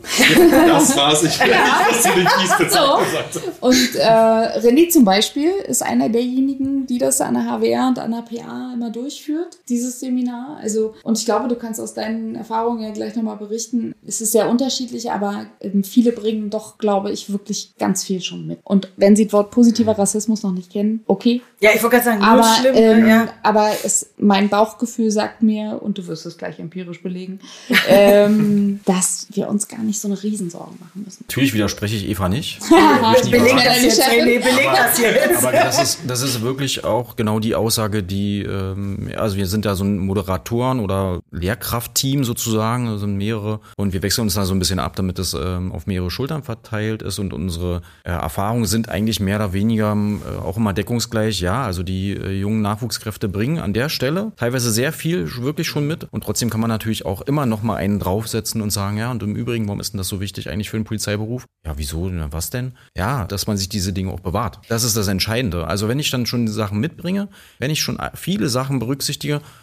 das 0.68 0.98
war's. 0.98 1.24
Ich 1.24 1.40
weiß, 1.40 1.48
ja. 2.06 2.12
den 2.12 2.26
Kies 2.26 2.74
so. 2.74 2.98
gesagt 2.98 3.62
Und 3.62 3.96
äh, 3.96 4.60
René 4.60 4.90
zum 4.90 5.06
Beispiel 5.06 5.52
ist 5.68 5.84
einer 5.84 6.10
derjenigen, 6.10 6.88
die 6.88 6.98
das 6.98 7.22
an 7.22 7.36
der 7.36 7.44
HWR 7.44 7.88
und 7.88 8.00
an 8.00 8.12
der 8.12 8.24
PA 8.24 8.74
immer 8.74 8.90
durchführt, 9.36 9.58
dieses 9.70 10.00
Seminar. 10.00 10.58
Also, 10.62 10.96
und 11.04 11.18
ich 11.18 11.26
glaube, 11.26 11.48
du 11.48 11.56
kannst 11.56 11.80
aus 11.80 11.94
deinen 11.94 12.36
Erfahrungen 12.36 12.84
ja 12.84 12.92
gleich 12.92 13.16
nochmal 13.16 13.38
berichten. 13.38 13.94
Es 14.06 14.22
ist 14.22 14.32
sehr 14.32 14.50
unterschiedlich, 14.50 15.12
aber 15.12 15.46
ähm, 15.62 15.84
viele 15.84 16.12
bringen 16.12 16.50
doch, 16.50 16.78
glaube 16.78 17.12
ich, 17.12 17.32
wirklich 17.32 17.74
ganz 17.78 18.04
viel 18.04 18.22
schon 18.22 18.48
mit. 18.48 18.60
Und 18.64 18.90
wenn 18.98 19.16
Sie 19.16 19.26
das 19.26 19.34
Wort 19.34 19.52
positiver 19.52 19.98
Rassismus 19.98 20.44
noch 20.44 20.52
nicht 20.52 20.72
kennen, 20.72 21.04
okay. 21.08 21.42
Ja, 21.60 21.72
ich 21.74 21.82
wollte 21.82 21.98
gerade 21.98 22.06
sagen, 22.06 22.24
aber, 22.24 22.44
schlimm, 22.60 22.76
ähm, 22.76 23.08
ja. 23.08 23.28
aber 23.44 23.72
es, 23.84 24.10
mein 24.18 24.50
Bauchgefühl 24.50 25.12
sagt 25.12 25.42
mir, 25.42 25.82
und 25.82 25.98
du 25.98 26.08
wirst 26.08 26.26
es 26.26 26.38
gleich 26.38 26.60
empirisch 26.60 27.02
belegen, 27.02 27.40
ähm, 27.88 28.80
dass 28.86 29.28
wir 29.32 29.48
uns 29.50 29.68
gar 29.68 29.80
nicht 29.80 30.00
so 30.00 30.08
eine 30.08 30.22
Riesensorgen 30.22 30.78
machen 30.80 31.04
müssen. 31.04 31.26
Natürlich 31.28 31.54
widerspreche 31.54 31.96
ich 31.96 32.08
Eva 32.10 32.30
nicht. 32.30 32.60
ich 33.24 33.32
beleg 33.32 33.56
das 33.56 33.82
jetzt, 33.82 34.02
nee, 34.24 34.38
beleg 34.38 34.70
das 34.76 35.00
jetzt. 35.00 35.38
Aber 35.44 35.52
das 35.52 35.82
ist, 35.82 36.00
das 36.08 36.22
ist 36.22 36.42
wirklich 36.42 36.84
auch 36.84 37.16
genau 37.16 37.40
die 37.40 37.56
Aussage, 37.56 38.04
die, 38.04 38.44
ähm, 38.44 39.10
also 39.26 39.38
wir 39.38 39.48
sind 39.48 39.66
da 39.66 39.74
so 39.74 39.84
ein 39.84 39.98
Moderatoren 39.98 40.80
oder 40.80 41.20
Lehrkraftteam 41.32 42.24
sozusagen, 42.24 42.88
also 42.88 43.08
mehrere, 43.08 43.60
und 43.76 43.92
wir 43.92 44.04
wechseln 44.04 44.22
uns 44.22 44.36
da 44.36 44.46
so 44.46 44.54
ein 44.54 44.60
bisschen 44.60 44.78
ab, 44.78 44.96
damit 44.96 45.18
es 45.18 45.34
ähm, 45.34 45.72
auf 45.72 45.88
mehrere 45.88 46.12
Schultern 46.12 46.44
verteilt 46.44 47.02
ist 47.02 47.18
und 47.18 47.34
unsere 47.34 47.82
äh, 48.04 48.12
Erfahrungen 48.12 48.66
sind 48.66 48.88
eigentlich 48.88 49.20
mehr 49.20 49.38
oder 49.38 49.52
weniger 49.52 49.98
äh, 49.98 50.38
auch 50.44 50.58
immer 50.58 50.74
deckungsgleich. 50.74 51.42
Ja, 51.42 51.64
also 51.64 51.82
die 51.82 52.12
äh, 52.12 52.40
jungen 52.40 52.62
Nachwuchskräfte 52.62 53.28
bringen 53.28 53.58
an 53.58 53.74
der 53.74 53.90
Stelle 53.90 54.32
teilweise 54.36 54.72
sehr 54.72 54.94
viel 54.94 55.28
wirklich 55.42 55.68
schon 55.68 55.88
mit 55.88 56.08
und 56.12 56.24
trotzdem 56.24 56.52
kann 56.52 56.62
man 56.62 56.70
natürlich 56.70 57.04
auch 57.04 57.22
immer 57.22 57.48
noch 57.48 57.64
mal 57.64 57.78
einen 57.78 57.98
draufsetzen 57.98 58.62
und 58.62 58.70
sagen, 58.70 58.98
ja, 58.98 59.10
und 59.10 59.24
im 59.24 59.36
Übrigen, 59.36 59.68
warum 59.68 59.80
ist 59.80 59.94
denn 59.94 59.98
das 59.98 60.08
so 60.08 60.20
wichtig 60.20 60.52
eigentlich 60.52 60.70
für 60.70 60.78
den 60.78 60.84
Polizeiberuf? 60.84 61.46
Ja, 61.66 61.74
wieso? 61.78 62.08
Na, 62.10 62.32
was 62.32 62.52
denn? 62.52 62.74
Ja, 62.96 63.26
dass 63.26 63.48
man 63.48 63.58
sich 63.58 63.70
diese 63.70 63.92
Dinge 63.92 64.12
auch 64.12 64.20
bewahrt. 64.20 64.60
Das 64.70 64.84
ist 64.84 64.96
das 64.96 65.08
Entscheidende. 65.08 65.66
Also 65.66 65.88
wenn 65.88 65.98
ich 65.98 66.12
dann 66.12 66.28
schon 66.28 66.46
die 66.46 66.52
Sachen 66.52 66.80
mitbringe, 66.80 67.28
wenn 67.58 67.72
ich 67.72 67.82
schon 67.82 67.98
viele 68.14 68.50
Sachen 68.50 68.78
berücksichtige 68.78 69.15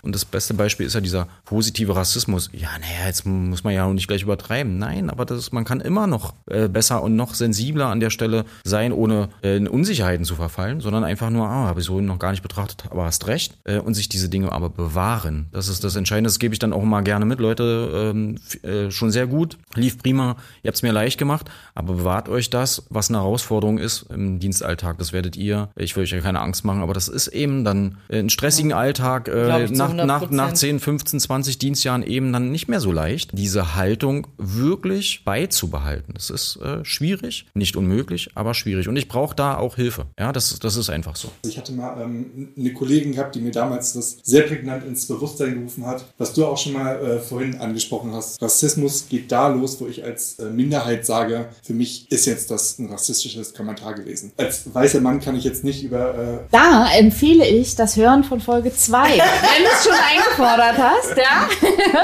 und 0.03 0.15
das 0.15 0.25
beste 0.25 0.55
Beispiel 0.55 0.87
ist 0.87 0.95
ja 0.95 1.01
dieser 1.01 1.29
positive 1.45 1.95
Rassismus. 1.95 2.51
Ja, 2.53 2.71
naja, 2.81 3.07
jetzt 3.07 3.27
muss 3.27 3.65
man 3.65 3.75
ja 3.75 3.85
auch 3.85 3.93
nicht 3.93 4.09
gleich 4.09 4.23
übertreiben. 4.23 4.79
Nein, 4.79 5.11
aber 5.11 5.25
das, 5.25 5.39
ist, 5.39 5.53
man 5.53 5.65
kann 5.65 5.81
immer 5.81 6.07
noch 6.07 6.35
äh, 6.47 6.69
besser 6.69 7.03
und 7.03 7.17
noch 7.17 7.35
sensibler 7.35 7.87
an 7.87 8.01
der 8.01 8.11
Stelle 8.11 8.45
sein, 8.65 8.93
ohne 8.93 9.29
äh, 9.43 9.57
in 9.57 9.69
Unsicherheiten 9.69 10.25
zu 10.25 10.35
verfallen, 10.35 10.81
sondern 10.81 11.05
einfach 11.05 11.31
nur, 11.31 11.47
ah, 11.49 11.67
habe 11.67 11.81
ich 11.81 11.87
so 11.87 12.01
noch 12.01 12.19
gar 12.19 12.31
nicht 12.31 12.43
betrachtet, 12.43 12.85
aber 12.91 13.05
hast 13.05 13.27
recht, 13.27 13.59
äh, 13.65 13.79
und 13.79 13.95
sich 13.95 14.09
diese 14.09 14.29
Dinge 14.29 14.53
aber 14.53 14.71
bewahren. 14.71 15.47
Das 15.53 15.69
ist 15.69 15.85
das 15.85 15.97
Entscheidende, 15.97 16.29
das 16.29 16.39
gebe 16.39 16.55
ich 16.55 16.59
dann 16.59 16.73
auch 16.73 16.83
immer 16.83 17.03
gerne 17.03 17.25
mit. 17.25 17.41
Leute, 17.41 18.13
ähm, 18.15 18.37
äh, 18.63 18.91
schon 18.91 19.11
sehr 19.11 19.27
gut, 19.27 19.59
lief 19.75 19.99
prima, 19.99 20.37
ihr 20.63 20.69
habt 20.69 20.77
es 20.77 20.83
mir 20.83 20.93
leicht 20.93 21.19
gemacht, 21.19 21.51
aber 21.75 21.95
bewahrt 21.95 22.29
euch 22.29 22.51
das, 22.51 22.85
was 22.91 23.11
eine 23.11 23.19
Herausforderung 23.19 23.79
ist 23.79 24.07
im 24.11 24.41
Dienstalltag. 24.41 24.99
Das 24.99 25.13
werdet 25.13 25.37
ihr, 25.37 25.69
ich 25.77 25.97
will 25.97 26.05
euch 26.05 26.11
ja 26.11 26.21
keine 26.21 26.41
Angst 26.41 26.65
machen, 26.65 26.83
aber 26.83 26.95
das 26.95 27.09
ist 27.09 27.29
eben 27.29 27.65
dann 27.65 27.99
ein 28.11 28.31
stressigen 28.31 28.73
Alltag, 28.73 29.29
äh, 29.49 29.69
nach, 29.71 29.93
nach, 29.93 30.31
nach 30.31 30.53
10, 30.53 30.81
15, 30.81 31.21
20 31.21 31.59
Dienstjahren 31.59 32.03
eben 32.03 32.33
dann 32.33 32.51
nicht 32.51 32.69
mehr 32.69 32.81
so 32.81 32.93
leicht, 32.93 33.31
diese 33.33 33.75
Haltung 33.77 34.27
wirklich 34.39 35.25
beizubehalten. 35.25 36.15
Das 36.15 36.31
ist 36.31 36.57
äh, 36.57 36.85
schwierig 36.85 37.13
schwierig, 37.13 37.47
nicht 37.55 37.77
unmöglich, 37.77 38.31
aber 38.35 38.55
schwierig. 38.55 38.89
Und 38.89 38.97
ich 38.97 39.09
brauche 39.09 39.35
da 39.35 39.57
auch 39.57 39.77
Hilfe. 39.77 40.07
Ja, 40.19 40.33
das, 40.33 40.59
das 40.59 40.77
ist 40.77 40.91
einfach 40.91 41.17
so. 41.17 41.29
Ich 41.45 41.59
hatte 41.59 41.73
mal 41.73 42.01
ähm, 42.01 42.49
eine 42.57 42.73
Kollegin 42.73 43.13
gehabt, 43.13 43.35
die 43.35 43.41
mir 43.41 43.51
damals 43.51 43.93
das 43.93 44.19
sehr 44.23 44.43
prägnant 44.43 44.85
ins 44.85 45.07
Bewusstsein 45.07 45.55
gerufen 45.55 45.87
hat, 45.87 46.05
was 46.19 46.33
du 46.33 46.47
auch 46.47 46.59
schon 46.59 46.73
mal 46.73 46.97
äh, 46.97 47.19
vorhin 47.19 47.57
angesprochen 47.57 48.13
hast. 48.13 48.41
Rassismus 48.41 49.09
geht 49.09 49.31
da 49.33 49.49
los, 49.49 49.81
wo 49.81 49.87
ich 49.87 50.05
als 50.05 50.39
äh, 50.39 50.51
Minderheit 50.51 51.07
sage, 51.07 51.49
für 51.63 51.75
mich 51.75 52.11
ist 52.11 52.27
jetzt 52.27 52.51
das 52.51 52.79
ein 52.79 52.87
rassistisches 52.87 53.55
Kommentar 53.55 53.95
gewesen. 53.95 54.33
Als 54.37 54.73
weißer 54.73 55.01
Mann 55.01 55.21
kann 55.21 55.37
ich 55.37 55.45
jetzt 55.45 55.65
nicht 55.65 55.83
über... 55.83 56.15
Äh 56.15 56.39
da 56.51 56.89
empfehle 56.93 57.47
ich 57.47 57.75
das 57.75 57.97
Hören 57.97 58.25
von 58.25 58.41
Folge 58.41 58.73
2, 58.73 59.21
wenn 59.43 59.65
du 59.65 59.71
es 59.71 59.85
schon 59.85 59.93
eingefordert 59.93 60.79
hast. 60.79 61.17
Ja? 61.17 61.49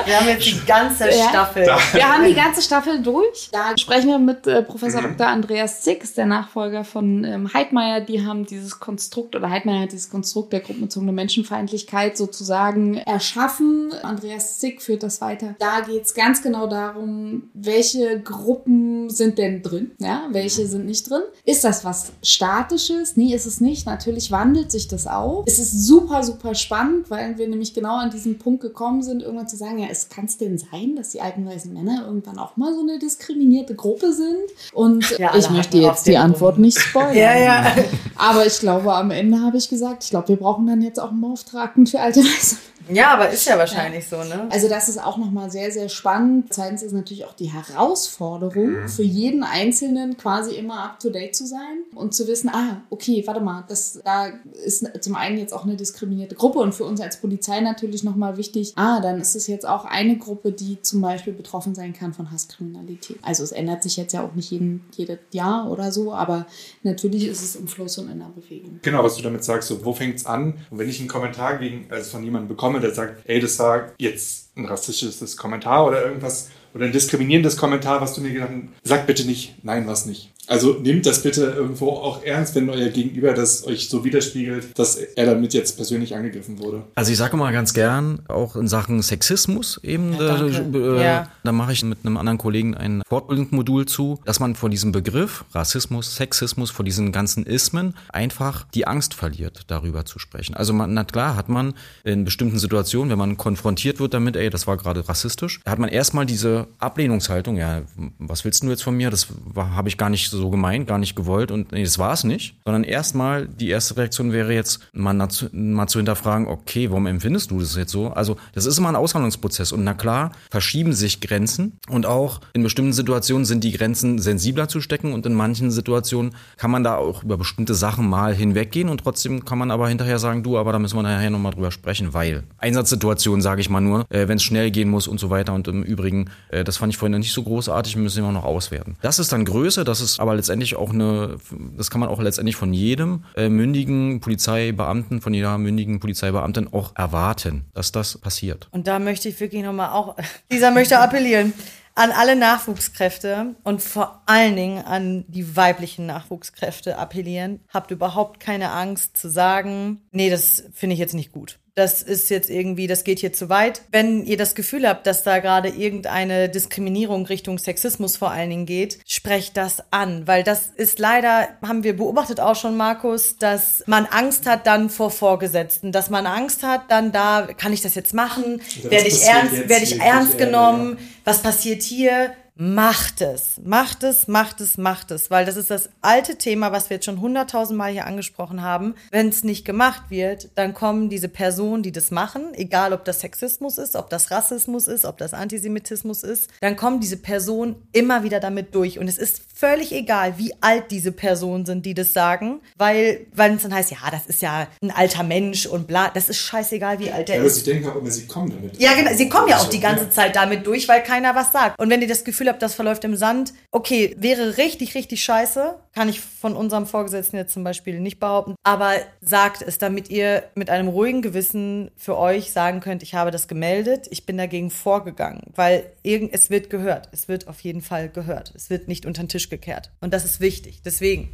Wir 0.04 0.18
haben 0.18 0.28
jetzt 0.28 0.46
die 0.46 0.64
ganze 0.66 1.12
Staffel. 1.12 1.66
Ja. 1.66 1.78
Wir 1.92 2.08
haben 2.08 2.24
die 2.24 2.34
ganze 2.34 2.62
Staffel 2.62 3.00
durch. 3.02 3.48
Da 3.52 3.76
sprechen 3.76 4.08
wir 4.08 4.18
mit 4.18 4.46
äh, 4.46 4.62
Professor 4.62 4.88
Professor 4.88 5.02
Dr. 5.02 5.26
Andreas 5.26 5.82
Zick 5.82 6.02
ist 6.02 6.16
der 6.16 6.26
Nachfolger 6.26 6.84
von 6.84 7.24
ähm, 7.24 7.52
Heidmeier. 7.52 8.00
Die 8.00 8.24
haben 8.24 8.46
dieses 8.46 8.80
Konstrukt 8.80 9.36
oder 9.36 9.50
Heidmeier 9.50 9.82
hat 9.82 9.92
dieses 9.92 10.08
Konstrukt 10.08 10.52
der 10.52 10.60
gruppenbezogenen 10.60 11.14
Menschenfeindlichkeit 11.14 12.16
sozusagen 12.16 12.96
erschaffen. 12.96 13.92
Andreas 14.02 14.58
Zick 14.58 14.80
führt 14.80 15.02
das 15.02 15.20
weiter. 15.20 15.56
Da 15.58 15.80
geht 15.80 16.04
es 16.04 16.14
ganz 16.14 16.42
genau 16.42 16.66
darum, 16.66 17.50
welche 17.54 18.20
Gruppen 18.20 19.10
sind 19.10 19.38
denn 19.38 19.62
drin? 19.62 19.90
Ja, 19.98 20.28
welche 20.30 20.66
sind 20.66 20.86
nicht 20.86 21.10
drin? 21.10 21.22
Ist 21.44 21.64
das 21.64 21.84
was 21.84 22.12
Statisches? 22.22 23.16
Nee, 23.16 23.34
ist 23.34 23.46
es 23.46 23.60
nicht. 23.60 23.86
Natürlich 23.86 24.30
wandelt 24.30 24.70
sich 24.70 24.88
das 24.88 25.06
auch. 25.06 25.44
Es 25.46 25.58
ist 25.58 25.86
super, 25.86 26.22
super 26.22 26.54
spannend, 26.54 27.10
weil 27.10 27.17
wir 27.36 27.48
nämlich 27.48 27.74
genau 27.74 27.96
an 27.96 28.10
diesen 28.10 28.38
Punkt 28.38 28.60
gekommen 28.60 29.02
sind, 29.02 29.22
irgendwann 29.22 29.48
zu 29.48 29.56
sagen, 29.56 29.78
ja, 29.78 29.88
es 29.90 30.08
kann 30.08 30.26
es 30.26 30.38
denn 30.38 30.58
sein, 30.58 30.96
dass 30.96 31.10
die 31.10 31.20
alten 31.20 31.46
weißen 31.46 31.72
Männer 31.72 32.04
irgendwann 32.06 32.38
auch 32.38 32.56
mal 32.56 32.72
so 32.74 32.80
eine 32.80 32.98
diskriminierte 32.98 33.74
Gruppe 33.74 34.12
sind? 34.12 34.36
Und 34.72 35.18
ja, 35.18 35.34
ich 35.34 35.50
möchte 35.50 35.78
jetzt 35.78 36.06
die 36.06 36.16
Antwort 36.16 36.54
Grund. 36.54 36.66
nicht 36.66 36.78
spoilern. 36.78 37.16
ja, 37.16 37.38
ja. 37.38 37.74
Aber 38.16 38.46
ich 38.46 38.58
glaube, 38.60 38.94
am 38.94 39.10
Ende 39.10 39.40
habe 39.40 39.56
ich 39.56 39.68
gesagt, 39.68 40.04
ich 40.04 40.10
glaube, 40.10 40.28
wir 40.28 40.36
brauchen 40.36 40.66
dann 40.66 40.82
jetzt 40.82 41.00
auch 41.00 41.10
einen 41.10 41.20
Beauftragten 41.20 41.86
für 41.86 42.00
alte 42.00 42.20
Weiße 42.20 42.56
ja, 42.90 43.12
aber 43.12 43.30
ist 43.30 43.46
ja 43.46 43.58
wahrscheinlich 43.58 44.10
ja. 44.10 44.22
so, 44.22 44.28
ne? 44.28 44.48
Also 44.50 44.68
das 44.68 44.88
ist 44.88 45.02
auch 45.02 45.16
nochmal 45.16 45.50
sehr, 45.50 45.70
sehr 45.70 45.88
spannend. 45.88 46.52
Zweitens 46.52 46.82
ist 46.82 46.92
natürlich 46.92 47.24
auch 47.24 47.34
die 47.34 47.52
Herausforderung 47.52 48.82
mhm. 48.82 48.88
für 48.88 49.02
jeden 49.02 49.42
Einzelnen 49.42 50.16
quasi 50.16 50.54
immer 50.54 50.84
up-to-date 50.84 51.34
zu 51.34 51.46
sein 51.46 51.84
und 51.94 52.14
zu 52.14 52.26
wissen, 52.26 52.50
ah, 52.50 52.82
okay, 52.90 53.22
warte 53.26 53.40
mal, 53.40 53.64
das, 53.68 54.00
da 54.04 54.28
ist 54.64 54.86
zum 55.02 55.16
einen 55.16 55.38
jetzt 55.38 55.52
auch 55.52 55.64
eine 55.64 55.76
diskriminierte 55.76 56.34
Gruppe 56.34 56.58
und 56.58 56.74
für 56.74 56.84
uns 56.84 57.00
als 57.00 57.18
Polizei 57.18 57.60
natürlich 57.60 58.04
nochmal 58.04 58.36
wichtig, 58.36 58.72
ah, 58.76 59.00
dann 59.00 59.20
ist 59.20 59.34
es 59.34 59.46
jetzt 59.46 59.66
auch 59.66 59.84
eine 59.84 60.16
Gruppe, 60.18 60.52
die 60.52 60.80
zum 60.82 61.00
Beispiel 61.00 61.32
betroffen 61.32 61.74
sein 61.74 61.92
kann 61.92 62.14
von 62.14 62.30
Hasskriminalität. 62.30 63.18
Also 63.22 63.42
es 63.42 63.52
ändert 63.52 63.82
sich 63.82 63.96
jetzt 63.96 64.12
ja 64.12 64.22
auch 64.22 64.34
nicht 64.34 64.50
jeden, 64.50 64.84
jedes 64.96 65.18
Jahr 65.32 65.70
oder 65.70 65.92
so, 65.92 66.12
aber 66.12 66.46
natürlich 66.82 67.26
ist 67.26 67.42
es 67.42 67.56
im 67.56 67.68
Fluss 67.68 67.98
und 67.98 68.10
in 68.10 68.18
der 68.18 68.26
Bewegung. 68.26 68.80
Genau, 68.82 69.02
was 69.04 69.16
du 69.16 69.22
damit 69.22 69.44
sagst, 69.44 69.68
so, 69.68 69.84
wo 69.84 69.92
fängt's 69.92 70.26
an? 70.26 70.54
Und 70.70 70.78
wenn 70.78 70.88
ich 70.88 71.00
einen 71.00 71.08
Kommentar 71.08 71.58
gegen, 71.58 71.86
also 71.90 72.10
von 72.10 72.22
jemandem 72.22 72.48
bekomme, 72.48 72.77
Name, 72.78 72.86
der 72.86 72.94
sagt, 72.94 73.22
ey, 73.28 73.40
das 73.40 73.58
war 73.58 73.92
jetzt 73.98 74.56
ein 74.56 74.66
rassistisches 74.66 75.36
Kommentar 75.36 75.86
oder 75.86 76.04
irgendwas 76.04 76.50
oder 76.74 76.86
ein 76.86 76.92
diskriminierendes 76.92 77.56
Kommentar, 77.56 78.00
was 78.00 78.14
du 78.14 78.20
mir 78.20 78.32
gesagt 78.32 78.52
hast, 78.52 78.88
sag 78.88 79.06
bitte 79.06 79.24
nicht, 79.24 79.56
nein, 79.62 79.86
was 79.86 80.06
nicht. 80.06 80.32
Also 80.48 80.72
nehmt 80.72 81.04
das 81.04 81.22
bitte 81.22 81.44
irgendwo 81.44 81.90
auch 81.90 82.22
ernst, 82.24 82.54
wenn 82.54 82.70
euer 82.70 82.88
Gegenüber 82.88 83.34
das 83.34 83.66
euch 83.66 83.90
so 83.90 84.02
widerspiegelt, 84.04 84.78
dass 84.78 84.96
er 84.96 85.26
damit 85.26 85.52
jetzt 85.52 85.76
persönlich 85.76 86.16
angegriffen 86.16 86.58
wurde. 86.58 86.84
Also 86.94 87.12
ich 87.12 87.18
sage 87.18 87.36
mal 87.36 87.52
ganz 87.52 87.74
gern, 87.74 88.20
auch 88.28 88.56
in 88.56 88.66
Sachen 88.66 89.02
Sexismus 89.02 89.78
eben, 89.82 90.14
ja, 90.14 90.46
äh, 90.46 91.04
ja. 91.04 91.30
da 91.44 91.52
mache 91.52 91.72
ich 91.72 91.84
mit 91.84 91.98
einem 92.02 92.16
anderen 92.16 92.38
Kollegen 92.38 92.74
ein 92.74 93.02
Fortbildungsmodul 93.06 93.84
zu, 93.86 94.20
dass 94.24 94.40
man 94.40 94.54
vor 94.54 94.70
diesem 94.70 94.90
Begriff 94.90 95.44
Rassismus, 95.52 96.16
Sexismus, 96.16 96.70
vor 96.70 96.84
diesen 96.84 97.12
ganzen 97.12 97.44
Ismen 97.44 97.94
einfach 98.08 98.66
die 98.72 98.86
Angst 98.86 99.12
verliert, 99.12 99.64
darüber 99.66 100.06
zu 100.06 100.18
sprechen. 100.18 100.54
Also 100.54 100.72
man, 100.72 100.94
na 100.94 101.04
klar 101.04 101.36
hat 101.36 101.50
man 101.50 101.74
in 102.04 102.24
bestimmten 102.24 102.58
Situationen, 102.58 103.10
wenn 103.10 103.18
man 103.18 103.36
konfrontiert 103.36 104.00
wird 104.00 104.14
damit, 104.14 104.34
ey, 104.34 104.48
das 104.48 104.66
war 104.66 104.78
gerade 104.78 105.06
rassistisch, 105.06 105.60
da 105.64 105.72
hat 105.72 105.78
man 105.78 105.90
erstmal 105.90 106.24
diese 106.24 106.68
Ablehnungshaltung, 106.78 107.58
ja, 107.58 107.82
was 108.18 108.46
willst 108.46 108.62
du 108.62 108.68
jetzt 108.68 108.82
von 108.82 108.96
mir? 108.96 109.10
Das 109.10 109.26
habe 109.54 109.90
ich 109.90 109.98
gar 109.98 110.08
nicht 110.08 110.30
so 110.30 110.37
so 110.40 110.50
gemeint, 110.50 110.86
gar 110.86 110.98
nicht 110.98 111.16
gewollt 111.16 111.50
und 111.50 111.72
nee, 111.72 111.84
das 111.84 111.98
war 111.98 112.12
es 112.12 112.24
nicht, 112.24 112.56
sondern 112.64 112.84
erstmal 112.84 113.46
die 113.46 113.68
erste 113.68 113.96
Reaktion 113.96 114.32
wäre 114.32 114.52
jetzt 114.52 114.80
mal, 114.92 115.14
mal 115.52 115.86
zu 115.88 115.98
hinterfragen, 115.98 116.46
okay, 116.46 116.90
warum 116.90 117.06
empfindest 117.06 117.50
du 117.50 117.60
das 117.60 117.76
jetzt 117.76 117.92
so? 117.92 118.08
Also 118.08 118.36
das 118.54 118.66
ist 118.66 118.78
immer 118.78 118.88
ein 118.88 118.96
Aushandlungsprozess 118.96 119.72
und 119.72 119.84
na 119.84 119.94
klar 119.94 120.32
verschieben 120.50 120.92
sich 120.92 121.20
Grenzen 121.20 121.78
und 121.88 122.06
auch 122.06 122.40
in 122.52 122.62
bestimmten 122.62 122.92
Situationen 122.92 123.44
sind 123.44 123.64
die 123.64 123.72
Grenzen 123.72 124.18
sensibler 124.18 124.68
zu 124.68 124.80
stecken 124.80 125.12
und 125.12 125.26
in 125.26 125.34
manchen 125.34 125.70
Situationen 125.70 126.34
kann 126.56 126.70
man 126.70 126.84
da 126.84 126.96
auch 126.96 127.22
über 127.22 127.36
bestimmte 127.36 127.74
Sachen 127.74 128.08
mal 128.08 128.34
hinweggehen 128.34 128.88
und 128.88 129.02
trotzdem 129.02 129.44
kann 129.44 129.58
man 129.58 129.70
aber 129.70 129.88
hinterher 129.88 130.18
sagen, 130.18 130.42
du, 130.42 130.58
aber 130.58 130.72
da 130.72 130.78
müssen 130.78 130.96
wir 130.96 131.02
nachher 131.02 131.30
nochmal 131.30 131.52
drüber 131.52 131.70
sprechen, 131.70 132.14
weil 132.14 132.44
Einsatzsituationen, 132.58 133.42
sage 133.42 133.60
ich 133.60 133.70
mal 133.70 133.80
nur, 133.80 134.06
äh, 134.10 134.28
wenn 134.28 134.36
es 134.36 134.42
schnell 134.42 134.70
gehen 134.70 134.88
muss 134.88 135.08
und 135.08 135.18
so 135.20 135.30
weiter 135.30 135.54
und 135.54 135.68
im 135.68 135.82
Übrigen 135.82 136.28
Äh, 136.50 136.64
das 136.64 136.76
fand 136.76 136.92
ich 136.92 136.98
vorhin 136.98 137.18
nicht 137.18 137.32
so 137.32 137.42
großartig, 137.42 137.96
müssen 137.96 138.24
wir 138.24 138.32
noch 138.32 138.44
auswerten. 138.44 138.96
Das 139.00 139.18
ist 139.18 139.32
dann 139.32 139.44
Größe, 139.44 139.84
das 139.84 140.00
ist 140.00 140.20
aber 140.20 140.27
letztendlich 140.34 140.76
auch 140.76 140.92
eine, 140.92 141.38
das 141.76 141.90
kann 141.90 142.00
man 142.00 142.08
auch 142.08 142.20
letztendlich 142.20 142.56
von 142.56 142.72
jedem 142.72 143.24
äh, 143.36 143.48
mündigen 143.48 144.20
Polizeibeamten, 144.20 145.20
von 145.20 145.34
jeder 145.34 145.58
mündigen 145.58 146.00
Polizeibeamtin 146.00 146.72
auch 146.72 146.96
erwarten, 146.96 147.66
dass 147.74 147.92
das 147.92 148.18
passiert. 148.18 148.68
Und 148.70 148.86
da 148.86 148.98
möchte 148.98 149.28
ich 149.28 149.40
wirklich 149.40 149.62
nochmal 149.62 149.90
auch, 149.90 150.16
dieser 150.52 150.70
möchte 150.70 150.98
appellieren 150.98 151.52
an 151.94 152.12
alle 152.12 152.36
Nachwuchskräfte 152.36 153.56
und 153.64 153.82
vor 153.82 154.22
allen 154.26 154.54
Dingen 154.54 154.84
an 154.84 155.24
die 155.26 155.56
weiblichen 155.56 156.06
Nachwuchskräfte 156.06 156.96
appellieren. 156.96 157.58
Habt 157.70 157.90
überhaupt 157.90 158.38
keine 158.38 158.70
Angst 158.70 159.16
zu 159.16 159.28
sagen, 159.28 160.02
nee, 160.12 160.30
das 160.30 160.62
finde 160.72 160.94
ich 160.94 161.00
jetzt 161.00 161.14
nicht 161.14 161.32
gut 161.32 161.58
das 161.78 162.02
ist 162.02 162.28
jetzt 162.30 162.50
irgendwie, 162.50 162.86
das 162.86 163.04
geht 163.04 163.20
hier 163.20 163.32
zu 163.32 163.48
weit. 163.48 163.82
Wenn 163.90 164.24
ihr 164.24 164.36
das 164.36 164.54
Gefühl 164.54 164.88
habt, 164.88 165.06
dass 165.06 165.22
da 165.22 165.38
gerade 165.38 165.68
irgendeine 165.68 166.48
Diskriminierung 166.48 167.26
Richtung 167.26 167.58
Sexismus 167.58 168.16
vor 168.16 168.30
allen 168.30 168.50
Dingen 168.50 168.66
geht, 168.66 168.98
sprecht 169.06 169.56
das 169.56 169.82
an, 169.90 170.26
weil 170.26 170.42
das 170.42 170.66
ist 170.74 170.98
leider, 170.98 171.48
haben 171.62 171.84
wir 171.84 171.96
beobachtet 171.96 172.40
auch 172.40 172.56
schon, 172.56 172.76
Markus, 172.76 173.38
dass 173.38 173.84
man 173.86 174.06
Angst 174.06 174.46
hat 174.46 174.66
dann 174.66 174.90
vor 174.90 175.10
Vorgesetzten, 175.10 175.92
dass 175.92 176.10
man 176.10 176.26
Angst 176.26 176.62
hat, 176.62 176.82
dann 176.88 177.12
da, 177.12 177.46
kann 177.56 177.72
ich 177.72 177.82
das 177.82 177.94
jetzt 177.94 178.12
machen? 178.12 178.60
Werde 178.82 179.08
ich 179.08 179.22
ernst, 179.22 179.68
werde 179.68 179.84
ich 179.84 180.00
ernst 180.00 180.38
genommen? 180.38 180.98
Was 181.24 181.42
passiert 181.42 181.82
hier? 181.82 182.32
Macht 182.60 183.20
es, 183.20 183.60
macht 183.64 184.02
es, 184.02 184.26
macht 184.26 184.60
es, 184.60 184.78
macht 184.78 185.12
es, 185.12 185.30
weil 185.30 185.46
das 185.46 185.54
ist 185.54 185.70
das 185.70 185.90
alte 186.00 186.34
Thema, 186.34 186.72
was 186.72 186.90
wir 186.90 186.96
jetzt 186.96 187.04
schon 187.04 187.20
hunderttausendmal 187.20 187.92
hier 187.92 188.04
angesprochen 188.04 188.62
haben. 188.62 188.96
Wenn 189.12 189.28
es 189.28 189.44
nicht 189.44 189.64
gemacht 189.64 190.10
wird, 190.10 190.48
dann 190.56 190.74
kommen 190.74 191.08
diese 191.08 191.28
Personen, 191.28 191.84
die 191.84 191.92
das 191.92 192.10
machen, 192.10 192.54
egal 192.54 192.92
ob 192.92 193.04
das 193.04 193.20
Sexismus 193.20 193.78
ist, 193.78 193.94
ob 193.94 194.10
das 194.10 194.32
Rassismus 194.32 194.88
ist, 194.88 195.04
ob 195.04 195.18
das 195.18 195.34
Antisemitismus 195.34 196.24
ist, 196.24 196.50
dann 196.60 196.74
kommen 196.74 196.98
diese 196.98 197.18
Personen 197.18 197.76
immer 197.92 198.24
wieder 198.24 198.40
damit 198.40 198.74
durch. 198.74 198.98
Und 198.98 199.06
es 199.06 199.18
ist 199.18 199.40
völlig 199.54 199.92
egal, 199.92 200.36
wie 200.38 200.52
alt 200.60 200.90
diese 200.90 201.12
Personen 201.12 201.64
sind, 201.64 201.86
die 201.86 201.94
das 201.94 202.12
sagen, 202.12 202.60
weil, 202.76 203.28
weil 203.36 203.54
es 203.54 203.62
dann 203.62 203.72
heißt, 203.72 203.92
ja, 203.92 203.98
das 204.10 204.26
ist 204.26 204.42
ja 204.42 204.66
ein 204.82 204.90
alter 204.90 205.22
Mensch 205.22 205.66
und 205.66 205.86
bla, 205.86 206.10
das 206.12 206.28
ist 206.28 206.38
scheißegal, 206.38 206.98
wie 206.98 207.12
alt 207.12 207.28
der 207.28 207.36
ja, 207.36 207.42
ist. 207.44 207.52
Aber 207.52 207.64
sie 207.64 207.70
denken 207.72 207.88
auch 207.88 207.96
immer, 207.96 208.10
sie 208.10 208.26
kommen 208.26 208.50
damit. 208.50 208.80
Ja, 208.80 208.94
genau, 208.94 209.14
sie 209.14 209.28
kommen 209.28 209.46
ja 209.46 209.58
auch 209.58 209.70
die 209.70 209.78
ganze 209.78 210.10
Zeit 210.10 210.34
damit 210.34 210.66
durch, 210.66 210.88
weil 210.88 211.04
keiner 211.04 211.36
was 211.36 211.52
sagt. 211.52 211.80
Und 211.80 211.88
wenn 211.88 212.02
ihr 212.02 212.08
das 212.08 212.24
Gefühl 212.24 212.47
Gefühl 212.48 212.52
habt, 212.52 212.62
das 212.62 212.74
verläuft 212.74 213.04
im 213.04 213.16
Sand, 213.16 213.52
okay, 213.70 214.16
wäre 214.18 214.56
richtig, 214.56 214.94
richtig 214.94 215.22
scheiße, 215.22 215.74
kann 215.94 216.08
ich 216.08 216.20
von 216.20 216.56
unserem 216.56 216.86
Vorgesetzten 216.86 217.36
jetzt 217.36 217.52
zum 217.52 217.62
Beispiel 217.62 218.00
nicht 218.00 218.18
behaupten, 218.18 218.54
aber 218.62 218.94
sagt 219.20 219.62
es, 219.62 219.78
damit 219.78 220.08
ihr 220.10 220.44
mit 220.54 220.70
einem 220.70 220.88
ruhigen 220.88 221.20
Gewissen 221.20 221.90
für 221.96 222.16
euch 222.16 222.52
sagen 222.52 222.80
könnt, 222.80 223.02
ich 223.02 223.14
habe 223.14 223.30
das 223.30 223.48
gemeldet, 223.48 224.06
ich 224.10 224.24
bin 224.24 224.38
dagegen 224.38 224.70
vorgegangen, 224.70 225.42
weil 225.54 225.90
es 226.02 226.48
wird 226.50 226.70
gehört, 226.70 227.08
es 227.12 227.28
wird 227.28 227.48
auf 227.48 227.60
jeden 227.60 227.82
Fall 227.82 228.08
gehört, 228.08 228.52
es 228.56 228.70
wird 228.70 228.88
nicht 228.88 229.04
unter 229.04 229.22
den 229.22 229.28
Tisch 229.28 229.50
gekehrt 229.50 229.90
und 230.00 230.14
das 230.14 230.24
ist 230.24 230.40
wichtig, 230.40 230.80
deswegen. 230.84 231.28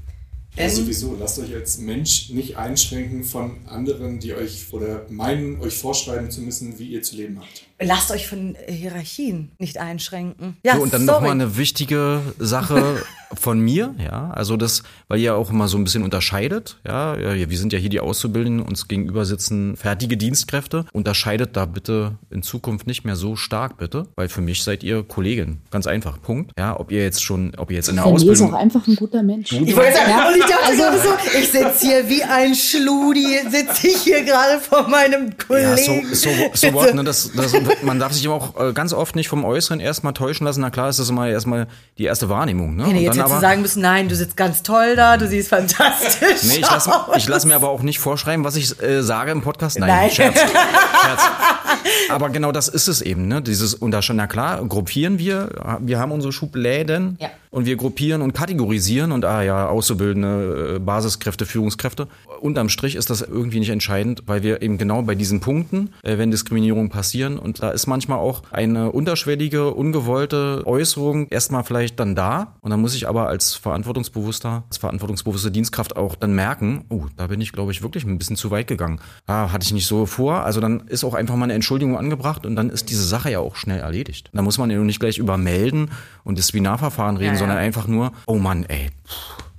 Ja, 0.57 0.69
sowieso. 0.69 1.17
Lasst 1.19 1.39
euch 1.39 1.53
als 1.55 1.79
Mensch 1.79 2.31
nicht 2.31 2.57
einschränken 2.57 3.25
von 3.25 3.67
anderen, 3.67 4.21
die 4.21 4.35
euch 4.35 4.73
oder 4.73 5.07
meinen, 5.09 5.61
euch 5.61 5.77
vorschreiben 5.77 6.31
zu 6.31 6.41
müssen, 6.43 6.79
wie 6.79 6.89
ihr 6.89 7.03
zu 7.03 7.17
leben 7.17 7.39
habt. 7.41 7.65
Lasst 7.81 8.13
euch 8.13 8.29
von 8.29 8.57
Hierarchien 8.69 9.51
nicht 9.59 9.79
einschränken. 9.79 10.57
Ja, 10.65 10.77
so, 10.77 10.83
und 10.83 10.95
dann 10.95 11.05
nochmal 11.05 11.33
eine 11.33 11.57
wichtige 11.57 12.21
Sache 12.39 13.03
von 13.35 13.59
mir, 13.59 13.97
ja, 13.99 14.31
also 14.31 14.57
das, 14.57 14.85
weil 15.09 15.19
ihr 15.19 15.35
auch 15.35 15.51
immer 15.51 15.67
so 15.67 15.77
ein 15.77 15.83
bisschen 15.83 16.05
unterscheidet, 16.05 16.79
ja, 16.87 17.19
wir 17.19 17.59
sind 17.59 17.73
ja 17.73 17.79
hier 17.81 17.91
die 17.91 17.99
Auszubildenden, 17.99 18.65
uns 18.65 18.87
gegenüber 18.87 19.25
sitzen 19.25 19.77
fertige 19.77 20.17
Dienstkräfte, 20.17 20.85
unterscheidet 20.93 21.57
da 21.57 21.67
bitte 21.67 22.17
in 22.31 22.45
Zukunft 22.45 22.87
nicht 22.87 23.05
mehr 23.05 23.17
so 23.17 23.35
stark, 23.35 23.77
bitte, 23.77 24.07
weil 24.15 24.29
für 24.29 24.41
mich 24.41 24.63
seid 24.63 24.85
ihr 24.85 25.03
Kollegin, 25.03 25.61
ganz 25.73 25.89
einfach, 25.89 26.23
Punkt, 26.23 26.53
ja, 26.57 26.79
ob 26.79 26.93
ihr 26.93 27.03
jetzt 27.03 27.25
schon, 27.25 27.57
ob 27.57 27.73
ihr 27.73 27.77
jetzt 27.77 27.89
in 27.89 27.97
der 27.97 28.07
Ausbildung... 28.07 28.49
ist 28.49 28.55
auch 28.55 28.59
einfach 28.59 28.87
ein 28.87 28.95
guter 28.95 29.25
Mensch. 29.25 29.51
Ich 29.51 29.75
wollte 29.75 29.95
sagen, 29.95 30.11
ja. 30.11 30.29
Ich 30.45 30.55
dachte 30.55 30.87
also, 30.87 31.09
so, 31.09 31.39
ich 31.39 31.51
sitze 31.51 31.87
hier 31.87 32.09
wie 32.09 32.23
ein 32.23 32.55
Schludi, 32.55 33.41
sitze 33.51 33.89
ich 33.89 33.97
hier 33.99 34.23
gerade 34.25 34.61
vor 34.61 34.89
meinem 34.89 35.37
Kollegen. 35.37 36.09
Ja, 36.09 36.15
so, 36.15 36.31
so, 36.31 36.51
so 36.53 36.75
what, 36.75 36.95
ne, 36.95 37.05
das, 37.05 37.31
das 37.35 37.55
man 37.83 37.99
darf 37.99 38.13
sich 38.13 38.29
auch 38.29 38.59
äh, 38.61 38.73
ganz 38.73 38.93
oft 38.93 39.17
nicht 39.17 39.29
vom 39.29 39.45
Äußeren 39.45 39.81
erstmal 39.81 40.13
täuschen 40.13 40.47
lassen. 40.47 40.61
Na 40.61 40.71
klar, 40.71 40.89
ist 40.89 40.99
das 40.99 41.09
immer 41.09 41.29
erstmal 41.29 41.67
die 41.99 42.05
erste 42.05 42.29
Wahrnehmung. 42.29 42.77
Ne? 42.77 42.85
Nee, 42.87 42.93
nee, 42.93 43.05
jetzt 43.05 43.19
hättest 43.19 43.35
du 43.35 43.41
sagen 43.41 43.63
müssen, 43.63 43.83
nein, 43.83 44.09
du 44.09 44.17
sitzt 44.17 44.37
ganz 44.37 44.63
toll 44.63 44.97
da, 44.97 45.17
du 45.17 45.29
siehst 45.29 45.49
fantastisch 45.49 46.43
Nee, 46.45 46.57
ich 46.61 46.71
lasse 46.71 46.91
lass 47.27 47.45
mir 47.45 47.55
aber 47.55 47.71
auch 47.71 47.83
nicht 47.83 47.99
vorschreiben, 47.99 48.45
was 48.45 48.57
ich 48.57 48.81
äh, 48.83 49.03
sage 49.03 49.31
im 49.31 49.43
Podcast. 49.43 49.79
Nein, 49.79 49.89
nein. 49.89 50.11
Scherz. 50.11 50.39
Scherz. 50.39 51.23
Aber 52.09 52.31
genau 52.31 52.53
das 52.53 52.69
ist 52.69 52.89
es 52.89 53.03
eben, 53.03 53.29
ne? 53.29 53.43
Dieses, 53.43 53.75
und 53.75 53.91
da 53.91 54.03
schon, 54.03 54.17
na 54.17 54.27
klar, 54.27 54.65
gruppieren 54.67 55.19
wir, 55.19 55.79
wir 55.81 55.99
haben 55.99 56.13
unsere 56.13 56.33
Schubläden 56.33 57.17
ja. 57.21 57.31
Und 57.55 57.67
wir 57.67 57.77
gruppieren 57.77 58.21
und 58.21 58.35
kategorisieren 58.35 59.13
und 59.13 59.25
ah 59.25 59.43
ja, 59.43 59.69
Auszubildende, 59.69 60.75
äh, 60.75 60.79
Basiskräfte, 60.81 61.47
Führungskräfte. 61.47 62.09
Unterm 62.41 62.69
Strich 62.69 62.97
ist 62.97 63.11
das 63.11 63.23
irgendwie 63.23 63.61
nicht 63.61 63.71
entscheidend, 63.71 64.25
weil 64.27 64.43
wir 64.43 64.61
eben 64.61 64.77
genau 64.77 65.03
bei 65.03 65.15
diesen 65.15 65.39
Punkten, 65.39 65.91
äh, 66.03 66.19
wenn 66.19 66.33
Diskriminierungen 66.33 66.91
passieren, 66.91 67.39
und 67.39 67.63
da 67.63 67.71
ist 67.71 67.87
manchmal 67.87 68.19
auch 68.19 68.43
eine 68.51 68.91
unterschwellige, 68.91 69.73
ungewollte 69.73 70.63
Äußerung 70.67 71.29
erstmal 71.29 71.63
vielleicht 71.63 72.01
dann 72.01 72.17
da. 72.17 72.57
Und 72.61 72.71
dann 72.71 72.81
muss 72.81 72.97
ich 72.97 73.07
aber 73.07 73.29
als 73.29 73.55
verantwortungsbewusster, 73.55 74.65
als 74.67 74.79
verantwortungsbewusste 74.79 75.53
Dienstkraft 75.53 75.97
auch 75.97 76.17
dann 76.17 76.35
merken, 76.35 76.85
oh, 76.89 77.05
da 77.17 77.29
bin 77.29 77.41
ich, 77.41 77.53
glaube 77.53 77.71
ich, 77.71 77.83
wirklich 77.83 78.05
ein 78.05 78.19
bisschen 78.19 78.35
zu 78.35 78.51
weit 78.51 78.67
gegangen. 78.67 78.99
Ah, 79.29 79.53
hatte 79.53 79.65
ich 79.65 79.73
nicht 79.73 79.87
so 79.87 80.07
vor. 80.07 80.45
Also 80.45 80.61
dann 80.61 80.89
ist 80.89 81.05
auch 81.05 81.15
einfach 81.15 81.37
mal 81.37 81.45
eine 81.45 81.55
Entschuldigung 81.55 81.97
angebracht 81.97 82.47
und 82.47 82.57
dann 82.57 82.69
ist 82.69 82.91
diese 82.91 83.05
Sache 83.05 83.31
ja 83.31 83.39
auch 83.39 83.55
schnell 83.55 83.79
erledigt. 83.79 84.31
Da 84.33 84.43
muss 84.43 84.59
man 84.59 84.73
ja 84.73 84.79
nicht 84.79 84.99
gleich 84.99 85.19
über 85.19 85.39
melden 85.39 85.91
und 86.25 86.37
Disziplinarverfahren 86.37 87.17
reden, 87.17 87.35
ja, 87.35 87.41
ja. 87.41 87.44
Sondern 87.45 87.59
einfach 87.59 87.87
nur, 87.87 88.13
oh 88.27 88.39
Mann, 88.39 88.65
ey, 88.65 88.91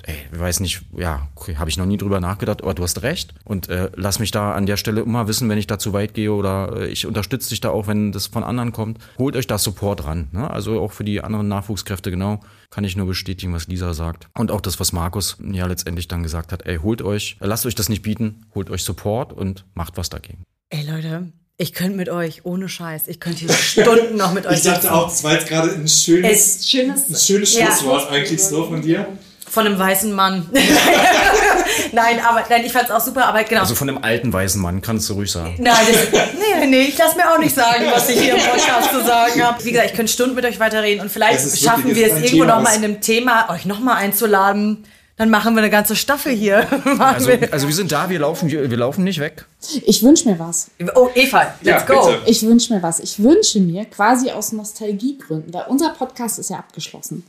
ey, 0.03 0.15
ich 0.31 0.39
weiß 0.39 0.59
nicht, 0.59 0.83
ja, 0.95 1.27
okay, 1.35 1.57
habe 1.57 1.69
ich 1.69 1.77
noch 1.77 1.85
nie 1.85 1.97
drüber 1.97 2.19
nachgedacht, 2.19 2.61
aber 2.61 2.73
du 2.73 2.83
hast 2.83 3.01
recht. 3.01 3.33
Und 3.43 3.69
äh, 3.69 3.89
lass 3.95 4.19
mich 4.19 4.31
da 4.31 4.53
an 4.53 4.65
der 4.65 4.77
Stelle 4.77 5.01
immer 5.01 5.27
wissen, 5.27 5.49
wenn 5.49 5.57
ich 5.57 5.67
da 5.67 5.79
zu 5.79 5.93
weit 5.93 6.13
gehe 6.13 6.31
oder 6.31 6.77
äh, 6.77 6.87
ich 6.87 7.05
unterstütze 7.05 7.49
dich 7.49 7.61
da 7.61 7.69
auch, 7.69 7.87
wenn 7.87 8.11
das 8.11 8.27
von 8.27 8.43
anderen 8.43 8.71
kommt. 8.71 8.99
Holt 9.17 9.35
euch 9.35 9.47
da 9.47 9.57
Support 9.57 10.05
ran. 10.05 10.27
Ne? 10.31 10.49
Also 10.49 10.79
auch 10.79 10.91
für 10.91 11.03
die 11.03 11.21
anderen 11.21 11.47
Nachwuchskräfte 11.47 12.11
genau 12.11 12.39
kann 12.69 12.83
ich 12.83 12.95
nur 12.95 13.07
bestätigen, 13.07 13.53
was 13.53 13.67
Lisa 13.67 13.93
sagt. 13.93 14.27
Und 14.37 14.51
auch 14.51 14.61
das, 14.61 14.79
was 14.79 14.91
Markus 14.91 15.37
ja 15.39 15.65
letztendlich 15.65 16.07
dann 16.07 16.23
gesagt 16.23 16.51
hat. 16.51 16.65
Ey, 16.65 16.77
holt 16.77 17.01
euch, 17.01 17.37
lasst 17.39 17.65
euch 17.65 17.75
das 17.75 17.89
nicht 17.89 18.03
bieten, 18.03 18.45
holt 18.53 18.69
euch 18.69 18.83
Support 18.83 19.33
und 19.33 19.65
macht 19.73 19.97
was 19.97 20.09
dagegen. 20.09 20.43
Ey 20.69 20.85
Leute, 20.85 21.31
ich 21.57 21.73
könnte 21.73 21.95
mit 21.95 22.09
euch, 22.09 22.41
ohne 22.43 22.67
Scheiß, 22.67 23.03
ich 23.07 23.19
könnte 23.19 23.39
hier 23.39 23.53
Stunden 23.53 24.17
noch 24.17 24.33
mit 24.33 24.45
euch 24.47 24.57
Ich 24.57 24.63
dachte 24.63 24.93
auch, 24.93 25.09
das 25.09 25.23
war 25.23 25.33
jetzt 25.33 25.47
gerade 25.47 25.71
ein 25.71 25.87
schönes, 25.87 26.67
schönes, 26.67 27.09
ein 27.09 27.15
schönes 27.15 27.53
Schlusswort 27.53 28.09
ja. 28.09 28.09
eigentlich 28.09 28.43
so 28.43 28.65
von 28.65 28.81
dir. 28.81 29.07
Von 29.49 29.67
einem 29.67 29.79
weißen 29.79 30.11
Mann. 30.11 30.49
nein, 31.93 32.19
aber 32.19 32.43
nein, 32.49 32.65
ich 32.65 32.73
fand's 32.73 32.91
auch 32.91 32.99
super, 32.99 33.27
aber 33.27 33.41
genau. 33.45 33.61
Also 33.61 33.73
von 33.73 33.87
einem 33.87 34.03
alten 34.03 34.33
weißen 34.33 34.61
Mann, 34.61 34.81
kannst 34.81 35.07
du 35.07 35.13
ruhig 35.13 35.31
sagen. 35.31 35.55
Nein, 35.59 35.75
das, 35.87 36.33
nee, 36.33 36.65
nee, 36.65 36.81
ich 36.87 36.97
lass 36.97 37.15
mir 37.15 37.31
auch 37.31 37.37
nicht 37.37 37.55
sagen, 37.55 37.85
was 37.89 38.09
ich 38.09 38.19
hier 38.19 38.35
im 38.35 38.41
Podcast 38.41 38.91
zu 38.91 39.05
sagen 39.05 39.41
habe. 39.41 39.63
Wie 39.63 39.71
gesagt, 39.71 39.91
ich 39.91 39.95
könnte 39.95 40.11
Stunden 40.11 40.35
mit 40.35 40.43
euch 40.43 40.59
weiterreden 40.59 41.01
und 41.01 41.09
vielleicht 41.09 41.57
schaffen 41.57 41.95
wir 41.95 42.07
es 42.07 42.21
irgendwo 42.21 42.43
nochmal 42.43 42.75
in 42.75 42.83
einem 42.83 42.99
Thema, 42.99 43.49
euch 43.49 43.65
nochmal 43.65 43.97
einzuladen. 43.97 44.83
Dann 45.17 45.29
machen 45.29 45.55
wir 45.55 45.61
eine 45.61 45.69
ganze 45.69 45.95
Staffel 45.95 46.33
hier. 46.33 46.67
Also 46.99 47.27
wir. 47.27 47.53
also, 47.53 47.67
wir 47.67 47.75
sind 47.75 47.91
da, 47.91 48.09
wir 48.09 48.19
laufen, 48.19 48.49
wir 48.49 48.77
laufen 48.77 49.03
nicht 49.03 49.19
weg. 49.19 49.45
Ich 49.85 50.03
wünsche 50.03 50.29
mir 50.29 50.39
was. 50.39 50.69
Oh, 50.95 51.09
Eva, 51.13 51.53
let's 51.61 51.63
ja, 51.63 51.81
go. 51.81 52.07
Bitte. 52.07 52.21
Ich 52.25 52.43
wünsche 52.43 52.73
mir 52.73 52.81
was. 52.81 52.99
Ich 52.99 53.21
wünsche 53.21 53.59
mir 53.59 53.85
quasi 53.85 54.31
aus 54.31 54.51
Nostalgiegründen, 54.51 55.53
weil 55.53 55.65
unser 55.67 55.89
Podcast 55.89 56.39
ist 56.39 56.49
ja 56.49 56.57
abgeschlossen. 56.57 57.23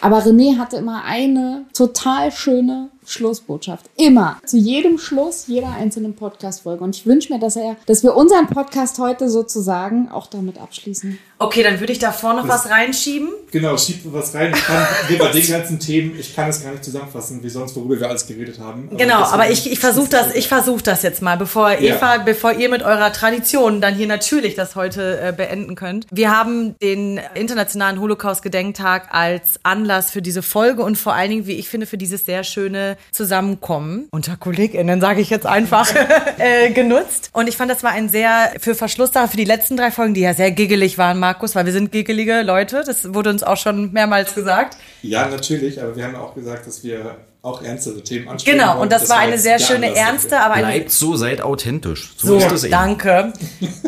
Aber 0.00 0.18
René 0.18 0.58
hatte 0.58 0.76
immer 0.76 1.04
eine 1.04 1.64
total 1.74 2.32
schöne 2.32 2.88
Schlussbotschaft. 3.06 3.86
Immer. 3.96 4.38
Zu 4.44 4.56
jedem 4.56 4.98
Schluss 4.98 5.44
jeder 5.46 5.70
einzelnen 5.70 6.14
Podcast-Folge. 6.14 6.84
Und 6.84 6.96
ich 6.96 7.06
wünsche 7.06 7.32
mir, 7.32 7.38
dass 7.38 7.56
er, 7.56 7.76
dass 7.86 8.02
wir 8.02 8.14
unseren 8.14 8.46
Podcast 8.46 8.98
heute 8.98 9.28
sozusagen 9.28 10.08
auch 10.10 10.26
damit 10.26 10.58
abschließen. 10.58 11.18
Okay, 11.38 11.62
dann 11.62 11.80
würde 11.80 11.92
ich 11.92 11.98
davor 11.98 12.34
noch 12.34 12.46
das, 12.46 12.66
was 12.66 12.70
reinschieben. 12.70 13.30
Genau, 13.50 13.76
schieb 13.76 14.00
was 14.04 14.34
rein. 14.34 14.52
Ich 14.54 14.64
kann 14.64 14.86
bei 15.18 15.32
den 15.32 15.48
ganzen 15.48 15.78
Themen, 15.80 16.18
ich 16.18 16.34
kann 16.36 16.50
es 16.50 16.62
gar 16.62 16.72
nicht 16.72 16.84
zusammenfassen, 16.84 17.42
wie 17.42 17.48
sonst, 17.48 17.74
worüber 17.74 17.98
wir 17.98 18.08
alles 18.08 18.26
geredet 18.26 18.58
haben. 18.58 18.88
Aber 18.88 18.96
genau, 18.96 19.22
aber 19.22 19.50
ich, 19.50 19.70
ich 19.70 19.80
versuche 19.80 20.10
das, 20.10 20.34
ich 20.34 20.48
versuche 20.48 20.82
das 20.82 21.02
jetzt 21.02 21.22
mal, 21.22 21.36
bevor 21.36 21.70
ja. 21.70 21.96
Eva, 21.96 22.18
bevor 22.18 22.52
ihr 22.52 22.68
mit 22.68 22.82
eurer 22.82 23.12
Tradition 23.12 23.80
dann 23.80 23.94
hier 23.94 24.06
natürlich 24.06 24.54
das 24.54 24.76
heute 24.76 25.20
äh, 25.20 25.32
beenden 25.32 25.74
könnt. 25.74 26.06
Wir 26.10 26.30
haben 26.30 26.76
den 26.82 27.18
Internationalen 27.34 28.00
Holocaust-Gedenktag 28.00 29.08
als 29.12 29.60
Anlass 29.62 30.10
für 30.10 30.22
diese 30.22 30.42
Folge 30.42 30.82
und 30.82 30.96
vor 30.96 31.14
allen 31.14 31.30
Dingen, 31.30 31.46
wie 31.46 31.56
ich 31.56 31.68
finde, 31.68 31.86
für 31.86 31.98
dieses 31.98 32.26
sehr 32.26 32.44
schöne 32.44 32.96
Zusammenkommen 33.12 34.08
unter 34.10 34.36
KollegInnen, 34.36 35.00
sage 35.00 35.20
ich 35.20 35.30
jetzt 35.30 35.46
einfach, 35.46 35.92
äh, 36.38 36.70
genutzt. 36.70 37.30
Und 37.32 37.48
ich 37.48 37.56
fand, 37.56 37.70
das 37.70 37.82
war 37.82 37.90
ein 37.92 38.08
sehr, 38.08 38.52
für 38.58 38.74
Verschlusssache, 38.74 39.28
für 39.28 39.36
die 39.36 39.44
letzten 39.44 39.76
drei 39.76 39.90
Folgen, 39.90 40.14
die 40.14 40.20
ja 40.20 40.34
sehr 40.34 40.50
giggelig 40.50 40.98
waren, 40.98 41.18
Markus, 41.18 41.54
weil 41.54 41.66
wir 41.66 41.72
sind 41.72 41.92
giggelige 41.92 42.42
Leute. 42.42 42.82
Das 42.84 43.14
wurde 43.14 43.30
uns 43.30 43.42
auch 43.42 43.56
schon 43.56 43.92
mehrmals 43.92 44.34
gesagt. 44.34 44.76
Ja, 45.02 45.28
natürlich, 45.28 45.82
aber 45.82 45.96
wir 45.96 46.04
haben 46.04 46.16
auch 46.16 46.34
gesagt, 46.34 46.66
dass 46.66 46.84
wir 46.84 47.16
auch 47.42 47.62
ernstere 47.62 48.02
Themen 48.02 48.28
ansprechen 48.28 48.58
Genau, 48.58 48.72
wollen. 48.72 48.80
und 48.82 48.92
das, 48.92 49.08
war 49.08 49.18
eine 49.18 49.38
sehr 49.38 49.58
schöne, 49.58 49.94
ernste, 49.96 50.40
aber 50.40 50.54
eine 50.54 50.66
Bleibt 50.66 50.90
so, 50.90 51.16
seid 51.16 51.40
authentisch. 51.40 52.12
So, 52.16 52.26
So, 52.28 52.36
ist 52.38 52.50
das 52.52 52.64
eben. 52.64 52.70
danke. 52.72 53.32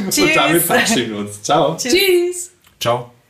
Tschüss. 0.10 0.24
Und 0.24 0.36
damit 0.36 0.62
verabschieden 0.64 1.12
wir 1.12 1.20
uns. 1.20 1.42
Ciao. 1.42 1.78
Tschüss. 1.78 2.52
Ciao. 2.80 3.11